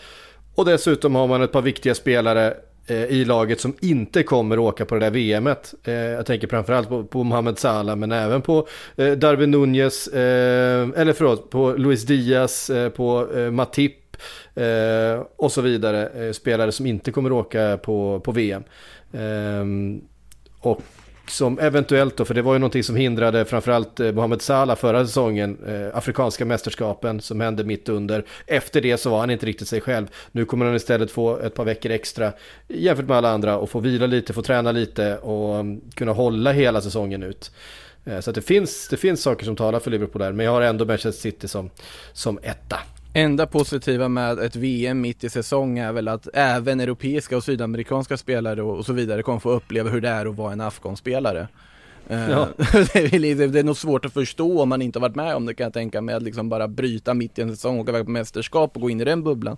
Och 0.55 0.65
dessutom 0.65 1.15
har 1.15 1.27
man 1.27 1.43
ett 1.43 1.53
par 1.53 1.63
viktiga 1.63 1.95
spelare 1.95 2.55
Eh, 2.87 3.05
i 3.05 3.25
laget 3.25 3.61
som 3.61 3.75
inte 3.81 4.23
kommer 4.23 4.59
åka 4.59 4.85
på 4.85 4.95
det 4.95 5.11
där 5.11 5.11
VMet. 5.11 5.75
Eh, 5.85 5.95
jag 5.95 6.27
tänker 6.27 6.49
framförallt 6.49 6.89
på, 6.89 7.05
på 7.05 7.25
Mohamed 7.25 7.59
Salah 7.59 7.97
men 7.97 8.13
även 8.13 8.43
på 8.43 8.67
eh, 8.97 9.13
Darwin 9.13 9.51
Nunez, 9.51 10.09
eller 10.09 11.13
förlåt, 11.13 11.51
på 11.51 11.73
Luis 11.73 12.03
Diaz, 12.03 12.71
på 12.97 13.29
Matip 13.53 14.17
och 15.37 15.53
så 15.53 15.61
vidare. 15.61 16.35
spelare 16.35 16.73
som 16.73 16.87
inte 16.87 17.11
kommer 17.11 17.33
åka 17.33 17.79
på, 17.83 18.21
på 18.21 18.33
VM. 18.33 18.63
Ehm, 19.13 20.01
och 20.61 20.83
som 21.27 21.59
eventuellt 21.59 22.17
då, 22.17 22.25
för 22.25 22.35
det 22.35 22.43
var 22.43 22.53
ju 22.53 22.59
någonting 22.59 22.83
som 22.83 22.97
hindrade 22.97 23.45
framförallt 23.45 24.01
eh, 24.01 24.13
Mohamed 24.13 24.43
Salah 24.43 24.77
förra 24.77 25.07
säsongen, 25.07 25.59
eh, 25.67 25.97
Afrikanska 25.97 26.45
mästerskapen 26.45 27.21
som 27.21 27.41
hände 27.41 27.65
mitt 27.65 27.89
under. 27.89 28.25
Efter 28.47 28.81
det 28.81 28.97
så 28.97 29.11
var 29.11 29.19
han 29.21 29.31
inte 29.31 29.47
riktigt 29.47 29.69
sig 29.69 29.81
själv. 29.81 30.07
Nu 30.33 30.45
kommer 30.45 30.67
han 30.67 30.75
istället 30.75 31.11
få 31.11 31.39
ett 31.39 31.55
par 31.55 31.65
veckor 31.65 31.91
extra 31.91 32.33
jämfört 32.69 33.07
med 33.07 33.17
alla 33.17 33.31
andra 33.31 33.59
och 33.59 33.71
få 33.71 33.81
vila 33.81 34.07
lite, 34.07 34.33
få 34.33 34.43
träna 34.43 34.73
lite 34.73 35.19
och 35.19 35.55
um, 35.55 35.81
kunna 35.95 36.13
hålla 36.13 36.53
hela 36.53 36.81
säsongen 36.81 37.23
ut. 37.23 37.51
Eh, 38.05 38.21
så 38.21 38.31
att 38.31 38.35
det 38.35 38.43
finns, 38.43 38.89
det 38.89 38.97
finns 38.97 39.23
saker 39.23 39.45
som 39.45 39.57
talar 39.57 39.81
för 39.81 39.91
Liverpool 39.91 40.23
där, 40.23 40.33
men 40.33 40.47
jag 40.47 40.53
har 40.53 40.63
ändå 40.63 40.85
Manchester 40.85 41.31
City 41.31 41.49
som, 41.49 41.71
som 42.13 42.39
etta. 42.43 42.79
Enda 43.17 43.47
positiva 43.47 44.09
med 44.09 44.39
ett 44.39 44.57
VM 44.57 45.01
mitt 45.01 45.25
i 45.25 45.31
säsong 45.31 45.79
är 45.79 45.93
väl 45.93 46.09
att 46.09 46.29
även 46.35 46.81
europeiska 46.81 47.37
och 47.37 47.45
sydamerikanska 47.45 48.17
spelare 48.17 48.63
och 48.63 48.87
så 48.87 48.93
vidare 48.93 49.23
kommer 49.23 49.39
få 49.39 49.51
uppleva 49.51 49.91
hur 49.91 50.01
det 50.01 50.09
är 50.09 50.27
att 50.27 50.37
vara 50.37 50.53
en 50.53 50.61
afghanspelare. 50.61 51.49
Eh, 52.09 52.31
ja. 52.31 52.49
det, 52.73 53.15
är, 53.15 53.49
det 53.49 53.59
är 53.59 53.65
nog 53.65 53.77
svårt 53.77 54.05
att 54.05 54.13
förstå 54.13 54.63
om 54.63 54.69
man 54.69 54.83
inte 54.83 54.99
har 54.99 55.09
varit 55.09 55.17
med 55.17 55.35
om 55.35 55.47
det 55.47 55.55
kan 55.55 55.65
jag 55.65 55.73
tänka 55.73 56.01
mig, 56.01 56.15
att 56.15 56.23
liksom 56.23 56.49
bara 56.49 56.69
bryta 56.69 57.15
mitt 57.15 57.39
i 57.39 57.43
en 57.43 57.57
säsong, 57.57 57.79
åka 57.79 57.91
iväg 57.91 58.05
på 58.05 58.11
mästerskap 58.11 58.77
och 58.77 58.83
gå 58.83 58.91
in 58.91 59.01
i 59.01 59.05
den 59.05 59.23
bubblan. 59.23 59.57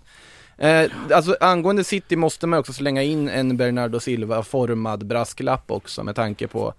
Eh, 0.58 0.90
alltså 1.10 1.36
angående 1.40 1.84
City 1.84 2.16
måste 2.16 2.46
man 2.46 2.58
också 2.58 2.72
slänga 2.72 3.02
in 3.02 3.28
en 3.28 3.56
Bernardo 3.56 4.00
Silva-formad 4.00 5.06
brasklapp 5.06 5.70
också 5.70 6.04
med 6.04 6.16
tanke 6.16 6.48
på 6.48 6.74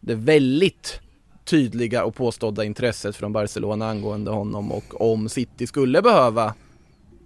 det 0.00 0.14
väldigt 0.14 1.00
tydliga 1.44 2.04
och 2.04 2.14
påstådda 2.14 2.64
intresset 2.64 3.16
från 3.16 3.32
Barcelona 3.32 3.88
angående 3.88 4.30
honom 4.30 4.72
och 4.72 5.00
om 5.00 5.28
City 5.28 5.66
skulle 5.66 6.02
behöva 6.02 6.54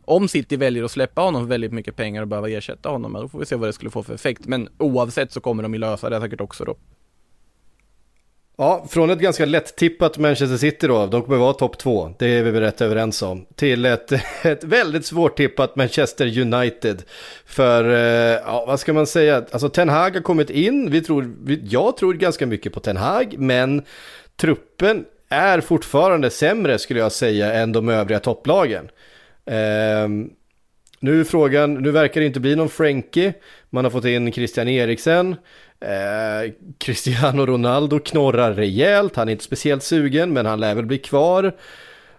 om 0.04 0.28
City 0.28 0.56
väljer 0.56 0.84
att 0.84 0.90
släppa 0.90 1.20
honom 1.20 1.42
för 1.42 1.48
väldigt 1.48 1.72
mycket 1.72 1.96
pengar 1.96 2.22
och 2.22 2.28
behöva 2.28 2.48
ersätta 2.48 2.88
honom, 2.88 3.12
då 3.12 3.28
får 3.28 3.38
vi 3.38 3.46
se 3.46 3.56
vad 3.56 3.68
det 3.68 3.72
skulle 3.72 3.90
få 3.90 4.02
för 4.02 4.14
effekt. 4.14 4.46
Men 4.46 4.68
oavsett 4.78 5.32
så 5.32 5.40
kommer 5.40 5.62
de 5.62 5.74
ju 5.74 5.80
lösa 5.80 6.10
det 6.10 6.20
säkert 6.20 6.40
också 6.40 6.64
då. 6.64 6.76
Ja, 8.58 8.86
från 8.90 9.10
ett 9.10 9.18
ganska 9.18 9.44
lätt-tippat 9.44 10.18
Manchester 10.18 10.56
City 10.56 10.86
då, 10.86 11.06
de 11.06 11.22
kommer 11.22 11.38
vara 11.38 11.52
topp 11.52 11.78
två, 11.78 12.14
det 12.18 12.26
är 12.26 12.42
vi 12.42 12.50
väl 12.50 12.62
rätt 12.62 12.80
överens 12.80 13.22
om, 13.22 13.46
till 13.54 13.84
ett, 13.84 14.12
ett 14.42 14.64
väldigt 14.64 15.06
svårt-tippat 15.06 15.76
Manchester 15.76 16.38
United. 16.38 17.02
För, 17.46 17.90
eh, 17.90 18.40
ja 18.44 18.64
vad 18.66 18.80
ska 18.80 18.92
man 18.92 19.06
säga, 19.06 19.44
alltså 19.50 19.68
Ten 19.68 19.88
Hag 19.88 20.10
har 20.14 20.22
kommit 20.22 20.50
in, 20.50 20.90
vi 20.90 21.00
tror, 21.02 21.36
jag 21.62 21.96
tror 21.96 22.14
ganska 22.14 22.46
mycket 22.46 22.72
på 22.72 22.80
Ten 22.80 22.96
Hag, 22.96 23.34
men 23.38 23.82
truppen 24.36 25.04
är 25.28 25.60
fortfarande 25.60 26.30
sämre 26.30 26.78
skulle 26.78 27.00
jag 27.00 27.12
säga 27.12 27.52
än 27.54 27.72
de 27.72 27.88
övriga 27.88 28.20
topplagen. 28.20 28.88
Um, 30.04 30.30
nu 31.00 31.20
är 31.20 31.24
frågan, 31.24 31.74
nu 31.74 31.90
verkar 31.90 32.20
det 32.20 32.26
inte 32.26 32.40
bli 32.40 32.56
någon 32.56 32.68
Frankie, 32.68 33.34
man 33.70 33.84
har 33.84 33.90
fått 33.90 34.04
in 34.04 34.32
Christian 34.32 34.68
Eriksen, 34.68 35.36
Eh, 35.80 36.52
Cristiano 36.78 37.46
Ronaldo 37.46 37.98
knorrar 37.98 38.52
rejält, 38.52 39.16
han 39.16 39.28
är 39.28 39.32
inte 39.32 39.44
speciellt 39.44 39.82
sugen 39.82 40.32
men 40.32 40.46
han 40.46 40.60
lär 40.60 40.74
väl 40.74 40.86
bli 40.86 40.98
kvar. 40.98 41.56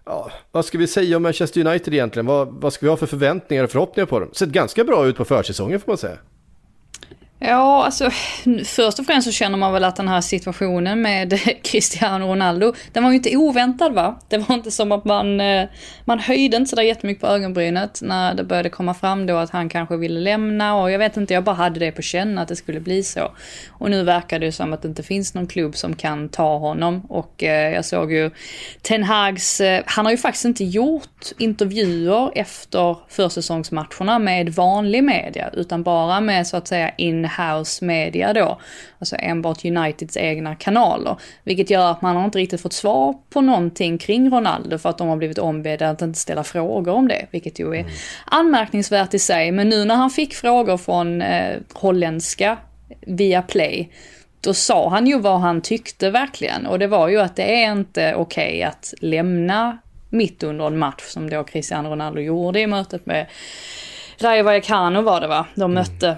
Ja, 0.05 0.31
vad 0.51 0.65
ska 0.65 0.77
vi 0.77 0.87
säga 0.87 1.17
om 1.17 1.23
Manchester 1.23 1.67
United 1.67 1.93
egentligen? 1.93 2.25
Vad, 2.25 2.47
vad 2.47 2.73
ska 2.73 2.85
vi 2.85 2.89
ha 2.89 2.97
för 2.97 3.05
förväntningar 3.05 3.63
och 3.63 3.71
förhoppningar 3.71 4.05
på 4.05 4.19
dem? 4.19 4.29
Sett 4.33 4.49
ganska 4.49 4.83
bra 4.83 5.07
ut 5.07 5.17
på 5.17 5.25
försäsongen 5.25 5.79
får 5.79 5.91
man 5.91 5.97
säga. 5.97 6.17
Ja, 7.39 7.85
alltså 7.85 8.09
först 8.65 8.99
och 8.99 9.05
främst 9.05 9.27
så 9.27 9.31
känner 9.31 9.57
man 9.57 9.73
väl 9.73 9.83
att 9.83 9.95
den 9.95 10.07
här 10.07 10.21
situationen 10.21 11.01
med 11.01 11.39
Cristiano 11.63 12.25
Ronaldo, 12.25 12.73
den 12.91 13.03
var 13.03 13.11
ju 13.11 13.15
inte 13.17 13.37
oväntad 13.37 13.93
va? 13.93 14.19
Det 14.27 14.37
var 14.37 14.55
inte 14.55 14.71
som 14.71 14.91
att 14.91 15.05
man, 15.05 15.41
eh, 15.41 15.67
man 16.05 16.19
höjde 16.19 16.57
inte 16.57 16.69
sådär 16.69 16.83
jättemycket 16.83 17.21
på 17.21 17.27
ögonbrynet 17.27 17.99
när 18.01 18.33
det 18.33 18.43
började 18.43 18.69
komma 18.69 18.93
fram 18.93 19.25
då 19.25 19.37
att 19.37 19.49
han 19.49 19.69
kanske 19.69 19.97
ville 19.97 20.19
lämna 20.19 20.75
och 20.75 20.91
jag 20.91 20.99
vet 20.99 21.17
inte, 21.17 21.33
jag 21.33 21.43
bara 21.43 21.55
hade 21.55 21.79
det 21.79 21.91
på 21.91 22.01
känn 22.01 22.37
att 22.37 22.47
det 22.47 22.55
skulle 22.55 22.79
bli 22.79 23.03
så. 23.03 23.31
Och 23.69 23.89
nu 23.91 24.03
verkar 24.03 24.39
det 24.39 24.45
ju 24.45 24.51
som 24.51 24.73
att 24.73 24.81
det 24.81 24.87
inte 24.87 25.03
finns 25.03 25.33
någon 25.33 25.47
klubb 25.47 25.75
som 25.75 25.95
kan 25.95 26.29
ta 26.29 26.57
honom 26.57 27.01
och 27.09 27.43
eh, 27.43 27.73
jag 27.73 27.85
såg 27.85 28.13
ju 28.13 28.31
Ten 28.81 29.03
Hags, 29.03 29.61
eh, 29.61 29.83
han 29.85 30.05
har 30.05 30.11
ju 30.11 30.17
faktiskt 30.17 30.45
inte 30.45 30.63
gjort 30.63 31.31
intervjuer 31.37 32.31
efter 32.35 32.97
försäsongsmatcherna 33.09 34.19
med 34.19 34.49
vanlig 34.49 35.03
media 35.03 35.49
utan 35.53 35.83
bara 35.83 36.21
med 36.21 36.47
så 36.47 36.57
att 36.57 36.67
säga 36.67 36.91
in 36.97 37.26
in-house 37.27 37.85
media 37.85 38.33
då. 38.33 38.59
Alltså 38.99 39.15
enbart 39.19 39.65
Uniteds 39.65 40.17
egna 40.17 40.55
kanaler. 40.55 41.15
Vilket 41.43 41.69
gör 41.69 41.91
att 41.91 42.01
man 42.01 42.15
har 42.15 42.25
inte 42.25 42.39
riktigt 42.39 42.61
fått 42.61 42.73
svar 42.73 43.15
på 43.29 43.41
någonting 43.41 43.97
kring 43.97 44.29
Ronaldo 44.29 44.77
för 44.77 44.89
att 44.89 44.97
de 44.97 45.07
har 45.07 45.17
blivit 45.17 45.37
ombedda 45.37 45.89
att 45.89 46.01
inte 46.01 46.19
ställa 46.19 46.43
frågor 46.43 46.93
om 46.93 47.07
det. 47.07 47.25
Vilket 47.31 47.59
ju 47.59 47.75
är 47.75 47.85
anmärkningsvärt 48.25 49.13
i 49.13 49.19
sig. 49.19 49.51
Men 49.51 49.69
nu 49.69 49.85
när 49.85 49.95
han 49.95 50.09
fick 50.09 50.33
frågor 50.33 50.77
från 50.77 51.21
eh, 51.21 51.57
holländska 51.73 52.57
via 53.01 53.41
Play 53.41 53.91
då 54.41 54.53
sa 54.53 54.89
han 54.89 55.07
ju 55.07 55.19
vad 55.19 55.39
han 55.39 55.61
tyckte 55.61 56.09
verkligen. 56.09 56.65
Och 56.65 56.79
det 56.79 56.87
var 56.87 57.07
ju 57.07 57.19
att 57.19 57.35
det 57.35 57.63
är 57.63 57.71
inte 57.71 58.15
okej 58.15 58.47
okay 58.47 58.63
att 58.63 58.93
lämna 59.01 59.77
mitt 60.09 60.43
under 60.43 60.67
en 60.67 60.77
match 60.77 61.03
som 61.03 61.29
då 61.29 61.43
Cristiano 61.43 61.89
Ronaldo 61.89 62.21
gjorde 62.21 62.59
i 62.59 62.67
mötet 62.67 63.05
med 63.05 63.25
Rayo 64.19 64.43
Vallecano 64.43 65.01
var 65.01 65.21
det 65.21 65.27
va, 65.27 65.45
de 65.55 65.61
mm. 65.61 65.73
mötte. 65.73 66.17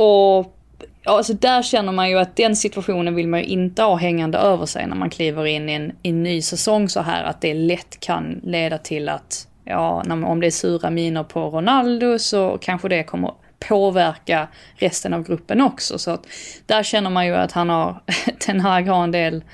Och 0.00 0.56
alltså 1.04 1.32
där 1.32 1.62
känner 1.62 1.92
man 1.92 2.10
ju 2.10 2.18
att 2.18 2.36
den 2.36 2.56
situationen 2.56 3.14
vill 3.14 3.28
man 3.28 3.40
ju 3.40 3.46
inte 3.46 3.82
ha 3.82 3.96
hängande 3.96 4.38
över 4.38 4.66
sig 4.66 4.86
när 4.86 4.96
man 4.96 5.10
kliver 5.10 5.46
in 5.46 5.68
i 5.68 5.72
en, 5.72 5.92
i 6.02 6.08
en 6.08 6.22
ny 6.22 6.42
säsong 6.42 6.88
så 6.88 7.00
här 7.00 7.24
att 7.24 7.40
det 7.40 7.54
lätt 7.54 8.00
kan 8.00 8.40
leda 8.42 8.78
till 8.78 9.08
att, 9.08 9.48
ja, 9.64 10.04
om 10.10 10.40
det 10.40 10.46
är 10.46 10.50
sura 10.50 10.90
miner 10.90 11.24
på 11.24 11.40
Ronaldo 11.40 12.18
så 12.18 12.58
kanske 12.60 12.88
det 12.88 13.02
kommer 13.02 13.32
påverka 13.68 14.48
resten 14.76 15.14
av 15.14 15.22
gruppen 15.22 15.60
också. 15.60 15.98
Så 15.98 16.10
att 16.10 16.26
där 16.66 16.82
känner 16.82 17.10
man 17.10 17.26
ju 17.26 17.34
att 17.34 17.52
han 17.52 17.68
har, 17.68 18.02
Ten 18.38 18.60
Hag 18.60 18.88
har 18.88 19.04
en 19.04 19.12
del, 19.12 19.44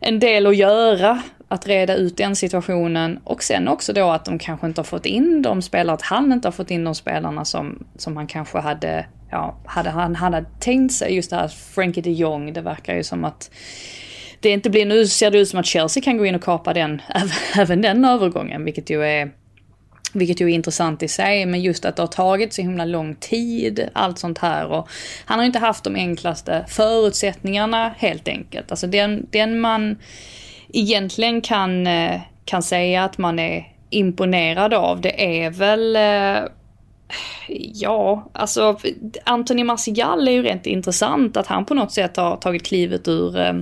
en 0.00 0.18
del 0.18 0.46
att 0.46 0.56
göra 0.56 1.22
att 1.48 1.66
reda 1.66 1.94
ut 1.94 2.16
den 2.16 2.36
situationen 2.36 3.20
och 3.24 3.42
sen 3.42 3.68
också 3.68 3.92
då 3.92 4.10
att 4.10 4.24
de 4.24 4.38
kanske 4.38 4.66
inte 4.66 4.78
har 4.78 4.84
fått 4.84 5.06
in 5.06 5.42
de 5.42 5.62
spelare, 5.62 5.94
att 5.94 6.02
han 6.02 6.32
inte 6.32 6.48
har 6.48 6.52
fått 6.52 6.70
in 6.70 6.84
de 6.84 6.94
spelarna 6.94 7.44
som, 7.44 7.86
som 7.96 8.16
han 8.16 8.26
kanske 8.26 8.58
hade, 8.58 9.06
ja, 9.30 9.58
hade 9.64 9.90
han 9.90 10.16
hade 10.16 10.44
tänkt 10.60 10.94
sig. 10.94 11.14
Just 11.14 11.30
det 11.30 11.36
här 11.36 11.48
Frankie 11.48 12.02
de 12.02 12.10
Jong, 12.10 12.52
det 12.52 12.60
verkar 12.60 12.94
ju 12.94 13.04
som 13.04 13.24
att 13.24 13.50
det 14.40 14.50
inte 14.50 14.70
blir, 14.70 14.86
nu 14.86 15.06
ser 15.06 15.30
det 15.30 15.38
ut 15.38 15.48
som 15.48 15.60
att 15.60 15.66
Chelsea 15.66 16.02
kan 16.02 16.18
gå 16.18 16.26
in 16.26 16.34
och 16.34 16.42
kapa 16.42 16.74
den, 16.74 17.02
även 17.54 17.82
den 17.82 18.04
övergången, 18.04 18.64
vilket 18.64 18.90
ju 18.90 19.04
är 19.04 19.30
vilket 20.12 20.40
ju 20.40 20.50
är 20.50 20.54
intressant 20.54 21.02
i 21.02 21.08
sig, 21.08 21.46
men 21.46 21.62
just 21.62 21.84
att 21.84 21.96
det 21.96 22.02
har 22.02 22.06
tagit 22.06 22.52
så 22.52 22.62
himla 22.62 22.84
lång 22.84 23.14
tid, 23.14 23.88
allt 23.92 24.18
sånt 24.18 24.38
här. 24.38 24.66
Och 24.66 24.88
han 25.24 25.38
har 25.38 25.46
inte 25.46 25.58
haft 25.58 25.84
de 25.84 25.94
enklaste 25.94 26.64
förutsättningarna 26.68 27.94
helt 27.98 28.28
enkelt. 28.28 28.70
Alltså 28.70 28.86
den, 28.86 29.26
den 29.30 29.60
man 29.60 29.96
egentligen 30.72 31.40
kan, 31.40 31.86
eh, 31.86 32.20
kan 32.44 32.62
säga 32.62 33.04
att 33.04 33.18
man 33.18 33.38
är 33.38 33.64
imponerad 33.90 34.74
av, 34.74 35.00
det 35.00 35.44
är 35.44 35.50
väl 35.50 35.96
eh, 35.96 36.50
Ja, 37.74 38.30
alltså 38.32 38.78
Anthony 39.24 39.64
Martial 39.64 40.28
är 40.28 40.32
ju 40.32 40.42
rent 40.42 40.66
intressant 40.66 41.36
att 41.36 41.46
han 41.46 41.64
på 41.64 41.74
något 41.74 41.92
sätt 41.92 42.16
har 42.16 42.36
tagit 42.36 42.62
klivet 42.62 43.08
ur, 43.08 43.38
eh, 43.38 43.52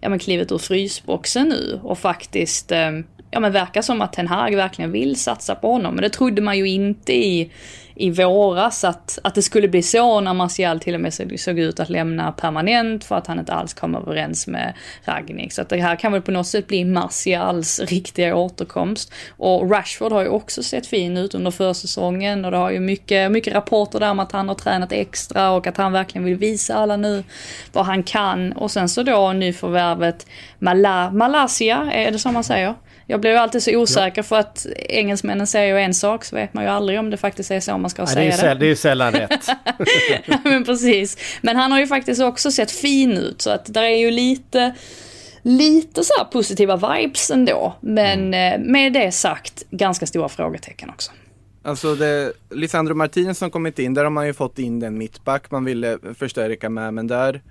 ja 0.00 0.08
men 0.08 0.18
klivet 0.18 0.52
ur 0.52 0.58
frysboxen 0.58 1.48
nu 1.48 1.80
och 1.82 1.98
faktiskt 1.98 2.72
eh, 2.72 2.90
ja 3.30 3.40
men 3.40 3.52
verkar 3.52 3.82
som 3.82 4.00
att 4.00 4.12
Ten 4.12 4.28
Hag 4.28 4.56
verkligen 4.56 4.92
vill 4.92 5.16
satsa 5.16 5.54
på 5.54 5.72
honom. 5.72 5.94
Men 5.94 6.02
det 6.02 6.10
trodde 6.10 6.42
man 6.42 6.58
ju 6.58 6.68
inte 6.68 7.12
i, 7.12 7.50
i 7.98 8.10
våras 8.10 8.84
att, 8.84 9.18
att 9.22 9.34
det 9.34 9.42
skulle 9.42 9.68
bli 9.68 9.82
så 9.82 10.20
när 10.20 10.34
Martial 10.34 10.80
till 10.80 10.94
och 10.94 11.00
med 11.00 11.14
såg, 11.14 11.40
såg 11.40 11.58
ut 11.58 11.80
att 11.80 11.88
lämna 11.88 12.32
permanent 12.32 13.04
för 13.04 13.14
att 13.14 13.26
han 13.26 13.38
inte 13.38 13.52
alls 13.52 13.74
kom 13.74 13.94
överens 13.94 14.46
med 14.46 14.74
Ragnik. 15.04 15.52
Så 15.52 15.62
att 15.62 15.68
det 15.68 15.76
här 15.76 15.96
kan 15.96 16.12
väl 16.12 16.22
på 16.22 16.30
något 16.30 16.46
sätt 16.46 16.66
bli 16.66 16.84
Martials 16.84 17.80
riktiga 17.80 18.36
återkomst. 18.36 19.12
Och 19.36 19.70
Rashford 19.70 20.12
har 20.12 20.22
ju 20.22 20.28
också 20.28 20.62
sett 20.62 20.86
fin 20.86 21.16
ut 21.16 21.34
under 21.34 21.50
försäsongen 21.50 22.44
och 22.44 22.50
det 22.50 22.56
har 22.56 22.70
ju 22.70 22.80
mycket, 22.80 23.32
mycket 23.32 23.54
rapporter 23.54 24.00
där 24.00 24.10
om 24.10 24.20
att 24.20 24.32
han 24.32 24.48
har 24.48 24.54
tränat 24.54 24.92
extra 24.92 25.50
och 25.50 25.66
att 25.66 25.76
han 25.76 25.92
verkligen 25.92 26.24
vill 26.24 26.36
visa 26.36 26.74
alla 26.74 26.96
nu 26.96 27.24
vad 27.72 27.86
han 27.86 28.02
kan. 28.02 28.52
Och 28.52 28.70
sen 28.70 28.88
så 28.88 29.02
då 29.02 29.32
nyförvärvet 29.32 30.26
Mala, 30.58 31.10
Malaysia, 31.10 31.92
är 31.92 32.10
det 32.10 32.18
så 32.18 32.32
man 32.32 32.44
säger? 32.44 32.74
Jag 33.10 33.20
blir 33.20 33.30
ju 33.30 33.36
alltid 33.36 33.62
så 33.62 33.76
osäker 33.76 34.18
ja. 34.18 34.22
för 34.22 34.36
att 34.36 34.66
engelsmännen 34.76 35.46
säger 35.46 35.74
ju 35.74 35.82
en 35.82 35.94
sak 35.94 36.24
så 36.24 36.36
vet 36.36 36.54
man 36.54 36.64
ju 36.64 36.70
aldrig 36.70 36.98
om 36.98 37.10
det 37.10 37.16
faktiskt 37.16 37.50
är 37.50 37.60
så 37.60 37.78
man 37.78 37.90
ska 37.90 38.04
Nej, 38.04 38.14
säga 38.14 38.36
det. 38.36 38.48
Är 38.48 38.54
det 38.54 38.66
är 38.66 38.68
ju 38.68 38.76
sällan 38.76 39.12
rätt. 39.12 39.46
men 40.44 40.64
precis. 40.64 41.16
Men 41.40 41.56
han 41.56 41.72
har 41.72 41.80
ju 41.80 41.86
faktiskt 41.86 42.22
också 42.22 42.50
sett 42.50 42.70
fin 42.70 43.12
ut 43.12 43.42
så 43.42 43.50
att 43.50 43.74
där 43.74 43.82
är 43.82 43.96
ju 43.96 44.10
lite 44.10 44.74
lite 45.42 46.04
så 46.04 46.24
positiva 46.32 46.76
vibes 46.76 47.30
ändå. 47.30 47.74
Men 47.80 48.34
mm. 48.34 48.62
Eh, 48.62 48.70
med 48.70 48.92
det 48.92 49.12
sagt, 49.12 49.64
ganska 49.70 50.06
stora 50.06 50.28
frågetecken 50.28 50.90
också. 50.90 51.12
Alltså 51.62 51.94
det, 51.94 52.32
Lisandro 52.50 52.94
Martinez 52.94 53.38
som 53.38 53.50
kommit 53.50 53.78
in, 53.78 53.94
där 53.94 54.04
har 54.04 54.10
man 54.10 54.26
ju 54.26 54.34
fått 54.34 54.58
in 54.58 54.80
den 54.80 54.98
mittback 54.98 55.50
man 55.50 55.64
ville 55.64 55.98
förstärka 56.18 56.68
med, 56.68 56.94
men 56.94 57.06
där 57.06 57.42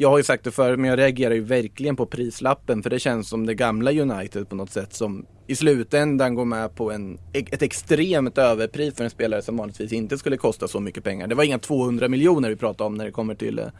jag 0.00 0.10
har 0.10 0.18
ju 0.18 0.24
sagt 0.24 0.44
det 0.44 0.50
förr, 0.50 0.76
men 0.76 0.90
jag 0.90 0.98
reagerar 0.98 1.34
ju 1.34 1.40
verkligen 1.40 1.96
på 1.96 2.06
prislappen 2.06 2.82
för 2.82 2.90
det 2.90 2.98
känns 2.98 3.28
som 3.28 3.46
det 3.46 3.54
gamla 3.54 3.92
United 3.92 4.48
på 4.48 4.56
något 4.56 4.70
sätt 4.70 4.94
som 4.94 5.26
i 5.46 5.54
slutändan 5.54 6.34
går 6.34 6.44
med 6.44 6.74
på 6.74 6.92
en, 6.92 7.18
ett 7.32 7.62
extremt 7.62 8.38
överpris 8.38 8.94
för 8.94 9.04
en 9.04 9.10
spelare 9.10 9.42
som 9.42 9.56
vanligtvis 9.56 9.92
inte 9.92 10.18
skulle 10.18 10.36
kosta 10.36 10.68
så 10.68 10.80
mycket 10.80 11.04
pengar. 11.04 11.26
Det 11.26 11.34
var 11.34 11.44
inga 11.44 11.58
200 11.58 12.08
miljoner 12.08 12.48
vi 12.48 12.56
pratade 12.56 12.86
om 12.86 12.94
när 12.94 13.04
det 13.04 13.10
kommer 13.10 13.34
till 13.34 13.58
Alessandro 13.58 13.72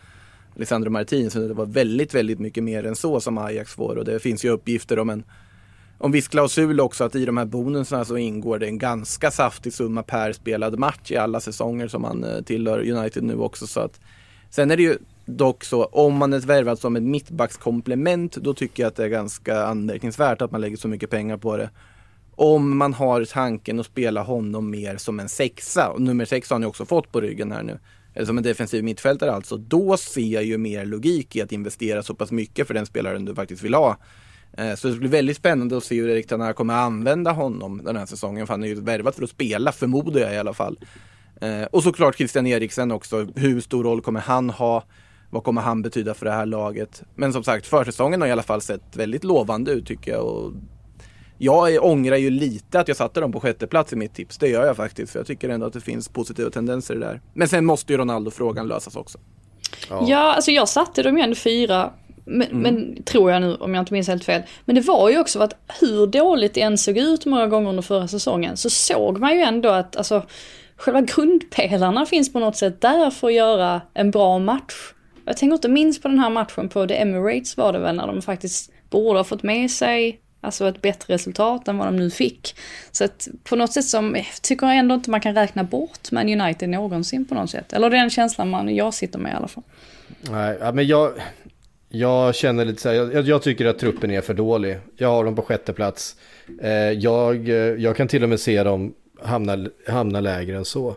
Lisandro 0.55 0.91
Martinez, 0.91 1.35
det 1.35 1.55
var 1.55 1.67
väldigt, 1.67 2.15
väldigt 2.15 2.39
mycket 2.39 2.65
mer 2.65 2.87
än 2.87 2.97
så 2.97 3.21
som 3.21 3.39
Ajax 3.39 3.75
får 3.75 3.97
och 3.97 4.05
det 4.05 4.21
finns 4.21 4.45
ju 4.45 4.49
uppgifter 4.49 4.99
om 4.99 5.11
en 5.11 5.25
om 5.99 6.13
viss 6.13 6.29
klausul 6.29 6.81
också 6.81 7.05
att 7.05 7.15
i 7.15 7.25
de 7.25 7.37
här 7.37 7.45
bonusarna 7.45 8.05
så 8.05 8.17
ingår 8.17 8.59
det 8.59 8.67
en 8.67 8.79
ganska 8.79 9.31
saftig 9.31 9.73
summa 9.73 10.03
per 10.03 10.33
spelad 10.33 10.79
match 10.79 11.11
i 11.11 11.17
alla 11.17 11.41
säsonger 11.41 11.89
som 11.89 12.03
man 12.03 12.25
eh, 12.25 12.41
tillhör 12.41 12.91
United 12.91 13.23
nu 13.23 13.37
också 13.37 13.67
så 13.67 13.81
att 13.81 14.01
Sen 14.51 14.71
är 14.71 14.77
det 14.77 14.83
ju 14.83 14.99
dock 15.29 15.65
så, 15.65 15.85
om 15.85 16.15
man 16.15 16.33
är 16.33 16.41
värvad 16.41 16.79
som 16.79 16.97
ett 16.97 17.03
mittbackskomplement, 17.03 18.37
då 18.37 18.55
tycker 18.55 18.83
jag 18.83 18.89
att 18.89 18.97
det 18.97 19.05
är 19.05 19.09
ganska 19.09 19.63
anmärkningsvärt 19.63 20.43
att 20.43 20.51
man 20.51 20.61
lägger 20.61 20.77
så 20.77 20.89
mycket 20.89 21.11
pengar 21.11 21.37
på 21.37 21.57
det. 21.57 21.71
Om 22.35 22.79
man 22.79 22.95
har 22.95 23.25
tanken 23.25 23.81
att 23.81 23.87
spela 23.87 24.23
honom 24.23 24.71
mer 24.71 24.97
som 24.97 25.21
en 25.21 25.29
sexa, 25.29 25.89
och 25.89 26.01
nummer 26.01 26.25
sex 26.25 26.51
har 26.51 26.55
han 26.55 26.63
ju 26.63 26.69
också 26.69 26.87
fått 26.87 27.13
på 27.13 27.21
ryggen 27.21 27.53
här 27.53 27.63
nu, 27.63 27.79
eller 28.15 28.27
som 28.27 28.39
en 28.39 28.45
defensiv 28.45 28.85
mittfältare 28.85 29.33
alltså, 29.33 29.57
då 29.57 29.97
ser 29.97 30.21
jag 30.21 30.45
ju 30.45 30.59
mer 30.59 30.85
logik 30.85 31.37
i 31.37 31.43
att 31.43 31.53
investera 31.53 32.03
så 32.03 32.15
pass 32.15 32.31
mycket 32.31 32.67
för 32.67 32.75
den 32.75 32.87
spelaren 32.87 33.25
du 33.25 33.35
faktiskt 33.35 33.63
vill 33.63 33.75
ha. 33.75 33.97
Eh, 34.53 34.75
så 34.75 34.89
det 34.89 34.97
blir 34.97 35.11
väldigt 35.11 35.37
spännande 35.37 35.77
att 35.77 35.85
se 35.85 36.01
hur 36.01 36.09
Erik 36.09 36.27
Tanara 36.27 36.53
kommer 36.53 36.75
använda 36.75 37.33
honom 37.33 37.81
den 37.85 37.97
här 37.97 38.07
säsongen, 38.07 38.47
för 38.47 38.55
han 38.55 38.63
är 38.63 38.69
ju 38.69 38.81
värvad 38.81 39.15
för 39.15 39.23
att 39.23 39.31
spela, 39.31 39.73
förmodar 39.73 40.21
jag 40.21 40.35
i 40.35 40.39
alla 40.39 40.55
fall. 40.55 40.79
Eh, 41.41 41.63
och 41.63 41.83
såklart 41.83 42.17
Christian 42.17 42.47
Eriksen 42.47 42.93
också, 42.93 43.27
hur 43.35 43.61
stor 43.61 43.85
roll 43.85 44.01
kommer 44.01 44.21
han 44.21 44.51
ha? 44.51 44.85
Vad 45.31 45.45
kommer 45.45 45.63
han 45.63 45.83
betyda 45.83 46.15
för 46.15 46.27
det 46.27 46.33
här 46.33 46.47
laget? 46.47 47.03
Men 47.15 47.33
som 47.33 47.45
sagt, 47.45 47.67
försäsongen 47.67 48.21
har 48.21 48.29
i 48.29 48.33
alla 48.33 48.43
fall 48.43 48.61
sett 48.61 48.97
väldigt 48.97 49.25
lovande 49.25 49.71
ut 49.71 49.87
tycker 49.87 50.11
jag. 50.11 50.25
Och 50.25 50.53
jag 51.39 51.85
ångrar 51.85 52.17
ju 52.17 52.31
lite 52.31 52.81
att 52.81 52.89
jag 52.89 52.97
satte 52.97 53.21
dem 53.21 53.33
på 53.33 53.41
sjätte 53.41 53.67
plats 53.67 53.93
i 53.93 53.97
mitt 53.97 54.15
tips. 54.15 54.39
Det 54.39 54.49
gör 54.49 54.67
jag 54.67 54.77
faktiskt. 54.77 55.13
För 55.13 55.19
jag 55.19 55.27
tycker 55.27 55.49
ändå 55.49 55.67
att 55.67 55.73
det 55.73 55.81
finns 55.81 56.09
positiva 56.09 56.51
tendenser 56.51 56.95
där. 56.95 57.21
Men 57.35 57.49
sen 57.49 57.65
måste 57.65 57.93
ju 57.93 57.99
Ronaldo-frågan 57.99 58.69
lösas 58.69 58.97
också. 58.97 59.19
Ja. 59.91 60.05
ja, 60.09 60.35
alltså 60.35 60.51
jag 60.51 60.69
satte 60.69 61.03
dem 61.03 61.19
ju 61.19 61.25
ändå 61.25 61.37
fyra. 61.37 61.91
Men, 62.25 62.49
mm. 62.49 62.63
men, 62.63 63.03
tror 63.03 63.31
jag 63.31 63.43
nu, 63.43 63.55
om 63.55 63.75
jag 63.75 63.83
inte 63.83 63.93
minns 63.93 64.09
helt 64.09 64.25
fel. 64.25 64.43
Men 64.65 64.75
det 64.75 64.81
var 64.81 65.11
ju 65.11 65.19
också 65.19 65.41
att 65.41 65.55
hur 65.81 66.07
dåligt 66.07 66.55
det 66.55 66.61
än 66.61 66.79
såg 66.79 66.99
ut 66.99 67.27
många 67.27 67.47
gånger 67.47 67.71
under 67.71 67.83
förra 67.83 68.09
säsongen 68.09 68.57
så 68.57 68.71
såg 68.71 69.19
man 69.19 69.37
ju 69.37 69.41
ändå 69.41 69.69
att 69.69 69.97
alltså 69.97 70.23
själva 70.77 71.01
grundpelarna 71.01 72.07
finns 72.07 72.33
på 72.33 72.39
något 72.39 72.57
sätt 72.57 72.81
där 72.81 73.11
för 73.11 73.27
att 73.27 73.35
göra 73.35 73.81
en 73.95 74.11
bra 74.11 74.39
match. 74.39 74.93
Jag 75.29 75.37
tänker 75.37 75.55
inte 75.55 75.69
minst 75.69 76.03
på 76.03 76.09
den 76.09 76.19
här 76.19 76.31
matchen 76.31 76.69
på 76.69 76.87
The 76.87 76.97
Emirates 76.97 77.57
var 77.57 77.73
det 77.73 77.79
väl 77.79 77.97
när 77.97 78.07
de 78.07 78.23
faktiskt 78.23 78.73
borde 78.91 79.19
ha 79.19 79.25
fått 79.25 79.43
med 79.43 79.71
sig 79.71 80.21
alltså 80.41 80.69
ett 80.69 80.83
bättre 80.83 81.15
resultat 81.15 81.69
än 81.69 81.79
vad 81.79 81.87
de 81.87 81.97
nu 81.97 82.11
fick. 82.11 82.57
Så 82.91 83.05
att 83.05 83.29
på 83.45 83.57
något 83.57 83.73
sätt 83.73 83.85
som, 83.85 84.15
eh, 84.15 84.25
tycker 84.43 84.67
jag 84.67 84.77
ändå 84.77 84.95
inte 84.95 85.11
man 85.11 85.21
kan 85.21 85.35
räkna 85.35 85.65
bort 85.65 86.13
Man 86.13 86.41
United 86.41 86.69
någonsin 86.69 87.25
på 87.25 87.35
något 87.35 87.51
sätt. 87.51 87.73
Eller 87.73 87.91
den 87.91 88.11
känslan 88.11 88.51
man, 88.51 88.75
jag 88.75 88.95
sitter 88.95 89.19
med 89.19 89.33
i 89.33 89.35
alla 89.35 89.49
fall. 89.49 89.65
Nej, 90.31 90.59
men 90.73 90.87
jag, 90.87 91.13
jag 91.89 92.35
känner 92.35 92.65
lite 92.65 92.83
så 92.83 92.89
här, 92.89 92.95
jag, 92.95 93.29
jag, 93.29 93.43
tycker 93.43 93.67
att 93.67 93.79
truppen 93.79 94.11
är 94.11 94.21
för 94.21 94.35
dålig. 94.35 94.79
Jag 94.97 95.09
har 95.09 95.25
dem 95.25 95.37
på 95.37 95.43
sjätte 95.43 95.73
plats. 95.73 96.17
Eh, 96.63 96.71
jag, 96.73 97.49
jag 97.79 97.97
kan 97.97 98.09
till 98.09 98.23
och 98.23 98.29
med 98.29 98.41
se 98.41 98.63
dem 98.63 98.95
hamna, 99.23 99.67
hamna 99.89 100.21
lägre 100.21 100.57
än 100.57 100.65
så. 100.65 100.97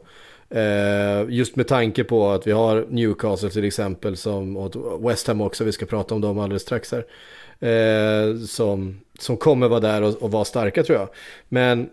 Eh, 0.52 1.26
just 1.30 1.56
med 1.56 1.68
tanke 1.68 2.04
på 2.04 2.30
att 2.30 2.47
vi 2.47 2.52
har 2.52 2.86
Newcastle 2.89 3.49
till 3.49 3.64
exempel 3.64 4.18
som, 4.18 4.58
och 4.58 5.10
West 5.10 5.28
Ham 5.28 5.41
också, 5.41 5.64
vi 5.64 5.72
ska 5.72 5.86
prata 5.86 6.16
om 6.16 6.22
dem 6.22 6.39
alldeles 6.39 6.62
strax 6.62 6.91
här. 6.91 7.06
Eh, 7.70 8.38
som, 8.38 8.99
som 9.20 9.38
kommer 9.38 9.68
vara 9.68 9.80
där 9.80 10.02
och, 10.02 10.14
och 10.14 10.32
vara 10.32 10.45
starka 10.45 10.84
tror 10.84 10.97
jag. 10.97 11.10
Men 11.49 11.89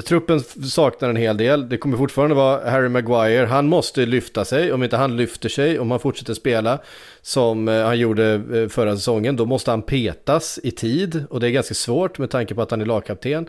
Truppen 0.00 0.40
saknar 0.40 1.10
en 1.10 1.16
hel 1.16 1.36
del. 1.36 1.68
Det 1.68 1.76
kommer 1.76 1.96
fortfarande 1.96 2.34
vara 2.34 2.70
Harry 2.70 2.88
Maguire. 2.88 3.46
Han 3.46 3.68
måste 3.68 4.06
lyfta 4.06 4.44
sig. 4.44 4.72
Om 4.72 4.82
inte 4.82 4.96
han 4.96 5.16
lyfter 5.16 5.48
sig, 5.48 5.78
om 5.78 5.90
han 5.90 6.00
fortsätter 6.00 6.34
spela 6.34 6.78
som 7.22 7.68
eh, 7.68 7.84
han 7.84 7.98
gjorde 7.98 8.42
eh, 8.54 8.68
förra 8.68 8.96
säsongen, 8.96 9.36
då 9.36 9.46
måste 9.46 9.70
han 9.70 9.82
petas 9.82 10.58
i 10.62 10.70
tid. 10.70 11.24
Och 11.30 11.40
det 11.40 11.48
är 11.48 11.50
ganska 11.50 11.74
svårt 11.74 12.18
med 12.18 12.30
tanke 12.30 12.54
på 12.54 12.62
att 12.62 12.70
han 12.70 12.80
är 12.80 12.86
lagkapten. 12.86 13.48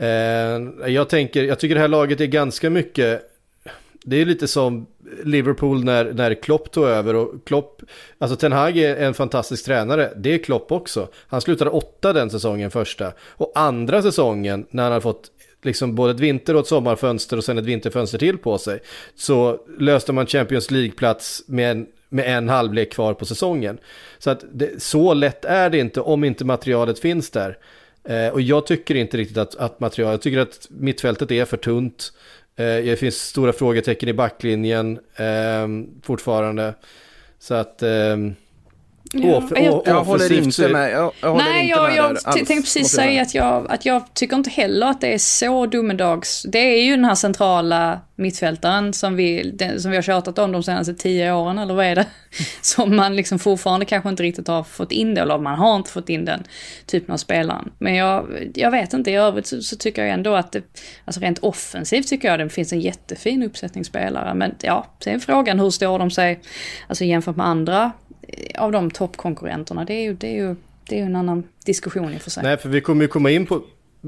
Eh, 0.00 0.90
jag, 0.90 1.08
tänker, 1.08 1.44
jag 1.44 1.58
tycker 1.58 1.74
det 1.74 1.80
här 1.80 1.88
laget 1.88 2.20
är 2.20 2.26
ganska 2.26 2.70
mycket 2.70 3.22
Det 4.04 4.16
är 4.16 4.24
lite 4.24 4.48
som 4.48 4.86
Liverpool 5.24 5.84
när, 5.84 6.12
när 6.12 6.34
Klopp 6.34 6.70
tog 6.70 6.84
över 6.84 7.14
och 7.14 7.46
Klopp, 7.46 7.82
alltså 8.18 8.36
Ten 8.36 8.52
Hag 8.52 8.76
är 8.76 8.96
en 8.96 9.14
fantastisk 9.14 9.64
tränare, 9.64 10.12
det 10.16 10.34
är 10.34 10.38
Klopp 10.38 10.72
också. 10.72 11.08
Han 11.28 11.40
slutade 11.40 11.70
åtta 11.70 12.12
den 12.12 12.30
säsongen 12.30 12.70
första 12.70 13.12
och 13.20 13.52
andra 13.54 14.02
säsongen 14.02 14.66
när 14.70 14.82
han 14.82 14.92
har 14.92 15.00
fått 15.00 15.30
liksom 15.62 15.94
både 15.94 16.10
ett 16.10 16.20
vinter 16.20 16.54
och 16.54 16.60
ett 16.60 16.66
sommarfönster 16.66 17.36
och 17.36 17.44
sen 17.44 17.58
ett 17.58 17.64
vinterfönster 17.64 18.18
till 18.18 18.38
på 18.38 18.58
sig 18.58 18.80
så 19.14 19.58
löste 19.78 20.12
man 20.12 20.26
Champions 20.26 20.70
League-plats 20.70 21.42
med 21.46 21.70
en, 21.70 21.86
med 22.08 22.36
en 22.36 22.48
halvlek 22.48 22.92
kvar 22.92 23.14
på 23.14 23.24
säsongen. 23.24 23.78
Så 24.18 24.30
att 24.30 24.44
det, 24.52 24.82
så 24.82 25.14
lätt 25.14 25.44
är 25.44 25.70
det 25.70 25.78
inte 25.78 26.00
om 26.00 26.24
inte 26.24 26.44
materialet 26.44 26.98
finns 26.98 27.30
där. 27.30 27.58
Eh, 28.08 28.28
och 28.28 28.40
jag 28.40 28.66
tycker 28.66 28.94
inte 28.94 29.16
riktigt 29.16 29.38
att, 29.38 29.56
att 29.56 29.80
materialet, 29.80 30.12
jag 30.12 30.22
tycker 30.22 30.38
att 30.38 30.66
mittfältet 30.70 31.30
är 31.30 31.44
för 31.44 31.56
tunt. 31.56 32.12
Eh, 32.56 32.64
det 32.64 32.98
finns 32.98 33.16
stora 33.16 33.52
frågetecken 33.52 34.08
i 34.08 34.12
backlinjen 34.12 34.98
eh, 35.16 35.68
fortfarande. 36.02 36.74
Så 37.38 37.54
att... 37.54 37.82
Ehm, 37.82 38.34
Ja, 39.12 39.42
jag, 39.50 39.64
jag, 39.64 39.82
jag 39.84 40.04
håller 40.04 40.32
inte 40.32 40.68
med. 40.68 40.92
Jag, 40.92 41.12
jag 41.20 41.30
håller 41.30 41.44
Nej, 41.44 41.62
inte 41.62 41.78
jag, 41.78 41.88
med 41.88 41.96
jag 41.96 42.04
där 42.04 42.20
alls, 42.24 42.34
tänkte 42.34 42.54
precis 42.54 42.88
säga 42.88 43.22
att 43.22 43.34
jag, 43.34 43.70
att 43.70 43.86
jag 43.86 44.14
tycker 44.14 44.36
inte 44.36 44.50
heller 44.50 44.86
att 44.86 45.00
det 45.00 45.14
är 45.14 45.18
så 45.18 45.66
domedags. 45.66 46.42
Det 46.48 46.58
är 46.58 46.82
ju 46.82 46.90
den 46.90 47.04
här 47.04 47.14
centrala 47.14 48.00
mittfältaren 48.18 48.92
som 48.92 49.16
vi, 49.16 49.50
den, 49.50 49.80
som 49.80 49.90
vi 49.90 49.96
har 49.96 50.02
tjatat 50.02 50.38
om 50.38 50.52
de 50.52 50.62
senaste 50.62 50.94
tio 50.94 51.32
åren, 51.32 51.58
eller 51.58 51.74
vad 51.74 51.84
är 51.84 51.94
det? 51.94 52.06
Som 52.62 52.96
man 52.96 53.16
liksom 53.16 53.38
fortfarande 53.38 53.86
kanske 53.86 54.08
inte 54.08 54.22
riktigt 54.22 54.48
har 54.48 54.62
fått 54.62 54.92
in 54.92 55.14
det, 55.14 55.20
eller 55.20 55.38
man 55.38 55.58
har 55.58 55.76
inte 55.76 55.90
fått 55.90 56.08
in 56.08 56.24
den 56.24 56.44
typen 56.86 57.12
av 57.12 57.16
spelaren. 57.16 57.72
Men 57.78 57.94
jag, 57.94 58.26
jag 58.54 58.70
vet 58.70 58.92
inte, 58.92 59.10
i 59.10 59.14
övrigt 59.14 59.46
så, 59.46 59.62
så 59.62 59.76
tycker 59.76 60.02
jag 60.02 60.10
ändå 60.10 60.34
att 60.34 60.52
det, 60.52 60.62
alltså 61.04 61.20
rent 61.20 61.38
offensivt 61.38 62.08
tycker 62.08 62.28
jag 62.28 62.38
det 62.38 62.48
finns 62.48 62.72
en 62.72 62.80
jättefin 62.80 63.42
uppsättning 63.42 63.84
spelare. 63.84 64.34
Men 64.34 64.54
ja, 64.60 64.86
sen 65.04 65.14
är 65.14 65.18
frågan 65.18 65.60
hur 65.60 65.70
står 65.70 65.98
de 65.98 66.10
sig, 66.10 66.40
alltså 66.88 67.04
jämfört 67.04 67.36
med 67.36 67.46
andra 67.46 67.92
av 68.58 68.72
de 68.72 68.90
toppkonkurrenterna. 68.90 69.84
Det 69.84 69.94
är 69.94 70.02
ju, 70.02 70.12
det 70.14 70.26
är 70.26 70.32
ju, 70.48 70.56
det 70.88 70.94
är 70.94 70.98
ju 70.98 71.04
en 71.04 71.16
annan 71.16 71.42
diskussion 71.66 72.14
i 72.14 72.16
och 72.16 72.20
för 72.22 72.30
sig. 72.30 72.42
Nej, 72.42 72.56
för 72.56 72.68
vi 72.68 72.80
kommer 72.80 73.02
ju 73.02 73.08
komma 73.08 73.30
in 73.30 73.46
på, 73.46 73.62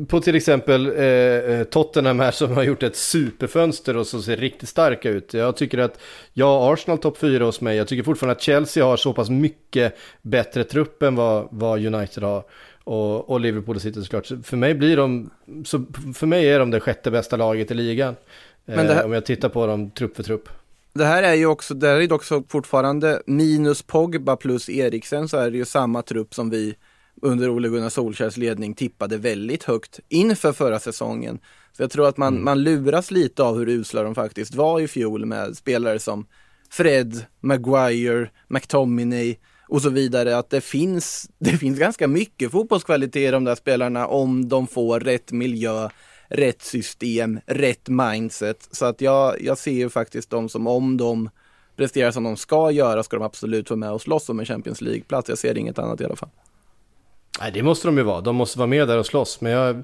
på 0.09 0.21
till 0.21 0.35
exempel 0.37 0.87
eh, 0.87 1.65
Tottenham 1.65 2.21
här 2.21 2.31
som 2.31 2.53
har 2.53 2.63
gjort 2.63 2.83
ett 2.83 2.97
superfönster 2.97 3.97
och 3.97 4.07
som 4.07 4.23
ser 4.23 4.37
riktigt 4.37 4.69
starka 4.69 5.11
ut. 5.11 5.35
Jag 5.35 5.57
tycker 5.57 5.79
att, 5.79 6.01
ja, 6.33 6.73
Arsenal 6.73 6.99
topp 6.99 7.19
4 7.19 7.45
hos 7.45 7.61
mig. 7.61 7.77
Jag 7.77 7.89
tycker 7.89 8.03
fortfarande 8.03 8.33
att 8.33 8.43
Chelsea 8.43 8.85
har 8.85 8.97
så 8.97 9.13
pass 9.13 9.31
mycket 9.31 9.97
bättre 10.23 10.65
trupp 10.65 11.03
än 11.03 11.15
vad, 11.15 11.49
vad 11.51 11.87
United 11.95 12.23
har. 12.23 12.43
Och, 12.85 13.31
och 13.31 13.41
Liverpool 13.41 13.81
sitter 13.81 14.01
såklart. 14.01 14.27
Så 14.27 14.39
för 14.43 14.57
mig 14.57 14.75
blir 14.75 14.97
de, 14.97 15.31
så 15.65 15.85
för 16.15 16.27
mig 16.27 16.49
är 16.49 16.59
de 16.59 16.71
det 16.71 16.81
sjätte 16.81 17.11
bästa 17.11 17.37
laget 17.37 17.71
i 17.71 17.75
ligan. 17.75 18.17
Men 18.65 18.87
det 18.87 18.95
här- 18.95 19.01
Eh, 19.01 19.07
om 19.07 19.13
jag 19.13 19.25
tittar 19.27 19.49
på 19.49 19.67
dem 19.67 19.91
trupp 19.91 20.17
för 20.17 20.23
trupp. 20.23 20.49
Det 20.93 21.05
här 21.05 21.23
är 21.23 21.35
ju 21.35 21.47
också, 21.47 21.75
det 21.75 21.89
här 21.89 21.95
är 21.95 22.01
ju 22.01 22.13
också 22.13 22.43
fortfarande 22.49 23.23
minus 23.27 23.83
Pogba 23.83 24.37
plus 24.37 24.69
Eriksen 24.69 25.29
så 25.29 25.37
är 25.37 25.51
det 25.51 25.57
ju 25.57 25.65
samma 25.65 26.03
trupp 26.03 26.35
som 26.35 26.51
vi 26.51 26.75
under 27.23 27.51
Ole 27.51 27.69
Gunnar 27.69 27.89
Solskjärs 27.89 28.37
ledning 28.37 28.75
tippade 28.75 29.17
väldigt 29.17 29.65
högt 29.65 30.01
inför 30.09 30.53
förra 30.53 30.79
säsongen. 30.79 31.39
Så 31.73 31.83
jag 31.83 31.91
tror 31.91 32.09
att 32.09 32.17
man, 32.17 32.45
man 32.45 32.63
luras 32.63 33.11
lite 33.11 33.43
av 33.43 33.59
hur 33.59 33.69
usla 33.69 34.03
de 34.03 34.15
faktiskt 34.15 34.55
var 34.55 34.81
i 34.81 34.89
fjol 34.89 35.27
med 35.27 35.57
spelare 35.57 35.99
som 35.99 36.27
Fred, 36.71 37.25
Maguire, 37.41 38.31
McTominay 38.49 39.37
och 39.69 39.83
så 39.83 39.91
vidare. 39.91 40.39
Att 40.39 40.51
det 40.51 40.61
finns, 40.61 41.31
det 41.39 41.51
finns 41.51 41.79
ganska 41.79 42.09
mycket 42.09 42.51
fotbollskvalitet 42.51 43.29
i 43.29 43.31
de 43.31 43.45
där 43.45 43.55
spelarna 43.55 44.07
om 44.07 44.49
de 44.49 44.67
får 44.67 45.01
rätt 45.01 45.33
miljö, 45.33 45.89
rätt 46.31 46.63
system, 46.63 47.41
rätt 47.47 47.89
mindset. 47.89 48.69
Så 48.71 48.85
att 48.85 49.01
jag, 49.01 49.43
jag 49.43 49.59
ser 49.59 49.73
ju 49.73 49.89
faktiskt 49.91 50.31
dem 50.31 50.49
som 50.49 50.67
om 50.67 50.97
de 50.97 51.31
presterar 51.77 52.11
som 52.11 52.25
de 52.25 52.37
ska 52.37 52.71
göra 52.71 53.03
ska 53.03 53.17
de 53.17 53.23
absolut 53.25 53.71
vara 53.71 53.79
med 53.79 53.91
och 53.93 54.03
slåss 54.03 54.29
om 54.29 54.41
en 54.41 54.47
Champions 54.47 54.81
League-plats. 54.81 55.29
Jag 55.29 55.39
ser 55.39 55.59
inget 55.59 55.79
annat 55.79 56.01
i 56.01 56.05
alla 56.05 56.17
fall. 56.17 56.29
Nej, 57.41 57.51
det 57.53 57.63
måste 57.63 57.89
de 57.89 57.97
ju 57.99 58.03
vara. 58.05 58.21
De 58.21 58.37
måste 58.37 58.59
vara 58.59 58.67
med 58.67 58.89
där 58.89 58.99
och 58.99 59.07
slåss. 59.07 59.41
Men 59.41 59.53
jag, 59.53 59.77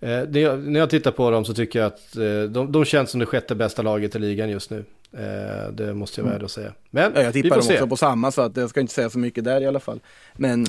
eh, 0.00 0.22
det, 0.28 0.56
när 0.56 0.80
jag 0.80 0.90
tittar 0.90 1.10
på 1.10 1.30
dem 1.30 1.44
så 1.44 1.54
tycker 1.54 1.78
jag 1.78 1.86
att 1.86 2.16
eh, 2.16 2.42
de, 2.42 2.72
de 2.72 2.84
känns 2.84 3.10
som 3.10 3.20
det 3.20 3.26
sjätte 3.26 3.54
bästa 3.54 3.82
laget 3.82 4.16
i 4.16 4.18
ligan 4.18 4.50
just 4.50 4.70
nu. 4.70 4.84
Eh, 5.12 5.72
det 5.72 5.94
måste 5.94 6.20
jag 6.20 6.24
vara 6.24 6.34
ärlig 6.34 6.44
att 6.44 6.50
säga. 6.50 6.72
Men 6.90 7.12
Ja, 7.14 7.22
jag 7.22 7.32
vi 7.32 7.42
tippar 7.42 7.56
får 7.56 7.60
dem 7.62 7.68
se. 7.68 7.74
också 7.74 7.86
på 7.86 7.96
samma 7.96 8.30
så 8.32 8.42
att 8.42 8.56
jag 8.56 8.70
ska 8.70 8.80
inte 8.80 8.92
säga 8.94 9.10
så 9.10 9.18
mycket 9.18 9.44
där 9.44 9.60
i 9.60 9.66
alla 9.66 9.80
fall. 9.80 10.00
Men 10.36 10.66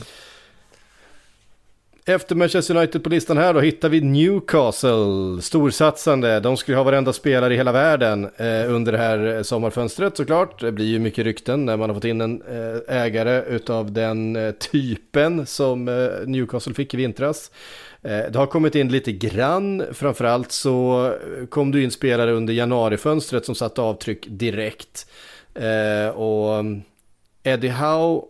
efter 2.09 2.35
Manchester 2.35 2.75
United 2.77 3.03
på 3.03 3.09
listan 3.09 3.37
här 3.37 3.53
då 3.53 3.59
hittar 3.59 3.89
vi 3.89 4.01
Newcastle, 4.01 5.41
storsatsande. 5.41 6.39
De 6.39 6.57
skulle 6.57 6.77
ha 6.77 6.83
varenda 6.83 7.13
spelare 7.13 7.53
i 7.53 7.57
hela 7.57 7.71
världen 7.71 8.29
eh, 8.37 8.73
under 8.73 8.91
det 8.91 8.97
här 8.97 9.35
eh, 9.35 9.41
sommarfönstret 9.41 10.17
såklart. 10.17 10.61
Det 10.61 10.71
blir 10.71 10.85
ju 10.85 10.99
mycket 10.99 11.25
rykten 11.25 11.65
när 11.65 11.77
man 11.77 11.89
har 11.89 11.95
fått 11.95 12.05
in 12.05 12.21
en 12.21 12.41
eh, 12.41 12.95
ägare 12.95 13.55
utav 13.55 13.91
den 13.91 14.35
eh, 14.35 14.51
typen 14.51 15.45
som 15.45 15.87
eh, 15.87 16.27
Newcastle 16.27 16.73
fick 16.73 16.93
i 16.93 16.97
vintras. 16.97 17.51
Eh, 18.01 18.31
det 18.31 18.35
har 18.35 18.45
kommit 18.45 18.75
in 18.75 18.91
lite 18.91 19.11
grann, 19.11 19.83
framförallt 19.93 20.51
så 20.51 21.05
eh, 21.07 21.45
kom 21.45 21.71
du 21.71 21.83
in 21.83 21.91
spelare 21.91 22.31
under 22.31 22.53
januarifönstret 22.53 23.45
som 23.45 23.55
satte 23.55 23.81
avtryck 23.81 24.25
direkt. 24.29 25.09
Eh, 25.55 26.09
och 26.09 26.55
mm, 26.55 26.81
Eddie 27.43 27.69
Howe 27.69 28.21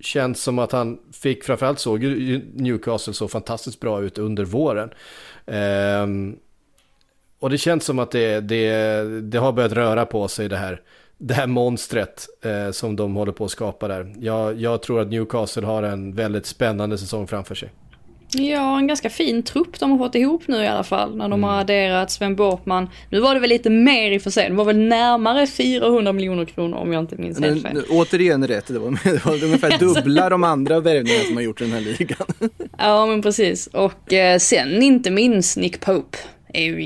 känns 0.00 0.42
som 0.42 0.58
att 0.58 0.72
han 0.72 0.98
fick, 1.12 1.44
framförallt 1.44 1.78
såg 1.78 2.02
Newcastle 2.54 3.14
så 3.14 3.28
fantastiskt 3.28 3.80
bra 3.80 4.02
ut 4.02 4.18
under 4.18 4.44
våren. 4.44 4.90
Eh, 5.46 6.06
och 7.38 7.50
det 7.50 7.58
känns 7.58 7.84
som 7.84 7.98
att 7.98 8.10
det, 8.10 8.40
det, 8.40 9.02
det 9.20 9.38
har 9.38 9.52
börjat 9.52 9.72
röra 9.72 10.06
på 10.06 10.28
sig 10.28 10.48
det 10.48 10.56
här, 10.56 10.82
det 11.18 11.34
här 11.34 11.46
monstret 11.46 12.26
eh, 12.42 12.70
som 12.70 12.96
de 12.96 13.14
håller 13.14 13.32
på 13.32 13.44
att 13.44 13.50
skapa 13.50 13.88
där. 13.88 14.14
Jag, 14.18 14.60
jag 14.60 14.82
tror 14.82 15.00
att 15.00 15.08
Newcastle 15.08 15.66
har 15.66 15.82
en 15.82 16.14
väldigt 16.14 16.46
spännande 16.46 16.98
säsong 16.98 17.26
framför 17.26 17.54
sig. 17.54 17.70
Ja, 18.32 18.78
en 18.78 18.86
ganska 18.86 19.10
fin 19.10 19.42
trupp 19.42 19.80
de 19.80 19.90
har 19.90 19.98
fått 19.98 20.14
ihop 20.14 20.42
nu 20.48 20.56
i 20.56 20.66
alla 20.66 20.84
fall. 20.84 21.16
När 21.16 21.28
de 21.28 21.44
har 21.44 21.60
adderat 21.60 22.10
Sven 22.10 22.36
Borkman. 22.36 22.88
Nu 23.10 23.20
var 23.20 23.34
det 23.34 23.40
väl 23.40 23.50
lite 23.50 23.70
mer 23.70 24.10
i 24.10 24.18
och 24.18 24.22
för 24.22 24.30
sig. 24.30 24.48
Det 24.48 24.54
var 24.54 24.64
väl 24.64 24.78
närmare 24.78 25.46
400 25.46 26.12
miljoner 26.12 26.44
kronor 26.44 26.78
om 26.78 26.92
jag 26.92 27.02
inte 27.02 27.16
minns 27.16 27.40
helt 27.40 27.62
fel. 27.62 27.82
återigen 27.90 28.48
rätt, 28.48 28.66
det 28.66 28.78
var, 28.78 28.98
det 29.04 29.24
var 29.24 29.44
ungefär 29.44 29.78
dubbla 29.94 30.28
de 30.28 30.44
andra 30.44 30.80
värvningarna 30.80 31.24
som 31.24 31.36
har 31.36 31.42
gjort 31.42 31.60
i 31.60 31.64
den 31.64 31.72
här 31.72 31.80
ligan. 31.80 32.26
Ja, 32.78 33.06
men 33.06 33.22
precis. 33.22 33.66
Och 33.66 34.12
eh, 34.12 34.38
sen 34.38 34.82
inte 34.82 35.10
minst 35.10 35.56
Nick 35.56 35.80
Pope. 35.80 36.18
Är 36.58 36.64
ju 36.64 36.80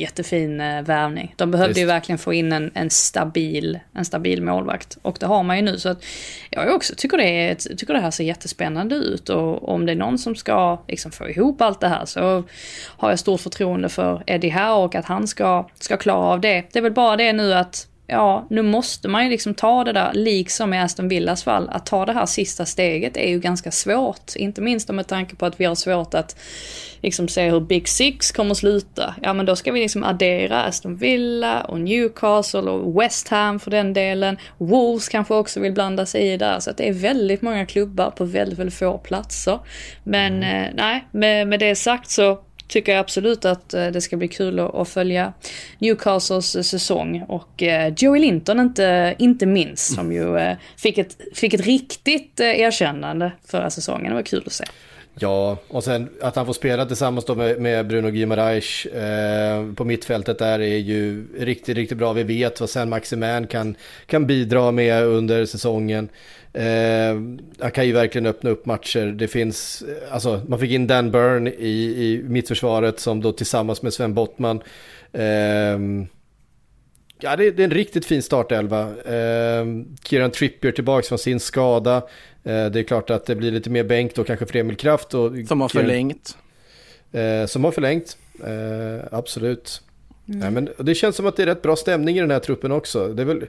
behövin 0.52 0.60
eh, 0.60 0.82
värvning. 0.82 1.34
De 1.36 1.50
behövde 1.50 1.68
Visst. 1.68 1.80
ju 1.80 1.86
verkligen 1.86 2.18
få 2.18 2.32
in 2.32 2.52
en, 2.52 2.70
en, 2.74 2.90
stabil, 2.90 3.78
en 3.94 4.04
stabil 4.04 4.42
målvakt. 4.42 4.98
Och 5.02 5.16
det 5.20 5.26
har 5.26 5.42
man 5.42 5.56
ju 5.56 5.62
nu. 5.62 5.78
Så 5.78 5.88
att 5.88 6.04
jag 6.50 6.74
också 6.74 6.94
tycker 6.96 7.16
det, 7.16 7.24
är, 7.24 7.54
tycker 7.54 7.94
det 7.94 8.00
här 8.00 8.10
ser 8.10 8.24
jättespännande 8.24 8.94
ut. 8.94 9.28
Och 9.28 9.68
om 9.68 9.86
det 9.86 9.92
är 9.92 9.96
någon 9.96 10.18
som 10.18 10.34
ska 10.34 10.82
liksom 10.88 11.12
få 11.12 11.28
ihop 11.28 11.62
allt 11.62 11.80
det 11.80 11.88
här 11.88 12.04
så 12.04 12.44
har 12.84 13.10
jag 13.10 13.18
stort 13.18 13.40
förtroende 13.40 13.88
för 13.88 14.22
Eddie 14.26 14.50
Howe 14.50 14.84
och 14.84 14.94
att 14.94 15.04
han 15.04 15.28
ska, 15.28 15.68
ska 15.80 15.96
klara 15.96 16.26
av 16.26 16.40
det. 16.40 16.64
Det 16.72 16.78
är 16.78 16.82
väl 16.82 16.92
bara 16.92 17.16
det 17.16 17.32
nu 17.32 17.54
att 17.54 17.88
Ja, 18.06 18.46
nu 18.50 18.62
måste 18.62 19.08
man 19.08 19.24
ju 19.24 19.30
liksom 19.30 19.54
ta 19.54 19.84
det 19.84 19.92
där, 19.92 20.12
liksom 20.14 20.74
i 20.74 20.78
Aston 20.78 21.08
Villas 21.08 21.44
fall, 21.44 21.68
att 21.68 21.86
ta 21.86 22.06
det 22.06 22.12
här 22.12 22.26
sista 22.26 22.66
steget 22.66 23.16
är 23.16 23.28
ju 23.28 23.40
ganska 23.40 23.70
svårt. 23.70 24.36
Inte 24.36 24.60
minst 24.60 24.88
med 24.88 25.06
tanke 25.06 25.36
på 25.36 25.46
att 25.46 25.60
vi 25.60 25.64
har 25.64 25.74
svårt 25.74 26.14
att 26.14 26.36
liksom 27.00 27.28
se 27.28 27.50
hur 27.50 27.60
Big 27.60 27.88
Six 27.88 28.32
kommer 28.32 28.54
sluta. 28.54 29.14
Ja, 29.22 29.32
men 29.32 29.46
då 29.46 29.56
ska 29.56 29.72
vi 29.72 29.80
liksom 29.80 30.04
addera 30.04 30.64
Aston 30.64 30.96
Villa 30.96 31.60
och 31.60 31.80
Newcastle 31.80 32.70
och 32.70 33.02
West 33.02 33.28
Ham 33.28 33.60
för 33.60 33.70
den 33.70 33.92
delen. 33.92 34.38
Wolves 34.58 35.08
kanske 35.08 35.34
också 35.34 35.60
vill 35.60 35.72
blanda 35.72 36.06
sig 36.06 36.32
i 36.32 36.36
där. 36.36 36.60
Så 36.60 36.70
att 36.70 36.76
det 36.76 36.88
är 36.88 36.92
väldigt 36.92 37.42
många 37.42 37.66
klubbar 37.66 38.10
på 38.10 38.24
väldigt, 38.24 38.58
väldigt 38.58 38.78
få 38.78 38.98
platser. 38.98 39.58
Men 40.04 40.42
eh, 40.42 40.68
nej, 40.74 41.04
med, 41.10 41.48
med 41.48 41.60
det 41.60 41.76
sagt 41.76 42.10
så 42.10 42.38
tycker 42.72 42.92
jag 42.92 43.00
absolut 43.00 43.44
att 43.44 43.74
eh, 43.74 43.86
det 43.86 44.00
ska 44.00 44.16
bli 44.16 44.28
kul 44.28 44.60
att, 44.60 44.88
följa 44.88 45.32
Newcastles 45.78 46.56
eh, 46.56 46.62
säsong. 46.62 47.24
Och 47.28 47.62
eh, 47.62 47.92
Joey 47.96 48.20
Linton 48.20 48.60
inte, 48.60 49.14
inte 49.18 49.46
minst, 49.46 49.94
som 49.94 50.12
ju 50.12 50.38
eh, 50.38 50.56
fick, 50.76 50.98
ett, 50.98 51.16
fick 51.34 51.54
ett 51.54 51.66
riktigt 51.66 52.40
erkännande 52.40 53.32
förra 53.46 53.70
säsongen. 53.70 54.08
Det 54.08 54.14
var 54.14 54.22
kul 54.22 54.42
att 54.46 54.52
se. 54.52 54.64
Ja, 55.14 55.56
och 55.68 55.84
sen 55.84 56.08
att 56.22 56.36
han 56.36 56.46
får 56.46 56.52
spela 56.52 56.86
tillsammans 56.86 57.24
då 57.24 57.34
med, 57.34 57.60
med 57.60 57.86
Bruno 57.86 58.10
Guimaraes 58.10 58.86
eh, 58.86 59.72
på 59.74 59.84
mittfältet 59.84 60.38
där 60.38 60.60
är 60.60 60.76
ju 60.76 61.26
riktigt, 61.38 61.76
riktigt 61.76 61.98
bra. 61.98 62.12
Vi 62.12 62.22
vet 62.22 62.60
vad 62.60 62.70
sen 62.70 62.88
Maximan 62.88 63.46
kan, 63.46 63.76
kan 64.06 64.26
bidra 64.26 64.70
med 64.70 65.04
under 65.04 65.46
säsongen. 65.46 66.08
Eh, 66.54 67.14
han 67.60 67.70
kan 67.70 67.86
ju 67.86 67.92
verkligen 67.92 68.26
öppna 68.26 68.50
upp 68.50 68.66
matcher. 68.66 69.06
Det 69.06 69.28
finns, 69.28 69.82
eh, 69.82 70.14
alltså 70.14 70.40
man 70.48 70.58
fick 70.58 70.70
in 70.70 70.86
Dan 70.86 71.10
Burn 71.10 71.48
i, 71.48 71.52
i 71.96 72.22
mittförsvaret 72.24 73.00
som 73.00 73.20
då 73.20 73.32
tillsammans 73.32 73.82
med 73.82 73.92
Sven 73.92 74.14
Bottman 74.14 74.62
ehm, 75.12 76.06
Ja, 77.24 77.36
det 77.36 77.46
är, 77.46 77.52
det 77.52 77.62
är 77.62 77.64
en 77.64 77.70
riktigt 77.70 78.04
fin 78.06 78.22
startelva. 78.22 78.80
Eh, 78.88 79.66
Kieran 80.04 80.30
Trippier 80.30 80.72
tillbaka 80.72 81.08
från 81.08 81.18
sin 81.18 81.40
skada. 81.40 81.96
Eh, 82.44 82.66
det 82.66 82.78
är 82.78 82.82
klart 82.82 83.10
att 83.10 83.26
det 83.26 83.34
blir 83.36 83.50
lite 83.50 83.70
mer 83.70 83.84
bänk 83.84 84.14
då, 84.14 84.24
kanske 84.24 84.46
för 84.46 84.56
Emil 84.58 84.76
Kraft. 84.76 85.14
Och 85.14 85.32
Som 85.48 85.60
har 85.60 85.68
Kieran- 85.68 85.82
förlängt. 85.82 86.36
Eh, 87.12 87.46
som 87.46 87.64
har 87.64 87.70
förlängt, 87.70 88.16
eh, 88.44 89.06
absolut. 89.12 89.82
Nej, 90.24 90.50
men 90.50 90.68
det 90.78 90.94
känns 90.94 91.16
som 91.16 91.26
att 91.26 91.36
det 91.36 91.42
är 91.42 91.46
rätt 91.46 91.62
bra 91.62 91.76
stämning 91.76 92.16
i 92.16 92.20
den 92.20 92.30
här 92.30 92.38
truppen 92.38 92.72
också. 92.72 93.08
Det 93.08 93.22
är 93.22 93.26
väl 93.26 93.44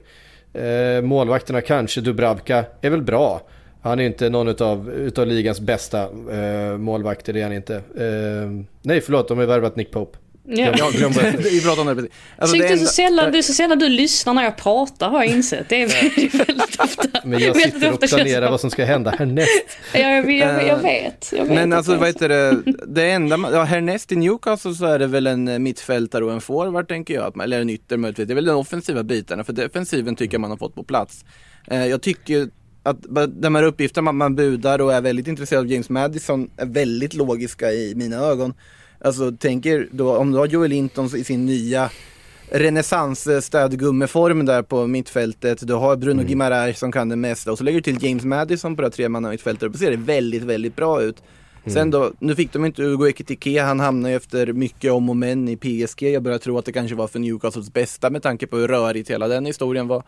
eh, 0.53 1.01
målvakterna 1.01 1.61
kanske, 1.61 2.01
Dubravka 2.01 2.65
är 2.81 2.89
väl 2.89 3.01
bra. 3.01 3.41
Han 3.81 3.99
är 3.99 4.03
inte 4.03 4.29
någon 4.29 4.47
utav, 4.47 4.91
utav 4.91 5.27
ligans 5.27 5.61
bästa 5.61 6.01
eh, 6.31 6.77
målvakter, 6.77 7.33
det 7.33 7.39
är 7.39 7.43
han 7.43 7.53
inte. 7.53 7.75
Eh, 7.75 8.65
nej, 8.81 9.01
förlåt, 9.01 9.27
de 9.27 9.37
har 9.37 9.45
värvat 9.45 9.75
Nick 9.75 9.91
Pope. 9.91 10.17
Ja. 10.45 10.73
Jag 10.77 10.93
glömde 10.93 11.35
Vi 11.43 11.61
pratar 11.61 11.81
om 11.81 11.87
det 11.87 11.95
precis. 11.95 12.11
Alltså, 12.37 12.57
det 12.57 12.67
så 12.67 12.73
enda- 12.73 12.85
sällan, 12.85 13.31
det 13.31 13.37
är 13.37 13.41
så 13.41 13.53
sällan 13.53 13.79
du 13.79 13.89
lyssnar 13.89 14.33
när 14.33 14.43
jag 14.43 14.57
pratar 14.57 15.09
har 15.09 15.23
jag 15.23 15.33
insett. 15.33 15.69
Det 15.69 15.81
är 15.81 15.87
väldigt, 15.87 16.33
väldigt 16.33 16.79
ofta. 16.79 17.21
Men 17.23 17.39
jag 17.39 17.55
sitter 17.55 17.93
och 17.93 17.99
planerar 17.99 18.51
vad 18.51 18.61
som 18.61 18.71
ska 18.71 18.85
hända 18.85 19.11
härnäst. 19.11 19.49
Ja, 19.93 19.99
jag, 19.99 20.31
jag, 20.31 20.67
jag 20.67 20.77
vet. 20.77 21.33
Jag 21.37 21.45
vet 21.45 21.53
Men 21.55 21.73
alltså 21.73 21.91
det 21.91 21.97
är 21.97 21.99
vad 21.99 22.07
så. 22.07 22.13
heter 22.13 22.29
det, 22.29 22.63
det 22.87 23.11
enda, 23.11 23.39
ja 23.53 23.63
härnäst 23.63 24.11
i 24.11 24.15
Newcastle 24.15 24.73
så 24.73 24.85
är 24.85 24.99
det 24.99 25.07
väl 25.07 25.27
en 25.27 25.47
eh, 25.47 25.59
mittfältare 25.59 26.25
och 26.25 26.31
en 26.33 26.41
forward 26.41 26.87
tänker 26.87 27.13
jag, 27.13 27.43
eller 27.43 27.61
en 27.61 27.69
ytter 27.69 27.97
möjligtvis. 27.97 28.27
Det 28.27 28.33
är 28.33 28.35
väl 28.35 28.45
de 28.45 28.57
offensiva 28.57 29.03
bitarna, 29.03 29.43
för 29.43 29.53
defensiven 29.53 30.15
tycker 30.15 30.33
jag 30.33 30.41
man 30.41 30.49
har 30.49 30.57
fått 30.57 30.75
på 30.75 30.83
plats. 30.83 31.25
Eh, 31.67 31.85
jag 31.85 32.01
tycker 32.01 32.49
att 32.83 32.97
de 33.41 33.55
här 33.55 33.63
uppgifterna 33.63 34.01
man, 34.01 34.15
man 34.17 34.35
budar 34.35 34.81
och 34.81 34.93
är 34.93 35.01
väldigt 35.01 35.27
intresserad 35.27 35.59
av 35.59 35.67
James 35.67 35.89
Madison 35.89 36.49
är 36.57 36.65
väldigt 36.65 37.13
logiska 37.13 37.71
i 37.71 37.93
mina 37.95 38.17
ögon. 38.17 38.53
Alltså 39.03 39.31
tänker 39.31 39.87
då, 39.91 40.17
om 40.17 40.31
du 40.31 40.37
har 40.37 40.47
Joel 40.47 40.69
Linton 40.69 41.05
i 41.15 41.23
sin 41.23 41.45
nya 41.45 41.89
renässans 42.51 43.27
stödgummeform 43.45 44.45
där 44.45 44.61
på 44.61 44.87
mittfältet. 44.87 45.67
Du 45.67 45.73
har 45.73 45.95
Bruno 45.95 46.23
Guimaraes 46.23 46.79
som 46.79 46.91
kan 46.91 47.09
det 47.09 47.15
mesta 47.15 47.51
och 47.51 47.57
så 47.57 47.63
lägger 47.63 47.81
du 47.81 47.83
till 47.83 48.07
James 48.07 48.23
Madison 48.23 48.75
på 48.75 48.81
det 48.81 48.85
här 48.85 48.91
tremanna 48.91 49.29
mittfältet 49.29 49.63
och 49.63 49.71
då 49.71 49.77
ser 49.77 49.91
det 49.91 49.97
väldigt, 49.97 50.43
väldigt 50.43 50.75
bra 50.75 51.01
ut. 51.01 51.23
Sen 51.65 51.91
då, 51.91 52.11
nu 52.19 52.35
fick 52.35 52.53
de 52.53 52.65
inte 52.65 52.83
Hugo 52.83 53.07
Ekitike, 53.07 53.61
han 53.61 53.79
hamnade 53.79 54.09
ju 54.09 54.15
efter 54.17 54.53
mycket 54.53 54.91
om 54.91 55.09
och 55.09 55.17
men 55.17 55.47
i 55.47 55.57
PSG. 55.57 56.01
Jag 56.03 56.23
börjar 56.23 56.37
tro 56.37 56.57
att 56.57 56.65
det 56.65 56.71
kanske 56.71 56.95
var 56.95 57.07
för 57.07 57.19
Newcastles 57.19 57.73
bästa 57.73 58.09
med 58.09 58.23
tanke 58.23 58.47
på 58.47 58.57
hur 58.57 58.67
rörigt 58.67 59.11
hela 59.11 59.27
den 59.27 59.45
historien 59.45 59.87
var. 59.87 60.03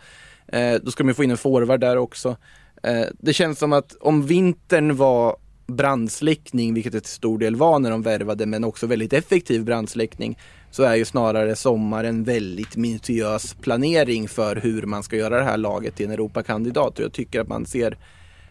Eh, 0.47 0.73
då 0.83 0.91
ska 0.91 1.03
ju 1.03 1.13
få 1.13 1.23
in 1.23 1.31
en 1.31 1.37
forward 1.37 1.79
där 1.79 1.97
också. 1.97 2.37
Eh, 2.83 3.05
det 3.19 3.33
känns 3.33 3.59
som 3.59 3.73
att 3.73 3.95
om 3.99 4.25
vintern 4.25 4.95
var 4.95 5.37
brandsläckning, 5.67 6.73
vilket 6.73 6.93
det 6.93 7.01
till 7.01 7.09
stor 7.09 7.39
del 7.39 7.55
var 7.55 7.79
när 7.79 7.91
de 7.91 8.01
värvade, 8.01 8.45
men 8.45 8.63
också 8.63 8.87
väldigt 8.87 9.13
effektiv 9.13 9.63
brandsläckning, 9.63 10.37
så 10.71 10.83
är 10.83 10.95
ju 10.95 11.05
snarare 11.05 11.55
sommaren 11.55 12.23
väldigt 12.23 12.75
minutiös 12.75 13.53
planering 13.53 14.27
för 14.27 14.55
hur 14.55 14.81
man 14.81 15.03
ska 15.03 15.15
göra 15.15 15.37
det 15.37 15.43
här 15.43 15.57
laget 15.57 15.95
till 15.95 16.05
en 16.05 16.11
Europakandidat. 16.11 16.99
Och 16.99 17.05
jag 17.05 17.13
tycker 17.13 17.41
att 17.41 17.47
man 17.47 17.65
ser 17.65 17.97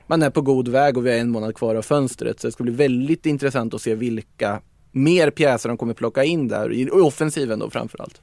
man 0.06 0.22
är 0.22 0.30
på 0.30 0.40
god 0.40 0.68
väg 0.68 0.96
och 0.96 1.06
vi 1.06 1.10
har 1.10 1.18
en 1.18 1.30
månad 1.30 1.54
kvar 1.56 1.74
av 1.74 1.82
fönstret. 1.82 2.40
Så 2.40 2.46
det 2.46 2.52
ska 2.52 2.64
bli 2.64 2.72
väldigt 2.72 3.26
intressant 3.26 3.74
att 3.74 3.82
se 3.82 3.94
vilka 3.94 4.60
mer 4.92 5.30
pjäser 5.30 5.68
de 5.68 5.78
kommer 5.78 5.94
plocka 5.94 6.24
in 6.24 6.48
där, 6.48 6.72
i 6.72 6.90
offensiven 6.90 7.58
då 7.58 7.70
framförallt. 7.70 8.20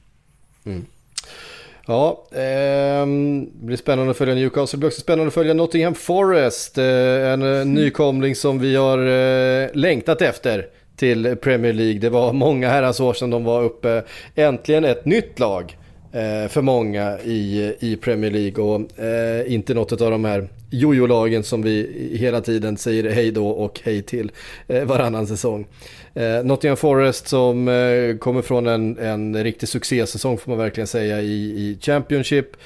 Mm. 0.64 0.86
Ja, 1.88 2.24
ehm, 2.36 3.46
det 3.60 3.66
blir 3.66 3.78
spännande 3.78 4.12
att 4.12 4.18
följa 4.18 4.36
Newcastle. 4.36 4.78
Det 4.78 4.80
blir 4.80 4.88
också 4.88 5.02
spännande 5.02 5.28
att 5.28 5.34
följa 5.34 5.54
Nottingham 5.54 5.96
Forest. 5.96 6.78
Eh, 6.78 6.86
en 6.86 7.60
eh, 7.60 7.66
nykomling 7.66 8.36
som 8.36 8.60
vi 8.60 8.76
har 8.76 8.98
eh, 8.98 9.70
längtat 9.74 10.22
efter 10.22 10.66
till 10.96 11.36
Premier 11.42 11.74
League. 11.74 12.00
Det 12.00 12.10
var 12.10 12.34
många 12.34 12.70
herrans 12.70 13.00
år 13.00 13.14
sedan 13.14 13.30
de 13.30 13.44
var 13.44 13.64
uppe. 13.64 14.04
Äntligen 14.36 14.86
ett 14.86 15.06
nytt 15.06 15.40
lag 15.40 15.78
eh, 16.14 16.50
för 16.50 16.62
många 16.62 17.20
i, 17.20 17.76
i 17.80 17.96
Premier 17.96 18.32
League 18.32 18.64
och 18.64 19.00
eh, 19.00 19.54
inte 19.54 19.74
något 19.74 20.02
av 20.02 20.12
de 20.12 20.26
här 20.26 20.50
jojo-lagen 20.70 21.44
som 21.44 21.62
vi 21.62 22.08
hela 22.20 22.42
tiden 22.42 22.78
säger 22.78 23.12
hej 23.12 23.32
då 23.32 23.48
och 23.48 23.82
hej 23.84 24.02
till 24.02 24.32
eh, 24.68 24.84
varannan 24.84 25.28
säsong. 25.28 25.68
Eh, 26.14 26.44
Nottingham 26.44 26.78
Forest 26.78 27.28
som 27.28 27.68
eh, 27.68 28.18
kommer 28.18 28.42
från 28.42 28.68
en, 28.68 28.98
en 28.98 29.44
riktig 29.44 29.70
succésäsong 29.70 30.38
får 30.38 30.52
man 30.52 30.60
verkligen 30.60 30.88
säga 30.88 31.22
i, 31.22 31.34
i 31.34 31.78
Championship. 31.82 32.58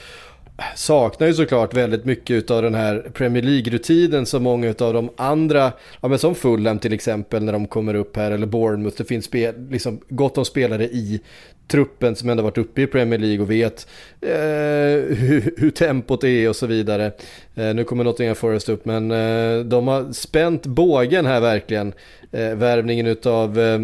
Saknar 0.75 1.27
ju 1.27 1.33
såklart 1.33 1.73
väldigt 1.73 2.05
mycket 2.05 2.51
av 2.51 2.61
den 2.61 2.75
här 2.75 3.09
Premier 3.13 3.43
League-rutinen 3.43 4.25
som 4.25 4.43
många 4.43 4.69
av 4.79 4.93
de 4.93 5.09
andra, 5.17 5.71
ja 6.01 6.07
men 6.07 6.19
som 6.19 6.35
Fulham 6.35 6.79
till 6.79 6.93
exempel 6.93 7.43
när 7.43 7.53
de 7.53 7.67
kommer 7.67 7.93
upp 7.93 8.17
här 8.17 8.31
eller 8.31 8.47
Bournemouth, 8.47 8.97
det 8.97 9.05
finns 9.05 9.25
spel, 9.25 9.67
liksom 9.69 9.99
gott 10.09 10.37
om 10.37 10.45
spelare 10.45 10.83
i 10.85 11.21
truppen 11.67 12.15
som 12.15 12.29
ändå 12.29 12.43
varit 12.43 12.57
uppe 12.57 12.81
i 12.81 12.87
Premier 12.87 13.19
League 13.19 13.41
och 13.41 13.51
vet 13.51 13.87
eh, 14.21 15.15
hur, 15.15 15.53
hur 15.57 15.71
tempot 15.71 16.23
är 16.23 16.49
och 16.49 16.55
så 16.55 16.67
vidare. 16.67 17.11
Eh, 17.55 17.73
nu 17.73 17.83
kommer 17.83 18.03
Nottingham 18.03 18.35
Forest 18.35 18.69
upp 18.69 18.85
men 18.85 19.11
eh, 19.11 19.59
de 19.65 19.87
har 19.87 20.13
spänt 20.13 20.65
bågen 20.65 21.25
här 21.25 21.41
verkligen. 21.41 21.93
Eh, 22.31 22.55
värvningen 22.55 23.07
utav 23.07 23.59
eh, 23.59 23.79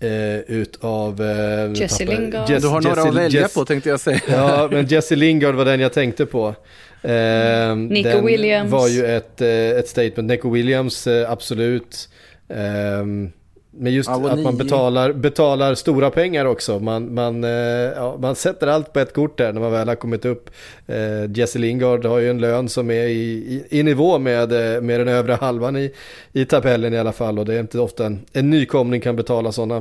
eh, 0.00 0.08
eh, 0.08 0.38
utav... 0.46 1.22
Eh, 1.22 1.72
Jesse 1.80 2.04
Lingard. 2.04 2.48
Jess- 2.50 2.62
Du 2.62 2.68
har 2.68 2.80
några 2.80 2.96
Jesse- 2.96 3.08
att 3.08 3.14
välja 3.14 3.42
Jess- 3.42 3.54
på 3.54 3.64
tänkte 3.64 3.88
jag 3.90 4.00
säga. 4.00 4.20
Ja, 4.28 4.68
men 4.72 4.86
Jesse 4.86 5.16
Lingard 5.16 5.54
var 5.54 5.64
den 5.64 5.80
jag 5.80 5.92
tänkte 5.92 6.26
på. 6.26 6.54
Eh, 7.02 7.76
Nico 7.76 8.08
den 8.08 8.26
Williams. 8.26 8.70
var 8.70 8.88
ju 8.88 9.06
ett, 9.06 9.40
ett 9.40 9.88
statement. 9.88 10.28
Nico 10.30 10.50
Williams, 10.50 11.06
absolut. 11.28 12.08
Ehm, 12.48 13.30
men 13.78 13.92
just 13.92 14.10
och 14.10 14.32
att 14.32 14.38
man 14.38 14.56
betalar, 14.56 15.12
betalar 15.12 15.74
stora 15.74 16.10
pengar 16.10 16.44
också. 16.44 16.78
Man, 16.78 17.14
man, 17.14 17.44
eh, 17.44 17.50
ja, 17.50 18.16
man 18.20 18.34
sätter 18.34 18.66
allt 18.66 18.92
på 18.92 19.00
ett 19.00 19.14
kort 19.14 19.38
där 19.38 19.52
när 19.52 19.60
man 19.60 19.72
väl 19.72 19.88
har 19.88 19.94
kommit 19.94 20.24
upp. 20.24 20.50
Eh, 20.86 21.30
Jesse 21.34 21.58
Lingard 21.58 22.04
har 22.04 22.18
ju 22.18 22.30
en 22.30 22.40
lön 22.40 22.68
som 22.68 22.90
är 22.90 23.06
i, 23.06 23.62
i, 23.70 23.78
i 23.78 23.82
nivå 23.82 24.18
med, 24.18 24.52
eh, 24.52 24.80
med 24.80 25.00
den 25.00 25.08
övre 25.08 25.32
halvan 25.32 25.76
i, 25.76 25.92
i 26.32 26.44
tabellen 26.44 26.94
i 26.94 26.98
alla 26.98 27.12
fall. 27.12 27.38
Och 27.38 27.44
det 27.44 27.54
är 27.54 27.60
inte 27.60 27.78
ofta 27.78 28.06
en, 28.06 28.20
en 28.32 28.50
nykomling 28.50 29.00
kan 29.00 29.16
betala 29.16 29.52
sådana 29.52 29.76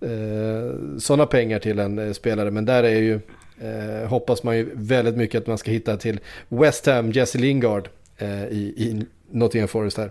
eh, 0.00 0.98
såna 0.98 1.26
pengar 1.26 1.58
till 1.58 1.78
en 1.78 2.14
spelare. 2.14 2.50
Men 2.50 2.64
där 2.64 2.82
är 2.82 3.00
ju, 3.00 3.20
eh, 3.60 4.08
hoppas 4.08 4.42
man 4.42 4.56
ju 4.56 4.68
väldigt 4.74 5.16
mycket 5.16 5.40
att 5.40 5.46
man 5.46 5.58
ska 5.58 5.70
hitta 5.70 5.96
till 5.96 6.20
West 6.48 6.86
Ham, 6.86 7.12
Jesse 7.12 7.38
Lingard 7.38 7.88
eh, 8.18 8.44
i, 8.44 8.74
i 8.76 9.06
Nottingham 9.30 9.68
Forest 9.68 9.98
här. 9.98 10.10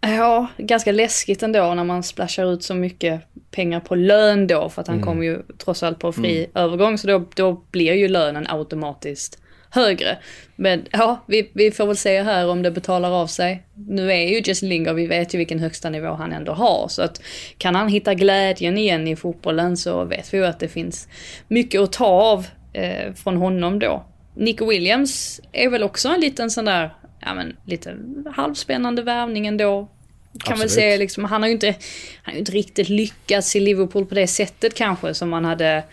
Ja, 0.00 0.46
ganska 0.56 0.92
läskigt 0.92 1.42
ändå 1.42 1.74
när 1.74 1.84
man 1.84 2.02
splashar 2.02 2.52
ut 2.52 2.62
så 2.62 2.74
mycket 2.74 3.20
pengar 3.50 3.80
på 3.80 3.94
lön 3.94 4.46
då. 4.46 4.68
För 4.68 4.82
att 4.82 4.88
han 4.88 5.02
kommer 5.02 5.24
ju 5.24 5.42
trots 5.58 5.82
allt 5.82 5.98
på 5.98 6.12
fri 6.12 6.46
övergång. 6.54 6.98
Så 6.98 7.06
då, 7.06 7.24
då 7.34 7.62
blir 7.70 7.92
ju 7.92 8.08
lönen 8.08 8.46
automatiskt 8.48 9.38
högre. 9.70 10.18
Men 10.56 10.84
ja, 10.90 11.24
vi, 11.26 11.50
vi 11.52 11.70
får 11.70 11.86
väl 11.86 11.96
se 11.96 12.22
här 12.22 12.48
om 12.48 12.62
det 12.62 12.70
betalar 12.70 13.10
av 13.10 13.26
sig. 13.26 13.62
Nu 13.74 14.12
är 14.12 14.28
ju 14.28 14.42
Jesse 14.44 14.66
Lingard, 14.66 14.96
vi 14.96 15.06
vet 15.06 15.34
ju 15.34 15.38
vilken 15.38 15.58
högsta 15.58 15.90
nivå 15.90 16.08
han 16.08 16.32
ändå 16.32 16.52
har. 16.52 16.88
Så 16.88 17.02
att 17.02 17.22
kan 17.58 17.74
han 17.74 17.88
hitta 17.88 18.14
glädjen 18.14 18.78
igen 18.78 19.08
i 19.08 19.16
fotbollen 19.16 19.76
så 19.76 20.04
vet 20.04 20.34
vi 20.34 20.38
ju 20.38 20.46
att 20.46 20.60
det 20.60 20.68
finns 20.68 21.08
mycket 21.48 21.80
att 21.80 21.92
ta 21.92 22.06
av 22.06 22.46
eh, 22.72 23.12
från 23.14 23.36
honom 23.36 23.78
då. 23.78 24.04
Nico 24.34 24.66
Williams 24.66 25.40
är 25.52 25.68
väl 25.68 25.82
också 25.82 26.08
en 26.08 26.20
liten 26.20 26.50
sån 26.50 26.64
där, 26.64 26.94
ja 27.20 27.34
men 27.34 27.56
lite 27.64 27.98
halvspännande 28.34 29.02
värvning 29.02 29.46
ändå. 29.46 29.88
Kan 30.38 30.52
väl 30.52 30.52
Absolut. 30.52 30.72
säga 30.72 30.96
liksom, 30.96 31.24
han 31.24 31.42
har 31.42 31.48
ju 31.48 31.54
inte, 31.54 31.74
han 32.22 32.34
har 32.34 32.38
inte 32.38 32.52
riktigt 32.52 32.88
lyckats 32.88 33.56
i 33.56 33.60
Liverpool 33.60 34.06
på 34.06 34.14
det 34.14 34.26
sättet 34.26 34.74
kanske 34.74 35.14
som 35.14 35.28
man 35.28 35.44
hade, 35.44 35.84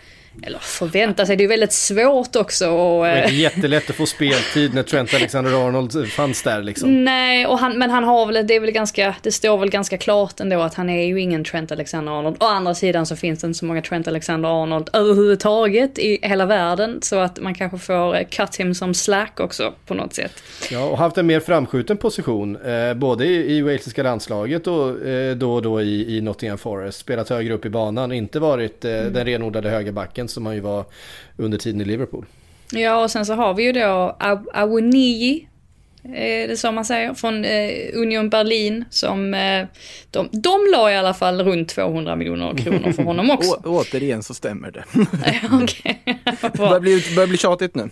eller 0.42 0.58
förväntat 0.58 1.26
sig. 1.26 1.36
Det 1.36 1.44
är 1.44 1.48
väldigt 1.48 1.72
svårt 1.72 2.36
också 2.36 2.68
och, 2.68 3.04
Det 3.04 3.10
var 3.10 3.16
eh, 3.16 3.22
inte 3.22 3.34
jättelätt 3.34 3.90
att 3.90 3.96
få 3.96 4.06
speltid 4.06 4.74
när 4.74 4.82
Trent 4.82 5.14
Alexander-Arnold 5.14 6.08
fanns 6.08 6.42
där 6.42 6.62
liksom. 6.62 7.04
Nej, 7.04 7.46
och 7.46 7.58
han, 7.58 7.78
men 7.78 7.90
han 7.90 8.04
har 8.04 8.26
väl, 8.26 8.46
det 8.46 8.54
är 8.54 8.60
väl 8.60 8.70
ganska, 8.70 9.14
det 9.22 9.32
står 9.32 9.58
väl 9.58 9.70
ganska 9.70 9.98
klart 9.98 10.40
ändå 10.40 10.60
att 10.60 10.74
han 10.74 10.90
är 10.90 11.06
ju 11.06 11.20
ingen 11.20 11.44
Trent 11.44 11.72
Alexander-Arnold. 11.72 12.36
Å 12.40 12.46
andra 12.46 12.74
sidan 12.74 13.06
så 13.06 13.16
finns 13.16 13.40
det 13.40 13.46
inte 13.46 13.58
så 13.58 13.64
många 13.64 13.82
Trent 13.82 14.08
Alexander-Arnold 14.08 14.90
överhuvudtaget 14.92 15.98
i 15.98 16.18
hela 16.22 16.46
världen. 16.46 16.98
Så 17.02 17.18
att 17.18 17.40
man 17.40 17.54
kanske 17.54 17.78
får 17.78 18.16
eh, 18.16 18.24
cut 18.30 18.56
him 18.56 18.74
som 18.74 18.94
slack 18.94 19.40
också 19.40 19.74
på 19.86 19.94
något 19.94 20.14
sätt. 20.14 20.42
Ja, 20.70 20.84
och 20.84 20.98
haft 20.98 21.18
en 21.18 21.26
mer 21.26 21.40
framskjuten 21.40 21.96
position, 21.96 22.56
eh, 22.56 22.94
både 22.94 23.26
i, 23.26 23.56
i 23.56 23.62
walesiska 23.62 24.02
landslaget 24.02 24.66
och 24.66 25.06
eh, 25.06 25.36
då 25.36 25.54
och 25.54 25.62
då 25.62 25.82
i, 25.82 26.16
i 26.16 26.20
Nottingham 26.20 26.58
Forest. 26.58 26.98
Spelat 26.98 27.28
högre 27.28 27.54
upp 27.54 27.64
i 27.64 27.70
banan, 27.70 28.12
inte 28.12 28.40
varit 28.40 28.84
eh, 28.84 28.90
den 28.90 29.24
renodlade 29.24 29.70
högerbacken 29.70 30.23
som 30.32 30.46
han 30.46 30.54
ju 30.54 30.60
var 30.60 30.84
under 31.36 31.58
tiden 31.58 31.80
i 31.80 31.84
Liverpool. 31.84 32.26
Ja, 32.72 33.02
och 33.02 33.10
sen 33.10 33.26
så 33.26 33.34
har 33.34 33.54
vi 33.54 33.62
ju 33.62 33.72
då 33.72 34.16
Aw- 34.20 34.50
Eh, 36.04 36.48
det 36.48 36.56
som 36.56 36.74
man 36.74 36.84
säger, 36.84 37.14
från 37.14 37.44
eh, 37.44 37.70
Union 37.92 38.30
Berlin 38.30 38.84
som 38.90 39.34
eh, 39.34 39.66
de, 40.10 40.28
de 40.32 40.66
la 40.72 40.92
i 40.92 40.96
alla 40.96 41.14
fall 41.14 41.44
runt 41.44 41.68
200 41.68 42.16
miljoner 42.16 42.56
kronor 42.56 42.92
för 42.92 43.02
honom 43.02 43.30
också. 43.38 43.50
Å, 43.50 43.60
återigen 43.64 44.22
så 44.22 44.34
stämmer 44.34 44.70
det. 44.70 44.84
Okej, 45.62 46.02
Det 46.40 46.58
börjar 46.58 46.80
bli, 46.80 47.02
börjar 47.14 47.26
bli 47.26 47.38
tjatigt 47.38 47.74
nu. 47.74 47.90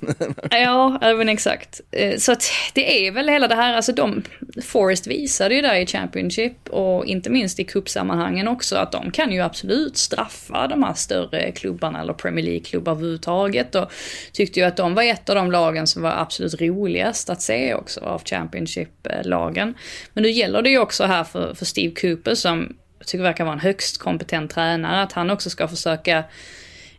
Ja, 0.50 0.98
även 1.02 1.28
exakt. 1.28 1.80
Så 2.18 2.32
att 2.32 2.44
det 2.74 3.06
är 3.06 3.12
väl 3.12 3.28
hela 3.28 3.48
det 3.48 3.54
här, 3.54 3.74
alltså 3.74 3.92
de, 3.92 4.22
Forest 4.64 5.06
visade 5.06 5.54
ju 5.54 5.62
där 5.62 5.74
i 5.74 5.86
Championship 5.86 6.68
och 6.68 7.06
inte 7.06 7.30
minst 7.30 7.60
i 7.60 7.64
cupsammanhangen 7.64 8.48
också 8.48 8.76
att 8.76 8.92
de 8.92 9.10
kan 9.10 9.32
ju 9.32 9.40
absolut 9.40 9.96
straffa 9.96 10.68
de 10.68 10.82
här 10.82 10.94
större 10.94 11.52
klubbarna 11.52 12.00
eller 12.00 12.12
Premier 12.12 12.44
League-klubbar 12.44 12.92
överhuvudtaget 12.92 13.74
och 13.74 13.92
tyckte 14.32 14.60
ju 14.60 14.66
att 14.66 14.76
de 14.76 14.94
var 14.94 15.02
ett 15.02 15.28
av 15.28 15.36
de 15.36 15.52
lagen 15.52 15.86
som 15.86 16.02
var 16.02 16.10
absolut 16.10 16.60
roligast 16.60 17.30
att 17.30 17.42
se 17.42 17.74
också 17.74 18.01
av 18.02 18.24
Championship-lagen. 18.24 19.74
Men 20.14 20.22
nu 20.22 20.30
gäller 20.30 20.62
det 20.62 20.70
ju 20.70 20.78
också 20.78 21.04
här 21.04 21.24
för, 21.24 21.54
för 21.54 21.64
Steve 21.64 21.94
Cooper 22.00 22.34
som 22.34 22.76
jag 22.98 23.06
tycker 23.06 23.22
verkar 23.22 23.44
vara 23.44 23.54
en 23.54 23.60
högst 23.60 23.98
kompetent 23.98 24.50
tränare, 24.50 25.02
att 25.02 25.12
han 25.12 25.30
också 25.30 25.50
ska 25.50 25.68
försöka 25.68 26.24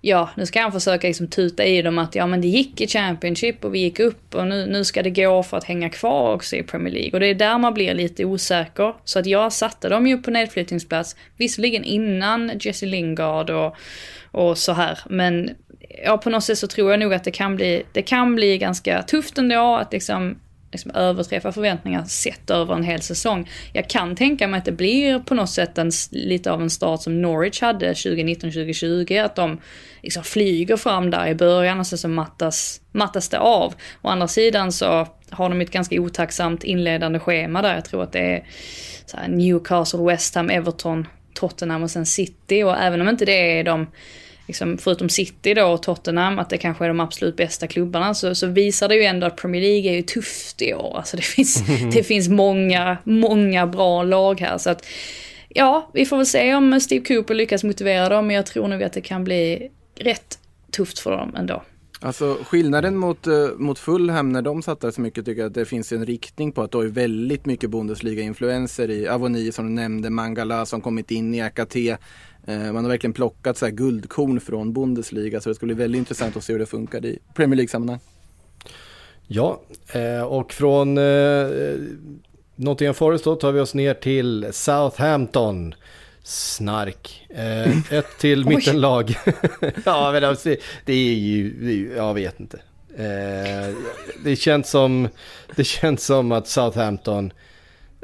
ja, 0.05 0.29
nu 0.35 0.45
ska 0.45 0.61
han 0.61 0.71
försöka 0.71 1.07
liksom 1.07 1.27
tuta 1.27 1.65
i 1.65 1.81
dem 1.81 1.97
att 1.97 2.15
ja 2.15 2.27
men 2.27 2.41
det 2.41 2.47
gick 2.47 2.81
i 2.81 2.87
Championship 2.87 3.65
och 3.65 3.75
vi 3.75 3.79
gick 3.79 3.99
upp 3.99 4.35
och 4.35 4.47
nu, 4.47 4.65
nu 4.65 4.85
ska 4.85 5.03
det 5.03 5.09
gå 5.09 5.43
för 5.43 5.57
att 5.57 5.63
hänga 5.63 5.89
kvar 5.89 6.33
också 6.33 6.55
i 6.55 6.63
Premier 6.63 6.93
League. 6.93 7.11
Och 7.11 7.19
det 7.19 7.27
är 7.27 7.35
där 7.35 7.57
man 7.57 7.73
blir 7.73 7.93
lite 7.93 8.25
osäker. 8.25 8.93
Så 9.03 9.19
att 9.19 9.25
jag 9.25 9.53
satte 9.53 9.89
dem 9.89 10.07
ju 10.07 10.17
på 10.17 10.31
nedflyttningsplats, 10.31 11.15
visserligen 11.37 11.83
innan 11.83 12.51
Jesse 12.59 12.85
Lingard 12.85 13.49
och, 13.49 13.75
och 14.31 14.57
så 14.57 14.73
här. 14.73 14.99
Men 15.09 15.49
ja, 16.05 16.17
på 16.17 16.29
något 16.29 16.43
sätt 16.43 16.57
så 16.57 16.67
tror 16.67 16.91
jag 16.91 16.99
nog 16.99 17.13
att 17.13 17.23
det 17.23 17.31
kan 17.31 17.55
bli, 17.55 17.83
det 17.91 18.01
kan 18.01 18.35
bli 18.35 18.57
ganska 18.57 19.01
tufft 19.01 19.37
ändå 19.37 19.75
att 19.75 19.93
liksom 19.93 20.35
liksom 20.73 20.91
överträffa 20.91 21.51
förväntningar 21.51 22.03
sett 22.03 22.49
över 22.49 22.75
en 22.75 22.83
hel 22.83 23.01
säsong. 23.01 23.49
Jag 23.73 23.89
kan 23.89 24.15
tänka 24.15 24.47
mig 24.47 24.57
att 24.57 24.65
det 24.65 24.71
blir 24.71 25.19
på 25.19 25.35
något 25.35 25.49
sätt 25.49 25.77
en, 25.77 25.91
lite 26.11 26.51
av 26.51 26.61
en 26.61 26.69
start 26.69 27.01
som 27.01 27.21
Norwich 27.21 27.61
hade 27.61 27.93
2019-2020, 27.93 29.25
att 29.25 29.35
de 29.35 29.59
liksom 30.01 30.23
flyger 30.23 30.77
fram 30.77 31.09
där 31.09 31.27
i 31.27 31.35
början 31.35 31.79
och 31.79 31.87
sen 31.87 31.97
så 31.97 32.07
mattas, 32.07 32.81
mattas 32.91 33.29
det 33.29 33.39
av. 33.39 33.73
Å 34.01 34.07
andra 34.07 34.27
sidan 34.27 34.71
så 34.71 35.07
har 35.29 35.49
de 35.49 35.61
ett 35.61 35.71
ganska 35.71 36.01
otacksamt 36.01 36.63
inledande 36.63 37.19
schema 37.19 37.61
där. 37.61 37.75
Jag 37.75 37.85
tror 37.85 38.03
att 38.03 38.11
det 38.11 38.19
är 38.19 38.43
Newcastle, 39.27 39.99
West 39.99 40.35
Ham, 40.35 40.49
Everton, 40.49 41.07
Tottenham 41.33 41.83
och 41.83 41.91
sen 41.91 42.05
City 42.05 42.63
och 42.63 42.77
även 42.77 43.01
om 43.01 43.09
inte 43.09 43.25
det 43.25 43.59
är 43.59 43.63
de 43.63 43.87
liksom, 44.47 44.77
förutom 44.77 45.09
City 45.09 45.53
då 45.53 45.65
och 45.65 45.83
Tottenham, 45.83 46.39
att 46.39 46.49
det 46.49 46.57
kanske 46.57 46.85
är 46.85 46.87
de 46.87 46.99
absolut 46.99 47.37
bästa 47.37 47.67
klubbarna, 47.67 48.13
så, 48.13 48.35
så 48.35 48.47
visar 48.47 48.87
det 48.87 48.95
ju 48.95 49.03
ändå 49.03 49.27
att 49.27 49.37
Premier 49.37 49.61
League 49.61 49.91
är 49.91 49.95
ju 49.95 50.01
tufft 50.01 50.61
i 50.61 50.73
år. 50.73 50.97
Alltså 50.97 51.17
det 51.17 51.23
finns, 51.23 51.63
det 51.93 52.03
finns 52.03 52.29
många, 52.29 52.97
många 53.03 53.67
bra 53.67 54.03
lag 54.03 54.39
här. 54.39 54.57
Så 54.57 54.69
att, 54.69 54.85
ja, 55.49 55.89
vi 55.93 56.05
får 56.05 56.17
väl 56.17 56.25
se 56.25 56.55
om 56.55 56.79
Steve 56.79 57.05
Cooper 57.05 57.33
lyckas 57.33 57.63
motivera 57.63 58.09
dem, 58.09 58.27
men 58.27 58.35
jag 58.35 58.45
tror 58.45 58.67
nog 58.67 58.83
att 58.83 58.93
det 58.93 59.01
kan 59.01 59.23
bli 59.23 59.69
rätt 59.95 60.39
tufft 60.71 60.99
för 60.99 61.11
dem 61.11 61.35
ändå. 61.35 61.63
Alltså 62.03 62.37
skillnaden 62.45 62.97
mot, 62.97 63.27
uh, 63.27 63.49
mot 63.57 63.79
Fulham 63.79 64.31
när 64.31 64.41
de 64.41 64.61
satsar 64.61 64.91
så 64.91 65.01
mycket 65.01 65.25
tycker 65.25 65.41
jag 65.41 65.47
att 65.47 65.53
det 65.53 65.65
finns 65.65 65.91
en 65.91 66.05
riktning 66.05 66.51
på 66.51 66.61
att 66.61 66.71
det 66.71 66.77
är 66.77 66.87
väldigt 66.87 67.45
mycket 67.45 67.69
Bundesliga-influenser 67.69 68.89
i 68.89 69.07
Avoni 69.07 69.51
som 69.51 69.67
du 69.67 69.71
nämnde, 69.73 70.09
Mangala 70.09 70.65
som 70.65 70.81
kommit 70.81 71.11
in 71.11 71.35
i 71.35 71.41
AKT. 71.41 71.75
Eh, 72.47 72.71
man 72.71 72.83
har 72.83 72.89
verkligen 72.89 73.13
plockat 73.13 73.57
så 73.57 73.65
här 73.65 73.71
guldkorn 73.71 74.39
från 74.39 74.73
Bundesliga 74.73 75.41
så 75.41 75.49
det 75.49 75.55
ska 75.55 75.65
bli 75.65 75.75
väldigt 75.75 75.99
intressant 75.99 76.37
att 76.37 76.43
se 76.43 76.53
hur 76.53 76.59
det 76.59 76.65
funkar 76.65 77.05
i 77.05 77.19
Premier 77.33 77.55
League-sammanhang. 77.55 77.99
Ja, 79.27 79.61
eh, 79.93 80.21
och 80.21 80.53
från 80.53 80.97
eh, 80.97 81.47
Nottingham 82.55 82.95
Forest 82.95 83.23
då 83.23 83.35
tar 83.35 83.51
vi 83.51 83.59
oss 83.59 83.73
ner 83.73 83.93
till 83.93 84.47
Southampton. 84.51 85.75
Snark. 86.23 87.27
Ett 87.89 88.17
till 88.19 88.45
mittenlag. 88.49 89.15
ja, 89.85 90.11
men 90.11 90.23
alltså, 90.23 90.55
det 90.85 90.93
är 90.93 91.13
ju, 91.13 91.93
jag 91.95 92.13
vet 92.13 92.39
inte. 92.39 92.59
Det 94.23 94.35
känns 94.35 94.69
som, 94.69 95.07
det 95.55 95.63
känns 95.63 96.05
som 96.05 96.31
att 96.31 96.47
Southampton 96.47 97.33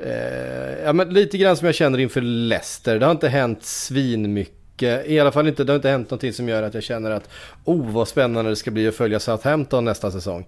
Eh, 0.04 0.84
ja, 0.86 0.94
men 0.94 1.10
lite 1.10 1.38
grann 1.38 1.58
som 1.58 1.66
jag 1.66 1.76
känner 1.76 2.00
inför 2.00 2.22
Leicester. 2.22 3.00
Det 3.00 3.06
har 3.06 3.12
inte 3.12 3.30
hänt 3.30 3.64
svinmycket. 3.64 4.60
I 5.06 5.20
alla 5.20 5.32
fall 5.32 5.48
inte, 5.48 5.64
det 5.64 5.72
har 5.72 5.76
inte 5.76 5.90
hänt 5.90 6.10
någonting 6.10 6.34
som 6.34 6.50
gör 6.50 6.64
att 6.64 6.74
jag 6.74 6.84
känner 6.84 7.12
att 7.12 7.30
oh 7.66 7.92
vad 7.92 8.08
spännande 8.08 8.52
det 8.52 8.56
ska 8.56 8.72
bli 8.72 8.88
att 8.88 8.96
följa 8.96 9.20
Southampton 9.20 9.86
nästa 9.86 10.12
säsong. 10.12 10.48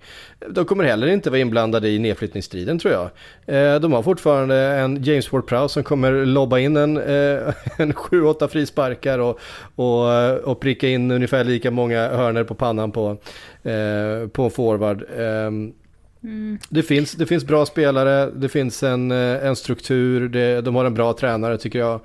De 0.49 0.65
kommer 0.65 0.83
heller 0.83 1.07
inte 1.07 1.29
vara 1.29 1.39
inblandade 1.39 1.89
i 1.89 1.99
nedflyttningsstriden 1.99 2.79
tror 2.79 2.93
jag. 2.93 3.09
Eh, 3.55 3.79
de 3.79 3.93
har 3.93 4.03
fortfarande 4.03 4.55
en 4.55 5.03
James 5.03 5.29
Ward-Prowse 5.29 5.67
som 5.67 5.83
kommer 5.83 6.25
lobba 6.25 6.59
in 6.59 6.77
en, 6.77 6.97
eh, 6.97 7.53
en 7.77 7.93
7-8 7.93 8.47
frisparkar 8.47 9.19
och, 9.19 9.39
och, 9.75 10.39
och 10.39 10.59
pricka 10.59 10.87
in 10.87 11.11
ungefär 11.11 11.43
lika 11.43 11.71
många 11.71 12.07
hörner 12.07 12.43
på 12.43 12.55
pannan 12.55 12.91
på, 12.91 13.17
eh, 13.63 14.27
på 14.27 14.49
forward. 14.49 15.03
Eh, 15.17 15.51
Mm. 16.23 16.59
Det, 16.69 16.83
finns, 16.83 17.11
det 17.11 17.25
finns 17.25 17.45
bra 17.45 17.65
spelare, 17.65 18.31
det 18.31 18.49
finns 18.49 18.83
en, 18.83 19.11
eh, 19.11 19.45
en 19.45 19.55
struktur, 19.55 20.29
det, 20.29 20.61
de 20.61 20.75
har 20.75 20.85
en 20.85 20.93
bra 20.93 21.13
tränare 21.13 21.57
tycker 21.57 21.79
jag. 21.79 21.99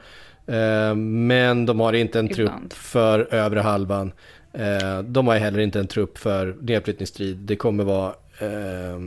Eh, 0.46 0.94
men 0.94 1.66
de 1.66 1.80
har 1.80 1.92
inte 1.92 2.18
en 2.18 2.30
Ibland. 2.30 2.70
trupp 2.70 2.72
för 2.72 3.34
övre 3.34 3.60
halvan. 3.60 4.12
Eh, 4.52 4.98
de 5.02 5.26
har 5.26 5.36
heller 5.36 5.58
inte 5.58 5.80
en 5.80 5.86
trupp 5.86 6.18
för 6.18 6.56
nedflyttningsstrid. 6.60 7.36
Det 7.36 7.56
kommer 7.56 7.84
vara 7.84 8.14
eh, 8.38 9.00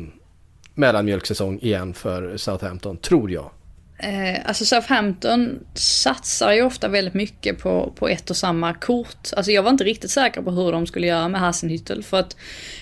mellanmjölksäsong 0.73 1.59
igen 1.59 1.93
för 1.93 2.37
Southampton, 2.37 2.97
tror 2.97 3.31
jag. 3.31 3.51
Eh, 4.01 4.39
alltså 4.45 4.65
Southampton 4.65 5.59
satsar 5.73 6.51
ju 6.51 6.61
ofta 6.61 6.87
väldigt 6.87 7.13
mycket 7.13 7.59
på, 7.59 7.93
på 7.95 8.07
ett 8.07 8.29
och 8.29 8.37
samma 8.37 8.73
kort. 8.73 9.29
Alltså 9.37 9.51
jag 9.51 9.63
var 9.63 9.71
inte 9.71 9.83
riktigt 9.83 10.11
säker 10.11 10.41
på 10.41 10.51
hur 10.51 10.71
de 10.71 10.87
skulle 10.87 11.07
göra 11.07 11.27
med 11.27 11.41
Hasenhüttel 11.41 12.01
för 12.01 12.19
att 12.19 12.35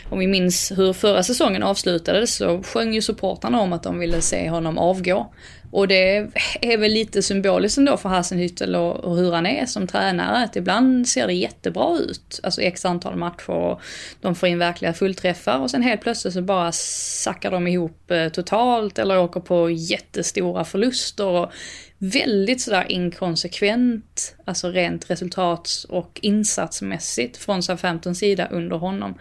om 0.09 0.19
vi 0.19 0.27
minns 0.27 0.71
hur 0.75 0.93
förra 0.93 1.23
säsongen 1.23 1.63
avslutades 1.63 2.35
så 2.35 2.63
sjöng 2.63 2.93
ju 2.93 3.01
supportarna 3.01 3.59
om 3.59 3.73
att 3.73 3.83
de 3.83 3.99
ville 3.99 4.21
se 4.21 4.49
honom 4.49 4.77
avgå. 4.77 5.33
Och 5.71 5.87
det 5.87 6.17
är 6.61 6.77
väl 6.77 6.91
lite 6.91 7.21
symboliskt 7.21 7.77
ändå 7.77 7.97
för 7.97 8.09
Hassenhüttel 8.09 8.75
och, 8.75 8.95
och 8.95 9.17
hur 9.17 9.31
han 9.31 9.45
är 9.45 9.65
som 9.65 9.87
tränare. 9.87 10.43
Att 10.43 10.55
ibland 10.55 11.07
ser 11.07 11.27
det 11.27 11.33
jättebra 11.33 11.97
ut, 11.97 12.39
alltså 12.43 12.61
x 12.61 12.85
antal 12.85 13.15
matcher 13.15 13.49
och 13.49 13.81
de 14.21 14.35
får 14.35 14.49
in 14.49 14.59
verkliga 14.59 14.93
fullträffar 14.93 15.59
och 15.59 15.71
sen 15.71 15.81
helt 15.81 16.01
plötsligt 16.01 16.33
så 16.33 16.41
bara 16.41 16.71
sackar 16.71 17.51
de 17.51 17.67
ihop 17.67 18.11
eh, 18.11 18.29
totalt 18.29 18.99
eller 18.99 19.19
åker 19.19 19.39
på 19.39 19.69
jättestora 19.69 20.65
förluster. 20.65 21.25
Och 21.25 21.51
väldigt 21.97 22.61
sådär 22.61 22.85
inkonsekvent, 22.89 24.35
alltså 24.45 24.69
rent 24.69 25.09
resultats 25.09 25.83
och 25.83 26.19
insatsmässigt 26.21 27.37
från 27.37 27.63
Southamptons 27.63 28.19
sida 28.19 28.47
under 28.51 28.77
honom. 28.77 29.17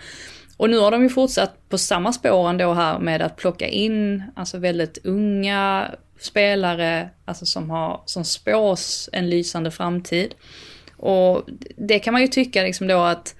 Och 0.56 0.70
nu 0.70 0.78
har 0.78 0.90
de 0.90 1.02
ju 1.02 1.08
fortsatt 1.08 1.68
på 1.68 1.78
samma 1.78 2.12
spår 2.12 2.48
ändå 2.48 2.72
här 2.72 2.98
med 2.98 3.22
att 3.22 3.36
plocka 3.36 3.68
in 3.68 4.22
alltså 4.36 4.58
väldigt 4.58 4.98
unga 5.04 5.90
spelare 6.18 7.08
alltså 7.24 7.46
som, 7.46 7.70
har, 7.70 8.02
som 8.06 8.24
spås 8.24 9.08
en 9.12 9.30
lysande 9.30 9.70
framtid. 9.70 10.34
Och 10.96 11.42
det 11.76 11.98
kan 11.98 12.12
man 12.12 12.22
ju 12.22 12.28
tycka 12.28 12.62
liksom 12.62 12.86
då 12.86 12.98
att 12.98 13.34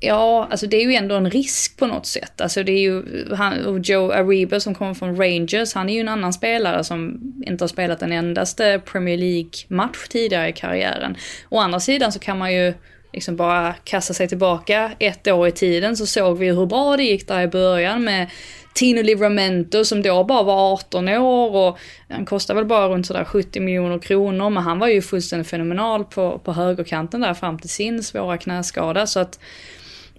Ja, 0.00 0.48
alltså 0.50 0.66
det 0.66 0.76
är 0.76 0.82
ju 0.82 0.94
ändå 0.94 1.14
en 1.14 1.30
risk 1.30 1.76
på 1.76 1.86
något 1.86 2.06
sätt. 2.06 2.40
Alltså 2.40 2.62
det 2.62 2.72
är 2.72 2.80
ju, 2.80 3.26
han, 3.34 3.82
Joe 3.82 4.12
Ariba 4.12 4.60
som 4.60 4.74
kommer 4.74 4.94
från 4.94 5.16
Rangers, 5.16 5.74
han 5.74 5.88
är 5.88 5.94
ju 5.94 6.00
en 6.00 6.08
annan 6.08 6.32
spelare 6.32 6.84
som 6.84 7.20
inte 7.46 7.64
har 7.64 7.68
spelat 7.68 8.02
en 8.02 8.12
endaste 8.12 8.80
Premier 8.84 9.16
League-match 9.16 10.08
tidigare 10.08 10.48
i 10.48 10.52
karriären. 10.52 11.16
Å 11.48 11.58
andra 11.58 11.80
sidan 11.80 12.12
så 12.12 12.18
kan 12.18 12.38
man 12.38 12.54
ju 12.54 12.74
liksom 13.18 13.36
bara 13.36 13.74
kasta 13.84 14.14
sig 14.14 14.28
tillbaka 14.28 14.92
ett 14.98 15.28
år 15.28 15.48
i 15.48 15.52
tiden 15.52 15.96
så 15.96 16.06
såg 16.06 16.38
vi 16.38 16.48
hur 16.48 16.66
bra 16.66 16.96
det 16.96 17.02
gick 17.02 17.28
där 17.28 17.42
i 17.42 17.48
början 17.48 18.04
med 18.04 18.30
Tino 18.74 19.02
Livramento 19.02 19.84
som 19.84 20.02
då 20.02 20.24
bara 20.24 20.42
var 20.42 20.72
18 20.72 21.08
år 21.08 21.56
och 21.56 21.78
han 22.08 22.26
kostade 22.26 22.60
väl 22.60 22.68
bara 22.68 22.88
runt 22.88 23.06
sådär 23.06 23.24
70 23.24 23.60
miljoner 23.60 23.98
kronor 23.98 24.50
men 24.50 24.62
han 24.62 24.78
var 24.78 24.88
ju 24.88 25.02
fullständigt 25.02 25.48
fenomenal 25.48 26.04
på, 26.04 26.38
på 26.38 26.52
högerkanten 26.52 27.20
där 27.20 27.34
fram 27.34 27.58
till 27.58 27.70
sin 27.70 28.02
svåra 28.02 28.38
knäskada. 28.38 29.06
Så 29.06 29.20
att 29.20 29.38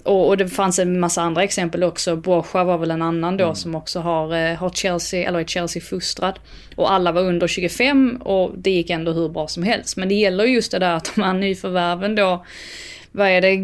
och, 0.09 0.27
och, 0.27 0.37
det 0.37 0.47
fanns 0.47 0.79
en 0.79 0.99
massa 0.99 1.21
andra 1.21 1.43
exempel 1.43 1.83
också. 1.83 2.15
Borja 2.15 2.63
var 2.63 2.77
väl 2.77 2.91
en 2.91 3.01
annan 3.01 3.37
då 3.37 3.43
mm. 3.43 3.55
som 3.55 3.75
också 3.75 3.99
har, 3.99 4.35
eh, 4.35 4.55
har 4.55 4.69
Chelsea, 4.69 5.27
eller 5.27 5.39
är 5.39 5.43
Chelsea 5.43 5.81
fostrad. 5.81 6.39
Och 6.75 6.91
alla 6.91 7.11
var 7.11 7.21
under 7.21 7.47
25 7.47 8.15
och 8.15 8.51
det 8.57 8.71
gick 8.71 8.89
ändå 8.89 9.11
hur 9.11 9.29
bra 9.29 9.47
som 9.47 9.63
helst. 9.63 9.97
Men 9.97 10.09
det 10.09 10.15
gäller 10.15 10.43
just 10.43 10.71
det 10.71 10.79
där 10.79 10.95
att 10.95 11.11
de 11.15 11.21
här 11.21 11.33
nyförvärven 11.33 12.15
då 12.15 12.45
vad 13.11 13.27
är 13.27 13.41
det, 13.41 13.55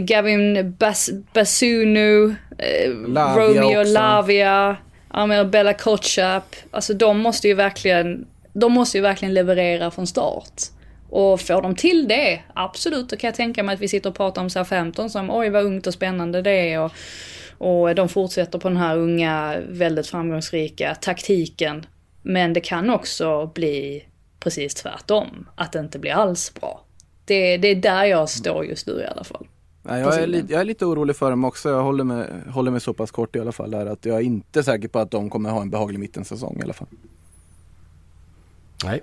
Gavin 0.00 0.74
Bas 0.78 1.10
Basunu, 1.34 2.34
eh, 2.58 2.90
Romeo 3.36 3.80
också. 3.80 3.92
Lavia, 3.92 4.76
ja, 5.12 5.44
Bella 5.44 5.74
Kotchap. 5.74 6.56
Alltså 6.70 6.94
de 6.94 7.18
måste 7.18 7.48
ju 7.48 7.54
verkligen, 7.54 8.26
de 8.52 8.72
måste 8.72 8.98
ju 8.98 9.02
verkligen 9.02 9.34
leverera 9.34 9.90
från 9.90 10.06
start. 10.06 10.62
Och 11.14 11.40
får 11.40 11.62
de 11.62 11.74
till 11.74 12.08
det, 12.08 12.40
absolut, 12.54 13.08
då 13.08 13.16
kan 13.16 13.28
jag 13.28 13.34
tänka 13.34 13.62
mig 13.62 13.74
att 13.74 13.80
vi 13.80 13.88
sitter 13.88 14.10
och 14.10 14.16
pratar 14.16 14.42
om 14.42 14.50
SA-15 14.50 15.08
som 15.08 15.30
oj 15.30 15.50
vad 15.50 15.64
ungt 15.64 15.86
och 15.86 15.94
spännande 15.94 16.42
det 16.42 16.72
är. 16.72 16.80
Och, 16.80 16.92
och 17.58 17.94
de 17.94 18.08
fortsätter 18.08 18.58
på 18.58 18.68
den 18.68 18.76
här 18.76 18.96
unga, 18.98 19.56
väldigt 19.68 20.06
framgångsrika 20.06 20.94
taktiken. 20.94 21.86
Men 22.22 22.52
det 22.52 22.60
kan 22.60 22.90
också 22.90 23.50
bli 23.54 24.04
precis 24.40 24.74
tvärtom, 24.74 25.48
att 25.54 25.72
det 25.72 25.78
inte 25.78 25.98
blir 25.98 26.12
alls 26.12 26.54
bra. 26.54 26.84
Det, 27.24 27.56
det 27.56 27.68
är 27.68 27.76
där 27.76 28.04
jag 28.04 28.28
står 28.28 28.64
just 28.64 28.86
nu 28.86 28.92
i 28.92 29.06
alla 29.06 29.24
fall. 29.24 29.46
Nej, 29.82 30.00
jag, 30.00 30.22
är 30.22 30.26
lite, 30.26 30.52
jag 30.52 30.60
är 30.60 30.64
lite 30.64 30.86
orolig 30.86 31.16
för 31.16 31.30
dem 31.30 31.44
också. 31.44 31.68
Jag 31.68 31.82
håller 31.82 32.04
mig, 32.04 32.26
håller 32.50 32.70
mig 32.70 32.80
så 32.80 32.94
pass 32.94 33.10
kort 33.10 33.36
i 33.36 33.40
alla 33.40 33.52
fall 33.52 33.70
där 33.70 33.86
att 33.86 34.04
jag 34.04 34.16
är 34.16 34.20
inte 34.22 34.62
säker 34.62 34.88
på 34.88 34.98
att 34.98 35.10
de 35.10 35.30
kommer 35.30 35.50
ha 35.50 35.62
en 35.62 35.70
behaglig 35.70 35.98
mittensäsong 36.00 36.58
i 36.60 36.62
alla 36.62 36.72
fall. 36.72 36.88
Nej. 38.84 39.02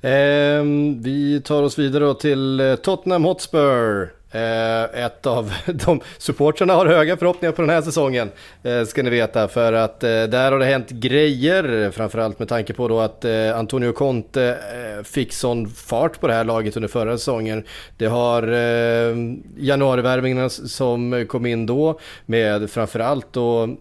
Eh, 0.00 0.62
vi 1.02 1.40
tar 1.44 1.62
oss 1.62 1.78
vidare 1.78 2.14
till 2.14 2.60
eh, 2.60 2.74
Tottenham 2.74 3.24
Hotspur. 3.24 4.16
Eh, 4.30 5.04
ett 5.04 5.26
av 5.26 5.52
de 5.86 6.00
supportrarna 6.18 6.74
har 6.74 6.86
höga 6.86 7.16
förhoppningar 7.16 7.52
på 7.52 7.62
den 7.62 7.70
här 7.70 7.82
säsongen. 7.82 8.30
Eh, 8.62 8.84
ska 8.84 9.02
ni 9.02 9.10
veta. 9.10 9.48
För 9.48 9.72
att 9.72 10.04
eh, 10.04 10.08
där 10.08 10.52
har 10.52 10.58
det 10.58 10.64
hänt 10.64 10.90
grejer. 10.90 11.90
Framförallt 11.90 12.38
med 12.38 12.48
tanke 12.48 12.74
på 12.74 12.88
då 12.88 13.00
att 13.00 13.24
eh, 13.24 13.58
Antonio 13.58 13.92
Conte 13.92 14.58
eh, 14.74 15.04
fick 15.04 15.32
sån 15.32 15.68
fart 15.68 16.20
på 16.20 16.26
det 16.26 16.34
här 16.34 16.44
laget 16.44 16.76
under 16.76 16.88
förra 16.88 17.18
säsongen. 17.18 17.64
Det 17.96 18.06
har 18.06 18.42
eh, 18.42 19.16
januarivärvningarna 19.56 20.48
som 20.48 21.26
kom 21.28 21.46
in 21.46 21.66
då. 21.66 22.00
Med 22.26 22.70
framförallt 22.70 23.32
då 23.32 23.76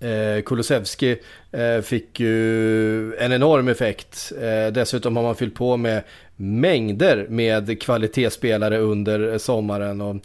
Eh, 0.00 0.42
Kulusevski 0.42 1.16
eh, 1.52 1.80
fick 1.82 2.20
ju 2.20 3.14
en 3.16 3.32
enorm 3.32 3.68
effekt. 3.68 4.32
Eh, 4.40 4.72
dessutom 4.72 5.16
har 5.16 5.22
man 5.22 5.34
fyllt 5.34 5.54
på 5.54 5.76
med 5.76 6.02
mängder 6.36 7.26
med 7.28 7.82
kvalitetsspelare 7.82 8.78
under 8.78 9.38
sommaren. 9.38 10.00
Och, 10.00 10.16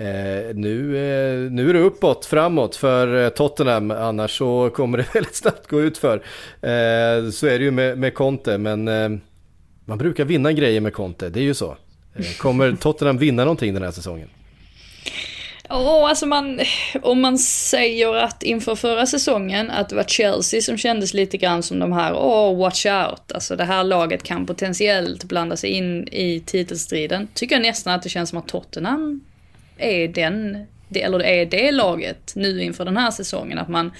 eh, 0.00 0.54
nu, 0.54 0.96
eh, 0.96 1.50
nu 1.50 1.70
är 1.70 1.74
det 1.74 1.80
uppåt, 1.80 2.26
framåt 2.26 2.76
för 2.76 3.24
eh, 3.24 3.28
Tottenham. 3.28 3.90
Annars 3.90 4.38
så 4.38 4.70
kommer 4.70 4.98
det 4.98 5.06
väldigt 5.14 5.36
snabbt 5.36 5.68
gå 5.68 5.80
ut 5.80 5.98
för. 5.98 6.16
Eh, 6.60 7.30
så 7.30 7.46
är 7.46 7.58
det 7.58 7.64
ju 7.64 7.70
med, 7.70 7.98
med 7.98 8.14
Conte, 8.14 8.58
men 8.58 8.88
eh, 8.88 9.08
man 9.84 9.98
brukar 9.98 10.24
vinna 10.24 10.52
grejer 10.52 10.80
med 10.80 10.92
Conte, 10.94 11.28
det 11.28 11.40
är 11.40 11.44
ju 11.44 11.54
så. 11.54 11.76
Eh, 12.14 12.24
kommer 12.38 12.72
Tottenham 12.72 13.18
vinna 13.18 13.44
någonting 13.44 13.74
den 13.74 13.82
här 13.82 13.90
säsongen? 13.90 14.28
Ja, 15.68 16.08
alltså 16.08 16.26
man, 16.26 16.60
om 17.02 17.20
man 17.20 17.38
säger 17.38 18.14
att 18.14 18.42
inför 18.42 18.74
förra 18.74 19.06
säsongen 19.06 19.70
att 19.70 19.88
det 19.88 19.96
var 19.96 20.04
Chelsea 20.04 20.60
som 20.60 20.76
kändes 20.76 21.14
lite 21.14 21.36
grann 21.36 21.62
som 21.62 21.78
de 21.78 21.92
här, 21.92 22.14
åh, 22.14 22.52
oh, 22.52 22.58
watch 22.58 22.86
out, 22.86 23.32
alltså 23.34 23.56
det 23.56 23.64
här 23.64 23.84
laget 23.84 24.22
kan 24.22 24.46
potentiellt 24.46 25.24
blanda 25.24 25.56
sig 25.56 25.70
in 25.70 26.08
i 26.08 26.40
titelstriden. 26.46 27.28
Tycker 27.34 27.54
jag 27.54 27.62
nästan 27.62 27.94
att 27.94 28.02
det 28.02 28.08
känns 28.08 28.30
som 28.30 28.38
att 28.38 28.48
Tottenham 28.48 29.20
är 29.78 30.08
den, 30.08 30.66
eller 30.94 31.22
är 31.22 31.46
det 31.46 31.72
laget 31.72 32.32
nu 32.34 32.62
inför 32.62 32.84
den 32.84 32.96
här 32.96 33.10
säsongen, 33.10 33.58
att 33.58 33.68
man 33.68 33.92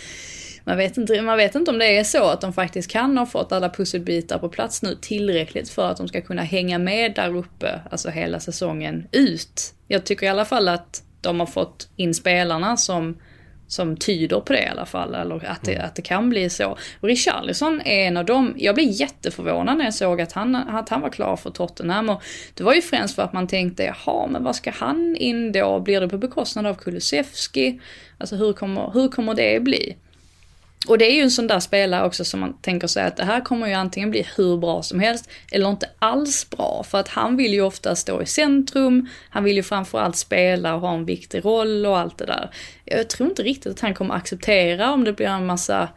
man 0.66 0.76
vet, 0.76 0.96
inte, 0.96 1.22
man 1.22 1.36
vet 1.36 1.54
inte 1.54 1.70
om 1.70 1.78
det 1.78 1.96
är 1.96 2.04
så 2.04 2.24
att 2.24 2.40
de 2.40 2.52
faktiskt 2.52 2.90
kan 2.90 3.18
ha 3.18 3.26
fått 3.26 3.52
alla 3.52 3.68
pusselbitar 3.68 4.38
på 4.38 4.48
plats 4.48 4.82
nu 4.82 4.98
tillräckligt 5.00 5.70
för 5.70 5.90
att 5.90 5.96
de 5.96 6.08
ska 6.08 6.20
kunna 6.20 6.42
hänga 6.42 6.78
med 6.78 7.14
där 7.14 7.36
uppe, 7.36 7.80
alltså 7.90 8.10
hela 8.10 8.40
säsongen 8.40 9.06
ut. 9.12 9.74
Jag 9.88 10.04
tycker 10.04 10.26
i 10.26 10.28
alla 10.28 10.44
fall 10.44 10.68
att 10.68 11.02
de 11.24 11.40
har 11.40 11.46
fått 11.46 11.88
in 11.96 12.14
spelarna 12.14 12.76
som, 12.76 13.18
som 13.66 13.96
tyder 13.96 14.40
på 14.40 14.52
det 14.52 14.62
i 14.62 14.66
alla 14.66 14.86
fall, 14.86 15.14
eller 15.14 15.44
att 15.46 15.62
det, 15.62 15.74
mm. 15.74 15.86
att 15.86 15.94
det 15.94 16.02
kan 16.02 16.30
bli 16.30 16.51
så. 16.51 16.78
Richarlison 17.01 17.80
är 17.80 18.06
en 18.06 18.16
av 18.16 18.24
dem, 18.24 18.55
jag 18.56 18.74
blev 18.74 18.90
jätteförvånad 18.90 19.78
när 19.78 19.84
jag 19.84 19.94
såg 19.94 20.20
att 20.20 20.32
han, 20.32 20.55
att 20.55 20.88
han 20.88 21.01
var 21.01 21.10
klar 21.10 21.36
för 21.36 21.51
Tottenham. 21.51 22.09
Och 22.09 22.22
det 22.55 22.64
var 22.64 22.74
ju 22.74 22.82
främst 22.82 23.14
för 23.14 23.22
att 23.22 23.32
man 23.32 23.46
tänkte, 23.46 23.82
jaha, 23.82 24.26
men 24.26 24.44
vad 24.44 24.56
ska 24.56 24.70
han 24.70 25.16
in 25.16 25.52
då? 25.52 25.80
Blir 25.80 26.01
det 26.01 26.09
på 26.09 26.18
bekostnad 26.18 26.66
av 26.66 26.74
Kulusevski? 26.74 27.80
Alltså 28.18 28.36
hur 28.36 28.52
kommer, 28.52 28.90
hur 28.94 29.09
kommer 29.09 29.34
det 29.34 29.60
bli? 29.60 29.96
Och 30.89 30.98
det 30.98 31.11
är 31.11 31.15
ju 31.15 31.20
en 31.20 31.31
sån 31.31 31.47
där 31.47 31.61
spelare 31.61 32.06
också 32.06 32.24
som 32.24 32.40
man 32.40 32.59
tänker 32.61 32.86
sig 32.86 33.05
att 33.05 33.16
det 33.16 33.24
här 33.24 33.40
kommer 33.40 33.66
ju 33.66 33.73
antingen 33.73 34.11
bli 34.11 34.27
hur 34.36 34.56
bra 34.56 34.82
som 34.82 35.01
helst 35.01 35.31
eller 35.52 35.70
inte 35.70 35.90
alls 35.98 36.51
bra. 36.51 36.85
För 36.89 36.98
att 36.98 37.09
han 37.09 37.36
vill 37.36 37.52
ju 37.52 37.61
ofta 37.61 37.97
stå 37.97 38.23
i 38.23 38.27
centrum, 38.27 39.09
han 39.31 39.44
vill 39.44 39.56
ju 39.56 39.62
framförallt 39.62 40.16
spela 40.16 40.74
och 40.74 40.81
ha 40.81 40.94
en 40.94 41.05
viktig 41.05 41.44
roll 41.44 41.86
och 41.86 41.98
allt 41.98 42.19
det 42.19 42.27
där. 42.27 42.51
Jag 42.85 43.09
tror 43.09 43.28
inte 43.28 43.43
riktigt 43.43 43.73
att 43.73 43.81
han 43.81 43.94
kommer 43.94 44.15
acceptera 44.15 44.93
om 44.93 45.05
det 45.05 45.12
blir 45.12 45.27
en 45.27 45.47
massa 45.47 45.89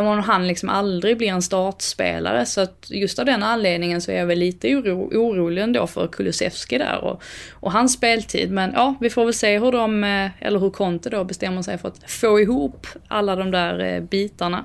om 0.00 0.18
han 0.18 0.46
liksom 0.46 0.68
aldrig 0.68 1.18
blir 1.18 1.28
en 1.28 1.42
startspelare. 1.42 2.46
Så 2.46 2.60
att 2.60 2.86
just 2.88 3.18
av 3.18 3.26
den 3.26 3.42
anledningen 3.42 4.00
så 4.00 4.10
är 4.10 4.16
jag 4.16 4.26
väl 4.26 4.38
lite 4.38 4.76
oro, 4.76 5.10
orolig 5.14 5.62
ändå 5.62 5.86
för 5.86 6.06
Kulusevski 6.06 6.78
där 6.78 7.04
och, 7.04 7.22
och 7.52 7.72
hans 7.72 7.92
speltid. 7.92 8.50
Men 8.50 8.72
ja, 8.74 8.94
vi 9.00 9.10
får 9.10 9.24
väl 9.24 9.34
se 9.34 9.58
hur 9.58 9.72
de, 9.72 10.04
eh, 10.04 10.30
eller 10.40 10.58
hur 10.58 10.70
Conte 10.70 11.10
då 11.10 11.24
bestämmer 11.24 11.62
sig 11.62 11.78
för 11.78 11.88
att 11.88 12.10
få 12.10 12.40
ihop 12.40 12.86
alla 13.08 13.36
de 13.36 13.50
där 13.50 13.78
eh, 13.78 14.00
bitarna. 14.00 14.64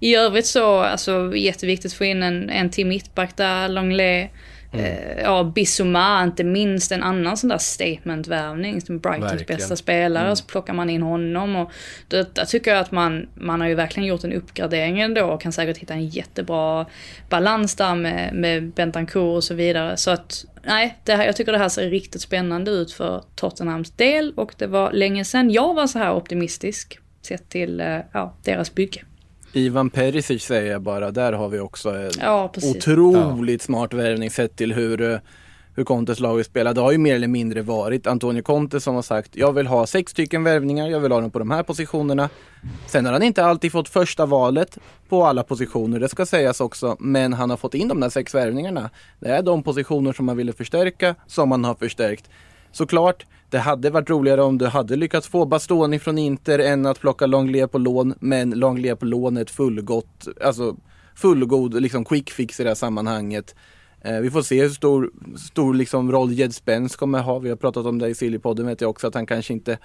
I 0.00 0.16
övrigt 0.16 0.46
så, 0.46 0.78
alltså 0.78 1.32
jätteviktigt 1.36 1.92
att 1.92 1.98
få 1.98 2.04
in 2.04 2.22
en, 2.22 2.50
en 2.50 2.70
till 2.70 2.86
mittback 2.86 3.36
där, 3.36 3.68
Longley. 3.68 4.28
Mm. 4.78 5.18
ja, 5.24 5.44
Bissouma, 5.54 6.24
inte 6.24 6.44
minst 6.44 6.92
en 6.92 7.02
annan 7.02 7.36
sån 7.36 7.48
där 7.48 7.58
statement-värvning. 7.58 8.80
Som 8.80 8.98
Brightons 8.98 9.32
verkligen. 9.32 9.58
bästa 9.58 9.76
spelare, 9.76 10.24
mm. 10.24 10.36
så 10.36 10.44
plockar 10.44 10.74
man 10.74 10.90
in 10.90 11.02
honom. 11.02 11.56
Och 11.56 11.72
det, 12.08 12.34
där 12.34 12.44
tycker 12.44 12.70
jag 12.70 12.80
att 12.80 12.92
man, 12.92 13.28
man 13.34 13.60
har 13.60 13.68
ju 13.68 13.74
verkligen 13.74 14.08
gjort 14.08 14.24
en 14.24 14.32
uppgradering 14.32 15.00
ändå 15.00 15.24
och 15.24 15.40
kan 15.40 15.52
säkert 15.52 15.78
hitta 15.78 15.94
en 15.94 16.06
jättebra 16.06 16.86
balans 17.28 17.76
där 17.76 17.94
med, 17.94 18.34
med 18.34 18.70
Bentancourt 18.70 19.36
och 19.36 19.44
så 19.44 19.54
vidare. 19.54 19.96
Så 19.96 20.10
att, 20.10 20.44
nej, 20.62 20.98
det 21.04 21.14
här, 21.14 21.26
jag 21.26 21.36
tycker 21.36 21.52
det 21.52 21.58
här 21.58 21.68
ser 21.68 21.90
riktigt 21.90 22.20
spännande 22.20 22.70
ut 22.70 22.92
för 22.92 23.22
Tottenhams 23.34 23.90
del 23.90 24.32
och 24.36 24.54
det 24.58 24.66
var 24.66 24.92
länge 24.92 25.24
sedan 25.24 25.50
jag 25.50 25.74
var 25.74 25.86
så 25.86 25.98
här 25.98 26.14
optimistisk 26.14 26.98
sett 27.22 27.48
till 27.48 27.80
eh, 27.80 27.98
ja, 28.12 28.34
deras 28.44 28.74
bygge. 28.74 29.04
Ivan 29.56 29.90
Perisic 29.90 30.44
säger 30.44 30.72
jag 30.72 30.82
bara, 30.82 31.10
där 31.10 31.32
har 31.32 31.48
vi 31.48 31.60
också 31.60 31.90
en 31.90 32.10
ja, 32.20 32.52
otroligt 32.62 33.62
ja. 33.62 33.64
smart 33.64 33.94
värvning 33.94 34.30
sett 34.30 34.56
till 34.56 34.72
hur, 34.72 35.12
eh, 35.12 35.18
hur 35.74 35.84
Contes 35.84 36.20
lag 36.20 36.44
spelar. 36.44 36.74
Det 36.74 36.80
har 36.80 36.92
ju 36.92 36.98
mer 36.98 37.14
eller 37.14 37.28
mindre 37.28 37.62
varit 37.62 38.06
Antonio 38.06 38.42
Conte 38.42 38.80
som 38.80 38.94
har 38.94 39.02
sagt 39.02 39.36
jag 39.36 39.52
vill 39.52 39.66
ha 39.66 39.86
sex 39.86 40.12
stycken 40.12 40.44
värvningar, 40.44 40.88
jag 40.88 41.00
vill 41.00 41.12
ha 41.12 41.20
dem 41.20 41.30
på 41.30 41.38
de 41.38 41.50
här 41.50 41.62
positionerna. 41.62 42.28
Sen 42.86 43.06
har 43.06 43.12
han 43.12 43.22
inte 43.22 43.44
alltid 43.44 43.72
fått 43.72 43.88
första 43.88 44.26
valet 44.26 44.78
på 45.08 45.24
alla 45.24 45.42
positioner, 45.42 46.00
det 46.00 46.08
ska 46.08 46.26
sägas 46.26 46.60
också, 46.60 46.96
men 47.00 47.32
han 47.32 47.50
har 47.50 47.56
fått 47.56 47.74
in 47.74 47.88
de 47.88 48.00
där 48.00 48.08
sex 48.08 48.34
värvningarna. 48.34 48.90
Det 49.20 49.28
är 49.28 49.42
de 49.42 49.62
positioner 49.62 50.12
som 50.12 50.26
man 50.26 50.36
ville 50.36 50.52
förstärka 50.52 51.14
som 51.26 51.48
man 51.48 51.64
har 51.64 51.74
förstärkt. 51.74 52.30
Såklart, 52.72 53.26
det 53.56 53.60
hade 53.60 53.90
varit 53.90 54.10
roligare 54.10 54.42
om 54.42 54.58
du 54.58 54.66
hade 54.66 54.96
lyckats 54.96 55.28
få 55.28 55.44
Bastoni 55.46 55.98
från 55.98 56.18
Inter 56.18 56.58
än 56.58 56.86
att 56.86 57.00
plocka 57.00 57.26
Longley 57.26 57.66
på 57.66 57.78
lån. 57.78 58.14
Men 58.20 58.50
Longley 58.50 58.96
på 58.96 59.04
lån 59.04 59.36
är 59.36 59.42
ett 59.42 59.50
fullgott, 59.50 60.28
alltså 60.44 60.76
fullgod 61.14 61.82
liksom 61.82 62.04
quick 62.04 62.30
fix 62.30 62.60
i 62.60 62.62
det 62.62 62.70
här 62.70 62.74
sammanhanget. 62.74 63.54
Eh, 64.00 64.20
vi 64.20 64.30
får 64.30 64.42
se 64.42 64.62
hur 64.62 64.68
stor, 64.68 65.10
stor 65.36 65.74
liksom 65.74 66.12
roll 66.12 66.32
Jed 66.32 66.54
Spence 66.54 66.98
kommer 66.98 67.22
ha. 67.22 67.38
Vi 67.38 67.48
har 67.48 67.56
pratat 67.56 67.86
om 67.86 67.98
det 67.98 68.08
i 68.08 68.14
Sillypodden 68.14 68.66
vet 68.66 68.80
jag 68.80 68.90
också 68.90 69.06
att 69.06 69.14
han 69.14 69.26
kanske 69.26 69.52
inte 69.52 69.78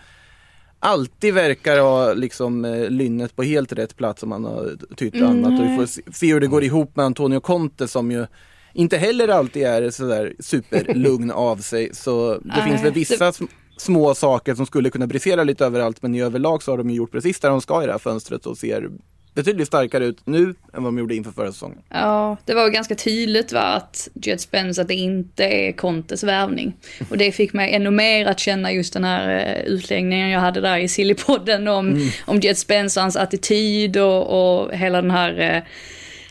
alltid 0.80 1.34
verkar 1.34 1.80
ha 1.80 2.14
liksom 2.14 2.66
eh, 2.66 2.90
lynnet 2.90 3.36
på 3.36 3.44
helt 3.44 3.74
rätt 3.74 3.98
plats 3.98 4.24
om 4.24 4.32
han 4.32 4.46
har 4.46 4.78
tytt 4.96 5.16
mm. 5.16 5.30
annat. 5.30 5.60
Och 5.60 5.66
vi 5.66 5.76
får 5.76 6.12
se 6.12 6.34
hur 6.34 6.40
det 6.40 6.48
går 6.48 6.64
ihop 6.64 6.96
med 6.96 7.06
Antonio 7.06 7.40
Conte 7.40 7.88
som 7.88 8.12
ju 8.12 8.26
inte 8.74 8.98
heller 8.98 9.28
alltid 9.28 9.64
är 9.64 9.90
sådär 9.90 10.34
superlugn 10.40 11.32
av 11.36 11.58
sig. 11.58 11.96
Så 11.96 12.34
det 12.34 12.42
Nej, 12.44 12.70
finns 12.70 12.84
väl 12.84 12.94
vissa 12.94 13.26
det... 13.26 13.48
små 13.82 14.16
saker 14.16 14.56
som 14.56 14.66
skulle 14.66 14.90
kunna 14.90 15.08
brisera 15.08 15.44
lite 15.44 15.66
överallt 15.66 16.02
men 16.02 16.16
i 16.16 16.22
överlag 16.22 16.64
så 16.64 16.72
har 16.72 16.78
de 16.78 16.90
ju 16.90 16.96
gjort 16.96 17.12
precis 17.12 17.40
där 17.40 17.50
de 17.50 17.62
ska 17.62 17.84
i 17.84 17.86
det 17.86 17.92
här 17.92 18.00
fönstret 18.00 18.46
och 18.46 18.58
ser 18.58 18.90
betydligt 19.34 19.68
starkare 19.68 20.06
ut 20.06 20.18
nu 20.26 20.44
än 20.44 20.84
vad 20.84 20.84
de 20.84 20.98
gjorde 20.98 21.16
inför 21.16 21.32
förra 21.32 21.52
säsongen. 21.52 21.78
Ja, 21.90 22.38
det 22.46 22.54
var 22.54 22.70
ganska 22.70 22.96
tydligt 22.96 23.54
va, 23.54 23.62
att 23.62 24.10
Jet 24.14 24.42
Spence 24.42 24.82
att 24.82 24.88
det 24.88 24.94
inte 24.94 25.46
är 25.46 25.72
Contes 25.72 26.24
värvning. 26.24 26.74
Och 27.10 27.18
det 27.18 27.32
fick 27.32 27.54
mig 27.54 27.74
ännu 27.74 27.92
mer 27.92 28.26
att 28.26 28.40
känna 28.40 28.72
just 28.72 28.94
den 28.94 29.04
här 29.04 29.56
uh, 29.58 29.74
utläggningen 29.74 30.30
jag 30.30 30.40
hade 30.40 30.62
där 30.62 30.78
i 30.78 30.88
Sillypodden 30.88 31.68
om, 31.68 31.90
mm. 31.90 32.10
om 32.26 32.40
Jet 32.40 32.58
Spence 32.58 33.00
och 33.00 33.02
hans 33.02 33.16
attityd 33.16 33.98
och, 33.98 34.62
och 34.62 34.74
hela 34.74 35.02
den 35.02 35.12
här 35.12 35.56
uh, 35.58 35.64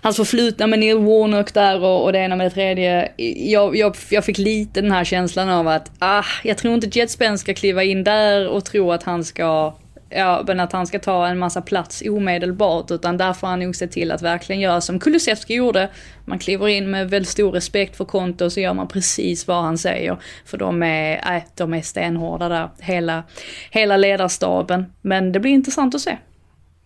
hans 0.03 0.17
förflutna 0.17 0.67
med 0.67 0.79
Neil 0.79 0.99
Warnock 0.99 1.55
där 1.55 1.83
och, 1.83 2.05
och 2.05 2.13
det 2.13 2.19
ena 2.19 2.37
med 2.37 2.47
det 2.47 2.51
tredje. 2.51 3.13
Jag, 3.51 3.77
jag, 3.77 3.97
jag 4.11 4.25
fick 4.25 4.39
lite 4.39 4.81
den 4.81 4.93
här 4.93 5.05
känslan 5.05 5.49
av 5.49 5.69
att, 5.69 5.91
ah, 5.99 6.25
jag 6.45 6.59
tror 6.59 6.75
inte 6.75 6.99
Jet 6.99 7.11
Spence 7.11 7.41
ska 7.41 7.55
kliva 7.55 7.85
in 7.85 8.05
där 8.05 8.49
och 8.49 8.65
tro 8.65 8.93
att 8.93 9.03
han 9.03 9.25
ska 9.25 9.75
Ja, 10.13 10.45
men 10.47 10.61
att 10.61 10.73
han 10.73 10.87
ska 10.87 10.99
ta 10.99 11.27
en 11.27 11.39
massa 11.39 11.63
plats 11.63 12.03
omedelbart, 12.07 12.91
utan 12.91 13.17
där 13.17 13.33
får 13.33 13.47
han 13.47 13.61
nog 13.61 13.77
se 13.77 13.87
till 13.87 14.13
att 14.13 14.23
verkligen 14.23 14.61
göra 14.61 14.81
som 14.81 14.99
Kulusevski 14.99 15.55
gjorde. 15.55 15.91
Man 16.25 16.39
kliver 16.39 16.69
in 16.69 16.91
med 16.91 17.11
väldigt 17.11 17.29
stor 17.29 17.53
respekt 17.53 17.97
för 17.97 18.05
Konto 18.05 18.45
och 18.45 18.53
så 18.53 18.61
gör 18.61 18.75
man 18.75 18.89
precis 18.89 19.47
vad 19.47 19.63
han 19.63 19.79
säger. 19.79 20.17
För 20.45 20.59
de 20.59 20.83
är, 20.83 21.37
äh, 21.37 21.43
de 21.55 21.75
är 21.75 21.83
stenhårda 21.83 22.49
där, 22.49 22.69
hela, 22.79 23.23
hela 23.71 23.97
ledarstaben. 23.97 24.93
Men 25.01 25.33
det 25.33 25.41
blir 25.41 25.53
intressant 25.53 25.95
att 25.95 26.01
se. 26.01 26.19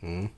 Mm. 0.03 0.28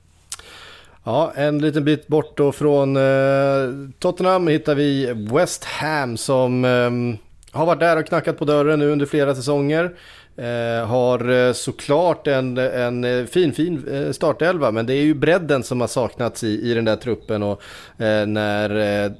Ja, 1.07 1.31
en 1.35 1.59
liten 1.59 1.83
bit 1.83 2.07
bort 2.07 2.37
då 2.37 2.51
från 2.51 2.97
eh, 2.97 3.91
Tottenham 3.99 4.47
hittar 4.47 4.75
vi 4.75 5.13
West 5.33 5.63
Ham 5.63 6.17
som 6.17 6.65
eh, 6.65 7.19
har 7.59 7.65
varit 7.65 7.79
där 7.79 7.97
och 7.97 8.05
knackat 8.05 8.37
på 8.37 8.45
dörren 8.45 8.79
nu 8.79 8.91
under 8.91 9.05
flera 9.05 9.35
säsonger. 9.35 9.95
Eh, 10.37 10.87
har 10.87 11.29
eh, 11.29 11.53
såklart 11.53 12.27
en, 12.27 12.57
en 12.57 13.03
eh, 13.03 13.25
fin, 13.25 13.53
fin 13.53 13.87
eh, 13.91 14.11
startelva, 14.11 14.71
men 14.71 14.85
det 14.85 14.93
är 14.93 15.01
ju 15.01 15.13
bredden 15.13 15.63
som 15.63 15.81
har 15.81 15.87
saknats 15.87 16.43
i, 16.43 16.71
i 16.71 16.73
den 16.73 16.85
där 16.85 16.95
truppen 16.95 17.43
och 17.43 17.61
eh, 17.97 18.25
när 18.25 19.03
eh, 19.05 19.11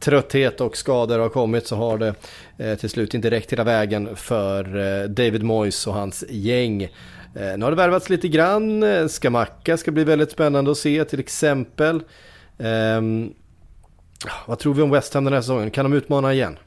trötthet 0.00 0.60
och 0.60 0.76
skador 0.76 1.18
har 1.18 1.28
kommit 1.28 1.66
så 1.66 1.76
har 1.76 1.98
det 1.98 2.14
till 2.76 2.90
slut 2.90 3.14
inte 3.14 3.30
räckt 3.30 3.52
hela 3.52 3.64
vägen 3.64 4.16
för 4.16 5.08
David 5.08 5.42
Moyes 5.42 5.86
och 5.86 5.94
hans 5.94 6.24
gäng. 6.28 6.88
Eh, 7.36 7.58
nu 7.58 7.64
har 7.64 7.70
det 7.70 7.76
värvats 7.76 8.10
lite 8.10 8.28
grann. 8.28 8.84
Skamacka 9.08 9.76
ska 9.76 9.90
bli 9.90 10.04
väldigt 10.04 10.30
spännande 10.30 10.70
att 10.70 10.78
se 10.78 11.04
till 11.04 11.20
exempel. 11.20 11.96
Eh, 12.58 13.00
Vad 14.46 14.58
tror 14.58 14.74
vi 14.74 14.82
om 14.82 14.90
West 14.90 15.14
Ham 15.14 15.24
den 15.24 15.32
här 15.32 15.40
säsongen? 15.40 15.70
Kan 15.70 15.84
de 15.84 15.92
utmana 15.96 16.32
igen? 16.32 16.58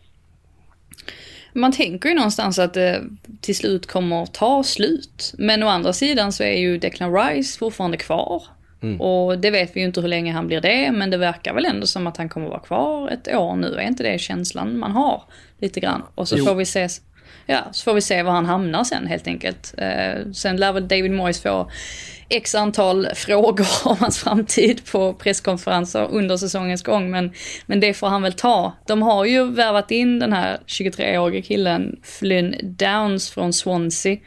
Man 1.53 1.71
tänker 1.71 2.09
ju 2.09 2.15
någonstans 2.15 2.59
att 2.59 2.73
det 2.73 3.03
till 3.41 3.55
slut 3.55 3.87
kommer 3.87 4.23
att 4.23 4.33
ta 4.33 4.63
slut. 4.63 5.33
Men 5.37 5.63
å 5.63 5.67
andra 5.67 5.93
sidan 5.93 6.31
så 6.31 6.43
är 6.43 6.57
ju 6.57 6.77
Declan 6.77 7.15
Rice 7.15 7.59
fortfarande 7.59 7.97
kvar. 7.97 8.43
Mm. 8.81 9.01
Och 9.01 9.39
det 9.39 9.51
vet 9.51 9.75
vi 9.75 9.79
ju 9.79 9.85
inte 9.85 10.01
hur 10.01 10.07
länge 10.07 10.31
han 10.31 10.47
blir 10.47 10.61
det, 10.61 10.91
men 10.91 11.09
det 11.09 11.17
verkar 11.17 11.53
väl 11.53 11.65
ändå 11.65 11.87
som 11.87 12.07
att 12.07 12.17
han 12.17 12.29
kommer 12.29 12.45
att 12.45 12.51
vara 12.51 12.61
kvar 12.61 13.09
ett 13.09 13.35
år 13.35 13.55
nu. 13.55 13.75
Är 13.75 13.87
inte 13.87 14.03
det 14.03 14.19
känslan 14.19 14.79
man 14.79 14.91
har? 14.91 15.23
Lite 15.59 15.79
grann. 15.79 16.03
Och 16.15 16.27
så 16.27 16.37
jo. 16.37 16.45
får 16.45 16.55
vi 16.55 16.65
se 16.65 16.89
ja, 17.45 17.67
så 17.71 17.83
får 17.83 17.93
vi 17.93 18.01
se 18.01 18.23
var 18.23 18.31
han 18.31 18.45
hamnar 18.45 18.83
sen 18.83 19.07
helt 19.07 19.27
enkelt. 19.27 19.73
Eh, 19.77 20.31
sen 20.33 20.57
lär 20.57 20.73
väl 20.73 20.87
David 20.87 21.11
Moyes 21.11 21.41
få 21.41 21.71
x 22.29 22.55
antal 22.55 23.07
frågor 23.15 23.67
om 23.87 23.97
hans 23.99 24.17
framtid 24.17 24.91
på 24.91 25.13
presskonferenser 25.13 26.07
under 26.11 26.37
säsongens 26.37 26.83
gång. 26.83 27.11
Men, 27.11 27.33
men 27.65 27.79
det 27.79 27.93
får 27.93 28.07
han 28.07 28.21
väl 28.21 28.33
ta. 28.33 28.73
De 28.87 29.01
har 29.01 29.25
ju 29.25 29.51
värvat 29.51 29.91
in 29.91 30.19
den 30.19 30.33
här 30.33 30.59
23-årige 30.67 31.41
killen 31.41 31.99
Flynn 32.03 32.55
Downs 32.63 33.29
från 33.29 33.53
Swansea. 33.53 34.17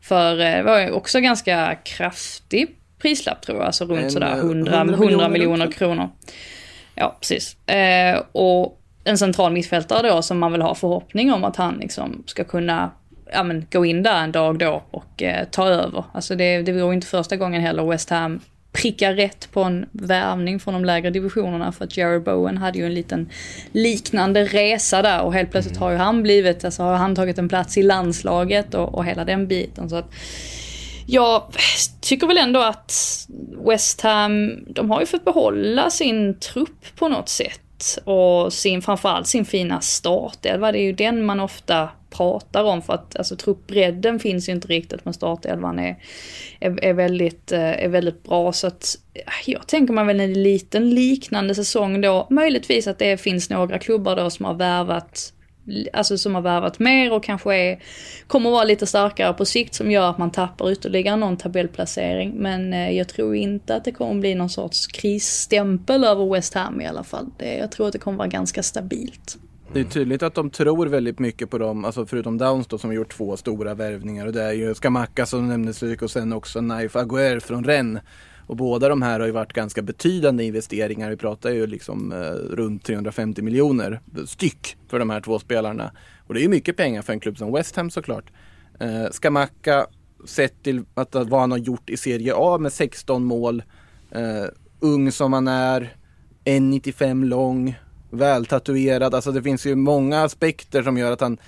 För 0.00 0.40
eh, 0.40 0.56
det 0.56 0.62
var 0.62 0.80
ju 0.80 0.90
också 0.90 1.20
ganska 1.20 1.74
kraftig 1.84 2.68
prislapp 2.98 3.42
tror 3.42 3.58
jag, 3.58 3.66
alltså 3.66 3.84
runt 3.84 4.02
en, 4.02 4.10
sådär 4.10 4.36
100, 4.36 4.72
100 4.72 4.84
miljoner, 4.84 5.28
miljoner 5.28 5.70
kronor. 5.70 6.10
Ja, 6.94 7.16
precis. 7.20 7.68
Eh, 7.68 8.22
och 8.32 8.80
en 9.04 9.18
central 9.18 9.52
mittfältare 9.52 10.08
då 10.08 10.22
som 10.22 10.38
man 10.38 10.52
vill 10.52 10.62
ha 10.62 10.74
förhoppning 10.74 11.32
om 11.32 11.44
att 11.44 11.56
han 11.56 11.74
liksom 11.74 12.22
ska 12.26 12.44
kunna 12.44 12.90
ja, 13.32 13.42
men, 13.42 13.66
gå 13.72 13.84
in 13.84 14.02
där 14.02 14.24
en 14.24 14.32
dag 14.32 14.58
då 14.58 14.82
och 14.90 15.22
eh, 15.22 15.44
ta 15.50 15.68
över. 15.68 16.04
Alltså 16.12 16.34
det, 16.34 16.62
det 16.62 16.72
var 16.72 16.92
inte 16.92 17.06
första 17.06 17.36
gången 17.36 17.62
heller 17.62 17.84
West 17.84 18.10
Ham 18.10 18.40
prickar 18.72 19.14
rätt 19.14 19.48
på 19.52 19.62
en 19.62 19.86
värvning 19.92 20.60
från 20.60 20.74
de 20.74 20.84
lägre 20.84 21.10
divisionerna 21.10 21.72
för 21.72 21.84
att 21.84 21.96
Jerry 21.96 22.18
Bowen 22.18 22.58
hade 22.58 22.78
ju 22.78 22.86
en 22.86 22.94
liten 22.94 23.28
liknande 23.72 24.44
resa 24.44 25.02
där 25.02 25.20
och 25.20 25.34
helt 25.34 25.50
plötsligt 25.50 25.76
har 25.76 25.90
ju 25.90 25.96
han 25.96 26.22
blivit, 26.22 26.64
alltså 26.64 26.82
har 26.82 26.94
han 26.94 27.14
tagit 27.14 27.38
en 27.38 27.48
plats 27.48 27.78
i 27.78 27.82
landslaget 27.82 28.74
och, 28.74 28.94
och 28.94 29.04
hela 29.04 29.24
den 29.24 29.46
biten. 29.46 29.90
Så 29.90 29.96
att 29.96 30.10
jag 31.06 31.42
tycker 32.00 32.26
väl 32.26 32.38
ändå 32.38 32.60
att 32.60 32.92
West 33.66 34.00
Ham, 34.00 34.64
de 34.66 34.90
har 34.90 35.00
ju 35.00 35.06
fått 35.06 35.24
behålla 35.24 35.90
sin 35.90 36.38
trupp 36.38 36.96
på 36.96 37.08
något 37.08 37.28
sätt 37.28 37.60
och 38.04 38.52
sin, 38.52 38.82
framförallt 38.82 39.26
sin 39.26 39.44
fina 39.44 39.80
startelva. 39.80 40.72
Det 40.72 40.78
är 40.78 40.82
ju 40.82 40.92
den 40.92 41.24
man 41.24 41.40
ofta 41.40 41.88
pratar 42.10 42.64
om 42.64 42.82
för 42.82 42.92
att 42.92 43.16
alltså 43.16 43.36
truppbredden 43.36 44.18
finns 44.18 44.48
ju 44.48 44.52
inte 44.52 44.68
riktigt 44.68 45.04
men 45.04 45.14
startelvan 45.14 45.78
är, 45.78 45.96
är, 46.60 46.84
är, 46.84 46.92
väldigt, 46.92 47.52
eh, 47.52 47.84
är 47.84 47.88
väldigt 47.88 48.22
bra 48.22 48.52
så 48.52 48.66
att 48.66 48.96
eh, 49.14 49.22
jag 49.46 49.66
tänker 49.66 49.94
man 49.94 50.06
väl 50.06 50.20
en 50.20 50.42
liten 50.42 50.90
liknande 50.90 51.54
säsong 51.54 52.00
då. 52.00 52.26
Möjligtvis 52.30 52.86
att 52.86 52.98
det 52.98 53.16
finns 53.16 53.50
några 53.50 53.78
klubbar 53.78 54.16
då 54.16 54.30
som 54.30 54.44
har 54.44 54.54
värvat 54.54 55.32
alltså 55.92 56.18
som 56.18 56.34
har 56.34 56.42
värvat 56.42 56.78
mer 56.78 57.12
och 57.12 57.24
kanske 57.24 57.56
är, 57.56 57.78
kommer 58.26 58.50
vara 58.50 58.64
lite 58.64 58.86
starkare 58.86 59.32
på 59.32 59.44
sikt 59.44 59.74
som 59.74 59.90
gör 59.90 60.10
att 60.10 60.18
man 60.18 60.30
tappar 60.30 60.72
ytterligare 60.72 61.16
någon 61.16 61.36
tabellplacering. 61.36 62.34
Men 62.36 62.72
eh, 62.72 62.90
jag 62.90 63.08
tror 63.08 63.36
inte 63.36 63.76
att 63.76 63.84
det 63.84 63.92
kommer 63.92 64.20
bli 64.20 64.34
någon 64.34 64.50
sorts 64.50 64.86
krisstämpel 64.86 66.04
över 66.04 66.32
West 66.32 66.54
Ham 66.54 66.80
i 66.80 66.86
alla 66.86 67.04
fall. 67.04 67.26
Det, 67.38 67.56
jag 67.56 67.72
tror 67.72 67.86
att 67.86 67.92
det 67.92 67.98
kommer 67.98 68.18
vara 68.18 68.28
ganska 68.28 68.62
stabilt. 68.62 69.38
Det 69.72 69.80
är 69.80 69.84
tydligt 69.84 70.22
att 70.22 70.34
de 70.34 70.50
tror 70.50 70.86
väldigt 70.86 71.18
mycket 71.18 71.50
på 71.50 71.58
dem, 71.58 71.84
alltså 71.84 72.06
förutom 72.06 72.38
Downs 72.38 72.66
då 72.66 72.78
som 72.78 72.90
har 72.90 72.94
gjort 72.94 73.16
två 73.16 73.36
stora 73.36 73.74
värvningar 73.74 74.26
och 74.26 74.32
det 74.32 74.42
är 74.42 74.52
ju 74.52 74.74
Skamakka 74.74 75.26
som 75.26 75.48
nämndes 75.48 75.82
och 75.82 76.10
sen 76.10 76.32
också 76.32 76.60
Naif 76.60 76.96
Aguer 76.96 77.40
från 77.40 77.64
Rennes. 77.64 78.02
Och 78.46 78.56
båda 78.56 78.88
de 78.88 79.02
här 79.02 79.20
har 79.20 79.26
ju 79.26 79.32
varit 79.32 79.52
ganska 79.52 79.82
betydande 79.82 80.44
investeringar. 80.44 81.10
Vi 81.10 81.16
pratar 81.16 81.50
ju 81.50 81.66
liksom 81.66 82.12
eh, 82.12 82.54
runt 82.54 82.84
350 82.84 83.42
miljoner 83.42 84.00
styck 84.26 84.76
för 84.88 84.98
de 84.98 85.10
här 85.10 85.20
två 85.20 85.38
spelarna. 85.38 85.92
Och 86.26 86.34
det 86.34 86.40
är 86.40 86.42
ju 86.42 86.48
mycket 86.48 86.76
pengar 86.76 87.02
för 87.02 87.12
en 87.12 87.20
klubb 87.20 87.38
som 87.38 87.52
West 87.52 87.76
Ham 87.76 87.90
såklart. 87.90 88.24
Eh, 88.80 89.10
Skamacka, 89.10 89.86
sett 90.24 90.62
till 90.62 90.84
att, 90.94 91.14
vad 91.14 91.40
han 91.40 91.50
har 91.50 91.58
gjort 91.58 91.90
i 91.90 91.96
Serie 91.96 92.32
A 92.36 92.58
med 92.58 92.72
16 92.72 93.24
mål, 93.24 93.62
eh, 94.10 94.44
ung 94.80 95.12
som 95.12 95.32
han 95.32 95.48
är, 95.48 95.96
1,95 96.44 97.24
lång, 97.24 97.74
vältatuerad. 98.10 99.14
Alltså 99.14 99.32
det 99.32 99.42
finns 99.42 99.66
ju 99.66 99.74
många 99.74 100.22
aspekter 100.22 100.82
som 100.82 100.98
gör 100.98 101.12
att 101.12 101.20
han 101.20 101.38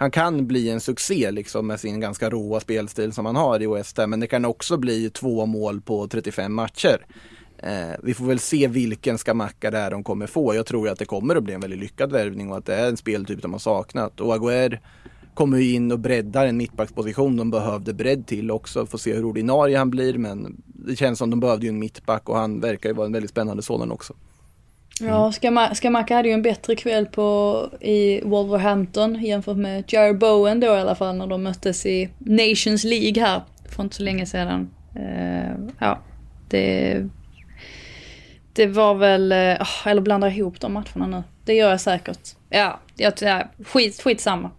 han 0.00 0.10
kan 0.10 0.46
bli 0.46 0.70
en 0.70 0.80
succé 0.80 1.30
liksom 1.30 1.66
med 1.66 1.80
sin 1.80 2.00
ganska 2.00 2.30
råa 2.30 2.60
spelstil 2.60 3.12
som 3.12 3.26
han 3.26 3.36
har 3.36 3.62
i 3.62 3.66
West 3.66 3.98
Ham. 3.98 4.10
Men 4.10 4.20
det 4.20 4.26
kan 4.26 4.44
också 4.44 4.76
bli 4.76 5.10
två 5.10 5.46
mål 5.46 5.80
på 5.80 6.08
35 6.08 6.52
matcher. 6.52 7.06
Eh, 7.58 7.90
vi 8.02 8.14
får 8.14 8.24
väl 8.24 8.38
se 8.38 8.68
vilken 8.68 9.18
skamacka 9.18 9.70
det 9.70 9.78
är 9.78 9.90
de 9.90 10.04
kommer 10.04 10.26
få. 10.26 10.54
Jag 10.54 10.66
tror 10.66 10.88
att 10.88 10.98
det 10.98 11.04
kommer 11.04 11.36
att 11.36 11.44
bli 11.44 11.54
en 11.54 11.60
väldigt 11.60 11.80
lyckad 11.80 12.12
värvning 12.12 12.50
och 12.50 12.58
att 12.58 12.66
det 12.66 12.74
är 12.74 12.88
en 12.88 12.96
speltyp 12.96 13.42
de 13.42 13.52
har 13.52 13.58
saknat. 13.58 14.20
Och 14.20 14.34
Aguer 14.34 14.80
kommer 15.34 15.58
ju 15.58 15.72
in 15.72 15.92
och 15.92 15.98
breddar 15.98 16.46
en 16.46 16.56
mittbacksposition 16.56 17.36
de 17.36 17.50
behövde 17.50 17.94
bredd 17.94 18.26
till 18.26 18.50
också. 18.50 18.86
Får 18.86 18.98
se 18.98 19.14
hur 19.14 19.24
ordinarie 19.24 19.78
han 19.78 19.90
blir 19.90 20.18
men 20.18 20.62
det 20.66 20.96
känns 20.96 21.18
som 21.18 21.30
de 21.30 21.40
behövde 21.40 21.66
ju 21.66 21.70
en 21.70 21.78
mittback 21.78 22.28
och 22.28 22.36
han 22.36 22.60
verkar 22.60 22.88
ju 22.88 22.94
vara 22.94 23.06
en 23.06 23.12
väldigt 23.12 23.30
spännande 23.30 23.62
sådan 23.62 23.92
också. 23.92 24.14
Ja, 25.00 25.32
Skamaka 25.74 26.16
hade 26.16 26.28
ju 26.28 26.34
en 26.34 26.42
bättre 26.42 26.76
kväll 26.76 27.06
på, 27.06 27.68
i 27.80 28.20
Wolverhampton 28.24 29.24
jämfört 29.24 29.56
med 29.56 29.84
Jared 29.86 30.18
Bowen 30.18 30.60
då 30.60 30.66
i 30.66 30.80
alla 30.80 30.94
fall 30.94 31.16
när 31.16 31.26
de 31.26 31.42
möttes 31.42 31.86
i 31.86 32.08
Nations 32.18 32.84
League 32.84 33.22
här 33.22 33.42
för 33.68 33.82
inte 33.82 33.96
så 33.96 34.02
länge 34.02 34.26
sedan. 34.26 34.70
Uh, 34.96 35.70
ja, 35.78 35.98
det, 36.48 36.96
det 38.52 38.66
var 38.66 38.94
väl, 38.94 39.32
uh, 39.32 39.86
eller 39.86 40.00
blandar 40.00 40.28
ihop 40.28 40.60
de 40.60 40.72
matcherna 40.72 41.06
nu. 41.06 41.22
Det 41.44 41.54
gör 41.54 41.70
jag 41.70 41.80
säkert. 41.80 42.36
Ja, 42.48 42.80
jag, 42.96 43.12
ja 43.20 43.42
skit, 43.64 44.02
skitsamma. 44.02 44.50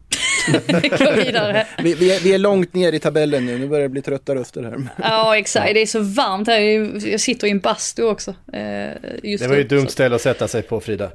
Gå 1.00 1.12
vidare. 1.12 1.68
vi, 1.84 1.94
vi, 1.94 2.16
är, 2.16 2.20
vi 2.20 2.34
är 2.34 2.38
långt 2.38 2.74
ner 2.74 2.94
i 2.94 3.00
tabellen 3.00 3.46
nu, 3.46 3.58
nu 3.58 3.68
börjar 3.68 3.84
det 3.84 3.90
bli 3.90 4.02
trötta 4.02 4.36
röster 4.36 4.64
här. 4.64 4.88
ja, 4.98 5.38
exakt. 5.38 5.74
Det 5.74 5.82
är 5.82 5.86
så 5.86 6.00
varmt 6.00 6.48
här. 6.48 6.60
Jag 7.08 7.20
sitter 7.20 7.48
i 7.48 7.52
en 7.52 7.60
bastu 7.60 8.04
också. 8.04 8.36
Eh, 8.54 8.90
just 9.24 9.44
det 9.44 9.50
var 9.50 9.56
ju 9.56 9.62
ett 9.62 9.70
dumt 9.70 9.88
ställe 9.88 10.16
att 10.16 10.22
sätta 10.22 10.48
sig 10.48 10.62
på, 10.62 10.80
Frida. 10.80 11.12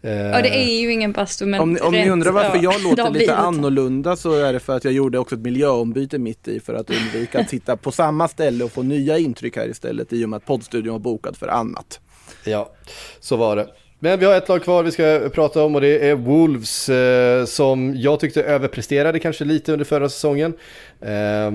Ja, 0.00 0.42
det 0.42 0.56
är 0.56 0.80
ju 0.80 0.92
ingen 0.92 1.12
bastu, 1.12 1.46
men 1.46 1.60
Om, 1.60 1.72
ni, 1.72 1.80
om 1.80 1.92
ni 1.92 2.10
undrar 2.10 2.32
varför 2.32 2.56
ja, 2.56 2.72
jag 2.72 2.82
låter 2.98 3.10
lite 3.10 3.36
annorlunda 3.36 4.16
så 4.16 4.32
är 4.32 4.52
det 4.52 4.60
för 4.60 4.76
att 4.76 4.84
jag 4.84 4.92
gjorde 4.92 5.18
också 5.18 5.34
ett 5.34 5.40
miljöombyte 5.40 6.18
mitt 6.18 6.48
i 6.48 6.60
för 6.60 6.74
att 6.74 6.90
undvika 6.90 7.40
att 7.40 7.50
sitta 7.50 7.76
på 7.76 7.92
samma 7.92 8.28
ställe 8.28 8.64
och 8.64 8.72
få 8.72 8.82
nya 8.82 9.18
intryck 9.18 9.56
här 9.56 9.68
istället 9.68 10.12
i 10.12 10.24
och 10.24 10.28
med 10.28 10.36
att 10.36 10.44
poddstudion 10.44 10.92
var 10.92 10.98
bokad 10.98 11.36
för 11.36 11.48
annat. 11.48 12.00
Ja, 12.44 12.72
så 13.20 13.36
var 13.36 13.56
det. 13.56 13.66
Men 13.98 14.18
vi 14.18 14.26
har 14.26 14.34
ett 14.34 14.48
lag 14.48 14.62
kvar 14.62 14.82
vi 14.82 14.92
ska 14.92 15.30
prata 15.34 15.64
om 15.64 15.74
och 15.74 15.80
det 15.80 16.08
är 16.08 16.14
Wolves 16.14 16.88
eh, 16.88 17.44
som 17.44 17.94
jag 17.96 18.20
tyckte 18.20 18.42
överpresterade 18.42 19.18
kanske 19.18 19.44
lite 19.44 19.72
under 19.72 19.84
förra 19.84 20.08
säsongen. 20.08 20.54
Eh, 21.00 21.50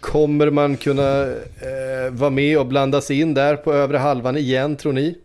kommer 0.00 0.50
man 0.50 0.76
kunna 0.76 1.22
eh, 1.22 2.10
vara 2.10 2.30
med 2.30 2.58
och 2.58 2.66
blandas 2.66 3.10
in 3.10 3.34
där 3.34 3.56
på 3.56 3.72
övre 3.72 3.96
halvan 3.98 4.36
igen 4.36 4.76
tror 4.76 4.92
ni? 4.92 5.18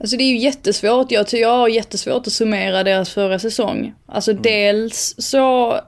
Alltså 0.00 0.16
det 0.16 0.24
är 0.24 0.30
ju 0.30 0.38
jättesvårt. 0.38 1.10
Jag, 1.10 1.26
jag 1.32 1.58
har 1.58 1.68
jättesvårt 1.68 2.26
att 2.26 2.32
summera 2.32 2.84
deras 2.84 3.10
förra 3.10 3.38
säsong. 3.38 3.94
Alltså 4.06 4.30
mm. 4.30 4.42
dels 4.42 5.14
så, 5.18 5.80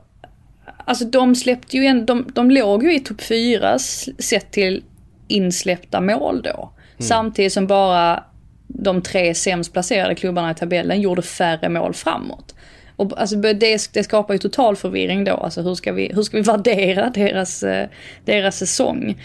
alltså 0.85 1.05
de 1.05 1.35
släppte 1.35 1.77
ju 1.77 1.85
en, 1.85 2.07
de, 2.07 2.27
de 2.35 2.51
låg 2.51 2.85
ju 2.85 2.95
i 2.95 3.01
topp 3.01 3.21
4 3.21 3.79
sett 4.19 4.53
till 4.53 4.83
insläppta 5.29 6.01
mål 6.01 6.43
då. 6.43 6.51
Mm. 6.51 7.09
Samtidigt 7.09 7.53
som 7.53 7.67
bara 7.67 8.25
de 8.75 9.03
tre 9.03 9.35
sämst 9.35 9.73
placerade 9.73 10.15
klubbarna 10.15 10.51
i 10.51 10.55
tabellen 10.55 11.01
gjorde 11.01 11.23
färre 11.23 11.69
mål 11.69 11.95
framåt. 11.95 12.55
Och 12.97 13.21
alltså 13.21 13.37
det, 13.37 13.93
det 13.93 14.05
skapar 14.05 14.35
ju 14.35 14.39
total 14.39 14.77
förvirring 14.77 15.25
då. 15.25 15.33
Alltså 15.33 15.63
hur 15.63 15.75
ska 15.75 15.93
vi, 15.93 16.13
hur 16.15 16.23
ska 16.23 16.37
vi 16.37 16.43
värdera 16.53 17.11
deras, 17.11 17.63
eh, 17.63 17.89
deras 18.25 18.59
säsong? 18.59 19.19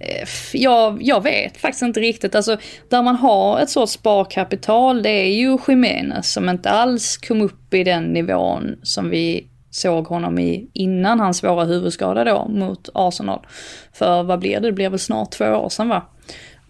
Eh, 0.00 0.28
jag, 0.52 0.98
jag 1.02 1.22
vet 1.22 1.56
faktiskt 1.56 1.82
inte 1.82 2.00
riktigt. 2.00 2.34
Alltså, 2.34 2.56
där 2.88 3.02
man 3.02 3.16
har 3.16 3.60
ett 3.60 3.70
sorts 3.70 3.92
sparkapital, 3.92 5.02
det 5.02 5.10
är 5.10 5.34
ju 5.34 5.58
Jiménez 5.68 6.32
som 6.32 6.48
inte 6.48 6.70
alls 6.70 7.16
kom 7.16 7.42
upp 7.42 7.74
i 7.74 7.84
den 7.84 8.04
nivån 8.04 8.76
som 8.82 9.10
vi 9.10 9.46
såg 9.70 10.06
honom 10.06 10.38
i 10.38 10.70
innan 10.72 11.20
hans 11.20 11.38
svåra 11.38 11.64
huvudskada 11.64 12.24
då 12.24 12.48
mot 12.48 12.88
Arsenal. 12.94 13.46
För 13.92 14.22
vad 14.22 14.38
blir 14.38 14.60
det? 14.60 14.60
Det 14.60 14.72
blir 14.72 14.90
väl 14.90 14.98
snart 14.98 15.30
två 15.30 15.44
år 15.44 15.68
sedan 15.68 15.88
va? 15.88 16.02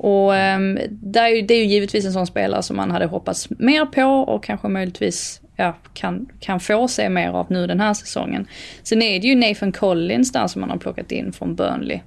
Och 0.03 0.33
um, 0.33 0.79
det, 0.91 1.19
är 1.19 1.29
ju, 1.29 1.43
det 1.43 1.55
är 1.55 1.59
ju 1.59 1.65
givetvis 1.65 2.05
en 2.05 2.13
sån 2.13 2.27
spelare 2.27 2.63
som 2.63 2.77
man 2.77 2.91
hade 2.91 3.07
hoppats 3.07 3.51
mer 3.51 3.87
på 3.87 4.03
och 4.03 4.45
kanske 4.45 4.69
möjligtvis 4.69 5.41
ja, 5.57 5.77
kan, 5.95 6.29
kan 6.41 6.61
få 6.61 6.89
se 6.89 7.09
mer 7.09 7.29
av 7.29 7.47
nu 7.51 7.67
den 7.67 7.81
här 7.81 7.95
säsongen. 7.95 8.47
Sen 8.83 9.03
är 9.03 9.21
det 9.21 9.27
ju 9.27 9.35
Nathan 9.35 9.73
Collins 9.73 10.33
där 10.33 10.47
som 10.47 10.61
man 10.61 10.71
har 10.71 10.77
plockat 10.77 11.13
in 11.13 11.33
från 11.33 11.55
Burnley. 11.55 12.01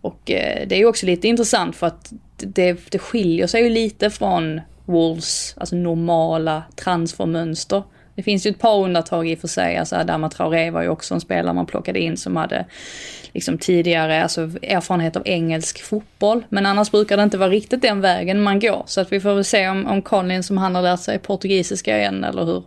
Och 0.00 0.30
eh, 0.30 0.66
det 0.68 0.74
är 0.74 0.78
ju 0.78 0.86
också 0.86 1.06
lite 1.06 1.28
intressant 1.28 1.76
för 1.76 1.86
att 1.86 2.12
det, 2.36 2.90
det 2.90 2.98
skiljer 2.98 3.46
sig 3.46 3.62
ju 3.62 3.70
lite 3.70 4.10
från 4.10 4.60
Wolves, 4.84 5.54
alltså 5.56 5.76
normala 5.76 6.62
transfermönster. 6.76 7.82
Det 8.18 8.22
finns 8.22 8.46
ju 8.46 8.50
ett 8.50 8.58
par 8.58 8.84
undantag 8.84 9.28
i 9.28 9.34
och 9.34 9.38
för 9.38 9.48
sig, 9.48 9.76
alltså 9.76 9.96
Adama 9.96 10.30
Traoré 10.30 10.70
var 10.70 10.82
ju 10.82 10.88
också 10.88 11.14
en 11.14 11.20
spelare 11.20 11.54
man 11.54 11.66
plockade 11.66 12.00
in 12.00 12.16
som 12.16 12.36
hade 12.36 12.66
liksom 13.32 13.58
tidigare 13.58 14.22
alltså, 14.22 14.40
erfarenhet 14.62 15.16
av 15.16 15.22
engelsk 15.24 15.82
fotboll. 15.82 16.44
Men 16.48 16.66
annars 16.66 16.90
brukar 16.90 17.16
det 17.16 17.22
inte 17.22 17.38
vara 17.38 17.50
riktigt 17.50 17.82
den 17.82 18.00
vägen 18.00 18.42
man 18.42 18.60
går. 18.60 18.82
Så 18.86 19.00
att 19.00 19.12
vi 19.12 19.20
får 19.20 19.34
väl 19.34 19.44
se 19.44 19.68
om, 19.68 19.86
om 19.86 20.02
Colin 20.02 20.42
som 20.42 20.58
han 20.58 20.74
har 20.74 20.82
lärt 20.82 21.00
sig 21.00 21.18
portugisiska 21.18 21.98
igen 21.98 22.24
eller 22.24 22.44
hur, 22.44 22.62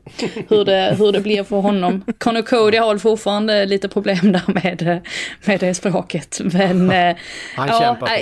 hur, 0.50 0.66
det, 0.66 0.96
hur 1.00 1.12
det 1.12 1.20
blir 1.20 1.44
för 1.44 1.58
honom. 1.58 2.04
Connor 2.18 2.42
Cody 2.42 2.78
har 2.78 2.88
väl 2.88 3.00
fortfarande 3.00 3.66
lite 3.66 3.90
problem 3.90 4.32
där 4.32 4.44
med, 4.48 5.02
med 5.46 5.60
det 5.60 5.74
språket. 5.74 6.42
Men, 6.44 6.92
eh, 6.92 7.16
han 7.56 7.68
ja, 7.68 7.80
kämpar 7.80 8.08
på. 8.08 8.14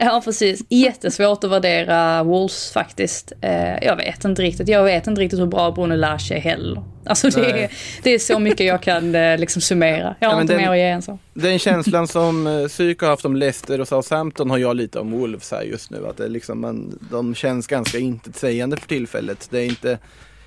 Ja, 0.00 0.20
precis. 0.24 0.62
Jättesvårt 0.68 1.44
att 1.44 1.50
värdera 1.50 2.22
Wolves 2.22 2.72
faktiskt. 2.72 3.32
Eh, 3.40 3.84
jag 3.84 3.96
vet 3.96 4.24
inte 4.24 4.42
riktigt. 4.42 4.68
Jag 4.68 4.84
vet 4.84 5.06
inte 5.06 5.20
riktigt 5.20 5.40
hur 5.40 5.46
bra 5.46 5.70
Bruno 5.70 5.96
Lage 5.96 6.32
är 6.32 6.40
heller. 6.40 6.61
Alltså 7.06 7.28
det 7.30 7.50
är, 7.50 7.72
det 8.02 8.14
är 8.14 8.18
så 8.18 8.38
mycket 8.38 8.66
jag 8.66 8.82
kan 8.82 9.14
eh, 9.14 9.38
liksom 9.38 9.62
summera. 9.62 10.16
Jag 10.20 10.28
har 10.28 10.36
ja, 10.36 10.40
inte 10.40 10.52
den, 10.52 10.62
mer 10.62 10.70
att 10.70 10.76
ge 10.76 10.82
än 10.82 11.02
så. 11.02 11.18
Den 11.34 11.58
känslan 11.58 12.08
som 12.08 12.46
eh, 12.46 12.66
Psyk 12.66 13.00
har 13.00 13.08
haft 13.08 13.24
om 13.24 13.36
Leicester 13.36 13.80
och 13.80 13.88
Southampton 13.88 14.50
har 14.50 14.58
jag 14.58 14.76
lite 14.76 14.98
om 14.98 15.10
Wolves 15.10 15.50
här 15.50 15.62
just 15.62 15.90
nu. 15.90 16.06
Att 16.06 16.16
det 16.16 16.28
liksom, 16.28 16.60
man, 16.60 16.98
de 17.10 17.34
känns 17.34 17.66
ganska 17.66 17.98
intetsägande 17.98 18.76
för 18.76 18.88
tillfället. 18.88 19.48
Det 19.50 19.58
är 19.58 19.64
inte 19.66 19.98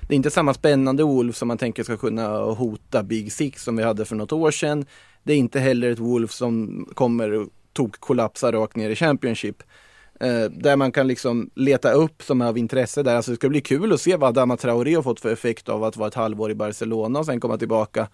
det 0.08 0.14
är 0.14 0.16
inte 0.16 0.30
samma 0.30 0.54
spännande 0.54 1.02
Wolves 1.02 1.38
som 1.38 1.48
man 1.48 1.58
tänker 1.58 1.82
ska 1.82 1.96
kunna 1.96 2.28
hota 2.38 3.02
Big 3.02 3.32
Six 3.32 3.62
som 3.62 3.76
vi 3.76 3.82
hade 3.82 4.04
för 4.04 4.16
något 4.16 4.32
år 4.32 4.50
sedan. 4.50 4.86
Det 5.22 5.32
är 5.32 5.36
inte 5.36 5.60
heller 5.60 5.90
ett 5.90 5.98
Wolves 5.98 6.34
som 6.34 6.86
kommer 6.94 7.46
tok 7.72 8.00
kollapsa 8.00 8.52
rakt 8.52 8.76
ner 8.76 8.90
i 8.90 8.96
Championship. 8.96 9.62
Eh, 10.20 10.44
där 10.44 10.76
man 10.76 10.92
kan 10.92 11.06
liksom 11.06 11.50
leta 11.54 11.92
upp 11.92 12.22
som 12.22 12.40
är 12.40 12.46
av 12.46 12.58
intresse 12.58 13.02
där. 13.02 13.16
Alltså 13.16 13.30
det 13.30 13.36
ska 13.36 13.48
bli 13.48 13.60
kul 13.60 13.92
att 13.92 14.00
se 14.00 14.16
vad 14.16 14.28
Adama 14.28 14.56
Traoré 14.56 14.94
har 14.94 15.02
fått 15.02 15.20
för 15.20 15.32
effekt 15.32 15.68
av 15.68 15.84
att 15.84 15.96
vara 15.96 16.08
ett 16.08 16.14
halvår 16.14 16.50
i 16.50 16.54
Barcelona 16.54 17.18
och 17.18 17.26
sen 17.26 17.40
komma 17.40 17.58
tillbaka. 17.58 18.08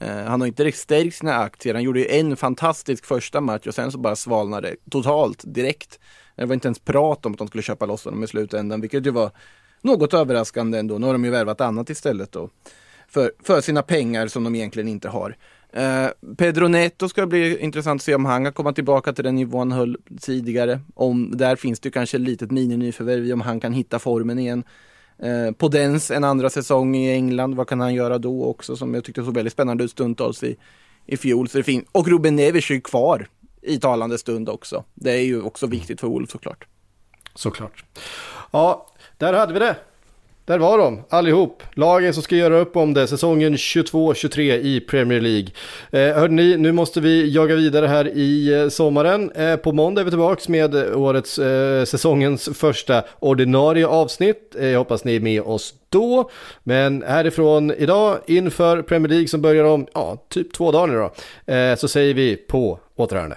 Eh, 0.00 0.16
han 0.16 0.40
har 0.40 0.48
inte 0.48 0.64
riktigt 0.64 0.82
stärkt 0.82 1.16
sina 1.16 1.34
aktier. 1.34 1.74
Han 1.74 1.82
gjorde 1.82 2.00
ju 2.00 2.08
en 2.08 2.36
fantastisk 2.36 3.04
första 3.04 3.40
match 3.40 3.66
och 3.66 3.74
sen 3.74 3.92
så 3.92 3.98
bara 3.98 4.16
svalnade 4.16 4.68
det 4.68 4.90
totalt 4.90 5.42
direkt. 5.46 6.00
Det 6.36 6.44
var 6.44 6.54
inte 6.54 6.68
ens 6.68 6.78
prat 6.78 7.26
om 7.26 7.32
att 7.32 7.38
de 7.38 7.48
skulle 7.48 7.62
köpa 7.62 7.86
loss 7.86 8.04
honom 8.04 8.24
i 8.24 8.26
slutändan, 8.26 8.80
vilket 8.80 9.06
ju 9.06 9.10
var 9.10 9.30
något 9.80 10.14
överraskande 10.14 10.78
ändå. 10.78 10.98
Nu 10.98 11.06
har 11.06 11.12
de 11.12 11.24
ju 11.24 11.30
värvat 11.30 11.60
annat 11.60 11.90
istället 11.90 12.32
då. 12.32 12.50
För, 13.08 13.32
för 13.42 13.60
sina 13.60 13.82
pengar 13.82 14.26
som 14.26 14.44
de 14.44 14.54
egentligen 14.54 14.88
inte 14.88 15.08
har. 15.08 15.36
Eh, 15.72 16.08
Pedro 16.36 16.68
Neto 16.68 17.08
ska 17.08 17.26
bli 17.26 17.58
intressant 17.58 17.98
att 17.98 18.04
se 18.04 18.14
om 18.14 18.24
han 18.24 18.44
kan 18.44 18.52
komma 18.52 18.72
tillbaka 18.72 19.12
till 19.12 19.24
den 19.24 19.34
nivån 19.34 19.70
han 19.72 19.78
höll 19.78 19.96
tidigare. 20.20 20.80
Om, 20.94 21.36
där 21.36 21.56
finns 21.56 21.80
det 21.80 21.90
kanske 21.90 22.16
ett 22.16 22.20
litet 22.20 22.50
mini-nyförvärv 22.50 23.32
om 23.32 23.40
han 23.40 23.60
kan 23.60 23.72
hitta 23.72 23.98
formen 23.98 24.38
igen. 24.38 24.64
Eh, 25.18 25.50
Podens 25.50 26.10
en 26.10 26.24
andra 26.24 26.50
säsong 26.50 26.96
i 26.96 27.12
England, 27.12 27.54
vad 27.54 27.68
kan 27.68 27.80
han 27.80 27.94
göra 27.94 28.18
då 28.18 28.44
också 28.44 28.76
som 28.76 28.94
jag 28.94 29.04
tyckte 29.04 29.24
såg 29.24 29.34
väldigt 29.34 29.52
spännande 29.52 29.84
ut 29.84 29.90
stundtals 29.90 30.42
i, 30.42 30.56
i 31.06 31.16
fjol. 31.16 31.48
Så 31.48 31.58
det 31.58 31.64
fin- 31.64 31.86
och 31.92 32.08
Ruben 32.08 32.36
Neves 32.36 32.70
är 32.70 32.80
kvar 32.80 33.28
i 33.62 33.78
talande 33.78 34.18
stund 34.18 34.48
också. 34.48 34.84
Det 34.94 35.10
är 35.10 35.24
ju 35.24 35.42
också 35.42 35.66
viktigt 35.66 36.00
för 36.00 36.08
Wolf 36.08 36.30
såklart. 36.30 36.66
Såklart. 37.34 37.84
Ja, 38.50 38.86
där 39.18 39.32
hade 39.32 39.52
vi 39.52 39.58
det. 39.58 39.76
Där 40.46 40.58
var 40.58 40.78
de, 40.78 41.02
allihop. 41.08 41.62
Lagen 41.74 42.14
som 42.14 42.22
ska 42.22 42.36
göra 42.36 42.58
upp 42.58 42.76
om 42.76 42.94
det, 42.94 43.06
säsongen 43.06 43.56
22-23 43.56 44.40
i 44.40 44.80
Premier 44.80 45.20
League. 45.20 45.48
Eh, 45.90 46.16
hörde 46.16 46.34
ni, 46.34 46.56
nu 46.56 46.72
måste 46.72 47.00
vi 47.00 47.30
jaga 47.30 47.54
vidare 47.54 47.86
här 47.86 48.08
i 48.16 48.54
eh, 48.54 48.68
sommaren. 48.68 49.30
Eh, 49.30 49.56
på 49.56 49.72
måndag 49.72 50.00
är 50.00 50.04
vi 50.04 50.10
tillbaka 50.10 50.42
med 50.48 50.74
årets, 50.94 51.38
eh, 51.38 51.84
säsongens 51.84 52.48
första 52.54 53.02
ordinarie 53.18 53.86
avsnitt. 53.86 54.56
Eh, 54.58 54.66
jag 54.66 54.78
hoppas 54.78 55.04
ni 55.04 55.16
är 55.16 55.20
med 55.20 55.42
oss 55.42 55.74
då. 55.88 56.30
Men 56.62 57.02
härifrån 57.02 57.72
idag, 57.78 58.18
inför 58.26 58.82
Premier 58.82 59.08
League 59.08 59.28
som 59.28 59.42
börjar 59.42 59.64
om, 59.64 59.86
ja, 59.94 60.26
typ 60.28 60.52
två 60.52 60.72
dagar 60.72 60.86
nu 60.86 60.98
då, 60.98 61.54
eh, 61.54 61.76
så 61.76 61.88
säger 61.88 62.14
vi 62.14 62.36
på 62.36 62.78
återhörande. 62.96 63.36